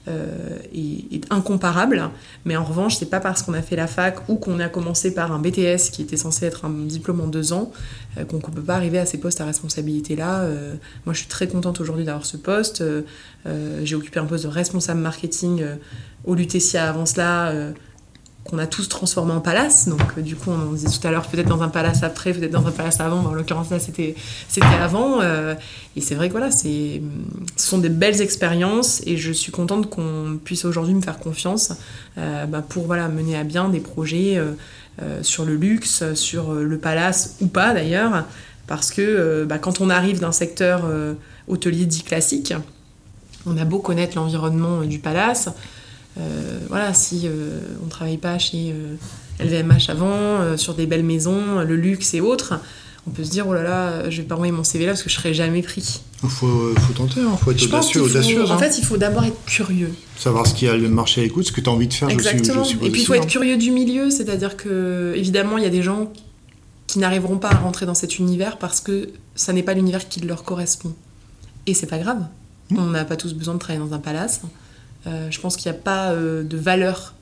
Euh, 0.09 0.59
est, 0.73 1.31
incomparable. 1.31 2.09
Mais 2.47 2.57
en 2.57 2.65
revanche, 2.65 2.97
c'est 2.97 3.11
pas 3.11 3.21
parce 3.21 3.43
qu'on 3.43 3.53
a 3.53 3.61
fait 3.61 3.77
la 3.77 3.87
fac 3.87 4.29
ou 4.29 4.37
qu'on 4.37 4.61
a 4.61 4.69
commencé 4.69 5.13
par 5.13 5.33
un 5.33 5.39
BTS 5.39 5.91
qui 5.93 6.03
était 6.03 6.17
censé 6.17 6.47
être 6.47 6.65
un 6.65 6.71
diplôme 6.71 7.21
en 7.21 7.27
deux 7.27 7.53
ans 7.53 7.71
euh, 8.17 8.25
qu'on 8.25 8.37
ne 8.37 8.43
peut 8.43 8.63
pas 8.63 8.77
arriver 8.77 8.99
à 8.99 9.05
ces 9.05 9.19
postes 9.19 9.41
à 9.43 9.45
responsabilité 9.45 10.17
là. 10.17 10.47
moi, 11.05 11.13
je 11.13 11.19
suis 11.19 11.29
très 11.29 11.49
contente 11.49 11.81
aujourd'hui 11.81 12.05
d'avoir 12.05 12.25
ce 12.25 12.37
poste. 12.37 12.83
J'ai 13.83 13.95
occupé 13.95 14.21
un 14.21 14.27
poste 14.27 14.45
de 14.45 14.49
responsable 14.49 15.01
marketing 15.01 15.63
au 16.25 16.35
Lutetia 16.35 16.89
avant 16.89 17.07
cela 17.07 17.53
qu'on 18.49 18.59
a 18.59 18.67
tous 18.67 18.89
transformé 18.89 19.33
en 19.33 19.41
palace. 19.41 19.89
Donc, 19.89 20.01
euh, 20.17 20.23
du 20.23 20.35
coup, 20.37 20.51
on 20.51 20.73
disait 20.73 20.89
tout 20.89 21.07
à 21.07 21.11
l'heure, 21.11 21.27
peut-être 21.27 21.49
dans 21.49 21.63
un 21.63 21.69
palace 21.69 22.03
après, 22.03 22.33
peut-être 22.33 22.51
dans 22.51 22.67
un 22.67 22.71
palace 22.71 23.01
avant. 23.01 23.25
en 23.25 23.33
l'occurrence, 23.33 23.71
là, 23.71 23.79
c'était, 23.79 24.15
avant. 24.81 25.21
Euh, 25.21 25.55
et 25.97 26.01
c'est 26.01 26.15
vrai 26.15 26.29
que 26.29 26.33
voilà, 26.33 26.51
ce 26.51 27.01
sont 27.57 27.79
des 27.79 27.89
belles 27.89 28.21
expériences 28.21 29.03
et 29.07 29.17
je 29.17 29.33
suis 29.33 29.53
contente 29.53 29.91
qu'on 29.91 30.39
puisse 30.43 30.65
aujourd'hui 30.65 30.95
me 30.95 31.03
faire 31.03 31.19
confiance 31.19 31.73
euh, 32.17 32.47
bah, 32.47 32.65
pour 32.67 32.87
voilà, 32.87 33.09
mener 33.09 33.37
à 33.37 33.45
bien 33.45 33.69
des 33.69 33.81
projets 33.81 34.41
sur 35.23 35.45
le 35.45 35.55
luxe, 35.55 36.03
sur 36.15 36.53
le 36.53 36.79
palace 36.79 37.37
ou 37.41 37.47
pas 37.47 37.73
d'ailleurs. 37.73 38.25
Parce 38.67 38.91
que 38.91 39.45
bah, 39.45 39.59
quand 39.59 39.81
on 39.81 39.91
arrive 39.91 40.21
d'un 40.21 40.33
secteur 40.33 40.85
hôtelier 41.47 41.87
dit 41.87 42.03
classique, 42.03 42.55
on 43.47 43.57
a 43.57 43.65
beau 43.65 43.79
connaître 43.79 44.17
l'environnement 44.17 44.83
du 44.83 44.99
palace, 44.99 45.49
voilà, 46.69 46.95
si 46.95 47.23
euh, 47.25 47.61
on 47.83 47.87
ne 47.87 47.91
travaille 47.91 48.19
pas 48.19 48.39
chez 48.39 48.75
LVMH 49.41 49.89
euh, 49.89 49.93
avant, 49.93 50.57
sur 50.57 50.75
des 50.75 50.87
belles 50.87 51.05
maisons, 51.05 51.61
le 51.61 51.77
luxe 51.77 52.15
et 52.15 52.21
autres, 52.21 52.55
on 53.07 53.11
peut 53.11 53.25
se 53.25 53.31
dire 53.31 53.47
oh 53.49 53.55
là 53.55 53.63
là, 53.63 54.11
je 54.11 54.21
vais 54.21 54.29
pas 54.29 54.35
envoyer 54.35 54.53
mon 54.53 54.65
CV 54.65 54.85
là 54.85 54.93
parce 54.93 55.03
que 55.03 55.09
je 55.09 55.15
serai 55.15 55.33
jamais 55.33 55.63
pris. 55.63 56.01
Il 56.23 56.29
faut, 56.29 56.75
faut, 56.77 56.93
tenter, 56.93 57.21
il 57.21 57.27
hein, 57.27 57.37
faut 57.41 57.53
être 57.53 58.01
audacieux. 58.01 58.45
En 58.45 58.51
hein. 58.51 58.59
fait, 58.59 58.77
il 58.77 58.85
faut 58.85 58.97
d'abord 58.97 59.25
être 59.25 59.45
curieux. 59.47 59.93
Savoir 60.17 60.47
ce 60.47 60.55
qu'il 60.55 60.69
y 60.69 60.71
a 60.71 60.77
le 60.77 60.89
marché 60.89 61.21
à 61.21 61.25
l'écoute, 61.25 61.47
ce 61.47 61.53
que 61.53 61.61
tu 61.61 61.71
as 61.71 61.73
envie 61.73 61.87
de 61.87 61.95
faire. 61.95 62.11
Exactement. 62.11 62.65
et 62.65 62.91
puis 62.91 63.01
il 63.01 63.07
faut 63.07 63.15
être 63.15 63.29
curieux 63.29 63.57
du 63.57 63.71
milieu, 63.71 64.11
c'est-à-dire 64.11 64.57
que 64.57 65.15
évidemment 65.17 65.59
il 65.59 65.65
y 65.65 65.67
a 65.67 65.71
des 65.71 65.83
gens 65.83 66.13
qui 66.87 66.99
n'arriveront 66.99 67.39
pas 67.39 67.51
à 67.51 67.57
rentrer 67.57 67.87
dans 67.87 67.95
cet 67.95 68.19
univers 68.19 68.59
parce 68.59 68.81
que 68.81 69.11
ça 69.35 69.53
n'est 69.53 69.63
pas 69.63 69.75
l'univers 69.75 70.09
qui 70.09 70.21
leur 70.21 70.43
correspond. 70.43 70.95
Et 71.67 71.75
c'est 71.75 71.87
pas 71.87 71.99
grave. 71.99 72.27
Hmm. 72.71 72.79
On 72.79 72.87
n'a 72.87 73.05
pas 73.05 73.17
tous 73.17 73.35
besoin 73.35 73.55
de 73.55 73.59
travailler 73.59 73.87
dans 73.87 73.95
un 73.95 74.01
palace. 74.01 74.41
Euh, 75.09 75.31
je 75.31 75.41
pense 75.41 75.57
qu'il 75.57 75.71
n'y 75.71 75.79
a 75.79 75.81
pas 75.81 76.13
euh, 76.13 76.43
de 76.43 76.57
valeur 76.57 77.15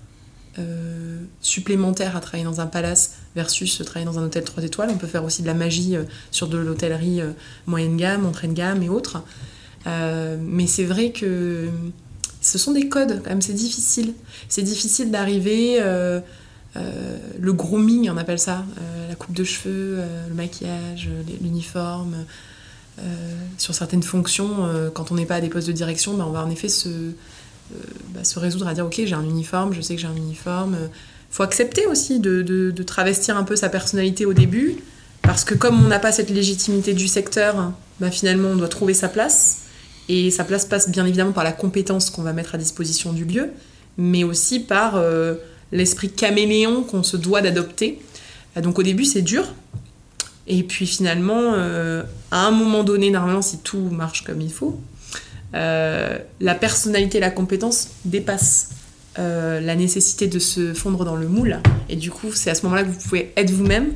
euh, 0.59 1.19
supplémentaire 1.41 2.17
à 2.17 2.21
travailler 2.21 2.45
dans 2.45 2.61
un 2.61 2.67
palace 2.67 3.17
versus 3.35 3.83
travailler 3.85 4.07
dans 4.07 4.19
un 4.19 4.25
hôtel 4.25 4.45
3 4.45 4.65
étoiles. 4.65 4.91
On 4.91 4.97
peut 4.97 5.07
faire 5.07 5.25
aussi 5.25 5.43
de 5.43 5.47
la 5.47 5.55
magie 5.55 5.97
sur 6.31 6.49
de 6.49 6.59
l'hôtellerie 6.59 7.21
moyenne 7.67 7.97
gamme, 7.97 8.27
entrée 8.27 8.49
de 8.49 8.55
gamme 8.55 8.83
et 8.83 8.89
autres. 8.89 9.23
mais 9.85 10.67
c'est 10.67 10.85
vrai 10.85 11.11
que 11.11 11.69
ce 12.41 12.59
sont 12.59 12.73
des 12.73 12.89
codes, 12.89 13.21
quand 13.23 13.31
même, 13.31 13.43
c'est 13.43 13.53
difficile. 13.53 14.15
C'est 14.49 14.63
difficile 14.63 15.11
d'arriver. 15.11 15.79
le 16.75 17.53
grooming, 17.53 18.09
on 18.09 18.17
appelle 18.17 18.39
ça, 18.39 18.65
la 19.11 19.15
coupe 19.15 19.35
de 19.35 19.45
cheveux, 19.45 20.01
le 20.27 20.35
maquillage, 20.35 21.11
l'uniforme. 21.43 22.25
sur 23.59 23.75
certaines 23.75 24.03
fonctions, 24.03 24.91
quand 24.95 25.13
on 25.13 25.17
n'est 25.17 25.27
pas 25.27 25.37
à 25.37 25.41
des 25.43 25.51
postes 25.51 25.69
de 25.69 25.75
direction, 25.75 26.15
ben 26.15 26.25
on 26.25 26.33
va 26.33 26.43
en 26.43 26.51
effet 26.51 26.71
se, 26.71 27.13
bah, 28.15 28.25
se 28.25 28.39
résoudre 28.39 28.69
à 28.69 28.75
dire 28.75 28.87
ok 28.87 29.03
j'ai 29.05 29.15
un 29.15 29.25
uniforme, 29.25 29.73
je 29.73 29.81
sais 29.81 29.95
que 29.95 30.01
j'ai 30.01 30.07
un 30.07 30.17
uniforme. 30.17 30.77
faut 31.31 31.43
accepter 31.43 31.87
aussi 31.87 32.21
de, 32.21 32.73
travestir 32.87 33.37
un 33.37 33.45
peu 33.45 33.57
sa 33.57 33.69
personnalité 33.69 34.27
au 34.27 34.33
début, 34.33 34.77
parce 35.23 35.45
que 35.45 35.55
comme 35.55 35.85
on 35.85 35.89
n'a 35.89 35.99
pas 35.99 36.13
cette 36.13 36.31
légitimité 36.31 36.95
du 36.95 37.09
secteur, 37.09 37.73
bah, 38.01 38.11
finalement 38.11 38.49
on 38.49 38.57
doit 38.57 38.69
trouver 38.69 38.95
sa 38.95 39.09
place. 39.09 39.63
Et 40.09 40.31
sa 40.31 40.45
place 40.45 40.65
passe 40.65 40.89
bien 40.89 41.05
évidemment 41.05 41.33
par 41.33 41.43
la 41.43 41.51
compétence 41.51 42.11
qu'on 42.11 42.23
va 42.23 42.33
mettre 42.33 42.55
à 42.55 42.59
disposition 42.59 43.13
du 43.13 43.25
lieu, 43.25 43.51
mais 43.99 44.23
aussi 44.23 44.61
par 44.61 44.95
euh, 44.95 45.35
l'esprit 45.73 46.11
caméléon 46.11 46.85
qu'on 46.85 47.03
se 47.03 47.17
doit 47.17 47.43
d'adopter. 47.43 48.01
Euh, 48.57 48.61
donc 48.61 48.79
au 48.79 48.85
début 48.85 49.05
c'est 49.05 49.23
dur, 49.23 49.45
et 50.47 50.63
puis 50.63 50.87
finalement, 50.87 51.55
à 52.31 52.47
un 52.47 52.51
moment 52.53 52.85
donné, 52.85 53.11
normalement 53.11 53.43
si 53.43 53.59
tout 53.59 53.89
marche 53.91 54.23
comme 54.23 54.41
il 54.41 54.53
faut, 54.53 54.79
euh, 55.57 56.19
la 56.41 56.55
personnalité 56.55 57.19
et 57.19 57.21
la 57.21 57.31
compétence 57.31 57.89
dépassent 58.05 58.71
euh, 59.19 59.61
la 59.61 59.75
nécessité 59.75 60.27
de 60.27 60.39
se 60.39 60.75
fondre 60.75 61.05
dans 61.05 61.17
le 61.17 61.29
moule. 61.29 61.59
Et 61.89 61.97
du 61.97 62.11
coup, 62.11 62.33
c'est 62.33 62.51
à 62.51 62.55
ce 62.55 62.63
moment-là 62.65 62.85
que 62.85 62.91
vous 62.91 63.01
pouvez 63.01 63.33
être 63.37 63.51
vous-même 63.51 63.93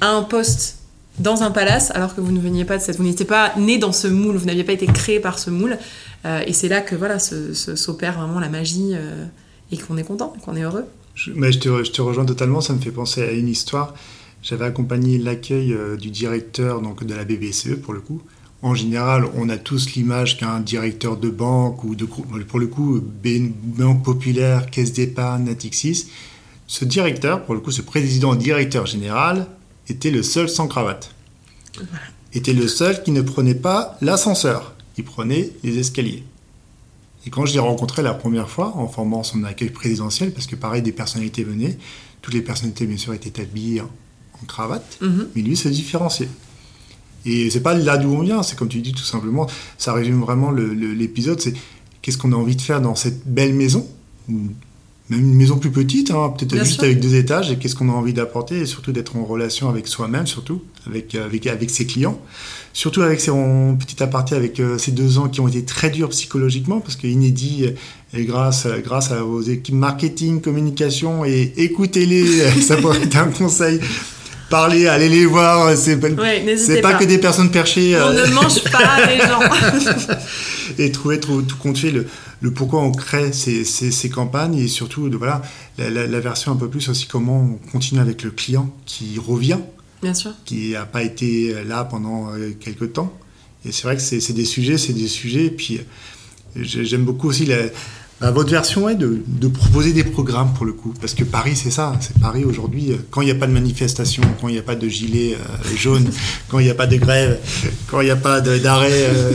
à 0.00 0.08
un 0.08 0.22
poste 0.22 0.78
dans 1.18 1.42
un 1.42 1.50
palace 1.50 1.90
alors 1.90 2.14
que 2.14 2.22
vous 2.22 2.32
ne 2.32 2.40
veniez 2.40 2.64
pas 2.64 2.78
de 2.78 2.82
cette... 2.82 2.96
Vous 2.96 3.04
n'étiez 3.04 3.26
pas 3.26 3.52
né 3.58 3.76
dans 3.76 3.92
ce 3.92 4.08
moule, 4.08 4.36
vous 4.36 4.46
n'aviez 4.46 4.64
pas 4.64 4.72
été 4.72 4.86
créé 4.86 5.20
par 5.20 5.38
ce 5.38 5.50
moule. 5.50 5.76
Euh, 6.24 6.42
et 6.46 6.54
c'est 6.54 6.68
là 6.68 6.80
que 6.80 6.94
voilà, 6.94 7.18
s'opère 7.18 8.18
vraiment 8.18 8.40
la 8.40 8.48
magie 8.48 8.92
et 9.70 9.76
qu'on 9.76 9.98
est 9.98 10.04
content, 10.04 10.32
qu'on 10.42 10.56
est 10.56 10.62
heureux. 10.62 10.86
Je, 11.14 11.32
mais 11.34 11.50
te, 11.50 11.84
je 11.84 11.90
te, 11.90 12.00
rejoins 12.00 12.24
totalement, 12.24 12.62
ça 12.62 12.72
me 12.72 12.80
fait 12.80 12.92
penser 12.92 13.22
à 13.22 13.32
une 13.32 13.48
histoire. 13.48 13.94
J'avais 14.42 14.64
accompagné 14.64 15.18
l'accueil 15.18 15.76
du 16.00 16.10
directeur 16.10 16.80
donc, 16.80 17.04
de 17.04 17.14
la 17.14 17.24
BBCE 17.24 17.76
pour 17.82 17.92
le 17.92 18.00
coup 18.00 18.22
en 18.62 18.74
général, 18.74 19.24
on 19.36 19.48
a 19.48 19.56
tous 19.56 19.94
l'image 19.94 20.36
qu'un 20.38 20.60
directeur 20.60 21.16
de 21.16 21.30
banque 21.30 21.82
ou 21.82 21.94
de 21.94 22.04
pour 22.04 22.58
le 22.58 22.66
coup 22.66 23.00
Banque 23.00 24.04
Populaire, 24.04 24.70
Caisse 24.70 24.92
d'épargne, 24.92 25.44
Natixis, 25.44 26.08
ce 26.66 26.84
directeur, 26.84 27.44
pour 27.44 27.54
le 27.54 27.60
coup, 27.60 27.70
ce 27.70 27.82
président 27.82 28.34
directeur 28.34 28.86
général, 28.86 29.46
était 29.88 30.10
le 30.10 30.22
seul 30.22 30.48
sans 30.48 30.68
cravate. 30.68 31.14
Était 32.34 32.52
le 32.52 32.68
seul 32.68 33.02
qui 33.02 33.10
ne 33.12 33.22
prenait 33.22 33.54
pas 33.54 33.96
l'ascenseur, 34.02 34.74
il 34.98 35.04
prenait 35.04 35.50
les 35.64 35.78
escaliers. 35.78 36.22
Et 37.26 37.30
quand 37.30 37.46
je 37.46 37.54
l'ai 37.54 37.58
rencontré 37.58 38.02
la 38.02 38.14
première 38.14 38.48
fois, 38.48 38.76
en 38.76 38.88
formant 38.88 39.22
son 39.22 39.42
accueil 39.44 39.70
présidentiel, 39.70 40.32
parce 40.32 40.46
que 40.46 40.56
pareil, 40.56 40.82
des 40.82 40.92
personnalités 40.92 41.44
venaient, 41.44 41.76
toutes 42.22 42.34
les 42.34 42.42
personnalités, 42.42 42.86
bien 42.86 42.96
sûr, 42.96 43.14
étaient 43.14 43.40
habillées 43.40 43.80
en, 43.80 43.90
cravate, 44.46 44.98
mhm. 45.02 45.28
mais 45.34 45.42
lui 45.42 45.56
se 45.56 45.68
différenciait. 45.68 46.28
Et 47.26 47.50
c'est 47.50 47.60
pas 47.60 47.74
là 47.74 47.96
d'où 47.98 48.12
on 48.12 48.20
vient, 48.20 48.42
c'est 48.42 48.56
comme 48.56 48.68
tu 48.68 48.80
dis 48.80 48.92
tout 48.92 49.04
simplement, 49.04 49.46
ça 49.78 49.92
résume 49.92 50.20
vraiment 50.20 50.50
l'épisode, 50.50 51.40
c'est 51.40 51.54
qu'est-ce 52.02 52.18
qu'on 52.18 52.32
a 52.32 52.36
envie 52.36 52.56
de 52.56 52.62
faire 52.62 52.80
dans 52.80 52.94
cette 52.94 53.26
belle 53.26 53.54
maison, 53.54 53.86
même 55.10 55.20
une 55.20 55.34
maison 55.34 55.58
plus 55.58 55.70
petite, 55.70 56.12
hein, 56.12 56.32
peut-être 56.38 56.64
juste 56.64 56.82
avec 56.82 57.00
deux 57.00 57.16
étages, 57.16 57.50
et 57.50 57.56
qu'est-ce 57.56 57.74
qu'on 57.74 57.88
a 57.88 57.92
envie 57.92 58.12
d'apporter, 58.12 58.60
et 58.60 58.66
surtout 58.66 58.92
d'être 58.92 59.16
en 59.16 59.24
relation 59.24 59.68
avec 59.68 59.88
soi-même, 59.88 60.26
surtout, 60.26 60.62
avec, 60.86 61.16
avec, 61.16 61.46
avec 61.48 61.68
ses 61.68 61.84
clients. 61.84 62.20
Surtout 62.72 63.02
avec 63.02 63.20
ces, 63.20 63.32
en 63.32 63.74
petit 63.74 64.00
aparté, 64.00 64.36
avec 64.36 64.60
euh, 64.60 64.78
ces 64.78 64.92
deux 64.92 65.18
ans 65.18 65.28
qui 65.28 65.40
ont 65.40 65.48
été 65.48 65.64
très 65.64 65.90
durs 65.90 66.10
psychologiquement, 66.10 66.78
parce 66.78 66.94
que 66.94 67.08
inédit, 67.08 67.66
et 68.14 68.24
grâce, 68.24 68.68
grâce 68.84 69.10
à 69.10 69.22
vos 69.22 69.42
équipes 69.42 69.74
marketing, 69.74 70.40
communication, 70.40 71.24
et 71.24 71.52
écoutez-les, 71.56 72.48
ça 72.62 72.76
pourrait 72.76 73.02
être 73.02 73.16
un 73.16 73.32
conseil 73.32 73.80
parler, 74.50 74.86
aller 74.86 75.08
les 75.08 75.24
voir. 75.24 75.74
C'est 75.76 75.96
pas, 75.96 76.10
pas, 76.82 76.94
que 76.94 77.04
des 77.04 77.16
personnes 77.16 77.50
perchées. 77.50 77.96
On 77.96 78.08
euh. 78.08 78.26
ne 78.26 78.34
mange 78.34 78.62
pas 78.64 79.06
les 79.06 79.18
gens. 79.18 79.40
et 80.78 80.92
trouver 80.92 81.18
tout, 81.18 81.40
tout 81.42 81.56
compte 81.56 81.78
fait 81.78 81.90
le, 81.90 82.06
le, 82.42 82.50
pourquoi 82.50 82.82
on 82.82 82.92
crée 82.92 83.32
ces, 83.32 83.64
ces, 83.64 83.90
ces 83.90 84.10
campagnes 84.10 84.58
et 84.58 84.68
surtout 84.68 85.08
de, 85.08 85.16
voilà, 85.16 85.40
la, 85.78 86.20
version 86.20 86.52
un 86.52 86.56
peu 86.56 86.68
plus 86.68 86.88
aussi 86.90 87.06
comment 87.06 87.40
on 87.40 87.70
continue 87.70 88.00
avec 88.00 88.22
le 88.22 88.30
client 88.30 88.70
qui 88.84 89.18
revient. 89.18 89.60
Bien 90.02 90.14
sûr. 90.14 90.32
Qui 90.44 90.72
n'a 90.72 90.84
pas 90.84 91.02
été 91.02 91.54
là 91.64 91.84
pendant 91.84 92.32
euh, 92.34 92.50
quelques 92.58 92.92
temps. 92.92 93.16
Et 93.64 93.72
c'est 93.72 93.84
vrai 93.84 93.96
que 93.96 94.02
c'est 94.02 94.32
des 94.32 94.44
sujets, 94.44 94.78
c'est 94.78 94.94
des 94.94 95.08
sujets. 95.08 95.46
Et 95.46 95.50
puis 95.50 95.80
j'aime 96.56 97.04
beaucoup 97.04 97.28
aussi 97.28 97.46
la, 97.46 97.56
Bah, 98.20 98.30
votre 98.30 98.50
version 98.50 98.88
est 98.88 98.96
de, 98.96 99.22
de, 99.26 99.48
proposer 99.48 99.92
des 99.92 100.04
programmes 100.04 100.52
pour 100.52 100.66
le 100.66 100.72
coup. 100.72 100.92
Parce 101.00 101.14
que 101.14 101.24
Paris, 101.24 101.56
c'est 101.56 101.70
ça. 101.70 101.94
C'est 102.00 102.18
Paris 102.18 102.44
aujourd'hui. 102.44 102.92
Quand 103.10 103.22
il 103.22 103.26
n'y 103.26 103.30
a 103.30 103.34
pas 103.34 103.46
de 103.46 103.52
manifestation, 103.52 104.22
quand 104.40 104.48
il 104.48 104.52
n'y 104.52 104.58
a 104.58 104.62
pas 104.62 104.74
de 104.76 104.88
gilet 104.88 105.34
euh, 105.34 105.76
jaune, 105.76 106.10
quand 106.48 106.58
il 106.58 106.64
n'y 106.64 106.70
a 106.70 106.74
pas 106.74 106.86
de 106.86 106.96
grève, 106.96 107.38
quand 107.86 108.02
il 108.02 108.04
n'y 108.04 108.10
a 108.10 108.16
pas 108.16 108.40
d'arrêt 108.42 108.90
euh, 108.92 109.32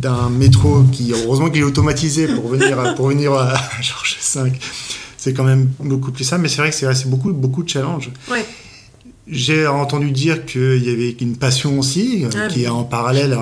d'un 0.00 0.30
métro 0.30 0.84
qui, 0.90 1.12
heureusement 1.12 1.50
qu'il 1.50 1.60
est 1.60 1.64
automatisé 1.64 2.26
pour 2.28 2.48
venir, 2.48 2.94
pour 2.94 3.08
venir 3.08 3.34
à 3.34 3.54
Georges 3.82 4.16
V, 4.36 4.52
c'est 5.18 5.34
quand 5.34 5.44
même 5.44 5.68
beaucoup 5.80 6.10
plus 6.10 6.24
ça. 6.24 6.38
Mais 6.38 6.48
c'est 6.48 6.62
vrai 6.62 6.70
que 6.70 6.76
c'est 6.76 7.10
beaucoup, 7.10 7.32
beaucoup 7.32 7.62
de 7.62 7.68
challenges. 7.68 8.10
Ouais. 8.30 8.44
J'ai 9.26 9.66
entendu 9.66 10.10
dire 10.10 10.46
qu'il 10.46 10.82
y 10.82 10.90
avait 10.90 11.16
une 11.20 11.36
passion 11.36 11.78
aussi, 11.78 12.24
euh, 12.24 12.30
Ah, 12.36 12.48
qui 12.48 12.64
est 12.64 12.68
en 12.68 12.84
parallèle. 12.84 13.38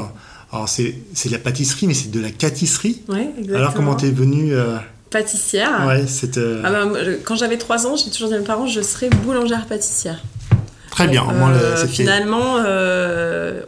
Alors, 0.53 0.69
c'est 0.69 0.95
c'est 1.15 1.29
de 1.31 1.35
la 1.35 1.39
pâtisserie, 1.41 1.87
mais 1.87 1.95
c'est 1.95 2.11
de 2.11 2.21
la. 2.21 2.29
Ouais, 3.09 3.31
exactement. 3.39 3.57
Alors, 3.57 3.75
comment 3.75 3.95
t'es 3.95 4.11
venu 4.11 4.53
euh, 4.55 4.77
Pâtissière. 5.11 5.85
Ouais, 5.87 6.05
c'est 6.07 6.37
euh, 6.39 6.63
Ah 6.65 6.71
je- 7.05 7.13
quand 7.23 7.37
j'avais 7.37 7.59
3 7.59 7.87
ans, 7.87 7.97
j'ai 7.97 8.11
toujours 8.11 8.29
dit 8.29 8.35
à 8.35 8.39
mes 8.39 8.45
parents, 8.45 8.67
je 8.67 8.81
serais 8.81 9.11
boulangère 9.11 9.67
pâtissière. 9.67 10.23
très 10.91 11.09
bien. 11.09 11.25
Moi, 11.25 11.51
le- 11.53 11.57
euh, 11.57 11.87
finalement, 11.87 12.57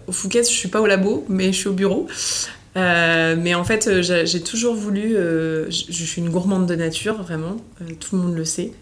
au 0.07 0.13
Fouquet, 0.13 0.43
je 0.43 0.49
suis 0.49 0.69
pas 0.69 0.81
au 0.81 0.87
labo, 0.87 1.25
mais 1.29 1.53
je 1.53 1.59
suis 1.59 1.69
au 1.69 1.73
bureau. 1.73 2.07
Euh, 2.77 3.37
mais 3.39 3.55
en 3.55 3.63
fait, 3.65 4.03
j'ai 4.03 4.27
j'ai 4.27 4.41
toujours 4.43 4.75
voulu. 4.75 5.17
euh, 5.17 5.71
je, 5.71 5.85
je 5.91 6.05
suis 6.05 6.21
une 6.21 6.29
gourmande 6.31 6.67
de 6.67 6.75
nature, 6.75 7.23
vraiment. 7.23 7.57
Euh, 7.81 7.85
tout 8.01 8.17
le 8.17 8.23
monde 8.23 8.37
le 8.37 8.45
sait. 8.45 8.73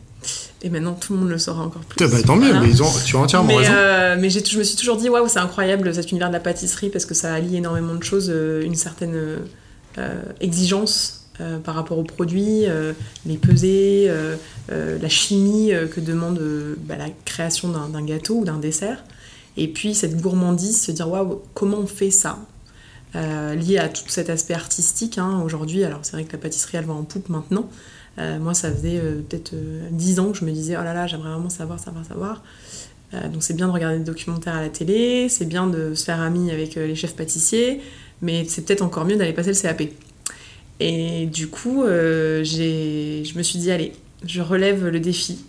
Et 0.64 0.70
maintenant, 0.70 0.92
tout 0.94 1.12
le 1.12 1.18
monde 1.18 1.28
le 1.30 1.38
saura 1.38 1.64
encore 1.64 1.82
plus. 1.82 2.04
Ah 2.04 2.08
bah, 2.08 2.22
tant 2.24 2.36
mieux, 2.36 2.46
Voilà. 2.46 2.60
mais 2.60 2.68
ils 2.70 2.82
ont, 2.82 2.88
tu 3.04 3.16
as 3.16 3.18
entièrement 3.18 3.48
Mais, 3.48 3.56
raison. 3.56 3.72
euh, 3.74 4.16
mais 4.18 4.30
j'ai- 4.30 4.44
je 4.44 4.56
me 4.58 4.62
suis 4.62 4.76
toujours 4.76 4.96
dit, 4.96 5.08
waouh, 5.08 5.26
c'est 5.28 5.40
incroyable 5.40 5.92
cet 5.92 6.10
univers 6.12 6.28
de 6.28 6.32
la 6.34 6.40
pâtisserie 6.40 6.88
parce 6.88 7.04
que 7.04 7.14
ça 7.14 7.34
allie 7.34 7.56
énormément 7.56 7.94
de 7.96 8.02
choses, 8.04 8.30
euh, 8.32 8.62
une 8.62 8.76
certaine 8.76 9.14
euh, 9.98 10.22
exigence 10.40 11.24
euh, 11.40 11.58
par 11.58 11.74
rapport 11.74 11.98
aux 11.98 12.04
produits, 12.04 12.64
les 13.26 13.36
pesées, 13.38 14.10
la 14.70 15.08
chimie 15.08 15.72
que 15.94 16.00
demande 16.00 16.40
bah, 16.78 16.96
la 16.96 17.08
création 17.24 17.68
d'un 17.68 18.04
gâteau 18.04 18.36
ou 18.36 18.44
d'un 18.44 18.58
dessert. 18.58 19.02
Et 19.56 19.66
puis 19.68 19.94
cette 19.94 20.20
gourmandise, 20.20 20.80
se 20.80 20.92
dire, 20.92 21.08
waouh, 21.10 21.42
comment 21.54 21.78
on 21.78 21.86
fait 21.86 22.10
ça 22.12 22.38
lié 23.14 23.78
à 23.78 23.88
tout 23.88 24.04
cet 24.08 24.30
aspect 24.30 24.54
artistique 24.54 25.18
hein, 25.18 25.42
aujourd'hui. 25.44 25.84
Alors 25.84 25.98
c'est 26.02 26.12
vrai 26.12 26.24
que 26.24 26.32
la 26.32 26.38
pâtisserie 26.38 26.78
elle 26.78 26.86
va 26.86 26.94
en 26.94 27.02
poupe 27.02 27.28
maintenant. 27.28 27.68
Euh, 28.18 28.38
moi 28.38 28.52
ça 28.54 28.70
faisait 28.70 28.98
euh, 28.98 29.22
peut-être 29.26 29.54
euh, 29.54 29.88
10 29.90 30.20
ans 30.20 30.32
que 30.32 30.38
je 30.38 30.44
me 30.44 30.50
disais 30.50 30.76
oh 30.78 30.84
là 30.84 30.92
là 30.92 31.06
j'aimerais 31.06 31.30
vraiment 31.30 31.50
savoir, 31.50 31.78
savoir, 31.78 32.04
savoir. 32.04 32.42
Euh, 33.14 33.28
donc 33.28 33.42
c'est 33.42 33.54
bien 33.54 33.68
de 33.68 33.72
regarder 33.72 33.98
des 33.98 34.04
documentaires 34.04 34.54
à 34.54 34.60
la 34.60 34.68
télé, 34.68 35.28
c'est 35.28 35.46
bien 35.46 35.66
de 35.66 35.94
se 35.94 36.04
faire 36.04 36.20
ami 36.20 36.50
avec 36.50 36.74
les 36.74 36.94
chefs 36.94 37.14
pâtissiers, 37.16 37.80
mais 38.20 38.44
c'est 38.46 38.64
peut-être 38.64 38.82
encore 38.82 39.04
mieux 39.04 39.16
d'aller 39.16 39.32
passer 39.32 39.52
le 39.52 39.56
CAP. 39.56 39.82
Et 40.80 41.26
du 41.26 41.48
coup 41.48 41.84
je 41.84 43.36
me 43.36 43.42
suis 43.42 43.58
dit 43.58 43.70
allez, 43.70 43.92
je 44.24 44.40
relève 44.40 44.86
le 44.88 45.00
défi. 45.00 45.44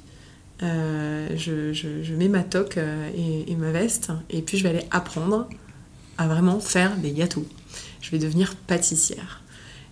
Je, 0.62 2.14
mets 2.14 2.30
ma 2.30 2.44
toque 2.44 2.78
et 2.78 3.56
ma 3.56 3.72
veste 3.72 4.12
et 4.30 4.42
puis 4.42 4.58
je 4.58 4.64
vais 4.64 4.70
aller 4.70 4.86
apprendre 4.92 5.50
à 6.18 6.28
vraiment 6.28 6.60
faire 6.60 6.96
des 6.98 7.12
gâteaux. 7.12 7.46
Je 8.02 8.12
vais 8.12 8.20
devenir 8.20 8.56
pâtissière. 8.56 9.43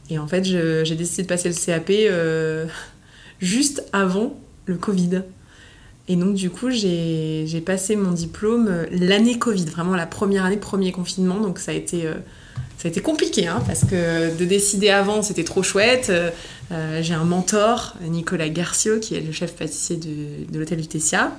Et 0.10 0.20
en 0.20 0.28
fait, 0.28 0.44
j'ai 0.44 0.96
décidé 0.96 1.24
de 1.24 1.28
passer 1.28 1.50
le 1.50 1.56
CAP 1.56 1.90
euh, 1.90 2.66
juste 3.40 3.84
avant 3.94 4.40
le 4.66 4.76
Covid. 4.76 5.24
Et 6.08 6.16
donc, 6.16 6.34
du 6.34 6.50
coup, 6.50 6.70
j'ai 6.70 7.64
passé 7.66 7.96
mon 7.96 8.12
diplôme 8.12 8.68
euh, 8.68 8.86
l'année 8.92 9.40
Covid, 9.40 9.66
vraiment 9.66 9.96
la 9.96 10.08
première 10.08 10.46
année, 10.46 10.58
premier 10.58 10.92
confinement. 10.92 11.40
Donc, 11.40 11.60
ça 11.60 11.72
a 11.72 11.74
été, 11.74 12.06
euh, 12.06 12.16
ça 12.78 12.88
a 12.88 12.92
été 12.92 13.00
compliqué, 13.00 13.48
hein, 13.48 13.64
parce 13.66 13.86
que 13.86 14.38
de 14.38 14.46
décider 14.46 14.90
avant, 14.90 15.22
c'était 15.22 15.46
trop 15.46 15.64
chouette. 15.64 16.12
J'ai 17.02 17.14
un 17.14 17.26
mentor, 17.26 17.98
Nicolas 18.02 18.48
Garcio, 18.48 19.00
qui 19.00 19.16
est 19.16 19.20
le 19.20 19.34
chef 19.34 19.56
pâtissier 19.56 19.98
de, 19.98 20.50
de 20.50 20.58
l'hôtel 20.58 20.80
Lutetia, 20.80 21.34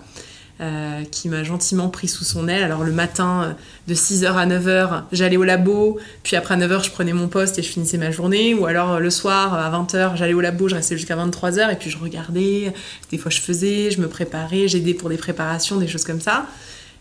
euh, 0.60 1.02
qui 1.10 1.28
m'a 1.28 1.42
gentiment 1.42 1.88
pris 1.88 2.08
sous 2.08 2.24
son 2.24 2.46
aile. 2.46 2.62
Alors, 2.62 2.84
le 2.84 2.92
matin, 2.92 3.42
euh, 3.42 3.52
de 3.88 3.94
6h 3.94 4.26
à 4.34 4.46
9h, 4.46 5.04
j'allais 5.10 5.36
au 5.36 5.44
labo, 5.44 5.98
puis 6.22 6.36
après 6.36 6.54
à 6.54 6.58
9h, 6.58 6.84
je 6.84 6.90
prenais 6.90 7.12
mon 7.12 7.26
poste 7.26 7.58
et 7.58 7.62
je 7.62 7.68
finissais 7.68 7.98
ma 7.98 8.10
journée, 8.10 8.54
ou 8.54 8.66
alors 8.66 9.00
le 9.00 9.10
soir, 9.10 9.54
à 9.54 9.70
20h, 9.70 10.16
j'allais 10.16 10.34
au 10.34 10.40
labo, 10.40 10.68
je 10.68 10.74
restais 10.74 10.96
jusqu'à 10.96 11.16
23h, 11.16 11.72
et 11.72 11.76
puis 11.76 11.90
je 11.90 11.98
regardais, 11.98 12.72
des 13.10 13.18
fois 13.18 13.30
je 13.30 13.40
faisais, 13.40 13.90
je 13.90 14.00
me 14.00 14.08
préparais, 14.08 14.68
j'aidais 14.68 14.94
pour 14.94 15.08
des 15.08 15.16
préparations, 15.16 15.78
des 15.78 15.88
choses 15.88 16.04
comme 16.04 16.20
ça. 16.20 16.46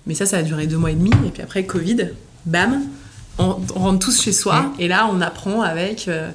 Mais 0.08 0.16
ça, 0.16 0.26
ça 0.26 0.38
a 0.38 0.43
duré 0.43 0.66
deux 0.66 0.78
mois 0.78 0.91
et 0.91 0.95
demi, 0.95 1.12
et 1.28 1.30
puis 1.30 1.43
après, 1.43 1.66
Covid, 1.66 2.10
bam, 2.45 2.82
on, 3.38 3.58
on 3.76 3.80
rentre 3.80 3.99
tous 3.99 4.22
chez 4.22 4.32
soi, 4.32 4.74
et 4.80 4.88
là, 4.88 5.10
on 5.12 5.22
apprend 5.22 5.62
avec 5.62 6.08
euh, 6.08 6.32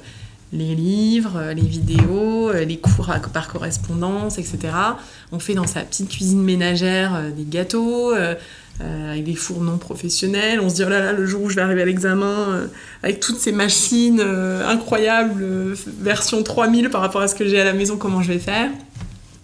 les 0.53 0.75
livres, 0.75 1.37
euh, 1.37 1.53
les 1.53 1.61
vidéos, 1.65 2.49
euh, 2.49 2.63
les 2.63 2.77
cours 2.77 3.13
par 3.33 3.47
correspondance, 3.47 4.37
etc. 4.37 4.59
On 5.31 5.39
fait 5.39 5.53
dans 5.53 5.67
sa 5.67 5.81
petite 5.81 6.09
cuisine 6.09 6.41
ménagère 6.41 7.15
euh, 7.15 7.29
des 7.31 7.45
gâteaux, 7.45 8.13
avec 8.79 9.23
des 9.23 9.33
fours 9.33 9.61
non 9.61 9.79
professionnels. 9.79 10.59
On 10.59 10.69
se 10.69 10.75
dit, 10.75 10.83
oh 10.85 10.89
là 10.89 10.99
là, 10.99 11.11
le 11.11 11.25
jour 11.25 11.41
où 11.41 11.49
je 11.49 11.55
vais 11.55 11.63
arriver 11.63 11.81
à 11.81 11.85
l'examen, 11.85 12.67
avec 13.01 13.19
toutes 13.19 13.39
ces 13.39 13.51
machines 13.51 14.21
incroyables, 14.21 15.43
version 15.99 16.43
3000 16.43 16.91
par 16.91 17.01
rapport 17.01 17.21
à 17.21 17.27
ce 17.27 17.33
que 17.33 17.47
j'ai 17.47 17.59
à 17.59 17.63
la 17.63 17.73
maison, 17.73 17.97
comment 17.97 18.21
je 18.21 18.31
vais 18.31 18.37
faire? 18.37 18.69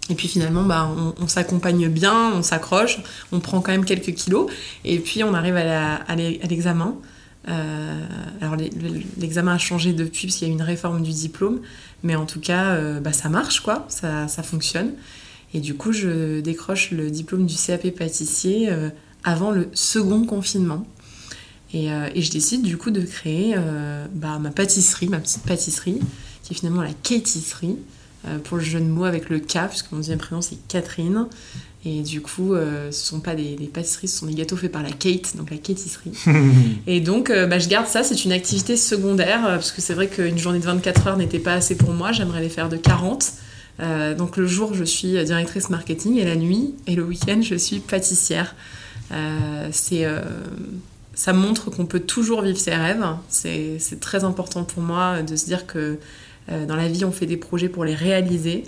Et 0.08 0.14
puis 0.14 0.28
finalement, 0.28 0.62
bah, 0.62 0.88
on, 1.20 1.26
s'accompagne 1.26 1.88
bien, 1.88 2.30
on 2.32 2.44
s'accroche, 2.44 3.00
on 3.32 3.40
prend 3.40 3.60
quand 3.60 3.72
même 3.72 3.84
quelques 3.84 4.14
kilos, 4.14 4.48
et 4.84 5.00
puis 5.00 5.24
on 5.24 5.34
arrive 5.34 5.56
à 5.56 6.14
l'examen. 6.14 6.94
Euh, 7.48 8.06
alors 8.40 8.56
l'examen 9.18 9.54
a 9.54 9.58
changé 9.58 9.92
depuis 9.92 10.26
parce 10.26 10.38
qu'il 10.38 10.48
y 10.48 10.50
a 10.50 10.52
eu 10.52 10.56
une 10.56 10.62
réforme 10.62 11.02
du 11.02 11.12
diplôme, 11.12 11.60
mais 12.02 12.14
en 12.14 12.26
tout 12.26 12.40
cas, 12.40 12.74
euh, 12.74 13.00
bah, 13.00 13.12
ça 13.12 13.28
marche 13.28 13.60
quoi, 13.60 13.86
ça, 13.88 14.26
fonctionne. 14.42 14.92
Et 15.52 15.60
du 15.60 15.74
coup, 15.74 15.92
je 15.92 16.40
décroche 16.40 16.90
le 16.90 17.10
diplôme 17.10 17.46
du 17.46 17.54
CAP 17.54 17.90
pâtissier 17.90 18.70
euh, 18.70 18.90
avant 19.22 19.50
le 19.50 19.68
second 19.72 20.24
confinement. 20.24 20.86
Et, 21.72 21.88
je 21.88 22.30
décide 22.30 22.62
du 22.62 22.76
coup 22.76 22.92
de 22.92 23.00
créer 23.00 23.56
bah, 24.12 24.38
ma 24.38 24.50
pâtisserie, 24.50 25.08
ma 25.08 25.18
petite 25.18 25.42
pâtisserie, 25.42 25.98
qui 26.44 26.52
est 26.52 26.56
finalement 26.56 26.82
la 26.82 26.92
kétisserie, 26.92 27.78
euh, 27.78 28.03
pour 28.44 28.56
le 28.56 28.62
jeu 28.62 28.80
de 28.80 28.86
mots 28.86 29.04
avec 29.04 29.28
le 29.28 29.38
K, 29.38 29.68
puisque 29.68 29.92
mon 29.92 29.98
deuxième 29.98 30.18
prénom 30.18 30.40
c'est 30.40 30.56
Catherine. 30.68 31.26
Et 31.86 32.00
du 32.00 32.22
coup, 32.22 32.54
euh, 32.54 32.90
ce 32.90 33.06
sont 33.06 33.20
pas 33.20 33.34
des, 33.34 33.56
des 33.56 33.66
pâtisseries, 33.66 34.08
ce 34.08 34.20
sont 34.20 34.26
des 34.26 34.34
gâteaux 34.34 34.56
faits 34.56 34.72
par 34.72 34.82
la 34.82 34.90
Kate, 34.90 35.36
donc 35.36 35.50
la 35.50 35.58
kétisserie. 35.58 36.12
Et 36.86 37.00
donc, 37.00 37.28
euh, 37.28 37.46
bah, 37.46 37.58
je 37.58 37.68
garde 37.68 37.86
ça, 37.86 38.02
c'est 38.02 38.24
une 38.24 38.32
activité 38.32 38.78
secondaire, 38.78 39.44
euh, 39.46 39.54
parce 39.56 39.70
que 39.70 39.82
c'est 39.82 39.92
vrai 39.92 40.08
qu'une 40.08 40.38
journée 40.38 40.60
de 40.60 40.64
24 40.64 41.08
heures 41.08 41.16
n'était 41.18 41.38
pas 41.38 41.52
assez 41.52 41.76
pour 41.76 41.92
moi, 41.92 42.10
j'aimerais 42.10 42.40
les 42.40 42.48
faire 42.48 42.70
de 42.70 42.78
40. 42.78 43.32
Euh, 43.80 44.14
donc 44.14 44.38
le 44.38 44.46
jour, 44.46 44.72
je 44.72 44.84
suis 44.84 45.22
directrice 45.24 45.68
marketing, 45.68 46.16
et 46.16 46.24
la 46.24 46.36
nuit, 46.36 46.74
et 46.86 46.94
le 46.94 47.04
week-end, 47.04 47.40
je 47.42 47.54
suis 47.54 47.80
pâtissière. 47.80 48.54
Euh, 49.12 49.68
c'est, 49.70 50.06
euh, 50.06 50.22
ça 51.14 51.32
montre 51.32 51.70
qu'on 51.70 51.86
peut 51.86 52.00
toujours 52.00 52.42
vivre 52.42 52.58
ses 52.58 52.74
rêves. 52.74 53.04
C'est, 53.28 53.78
très 54.00 54.24
important 54.24 54.64
pour 54.64 54.82
moi 54.82 55.22
de 55.22 55.36
se 55.36 55.44
dire 55.44 55.66
que 55.66 55.78
euh, 55.78 55.96
dans 56.48 56.76
la 56.76 56.88
vie, 56.88 57.04
on 57.04 57.12
fait 57.12 57.26
des 57.26 57.36
projets 57.36 57.68
pour 57.68 57.84
les 57.84 57.94
réaliser, 57.94 58.64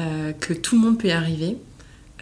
euh, 0.00 0.32
que 0.32 0.52
tout 0.54 0.76
le 0.76 0.82
monde 0.82 0.98
peut 0.98 1.08
y 1.08 1.12
arriver. 1.12 1.56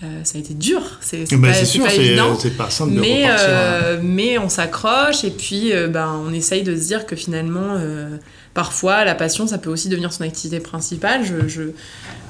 Euh, 0.03 0.07
ça 0.25 0.39
a 0.39 0.41
été 0.41 0.55
dur, 0.55 0.81
c'est, 1.03 1.31
Bah, 1.37 1.49
pas, 1.49 1.65
sûr, 1.65 1.85
pas 1.85 1.95
évident. 1.95 2.35
c'est 2.41 2.57
pas 2.57 2.71
simple 2.71 2.95
de 2.95 3.01
Mais, 3.01 3.25
repartir. 3.27 3.49
hein. 3.51 3.53
euh, 3.53 4.01
mais 4.03 4.39
on 4.39 4.49
s'accroche 4.49 5.25
et 5.25 5.31
puis 5.31 5.75
euh, 5.75 5.89
ben, 5.89 6.19
on 6.27 6.33
essaye 6.33 6.63
de 6.63 6.75
se 6.75 6.87
dire 6.87 7.05
que 7.05 7.15
finalement, 7.17 7.75
euh, 7.77 8.17
parfois, 8.55 9.05
la 9.05 9.15
passion, 9.15 9.47
ça 9.47 9.59
peut 9.59 9.69
aussi 9.69 9.91
devenir 9.91 10.11
son 10.11 10.25
activité 10.25 10.59
principale. 10.59 11.27
Je, 11.27 11.47
je, 11.49 11.63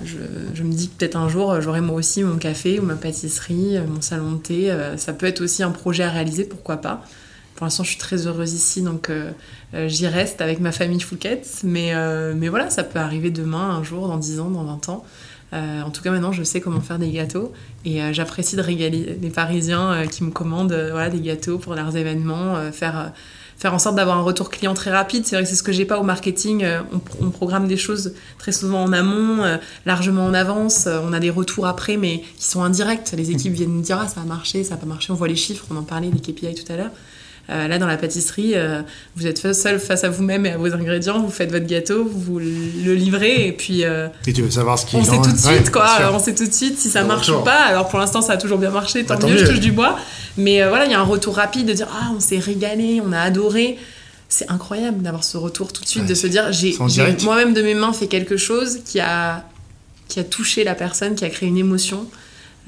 je, 0.04 0.16
je 0.52 0.62
me 0.64 0.72
dis 0.72 0.88
que 0.88 0.94
peut-être 0.98 1.14
un 1.14 1.28
jour, 1.28 1.52
euh, 1.52 1.60
j'aurai 1.60 1.80
moi 1.80 1.94
aussi 1.94 2.24
mon 2.24 2.38
café 2.38 2.80
ou 2.80 2.82
ma 2.82 2.96
pâtisserie, 2.96 3.76
euh, 3.76 3.82
mon 3.86 4.00
salon 4.00 4.32
de 4.32 4.38
thé. 4.38 4.72
euh, 4.72 4.96
ça 4.96 5.12
peut 5.12 5.26
être 5.26 5.40
aussi 5.40 5.62
un 5.62 5.70
projet 5.70 6.02
à 6.02 6.10
réaliser, 6.10 6.42
pourquoi 6.44 6.78
pas. 6.78 7.06
Pour 7.60 7.66
l'instant, 7.66 7.84
je 7.84 7.90
suis 7.90 7.98
très 7.98 8.26
heureuse 8.26 8.54
ici, 8.54 8.80
donc 8.80 9.10
euh, 9.10 9.32
euh, 9.74 9.86
j'y 9.86 10.06
reste 10.06 10.40
avec 10.40 10.60
ma 10.60 10.72
famille 10.72 10.98
Fouquet. 10.98 11.42
Mais, 11.62 11.90
euh, 11.92 12.32
mais 12.34 12.48
voilà, 12.48 12.70
ça 12.70 12.82
peut 12.82 12.98
arriver 12.98 13.30
demain, 13.30 13.68
un 13.76 13.82
jour, 13.82 14.08
dans 14.08 14.16
10 14.16 14.40
ans, 14.40 14.48
dans 14.48 14.64
20 14.64 14.88
ans. 14.88 15.04
En 15.52 15.90
tout 15.90 16.00
cas, 16.02 16.10
maintenant, 16.10 16.32
je 16.32 16.42
sais 16.42 16.62
comment 16.62 16.80
faire 16.80 16.98
des 16.98 17.10
gâteaux 17.10 17.52
et 17.84 18.00
j'apprécie 18.14 18.56
de 18.56 18.62
régaler 18.62 19.18
les 19.20 19.28
Parisiens 19.28 20.06
qui 20.10 20.24
me 20.24 20.30
commandent 20.30 20.72
voilà, 20.90 21.10
des 21.10 21.20
gâteaux 21.20 21.58
pour 21.58 21.74
leurs 21.74 21.94
événements, 21.98 22.72
faire, 22.72 23.12
faire 23.58 23.74
en 23.74 23.78
sorte 23.78 23.96
d'avoir 23.96 24.16
un 24.16 24.22
retour 24.22 24.48
client 24.48 24.72
très 24.72 24.90
rapide. 24.90 25.26
C'est 25.26 25.36
vrai 25.36 25.42
que 25.42 25.50
c'est 25.50 25.56
ce 25.56 25.62
que 25.62 25.72
j'ai 25.72 25.84
pas 25.84 25.98
au 25.98 26.02
marketing. 26.04 26.64
on, 26.94 26.98
pro- 27.00 27.18
on 27.20 27.28
programme 27.30 27.68
des 27.68 27.76
choses 27.76 28.14
très 28.38 28.52
souvent 28.52 28.82
en 28.84 28.92
amont, 28.94 29.44
largement 29.84 30.24
en 30.24 30.32
avance. 30.32 30.86
on 30.86 31.12
a 31.12 31.18
des 31.20 31.30
retours 31.30 31.66
après, 31.66 31.98
mais 31.98 32.22
qui 32.38 32.46
sont 32.46 32.62
indirects. 32.62 33.12
Les 33.14 33.30
équipes 33.32 33.52
viennent 33.52 33.74
nous 33.74 33.82
dire 33.82 33.98
ah, 34.00 34.08
ça 34.08 34.22
a 34.22 34.24
marché, 34.24 34.64
ça 34.64 34.74
a 34.74 34.76
pas 34.78 34.86
marché. 34.86 35.12
On 35.12 35.16
voit 35.16 35.28
les 35.28 35.36
chiffres, 35.36 35.66
on 35.70 35.76
en 35.76 35.82
parlait, 35.82 36.10
les 36.10 36.20
KPI 36.20 36.54
tout 36.54 36.72
à 36.72 36.76
l'heure. 36.76 36.90
Euh, 37.50 37.66
là, 37.66 37.78
dans 37.78 37.86
la 37.88 37.96
pâtisserie, 37.96 38.52
euh, 38.54 38.80
vous 39.16 39.26
êtes 39.26 39.52
seul 39.52 39.80
face 39.80 40.04
à 40.04 40.08
vous-même 40.08 40.46
et 40.46 40.50
à 40.52 40.56
vos 40.56 40.72
ingrédients, 40.72 41.20
vous 41.20 41.30
faites 41.30 41.50
votre 41.50 41.66
gâteau, 41.66 42.04
vous 42.08 42.38
le 42.38 42.94
livrez 42.94 43.48
et 43.48 43.52
puis 43.52 43.84
euh, 43.84 44.06
Et 44.26 44.32
tu 44.32 44.42
veux 44.42 44.50
savoir 44.50 44.78
ce 44.78 44.86
qui 44.86 44.94
on 44.96 45.02
sait 45.02 45.16
tout 45.16 45.32
de 45.32 45.36
suite, 45.36 45.66
Ouais, 45.66 45.70
quoi. 45.72 46.12
On 46.14 46.18
sait 46.20 46.34
tout 46.34 46.46
de 46.46 46.52
suite 46.52 46.78
si 46.78 46.88
ça 46.88 47.02
marche 47.02 47.26
retour. 47.26 47.42
ou 47.42 47.44
pas. 47.44 47.62
Alors 47.64 47.88
pour 47.88 47.98
l'instant, 47.98 48.22
ça 48.22 48.34
a 48.34 48.36
toujours 48.36 48.58
bien 48.58 48.70
marché, 48.70 49.04
tant, 49.04 49.14
Bah, 49.14 49.20
tant 49.22 49.28
mieux, 49.28 49.38
je 49.38 49.46
touche 49.46 49.60
du 49.60 49.72
bois. 49.72 49.98
Mais 50.36 50.62
voilà, 50.68 50.84
il 50.84 50.92
y 50.92 50.94
a 50.94 51.00
un 51.00 51.04
retour 51.04 51.34
rapide 51.36 51.66
de 51.66 51.72
dire 51.72 51.88
Ah, 51.92 52.12
on 52.16 52.20
s'est 52.20 52.38
régalé, 52.38 53.02
on 53.04 53.12
a 53.12 53.18
adoré. 53.20 53.78
c'est 54.28 54.48
incroyable 54.48 55.02
d'avoir 55.02 55.24
ce 55.24 55.36
retour 55.36 55.72
tout 55.72 55.82
de 55.82 55.88
suite, 55.88 56.02
Ouais, 56.04 56.08
de 56.08 56.14
se 56.14 56.28
dire 56.28 56.52
j'ai 56.52 56.76
moi-même 57.24 57.52
de 57.52 57.62
mes 57.62 57.74
mains 57.74 57.92
fait 57.92 58.06
quelque 58.06 58.36
chose 58.36 58.78
qui 58.84 59.00
a, 59.00 59.44
qui 60.06 60.20
a 60.20 60.24
touché 60.24 60.62
la 60.62 60.76
personne, 60.76 61.16
qui 61.16 61.24
a 61.24 61.30
créé 61.30 61.48
une 61.48 61.58
émotion. 61.58 62.06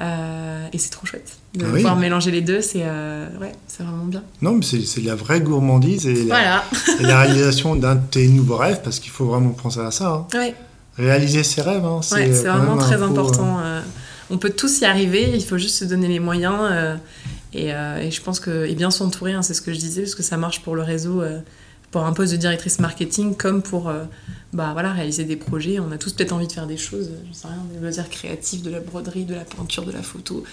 Euh, 0.03 0.66
et 0.73 0.79
c'est 0.79 0.91
trop 0.91 1.07
chouette 1.07 1.37
de 1.55 1.65
Ah 1.65 1.69
oui. 1.69 1.77
pouvoir 1.77 1.97
mélanger 1.97 2.31
les 2.33 2.41
deux, 2.41 2.61
c'est 2.61 2.83
euh, 2.83 3.29
ouais, 3.41 3.53
vraiment 3.79 4.05
bien. 4.07 4.23
Non, 4.41 4.55
mais 4.55 4.65
c'est 4.65 5.01
la 5.03 5.15
vraie 5.15 5.41
gourmandise 5.41 6.07
et 6.07 6.15
la, 6.15 6.24
Voilà. 6.24 6.65
et 7.01 7.03
la 7.05 7.20
réalisation 7.20 7.77
d'un 7.77 7.95
de 7.95 8.01
tes 8.11 8.27
nouveaux 8.29 8.57
rêves, 8.57 8.81
parce 8.83 8.99
qu'il 8.99 9.11
faut 9.12 9.27
vraiment 9.27 9.51
penser 9.51 9.81
à 9.81 9.91
ça. 9.91 10.09
hein. 10.09 10.27
Ouais. 10.35 10.55
Réaliser 10.99 11.43
ses 11.45 11.62
rêves, 11.62 11.85
hein, 11.85 12.01
c'est 12.03 12.27
vraiment 12.29 12.77
très 12.77 12.99
faux, 12.99 13.05
important. 13.05 13.59
euh, 13.61 13.81
on 14.31 14.39
peut 14.39 14.51
tous 14.51 14.81
y 14.81 14.85
arriver, 14.85 15.31
il 15.35 15.45
faut 15.45 15.57
juste 15.59 15.77
se 15.79 15.85
donner 15.85 16.09
les 16.09 16.20
moyens. 16.20 16.59
euh, 16.61 16.97
et, 17.55 17.73
euh, 17.74 17.99
et 17.99 18.11
je 18.11 18.20
pense 18.23 18.41
que. 18.41 18.66
Et 18.66 18.74
bien 18.74 18.91
s'entourer, 18.91 19.33
hein, 19.35 19.43
c'est 19.43 19.55
ce 19.55 19.62
que 19.62 19.73
je 19.73 19.79
disais, 19.79 20.03
parce 20.03 20.15
que 20.15 20.23
ça 20.23 20.37
marche 20.37 20.61
pour 20.62 20.74
le 20.74 20.83
réseau, 20.83 21.23
euh, 21.23 21.39
pour 21.91 22.05
un 22.07 22.12
poste 22.12 22.33
de 22.33 22.39
directrice 22.39 22.79
marketing, 22.79 23.37
comme 23.37 23.62
pour 23.62 23.89
euh, 23.89 24.05
bah, 24.53 24.70
voilà, 24.73 24.93
réaliser 24.93 25.24
des 25.24 25.37
projets. 25.37 25.79
On 25.81 25.91
a 25.93 25.99
tous 25.99 26.12
peut-être 26.12 26.33
envie 26.33 26.47
de 26.47 26.53
faire 26.53 26.66
des 26.66 26.77
choses, 26.77 27.11
je 27.31 27.35
sais 27.37 27.49
rien, 27.49 27.57
des 27.73 27.81
loisirs 27.81 28.09
créatifs, 28.11 28.62
de 28.62 28.70
la 28.70 28.81
broderie, 28.81 29.24
de 29.24 29.35
la 29.35 29.45
peinture, 29.45 29.85
de 29.85 29.93
la 29.93 30.03
photo, 30.03 30.45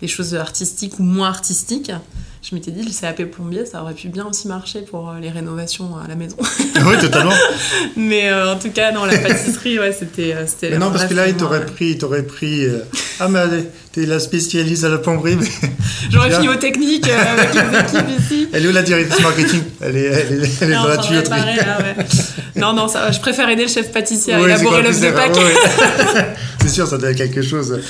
des 0.00 0.06
choses 0.08 0.34
artistiques 0.36 0.98
ou 1.00 1.02
moins 1.02 1.28
artistiques. 1.28 1.90
Je 2.40 2.54
m'étais 2.54 2.70
dit, 2.70 2.82
le 2.84 2.90
CAP 2.92 3.24
plombier, 3.32 3.66
ça 3.66 3.82
aurait 3.82 3.94
pu 3.94 4.08
bien 4.08 4.24
aussi 4.24 4.46
marcher 4.46 4.82
pour 4.82 5.10
euh, 5.10 5.18
les 5.18 5.28
rénovations 5.28 5.96
à 5.96 6.06
la 6.06 6.14
maison. 6.14 6.36
oui, 6.86 6.96
totalement. 7.00 7.32
Mais 7.96 8.28
euh, 8.30 8.54
en 8.54 8.58
tout 8.60 8.70
cas, 8.70 8.92
non, 8.92 9.04
la 9.06 9.18
pâtisserie, 9.18 9.76
ouais, 9.80 9.92
c'était. 9.92 10.34
euh, 10.34 10.46
c'était 10.46 10.70
Mais 10.70 10.78
non, 10.78 10.92
parce 10.92 11.06
que 11.06 11.14
là, 11.14 11.26
il 11.26 11.34
t'aurait 11.34 11.66
pris, 11.66 11.86
il 11.90 11.98
t'aurait 11.98 12.22
pris. 12.22 12.64
euh, 12.64 12.78
ah, 13.18 13.26
mais 13.28 13.40
t'es 13.90 14.06
la 14.06 14.20
spécialiste 14.20 14.84
à 14.84 14.88
la 14.88 14.98
plomberie. 14.98 15.34
mais 15.34 15.48
J'aurais 16.10 16.30
fini 16.30 16.48
aux 16.48 16.54
techniques 16.54 17.08
euh, 17.08 17.32
avec 17.36 17.54
les 17.54 17.78
équipes 17.80 18.20
ici. 18.20 18.48
Elle 18.52 18.64
est 18.64 18.68
où 18.68 18.72
la 18.72 18.82
directrice 18.82 19.20
marketing? 19.20 19.62
Elle 19.80 19.96
est, 19.96 20.04
elle 20.04 20.44
est, 20.44 20.62
elle 20.62 20.70
est 20.70 20.74
Non, 20.76 20.82
dans 20.84 20.88
la 20.88 20.98
tuyauterie. 20.98 21.40
pareil, 21.40 21.56
là, 21.56 21.78
ouais. 21.80 22.06
Non, 22.54 22.72
non, 22.72 22.86
ça, 22.86 23.10
je 23.10 23.18
préfère 23.18 23.47
aider 23.48 23.62
le 23.62 23.68
chef 23.68 23.92
pâtissier 23.92 24.34
à 24.34 24.38
Oui, 24.40 24.44
élaborer 24.46 24.82
l'œuf 24.82 24.96
de 25.00 25.06
c'est 25.06 25.12
Pâques. 25.12 25.36
C'est 26.60 26.68
sûr, 26.68 26.86
ça 26.86 26.98
doit 26.98 27.10
être 27.10 27.16
quelque 27.16 27.42
chose. 27.42 27.80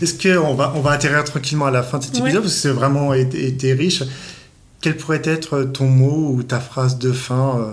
Est-ce 0.00 0.14
qu'on 0.14 0.54
va, 0.54 0.72
on 0.76 0.80
va 0.80 0.92
atterrir 0.92 1.24
tranquillement 1.24 1.66
à 1.66 1.70
la 1.70 1.82
fin 1.82 1.98
de 1.98 2.04
cet 2.04 2.18
épisode 2.18 2.42
parce 2.42 2.54
que 2.54 2.60
c'est 2.60 2.68
vraiment 2.70 3.12
été, 3.14 3.46
été 3.46 3.72
riche. 3.72 4.02
Quel 4.80 4.96
pourrait 4.96 5.22
être 5.24 5.62
ton 5.64 5.86
mot 5.86 6.30
ou 6.34 6.42
ta 6.42 6.60
phrase 6.60 6.98
de 6.98 7.12
fin 7.12 7.58
euh, 7.60 7.72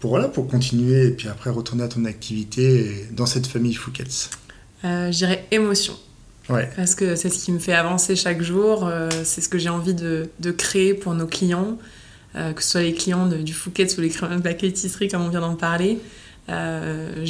pour, 0.00 0.10
voilà, 0.10 0.28
pour 0.28 0.46
continuer 0.46 1.06
et 1.06 1.10
puis 1.10 1.28
après 1.28 1.50
retourner 1.50 1.84
à 1.84 1.88
ton 1.88 2.04
activité 2.04 3.06
dans 3.12 3.26
cette 3.26 3.46
famille 3.46 3.74
Fouquet's? 3.74 4.30
Euh, 4.84 5.10
je 5.10 5.16
dirais 5.18 5.46
émotion. 5.50 5.94
Ouais. 6.50 6.68
Parce 6.76 6.94
que 6.94 7.16
c'est 7.16 7.30
ce 7.30 7.42
qui 7.42 7.52
me 7.52 7.58
fait 7.58 7.72
avancer 7.72 8.14
chaque 8.16 8.42
jour. 8.42 8.86
euh, 8.86 9.08
c'est 9.24 9.40
ce 9.40 9.48
que 9.48 9.56
j'ai 9.58 9.70
envie 9.70 9.94
de, 9.94 10.28
de 10.40 10.50
créer 10.50 10.92
pour 10.92 11.14
nos 11.14 11.26
clients, 11.26 11.78
euh, 12.36 12.52
que 12.52 12.62
ce 12.62 12.70
soit 12.72 12.82
les 12.82 12.92
clients 12.92 13.26
de- 13.26 13.38
du 13.38 13.54
Fouquet's 13.54 13.96
ou 13.96 14.02
les 14.02 14.10
clients 14.10 14.38
de 14.38 14.44
la 14.44 14.52
pâtisserie, 14.54 15.08
comme 15.08 15.22
on 15.22 15.28
vient 15.30 15.40
d'en 15.40 15.54
parler. 15.54 15.98
Euh, 16.50 17.22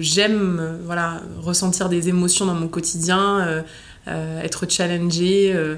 J'aime 0.00 0.78
voilà, 0.84 1.20
ressentir 1.40 1.88
des 1.88 2.08
émotions 2.08 2.46
dans 2.46 2.54
mon 2.54 2.68
quotidien, 2.68 3.40
euh, 3.40 3.62
euh, 4.08 4.40
être 4.42 4.70
challengée, 4.70 5.52
euh, 5.54 5.76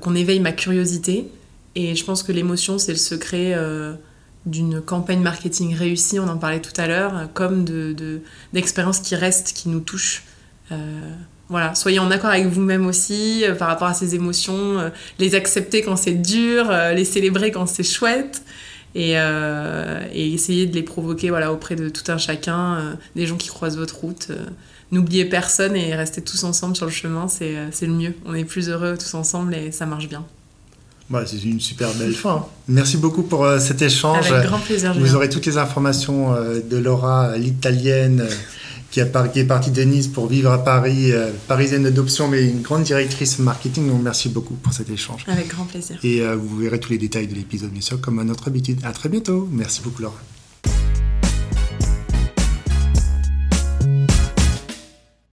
qu'on 0.00 0.14
éveille 0.14 0.40
ma 0.40 0.52
curiosité. 0.52 1.28
Et 1.76 1.94
je 1.94 2.04
pense 2.04 2.22
que 2.22 2.32
l'émotion, 2.32 2.78
c'est 2.78 2.92
le 2.92 2.98
secret 2.98 3.56
d'une 4.44 4.80
campagne 4.80 5.20
marketing 5.20 5.74
réussie, 5.76 6.18
on 6.18 6.28
en 6.28 6.36
parlait 6.36 6.60
tout 6.60 6.78
à 6.78 6.86
l'heure, 6.88 7.28
comme 7.32 7.64
de- 7.64 7.92
de- 7.92 8.20
d'expériences 8.52 8.98
qui 8.98 9.14
restent, 9.14 9.52
qui 9.52 9.68
nous 9.68 9.80
touchent. 9.80 10.24
Voilà, 11.48 11.74
soyez 11.76 11.98
en 12.00 12.10
accord 12.10 12.30
avec 12.30 12.46
vous-même 12.46 12.86
aussi 12.86 13.44
par 13.58 13.68
rapport 13.68 13.86
à 13.88 13.94
ces 13.94 14.14
émotions, 14.16 14.90
les 15.20 15.34
accepter 15.36 15.82
quand 15.82 15.96
c'est 15.96 16.14
dur, 16.14 16.70
les 16.94 17.04
célébrer 17.04 17.52
quand 17.52 17.66
c'est 17.66 17.84
chouette, 17.84 18.42
et, 18.94 19.12
euh, 19.16 20.00
et 20.12 20.32
essayer 20.32 20.66
de 20.66 20.74
les 20.74 20.82
provoquer 20.82 21.30
voilà, 21.30 21.52
auprès 21.52 21.76
de 21.76 21.88
tout 21.88 22.10
un 22.10 22.18
chacun, 22.18 22.74
euh, 22.74 22.92
des 23.16 23.26
gens 23.26 23.36
qui 23.36 23.48
croisent 23.48 23.76
votre 23.78 23.98
route. 24.00 24.28
euh. 24.30 24.46
N'oubliez 24.92 25.24
personne 25.24 25.76
et 25.76 25.94
restez 25.94 26.20
tous 26.20 26.42
ensemble 26.42 26.74
sur 26.74 26.86
le 26.86 26.90
chemin, 26.90 27.28
c'est 27.28 27.52
le 27.82 27.92
mieux. 27.92 28.14
On 28.26 28.34
est 28.34 28.44
plus 28.44 28.68
heureux 28.68 28.96
tous 28.98 29.14
ensemble 29.14 29.54
et 29.54 29.70
ça 29.70 29.86
marche 29.86 30.08
bien. 30.08 30.24
Bah, 31.08 31.22
c'est 31.26 31.42
une 31.42 31.60
super 31.60 31.92
belle 31.94 32.12
fin. 32.14 32.46
Merci 32.68 32.96
beaucoup 32.96 33.22
pour 33.24 33.44
euh, 33.44 33.58
cet 33.58 33.82
échange. 33.82 34.30
Avec 34.30 34.48
grand 34.48 34.58
plaisir, 34.58 34.94
Vous 34.98 35.14
aurez 35.16 35.28
toutes 35.28 35.46
les 35.46 35.58
informations 35.58 36.34
euh, 36.34 36.60
de 36.60 36.76
Laura, 36.76 37.36
l'italienne, 37.36 38.26
qui, 38.90 39.00
a 39.00 39.06
par- 39.06 39.30
qui 39.30 39.38
est 39.40 39.44
partie 39.44 39.70
de 39.70 39.82
Nice 39.82 40.08
pour 40.08 40.26
vivre 40.26 40.50
à 40.50 40.62
Paris, 40.64 41.12
euh, 41.12 41.30
parisienne 41.48 41.84
d'adoption, 41.84 42.28
mais 42.28 42.44
une 42.48 42.62
grande 42.62 42.82
directrice 42.82 43.38
marketing. 43.38 43.88
Donc 43.88 44.02
merci 44.02 44.28
beaucoup 44.28 44.54
pour 44.54 44.72
cet 44.72 44.90
échange. 44.90 45.24
Avec 45.28 45.48
grand 45.48 45.64
plaisir. 45.64 45.98
Et 46.02 46.20
euh, 46.22 46.36
vous 46.36 46.56
verrez 46.58 46.80
tous 46.80 46.90
les 46.90 46.98
détails 46.98 47.26
de 47.28 47.34
l'épisode, 47.34 47.70
bien 47.70 47.80
sûr, 47.80 48.00
comme 48.00 48.18
à 48.18 48.24
notre 48.24 48.48
habitude. 48.48 48.80
À 48.84 48.92
très 48.92 49.08
bientôt. 49.08 49.48
Merci 49.52 49.80
beaucoup, 49.82 50.02
Laura. 50.02 50.20